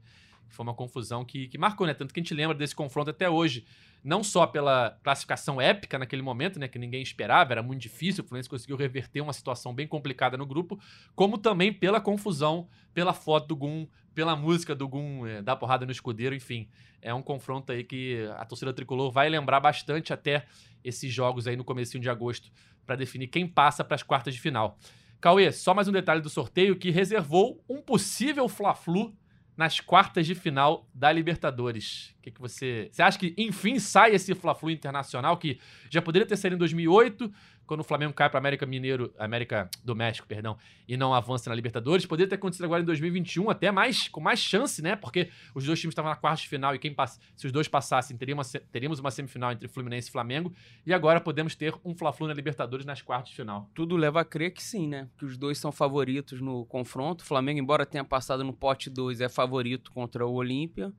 Foi 0.49 0.63
uma 0.63 0.73
confusão 0.73 1.25
que, 1.25 1.47
que 1.47 1.57
marcou, 1.57 1.85
né? 1.85 1.93
Tanto 1.93 2.13
que 2.13 2.19
a 2.19 2.23
gente 2.23 2.33
lembra 2.33 2.55
desse 2.55 2.75
confronto 2.75 3.09
até 3.09 3.29
hoje. 3.29 3.65
Não 4.03 4.23
só 4.23 4.45
pela 4.45 4.97
classificação 5.03 5.59
épica 5.59 5.97
naquele 5.97 6.21
momento, 6.21 6.59
né? 6.59 6.67
Que 6.67 6.77
ninguém 6.77 7.01
esperava, 7.01 7.53
era 7.53 7.63
muito 7.63 7.81
difícil. 7.81 8.23
O 8.23 8.27
Fluminense 8.27 8.49
conseguiu 8.49 8.77
reverter 8.77 9.21
uma 9.21 9.33
situação 9.33 9.73
bem 9.73 9.87
complicada 9.87 10.37
no 10.37 10.45
grupo, 10.45 10.79
como 11.15 11.37
também 11.37 11.73
pela 11.73 11.99
confusão, 11.99 12.67
pela 12.93 13.13
foto 13.13 13.47
do 13.47 13.55
Gum, 13.55 13.87
pela 14.13 14.35
música 14.35 14.73
do 14.73 14.87
Gum 14.87 15.25
é, 15.25 15.41
dar 15.41 15.55
porrada 15.55 15.85
no 15.85 15.91
escudeiro, 15.91 16.35
enfim. 16.35 16.69
É 17.01 17.13
um 17.13 17.21
confronto 17.21 17.71
aí 17.71 17.83
que 17.83 18.27
a 18.37 18.45
torcida 18.45 18.73
tricolor 18.73 19.11
vai 19.11 19.29
lembrar 19.29 19.59
bastante 19.59 20.13
até 20.13 20.45
esses 20.83 21.11
jogos 21.11 21.47
aí 21.47 21.55
no 21.55 21.63
comecinho 21.63 22.01
de 22.01 22.09
agosto 22.09 22.51
para 22.85 22.95
definir 22.95 23.27
quem 23.27 23.47
passa 23.47 23.83
para 23.83 23.95
as 23.95 24.03
quartas 24.03 24.33
de 24.33 24.39
final. 24.39 24.77
Cauê, 25.19 25.51
só 25.51 25.73
mais 25.73 25.87
um 25.87 25.91
detalhe 25.91 26.21
do 26.21 26.29
sorteio 26.29 26.75
que 26.75 26.91
reservou 26.91 27.63
um 27.67 27.81
possível 27.81 28.47
Fla-Flu 28.47 29.15
nas 29.57 29.79
quartas 29.79 30.25
de 30.25 30.35
final 30.35 30.87
da 30.93 31.11
Libertadores. 31.11 32.13
O 32.17 32.21
que, 32.23 32.31
que 32.31 32.41
você. 32.41 32.89
Você 32.91 33.01
acha 33.01 33.17
que, 33.17 33.33
enfim, 33.37 33.79
sai 33.79 34.13
esse 34.13 34.33
Fla-Flu 34.35 34.69
internacional 34.69 35.37
que 35.37 35.59
já 35.89 36.01
poderia 36.01 36.27
ter 36.27 36.35
saído 36.35 36.55
em 36.55 36.59
2008, 36.59 37.31
quando 37.65 37.81
o 37.81 37.83
Flamengo 37.83 38.13
cai 38.13 38.29
para 38.29 38.37
América 38.37 38.65
Mineiro, 38.65 39.13
América 39.17 39.69
do 39.83 39.95
México, 39.95 40.27
perdão, 40.27 40.57
e 40.87 40.95
não 40.95 41.13
avança 41.13 41.49
na 41.49 41.55
Libertadores. 41.55 42.05
Poderia 42.05 42.29
ter 42.29 42.35
acontecido 42.35 42.65
agora 42.65 42.81
em 42.81 42.85
2021, 42.85 43.49
até 43.49 43.71
mais 43.71 44.07
com 44.07 44.21
mais 44.21 44.39
chance, 44.39 44.81
né? 44.81 44.95
Porque 44.95 45.29
os 45.53 45.65
dois 45.65 45.79
times 45.79 45.91
estavam 45.91 46.09
na 46.09 46.15
quarta 46.15 46.41
de 46.41 46.47
final 46.47 46.75
e 46.75 46.79
quem 46.79 46.95
se 47.35 47.45
os 47.45 47.51
dois 47.51 47.67
passassem, 47.67 48.15
teríamos 48.17 48.53
uma, 48.53 48.61
teríamos 48.71 48.99
uma 48.99 49.11
semifinal 49.11 49.51
entre 49.51 49.67
Fluminense 49.67 50.09
e 50.09 50.11
Flamengo. 50.11 50.53
E 50.85 50.93
agora 50.93 51.19
podemos 51.19 51.55
ter 51.55 51.73
um 51.83 51.95
Fla-Flu 51.95 52.27
na 52.27 52.33
Libertadores 52.33 52.85
nas 52.85 53.01
quartas 53.01 53.29
de 53.29 53.35
final. 53.35 53.69
Tudo 53.73 53.95
leva 53.95 54.21
a 54.21 54.25
crer 54.25 54.51
que 54.51 54.63
sim, 54.63 54.87
né? 54.87 55.09
Que 55.17 55.25
os 55.25 55.37
dois 55.37 55.57
são 55.57 55.71
favoritos 55.71 56.39
no 56.39 56.65
confronto. 56.65 57.23
O 57.23 57.27
Flamengo, 57.27 57.59
embora 57.59 57.85
tenha 57.85 58.03
passado 58.03 58.43
no 58.43 58.53
pote 58.53 58.89
2, 58.89 59.21
é 59.21 59.29
favorito 59.29 59.91
contra 59.91 60.25
o 60.25 60.33
Olímpia. 60.33 60.93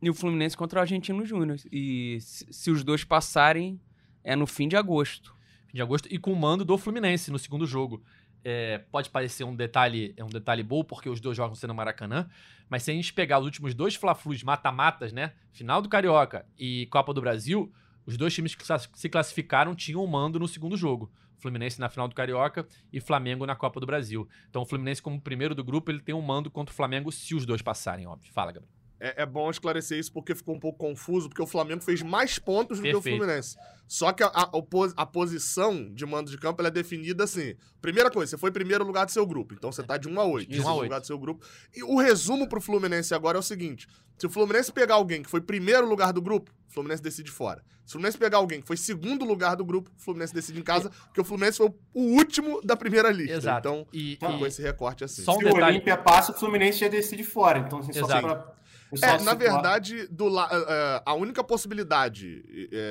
E 0.00 0.10
o 0.10 0.14
Fluminense 0.14 0.56
contra 0.56 0.80
o 0.80 0.82
Argentino 0.82 1.24
Júnior. 1.24 1.58
E 1.70 2.18
se, 2.20 2.46
se 2.50 2.70
os 2.70 2.82
dois 2.82 3.04
passarem, 3.04 3.80
é 4.24 4.34
no 4.34 4.46
fim 4.46 4.66
de 4.68 4.76
agosto 4.76 5.34
de 5.72 5.80
agosto, 5.80 6.08
e 6.10 6.18
com 6.18 6.32
o 6.32 6.36
mando 6.36 6.64
do 6.64 6.76
Fluminense 6.76 7.30
no 7.30 7.38
segundo 7.38 7.66
jogo. 7.66 8.02
É, 8.44 8.78
pode 8.90 9.08
parecer 9.08 9.44
um 9.44 9.54
detalhe, 9.54 10.12
é 10.16 10.24
um 10.24 10.28
detalhe 10.28 10.62
bom, 10.62 10.82
porque 10.82 11.08
os 11.08 11.20
dois 11.20 11.36
jogam 11.36 11.54
sendo 11.54 11.72
Maracanã, 11.72 12.28
mas 12.68 12.82
se 12.82 12.90
a 12.90 12.94
gente 12.94 13.12
pegar 13.12 13.38
os 13.38 13.44
últimos 13.44 13.72
dois 13.74 13.94
Fla-Flus 13.94 14.42
mata-matas, 14.42 15.12
né? 15.12 15.32
Final 15.52 15.80
do 15.80 15.88
Carioca 15.88 16.44
e 16.58 16.86
Copa 16.86 17.14
do 17.14 17.20
Brasil, 17.20 17.72
os 18.04 18.16
dois 18.16 18.34
times 18.34 18.54
que 18.54 18.64
se 18.94 19.08
classificaram 19.08 19.74
tinham 19.74 20.02
o 20.02 20.08
mando 20.08 20.40
no 20.40 20.48
segundo 20.48 20.76
jogo. 20.76 21.10
Fluminense 21.38 21.80
na 21.80 21.88
final 21.88 22.08
do 22.08 22.14
Carioca 22.14 22.66
e 22.92 23.00
Flamengo 23.00 23.46
na 23.46 23.54
Copa 23.54 23.78
do 23.80 23.86
Brasil. 23.86 24.28
Então 24.48 24.62
o 24.62 24.66
Fluminense, 24.66 25.02
como 25.02 25.20
primeiro 25.20 25.54
do 25.54 25.64
grupo, 25.64 25.90
ele 25.90 26.00
tem 26.00 26.14
um 26.14 26.22
mando 26.22 26.50
contra 26.50 26.72
o 26.72 26.76
Flamengo 26.76 27.12
se 27.12 27.34
os 27.34 27.46
dois 27.46 27.62
passarem, 27.62 28.06
óbvio. 28.06 28.32
Fala, 28.32 28.52
Gabriel 28.52 28.81
é, 29.02 29.22
é, 29.22 29.26
bom 29.26 29.50
esclarecer 29.50 29.98
isso 29.98 30.12
porque 30.12 30.32
ficou 30.32 30.54
um 30.54 30.60
pouco 30.60 30.78
confuso, 30.78 31.28
porque 31.28 31.42
o 31.42 31.46
Flamengo 31.46 31.82
fez 31.82 32.00
mais 32.02 32.38
pontos 32.38 32.78
do 32.78 32.84
Perfeito. 32.84 33.02
que 33.02 33.10
o 33.10 33.16
Fluminense. 33.18 33.56
Só 33.88 34.12
que 34.12 34.22
a, 34.22 34.28
a, 34.28 34.50
a, 34.96 35.06
posição 35.06 35.92
de 35.92 36.06
mando 36.06 36.30
de 36.30 36.38
campo 36.38 36.64
é 36.64 36.70
definida 36.70 37.24
assim. 37.24 37.56
Primeira 37.80 38.12
coisa, 38.12 38.30
você 38.30 38.38
foi 38.38 38.52
primeiro 38.52 38.84
lugar 38.84 39.04
do 39.04 39.10
seu 39.10 39.26
grupo. 39.26 39.54
Então 39.54 39.72
você 39.72 39.82
tá 39.82 39.96
de 39.96 40.08
1 40.08 40.20
a 40.20 40.24
8. 40.24 40.48
De 40.48 40.60
1 40.60 40.68
a 40.68 40.74
8. 40.74 40.82
lugar 40.84 41.00
do 41.00 41.06
seu 41.08 41.18
grupo. 41.18 41.44
E 41.74 41.82
o 41.82 41.98
resumo 41.98 42.48
pro 42.48 42.60
Fluminense 42.60 43.12
agora 43.12 43.36
é 43.36 43.40
o 43.40 43.42
seguinte: 43.42 43.88
se 44.16 44.24
o 44.24 44.30
Fluminense 44.30 44.72
pegar 44.72 44.94
alguém 44.94 45.20
que 45.20 45.28
foi 45.28 45.40
primeiro 45.40 45.84
lugar 45.84 46.12
do 46.12 46.22
grupo, 46.22 46.52
o 46.70 46.72
Fluminense 46.72 47.02
decide 47.02 47.30
fora. 47.30 47.60
Se 47.84 47.88
o 47.88 47.92
Fluminense 47.94 48.16
pegar 48.16 48.38
alguém 48.38 48.60
que 48.60 48.68
foi 48.68 48.76
segundo 48.76 49.24
lugar 49.24 49.56
do 49.56 49.64
grupo, 49.64 49.90
o 49.98 50.00
Fluminense 50.00 50.32
decide 50.32 50.60
em 50.60 50.62
casa, 50.62 50.90
porque 51.06 51.20
o 51.20 51.24
Fluminense 51.24 51.58
foi 51.58 51.74
o 51.92 52.02
último 52.16 52.62
da 52.62 52.76
primeira 52.76 53.10
lista. 53.10 53.34
Exato. 53.34 53.68
Então, 53.68 53.86
e, 53.92 54.16
com 54.16 54.46
esse 54.46 54.62
recorte 54.62 55.02
assim. 55.02 55.22
Só 55.22 55.32
um 55.32 55.38
Se 55.38 55.44
detalhe... 55.44 55.64
o 55.64 55.66
Olímpia 55.66 55.98
passa, 55.98 56.30
o 56.30 56.34
Fluminense 56.36 56.78
já 56.78 56.88
decide 56.88 57.24
fora. 57.24 57.58
Então, 57.58 57.80
assim, 57.80 57.92
só 57.92 58.06
pra 58.06 58.61
é, 59.00 59.20
na 59.22 59.34
verdade, 59.34 60.06
do, 60.08 60.28
uh, 60.28 61.02
a 61.06 61.14
única 61.14 61.42
possibilidade 61.42 62.42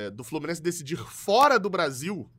uh, 0.08 0.12
do 0.12 0.24
Fluminense 0.24 0.62
decidir 0.62 0.98
fora 0.98 1.60
do 1.60 1.70
Brasil, 1.70 2.30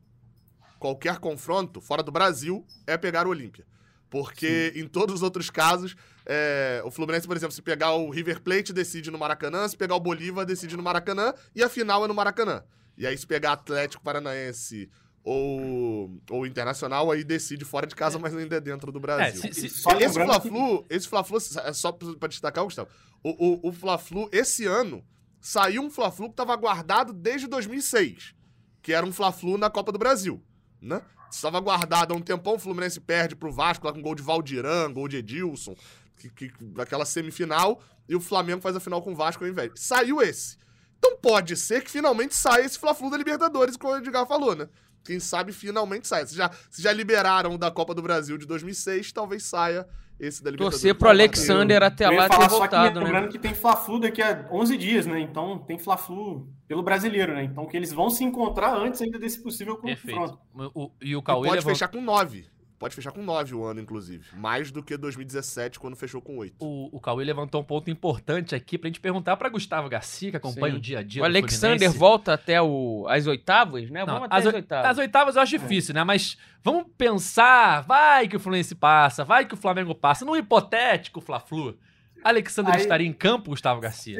qualquer 0.79 1.17
confronto, 1.19 1.79
fora 1.79 2.03
do 2.03 2.11
Brasil, 2.11 2.65
é 2.85 2.97
pegar 2.97 3.25
o 3.25 3.29
Olímpia. 3.29 3.65
Porque 4.09 4.71
Sim. 4.73 4.81
em 4.81 4.87
todos 4.87 5.15
os 5.15 5.21
outros 5.23 5.49
casos, 5.49 5.95
é, 6.25 6.81
o 6.85 6.91
Fluminense, 6.91 7.25
por 7.25 7.35
exemplo, 7.35 7.53
se 7.53 7.61
pegar 7.61 7.93
o 7.93 8.09
River 8.09 8.41
Plate, 8.41 8.71
decide 8.71 9.09
no 9.09 9.17
Maracanã, 9.17 9.67
se 9.67 9.75
pegar 9.75 9.95
o 9.95 9.99
Bolívar, 9.99 10.45
decide 10.45 10.77
no 10.77 10.83
Maracanã, 10.83 11.33
e 11.55 11.63
a 11.63 11.69
final 11.69 12.05
é 12.05 12.07
no 12.07 12.13
Maracanã. 12.13 12.63
E 12.97 13.07
aí, 13.07 13.17
se 13.17 13.25
pegar 13.25 13.53
Atlético 13.53 14.03
Paranaense 14.03 14.89
ou, 15.23 16.21
ou 16.29 16.45
Internacional, 16.45 17.09
aí 17.09 17.23
decide 17.23 17.63
fora 17.63 17.87
de 17.87 17.95
casa, 17.95 18.19
mas 18.19 18.35
ainda 18.35 18.57
é 18.57 18.59
dentro 18.59 18.91
do 18.91 18.99
Brasil. 18.99 19.41
É, 19.43 19.53
se, 19.53 19.61
se, 19.61 19.69
só 19.69 19.91
esse 19.97 20.13
Fla-Flu, 20.13 20.83
que... 20.83 20.95
esse 20.95 21.07
Fla-Flu, 21.07 21.37
é 21.63 21.73
só 21.73 21.91
pra 21.91 22.27
destacar, 22.27 22.63
Gustavo, 22.63 22.89
o, 23.23 23.29
o, 23.29 23.69
o 23.69 23.71
Fla-Flu, 23.71 24.29
esse 24.33 24.65
ano, 24.65 25.03
saiu 25.39 25.81
um 25.81 25.89
Fla-Flu 25.89 26.25
que 26.25 26.33
estava 26.33 26.55
guardado 26.57 27.13
desde 27.13 27.47
2006, 27.47 28.35
que 28.81 28.91
era 28.91 29.05
um 29.05 29.13
Fla-Flu 29.13 29.57
na 29.57 29.69
Copa 29.69 29.91
do 29.91 29.99
Brasil, 29.99 30.43
né? 30.81 31.01
Estava 31.31 31.59
guardado 31.59 32.13
há 32.13 32.17
um 32.17 32.21
tempão, 32.21 32.55
o 32.55 32.59
Fluminense 32.59 32.99
perde 32.99 33.35
pro 33.35 33.51
Vasco 33.51 33.87
lá 33.87 33.93
com 33.93 34.01
gol 34.01 34.13
de 34.13 34.21
Valdiran, 34.21 34.91
gol 34.91 35.07
de 35.07 35.17
Edilson, 35.17 35.75
que, 36.17 36.29
que, 36.29 36.51
aquela 36.77 37.05
semifinal, 37.05 37.81
e 38.07 38.15
o 38.15 38.19
Flamengo 38.21 38.61
faz 38.61 38.75
a 38.75 38.79
final 38.79 39.01
com 39.01 39.13
o 39.13 39.15
Vasco 39.15 39.43
ao 39.43 39.49
invés. 39.49 39.71
Saiu 39.75 40.21
esse. 40.21 40.57
Então 40.97 41.17
pode 41.17 41.57
ser 41.57 41.83
que 41.83 41.89
finalmente 41.89 42.35
saia 42.35 42.63
esse 42.63 42.77
Fla-Flu 42.77 43.09
da 43.09 43.17
Libertadores, 43.17 43.75
como 43.77 43.93
o 43.93 43.97
Edgar 43.97 44.27
falou, 44.27 44.55
né? 44.55 44.69
Quem 45.03 45.19
sabe 45.19 45.51
finalmente 45.51 46.07
saia. 46.07 46.25
Se 46.25 46.35
já, 46.35 46.49
se 46.69 46.81
já 46.81 46.91
liberaram 46.91 47.57
da 47.57 47.69
Copa 47.69 47.93
do 47.93 48.01
Brasil 48.01 48.37
de 48.37 48.45
2006, 48.45 49.11
talvez 49.11 49.43
saia 49.43 49.87
esse 50.19 50.43
da 50.43 50.51
Libertadores. 50.51 50.81
Torcer 50.81 50.95
pro 50.95 51.09
Alexander 51.09 51.83
até 51.83 52.09
lá 52.09 52.29
ter 52.29 52.47
voltado, 52.47 52.93
que, 52.93 52.99
né? 52.99 53.05
Lembrando 53.05 53.31
que 53.31 53.39
tem 53.39 53.53
Fla-Flu 53.53 53.99
daqui 53.99 54.21
a 54.21 54.47
11 54.51 54.77
dias, 54.77 55.05
né? 55.05 55.19
Então 55.19 55.59
tem 55.59 55.77
Fla-Flu 55.77 56.47
pelo 56.67 56.81
brasileiro, 56.81 57.33
né? 57.33 57.43
Então 57.43 57.65
que 57.65 57.75
eles 57.75 57.91
vão 57.91 58.09
se 58.09 58.23
encontrar 58.23 58.75
antes 58.75 59.01
ainda 59.01 59.19
desse 59.19 59.41
possível 59.41 59.75
confronto. 59.75 60.39
O, 60.73 60.91
e 61.01 61.15
o 61.15 61.21
Cauê 61.21 61.47
pode 61.47 61.59
levou... 61.59 61.73
fechar 61.73 61.87
com 61.87 62.01
9. 62.01 62.45
Pode 62.77 62.95
fechar 62.95 63.11
com 63.11 63.23
9 63.23 63.55
o 63.55 63.63
ano, 63.63 63.79
inclusive. 63.79 64.25
Mais 64.35 64.71
do 64.71 64.83
que 64.83 64.97
2017, 64.97 65.79
quando 65.79 65.95
fechou 65.95 66.21
com 66.21 66.37
8. 66.37 66.55
O, 66.59 66.89
o 66.91 66.99
Cauê 66.99 67.23
levantou 67.23 67.61
um 67.61 67.63
ponto 67.63 67.89
importante 67.89 68.53
aqui 68.55 68.77
pra 68.77 68.87
gente 68.87 68.99
perguntar 68.99 69.37
pra 69.37 69.49
Gustavo 69.49 69.87
Garcia, 69.87 70.31
que 70.31 70.37
acompanha 70.37 70.73
Sim. 70.73 70.77
o 70.77 70.81
dia 70.81 70.99
a 70.99 71.03
dia. 71.03 71.21
O 71.21 71.25
Alexander 71.25 71.77
Fluminense. 71.77 71.97
volta 71.97 72.33
até 72.33 72.61
o, 72.61 73.05
as 73.07 73.25
oitavas, 73.27 73.89
né? 73.89 74.01
Não, 74.05 74.15
vamos 74.15 74.25
até 74.25 74.35
as, 74.35 74.47
as 74.47 74.53
oitavas. 74.53 74.91
As 74.91 74.97
oitavas 74.97 75.35
eu 75.35 75.41
acho 75.41 75.57
difícil, 75.57 75.93
né? 75.93 76.03
Mas 76.03 76.37
vamos 76.63 76.85
pensar, 76.97 77.81
vai 77.81 78.27
que 78.27 78.35
o 78.35 78.39
Fluminense 78.39 78.75
passa, 78.75 79.23
vai 79.23 79.45
que 79.45 79.53
o 79.53 79.57
Flamengo 79.57 79.95
passa. 79.95 80.25
No 80.25 80.35
hipotético 80.35 81.21
Fla-Flu, 81.21 81.77
Alexander 82.23 82.73
Aí, 82.73 82.81
estaria 82.81 83.07
em 83.07 83.13
campo, 83.13 83.51
Gustavo 83.51 83.81
Garcia? 83.81 84.19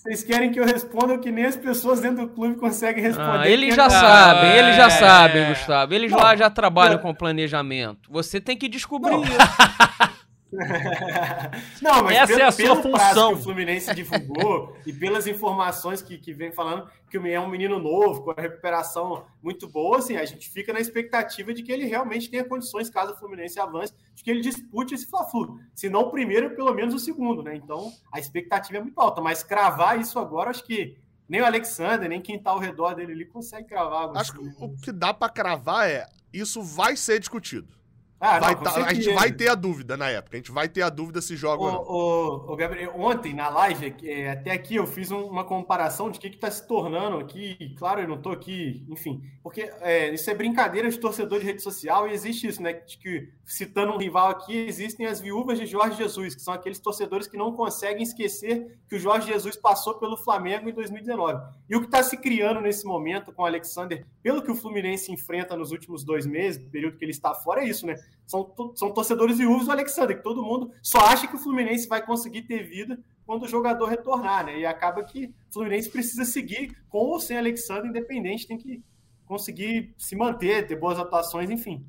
Vocês 0.00 0.24
querem 0.24 0.50
que 0.50 0.58
eu 0.58 0.64
responda 0.64 1.12
o 1.12 1.18
que 1.18 1.30
nem 1.30 1.44
as 1.44 1.58
pessoas 1.58 2.00
dentro 2.00 2.26
do 2.26 2.28
clube 2.32 2.54
conseguem 2.54 3.02
responder? 3.02 3.40
Ah, 3.40 3.46
eles 3.46 3.74
já 3.74 3.84
é 3.84 3.90
sabem, 3.90 4.50
eles 4.56 4.76
já 4.76 4.88
sabem, 4.88 5.48
Gustavo. 5.48 5.92
Eles 5.92 6.10
Não, 6.10 6.18
lá 6.18 6.34
já 6.34 6.48
trabalham 6.48 6.96
com 6.96 7.14
planejamento. 7.14 8.10
Você 8.10 8.40
tem 8.40 8.56
que 8.56 8.66
descobrir 8.66 9.14
isso. 9.16 9.28
Não, 11.80 12.02
mas 12.02 12.16
Essa 12.16 12.26
pelo, 12.26 12.40
é 12.40 12.44
a 12.44 12.52
sua 12.52 12.82
função. 12.82 13.34
que 13.34 13.40
o 13.40 13.42
Fluminense 13.42 13.94
divulgou 13.94 14.76
e 14.84 14.92
pelas 14.92 15.26
informações 15.26 16.02
que, 16.02 16.18
que 16.18 16.32
vem 16.32 16.50
falando 16.50 16.90
que 17.08 17.18
o 17.18 17.26
é 17.26 17.40
um 17.40 17.48
menino 17.48 17.78
novo, 17.78 18.22
com 18.22 18.30
a 18.30 18.40
recuperação 18.40 19.24
muito 19.42 19.68
boa, 19.68 19.98
assim, 19.98 20.16
a 20.16 20.24
gente 20.24 20.48
fica 20.48 20.72
na 20.72 20.80
expectativa 20.80 21.52
de 21.52 21.62
que 21.62 21.72
ele 21.72 21.84
realmente 21.84 22.30
tenha 22.30 22.44
condições, 22.44 22.88
caso 22.88 23.12
o 23.12 23.16
Fluminense 23.16 23.58
avance, 23.58 23.92
de 24.14 24.22
que 24.22 24.30
ele 24.30 24.40
dispute 24.40 24.94
esse 24.94 25.06
Fla-Flu. 25.06 25.58
Se 25.74 25.88
não 25.88 26.02
o 26.02 26.10
primeiro, 26.10 26.54
pelo 26.54 26.72
menos 26.72 26.94
o 26.94 26.98
segundo, 26.98 27.42
né? 27.42 27.56
Então, 27.56 27.92
a 28.12 28.18
expectativa 28.18 28.78
é 28.78 28.82
muito 28.82 29.00
alta, 29.00 29.20
mas 29.20 29.42
cravar 29.42 29.98
isso 29.98 30.18
agora, 30.18 30.50
acho 30.50 30.64
que 30.64 30.96
nem 31.28 31.40
o 31.40 31.46
Alexander, 31.46 32.08
nem 32.08 32.20
quem 32.20 32.38
tá 32.40 32.50
ao 32.50 32.58
redor 32.58 32.94
dele 32.94 33.12
ali 33.12 33.24
consegue 33.24 33.68
cravar. 33.68 34.10
Acho 34.16 34.32
que 34.32 34.38
o 34.38 34.76
que 34.76 34.92
dá 34.92 35.14
para 35.14 35.32
cravar 35.32 35.88
é 35.88 36.06
isso 36.32 36.62
vai 36.62 36.96
ser 36.96 37.18
discutido. 37.18 37.79
Ah, 38.20 38.38
vai 38.38 38.54
não, 38.54 38.62
tá, 38.62 38.84
a 38.84 38.92
gente 38.92 39.14
vai 39.14 39.32
ter 39.32 39.48
a 39.48 39.54
dúvida 39.54 39.96
na 39.96 40.10
época. 40.10 40.36
A 40.36 40.40
gente 40.40 40.52
vai 40.52 40.68
ter 40.68 40.82
a 40.82 40.90
dúvida 40.90 41.22
se 41.22 41.36
joga 41.36 41.62
ou 41.62 41.72
não. 41.72 41.80
O, 41.80 42.52
o, 42.52 42.56
Gabriel, 42.56 42.92
ontem, 42.94 43.32
na 43.32 43.48
live, 43.48 43.94
é, 44.04 44.32
até 44.32 44.50
aqui 44.50 44.76
eu 44.76 44.86
fiz 44.86 45.10
uma 45.10 45.42
comparação 45.42 46.10
de 46.10 46.18
o 46.18 46.20
que 46.20 46.28
está 46.28 46.50
se 46.50 46.68
tornando 46.68 47.16
aqui. 47.16 47.74
Claro, 47.78 48.02
eu 48.02 48.08
não 48.08 48.16
estou 48.16 48.30
aqui, 48.30 48.84
enfim. 48.90 49.22
Porque 49.42 49.72
é, 49.80 50.12
isso 50.12 50.30
é 50.30 50.34
brincadeira 50.34 50.90
de 50.90 50.98
torcedor 50.98 51.40
de 51.40 51.46
rede 51.46 51.62
social 51.62 52.06
e 52.06 52.12
existe 52.12 52.46
isso, 52.46 52.62
né? 52.62 52.74
De 52.74 52.98
que, 52.98 53.32
citando 53.46 53.94
um 53.94 53.96
rival 53.96 54.28
aqui, 54.28 54.54
existem 54.54 55.06
as 55.06 55.18
viúvas 55.18 55.58
de 55.58 55.64
Jorge 55.64 55.96
Jesus, 55.96 56.34
que 56.34 56.42
são 56.42 56.52
aqueles 56.52 56.78
torcedores 56.78 57.26
que 57.26 57.38
não 57.38 57.52
conseguem 57.52 58.02
esquecer 58.02 58.78
que 58.86 58.96
o 58.96 59.00
Jorge 59.00 59.28
Jesus 59.28 59.56
passou 59.56 59.94
pelo 59.94 60.18
Flamengo 60.18 60.68
em 60.68 60.74
2019. 60.74 61.40
E 61.70 61.74
o 61.74 61.80
que 61.80 61.86
está 61.86 62.02
se 62.02 62.18
criando 62.18 62.60
nesse 62.60 62.84
momento 62.84 63.32
com 63.32 63.42
o 63.42 63.46
Alexander, 63.46 64.04
pelo 64.22 64.42
que 64.42 64.50
o 64.50 64.54
Fluminense 64.54 65.10
enfrenta 65.10 65.56
nos 65.56 65.70
últimos 65.70 66.04
dois 66.04 66.26
meses, 66.26 66.62
período 66.70 66.98
que 66.98 67.04
ele 67.04 67.12
está 67.12 67.32
fora, 67.32 67.62
é 67.62 67.64
isso, 67.64 67.86
né? 67.86 67.94
São, 68.26 68.54
são 68.74 68.92
torcedores 68.92 69.38
viúvos 69.38 69.66
do 69.66 69.72
Alexander, 69.72 70.16
que 70.16 70.22
todo 70.22 70.42
mundo 70.42 70.70
só 70.82 71.00
acha 71.00 71.26
que 71.26 71.34
o 71.34 71.38
Fluminense 71.38 71.88
vai 71.88 72.04
conseguir 72.04 72.42
ter 72.42 72.62
vida 72.62 72.98
quando 73.26 73.44
o 73.44 73.48
jogador 73.48 73.86
retornar, 73.86 74.46
né? 74.46 74.58
E 74.58 74.66
acaba 74.66 75.04
que 75.04 75.26
o 75.48 75.52
Fluminense 75.52 75.90
precisa 75.90 76.24
seguir 76.24 76.76
com 76.88 76.98
ou 76.98 77.20
sem 77.20 77.36
Alexander, 77.36 77.86
independente, 77.86 78.46
tem 78.46 78.58
que 78.58 78.82
conseguir 79.24 79.94
se 79.96 80.16
manter, 80.16 80.66
ter 80.66 80.76
boas 80.76 80.98
atuações, 80.98 81.50
enfim. 81.50 81.86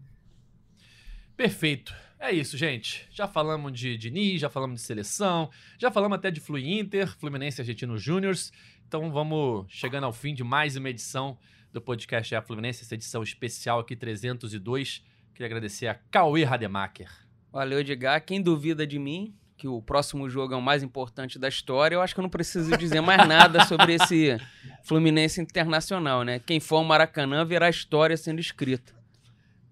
Perfeito. 1.36 1.94
É 2.20 2.32
isso, 2.32 2.56
gente. 2.56 3.08
Já 3.10 3.28
falamos 3.28 3.72
de 3.72 3.98
Diniz, 3.98 4.40
já 4.40 4.48
falamos 4.48 4.80
de 4.80 4.86
seleção, 4.86 5.50
já 5.80 5.90
falamos 5.90 6.20
até 6.20 6.30
de 6.30 6.40
Flu 6.40 6.60
Inter, 6.60 7.18
Fluminense 7.18 7.60
Argentino 7.60 7.98
Júniors. 7.98 8.52
Então 8.88 9.12
vamos 9.12 9.66
chegando 9.70 10.04
ao 10.04 10.14
fim 10.14 10.36
de 10.36 10.44
mais 10.44 10.76
uma 10.76 10.90
edição 10.90 11.36
do 11.74 11.82
podcast 11.82 12.36
É 12.36 12.42
Fluminense, 12.42 12.84
essa 12.84 12.94
edição 12.94 13.24
especial 13.24 13.80
aqui 13.80 13.96
302. 13.96 15.04
Queria 15.42 15.56
agradecer 15.56 15.88
a 15.88 15.96
Cauê 15.96 16.44
Rademacher. 16.44 17.10
Valeu, 17.52 17.80
Edgar. 17.80 18.24
Quem 18.24 18.40
duvida 18.40 18.86
de 18.86 19.00
mim, 19.00 19.34
que 19.58 19.68
o 19.68 19.82
próximo 19.82 20.30
jogo 20.30 20.54
é 20.54 20.56
o 20.56 20.62
mais 20.62 20.84
importante 20.84 21.40
da 21.40 21.48
história, 21.48 21.96
eu 21.96 22.02
acho 22.04 22.14
que 22.14 22.20
eu 22.20 22.22
não 22.22 22.30
preciso 22.30 22.78
dizer 22.78 23.02
mais 23.02 23.28
nada 23.28 23.66
sobre 23.66 23.96
esse 23.96 24.38
Fluminense 24.86 25.42
Internacional, 25.42 26.22
né? 26.22 26.38
Quem 26.38 26.60
for 26.60 26.76
ao 26.76 26.84
Maracanã 26.84 27.44
verá 27.44 27.66
a 27.66 27.70
história 27.72 28.16
sendo 28.16 28.40
escrita. 28.40 28.94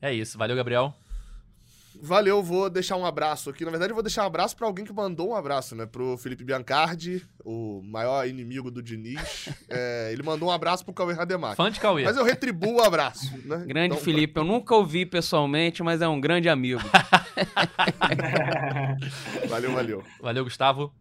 É 0.01 0.11
isso. 0.11 0.39
Valeu, 0.39 0.55
Gabriel. 0.55 0.91
Valeu, 2.01 2.41
vou 2.41 2.69
deixar 2.69 2.95
um 2.95 3.05
abraço 3.05 3.49
aqui. 3.49 3.65
Na 3.65 3.71
verdade, 3.71 3.91
eu 3.91 3.95
vou 3.95 4.03
deixar 4.03 4.23
um 4.23 4.27
abraço 4.27 4.55
pra 4.55 4.65
alguém 4.65 4.85
que 4.85 4.93
mandou 4.93 5.31
um 5.31 5.35
abraço, 5.35 5.75
né? 5.75 5.85
Pro 5.85 6.17
Felipe 6.17 6.45
Biancardi, 6.45 7.27
o 7.43 7.81
maior 7.83 8.25
inimigo 8.27 8.71
do 8.71 8.81
Diniz. 8.81 9.19
É, 9.71 10.09
ele 10.11 10.23
mandou 10.23 10.49
um 10.49 10.51
abraço 10.51 10.83
pro 10.83 10.93
Cauê 10.93 11.13
Rademacher. 11.13 11.55
Fã 11.55 11.69
de 11.69 11.79
Cauê. 11.79 12.03
Mas 12.03 12.17
eu 12.17 12.23
retribuo 12.23 12.77
o 12.77 12.81
abraço, 12.81 13.31
né? 13.45 13.63
Grande 13.67 13.93
Então, 13.93 14.03
Felipe, 14.03 14.39
eu 14.39 14.43
nunca 14.43 14.73
ouvi 14.73 15.05
pessoalmente, 15.05 15.83
mas 15.83 16.01
é 16.01 16.07
um 16.07 16.19
grande 16.19 16.49
amigo. 16.49 16.81
Valeu, 19.47 19.73
valeu. 19.73 20.03
Valeu, 20.19 20.43
Gustavo. 20.43 20.93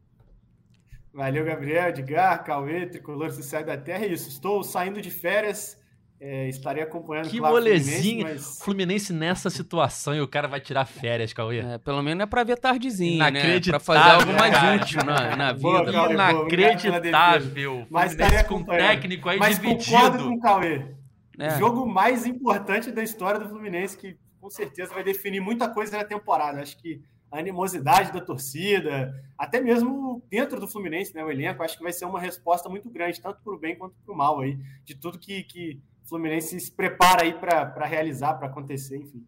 Valeu, 1.12 1.44
Gabriel, 1.44 1.88
Edgar, 1.88 2.44
Cauê, 2.44 2.86
Tricolores 2.86 3.36
do 3.36 3.42
Céu 3.42 3.64
da 3.64 3.76
Terra. 3.76 4.04
É 4.04 4.08
isso, 4.08 4.28
estou 4.28 4.62
saindo 4.62 5.00
de 5.00 5.10
férias. 5.10 5.77
É, 6.20 6.48
estarei 6.48 6.82
acompanhando 6.82 7.28
Que 7.30 7.38
claro, 7.38 7.54
o 7.54 7.58
Fluminense, 7.58 7.90
molezinha. 7.90 8.24
mas- 8.24 8.58
Fluminense 8.60 9.12
nessa 9.12 9.48
situação 9.50 10.14
e 10.14 10.20
o 10.20 10.26
cara 10.26 10.48
vai 10.48 10.60
tirar 10.60 10.84
férias, 10.84 11.32
Cauê. 11.32 11.58
É, 11.60 11.78
pelo 11.78 12.02
menos 12.02 12.22
é 12.22 12.26
pra 12.26 12.42
ver 12.44 12.58
tardezinha, 12.58 13.30
né? 13.30 13.60
Pra 13.60 13.78
fazer 13.80 14.10
algo 14.10 14.32
mais 14.32 14.52
cara. 14.54 14.76
útil 14.82 15.04
na, 15.04 15.36
na 15.36 15.52
vida. 15.52 15.62
Boa, 15.62 16.12
Inacreditável. 16.12 17.86
Mas 17.90 18.12
estarei 18.12 18.38
com 18.44 18.56
acompanhando. 18.56 18.88
técnico 18.88 19.28
aí 19.28 19.38
Mas 19.38 19.58
concordo 19.58 19.78
dividido. 20.18 20.24
com 20.24 20.34
o 20.34 20.40
Cauê. 20.40 20.82
É. 21.38 21.54
O 21.54 21.58
jogo 21.58 21.86
mais 21.86 22.26
importante 22.26 22.90
da 22.90 23.02
história 23.02 23.38
do 23.38 23.48
Fluminense, 23.48 23.96
que 23.96 24.16
com 24.40 24.50
certeza 24.50 24.92
vai 24.92 25.04
definir 25.04 25.40
muita 25.40 25.68
coisa 25.68 25.96
na 25.96 26.04
temporada. 26.04 26.60
Acho 26.60 26.76
que 26.78 27.00
a 27.30 27.38
animosidade 27.38 28.12
da 28.12 28.20
torcida, 28.20 29.14
até 29.36 29.60
mesmo 29.60 30.22
dentro 30.30 30.58
do 30.58 30.66
Fluminense, 30.66 31.14
né, 31.14 31.22
o 31.22 31.30
elenco, 31.30 31.62
acho 31.62 31.76
que 31.76 31.82
vai 31.82 31.92
ser 31.92 32.06
uma 32.06 32.18
resposta 32.20 32.68
muito 32.68 32.88
grande, 32.90 33.20
tanto 33.20 33.40
para 33.44 33.52
o 33.54 33.58
bem 33.58 33.76
quanto 33.76 33.94
para 34.04 34.14
o 34.14 34.16
mal 34.16 34.40
aí, 34.40 34.58
de 34.84 34.94
tudo 34.96 35.18
que, 35.18 35.42
que 35.44 35.80
o 36.08 36.16
Fluminense 36.18 36.58
se 36.58 36.72
prepara 36.72 37.22
aí 37.22 37.34
para 37.34 37.84
realizar, 37.84 38.32
para 38.34 38.46
acontecer, 38.48 38.96
enfim. 38.96 39.26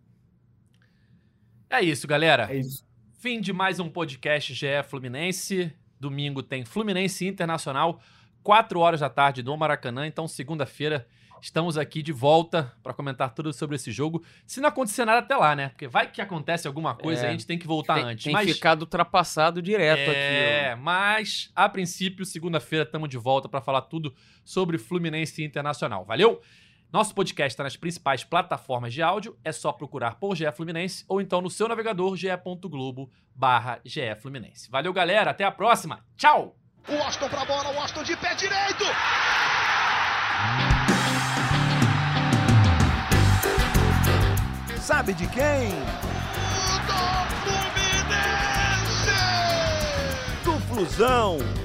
É 1.69 1.83
isso, 1.83 2.09
galera. 2.09 2.49
É 2.51 2.57
isso. 2.57 2.87
Fim 3.21 3.39
de 3.39 3.53
mais 3.53 3.79
um 3.79 3.91
podcast 3.91 4.55
GE 4.55 4.83
Fluminense. 4.89 5.71
Domingo 6.01 6.43
tem 6.43 6.65
Fluminense 6.65 7.27
Internacional, 7.27 8.01
4 8.43 8.81
horas 8.81 9.01
da 9.01 9.11
tarde 9.11 9.43
no 9.43 9.55
Maracanã. 9.59 10.07
Então, 10.07 10.27
segunda-feira, 10.27 11.07
estamos 11.43 11.77
aqui 11.77 12.03
de 12.03 12.13
volta 12.13 12.73
para 12.83 12.95
comentar 12.95 13.35
tudo 13.35 13.53
sobre 13.53 13.77
esse 13.77 13.93
jogo. 13.93 14.25
Se 14.47 14.59
não 14.59 14.71
acontecer 14.71 15.05
nada 15.05 15.19
até 15.19 15.37
lá, 15.37 15.55
né? 15.55 15.69
Porque 15.69 15.87
vai 15.87 16.11
que 16.11 16.23
acontece 16.23 16.67
alguma 16.67 16.95
coisa 16.95 17.25
É. 17.25 17.25
e 17.27 17.29
a 17.29 17.31
gente 17.33 17.47
tem 17.47 17.59
que 17.59 17.67
voltar 17.67 17.97
tem, 17.97 18.05
antes. 18.05 18.25
tem 18.25 18.33
Mas 18.33 18.51
ficado 18.51 18.81
ultrapassado 18.81 19.61
direto 19.61 20.11
é, 20.11 20.71
aqui. 20.71 20.81
mas 20.81 21.53
a 21.55 21.69
princípio, 21.69 22.25
segunda-feira, 22.25 22.87
estamos 22.87 23.11
de 23.11 23.19
volta 23.19 23.51
para 23.51 23.61
falar 23.61 23.83
tudo 23.83 24.15
sobre 24.43 24.79
Fluminense 24.79 25.45
Internacional. 25.45 26.07
Valeu? 26.07 26.41
Nosso 26.93 27.15
podcast 27.15 27.53
está 27.53 27.63
nas 27.63 27.77
principais 27.77 28.25
plataformas 28.25 28.93
de 28.93 29.01
áudio, 29.01 29.39
é 29.45 29.53
só 29.53 29.71
procurar 29.71 30.17
por 30.17 30.35
GE 30.35 30.51
Fluminense 30.51 31.05
ou 31.09 31.21
então 31.21 31.41
no 31.41 31.49
seu 31.49 31.69
navegador 31.69 32.17
ge.globo 32.17 33.09
barra 33.33 33.81
GE 33.85 34.15
Fluminense. 34.21 34.69
Valeu, 34.69 34.93
galera, 34.93 35.31
até 35.31 35.45
a 35.45 35.53
próxima, 35.53 36.05
tchau! 36.17 36.57
O 36.89 36.95
Washington 36.95 37.29
pra 37.29 37.45
bola, 37.45 37.71
o 37.71 37.77
Washington 37.77 38.03
de 38.03 38.17
pé 38.17 38.35
direito. 38.35 38.85
Sabe 44.81 45.13
de 45.13 45.29
quem? 45.29 45.71
Do 46.89 46.99
Fluminense. 47.45 49.15
Do 50.43 50.59
Flusão, 50.67 51.39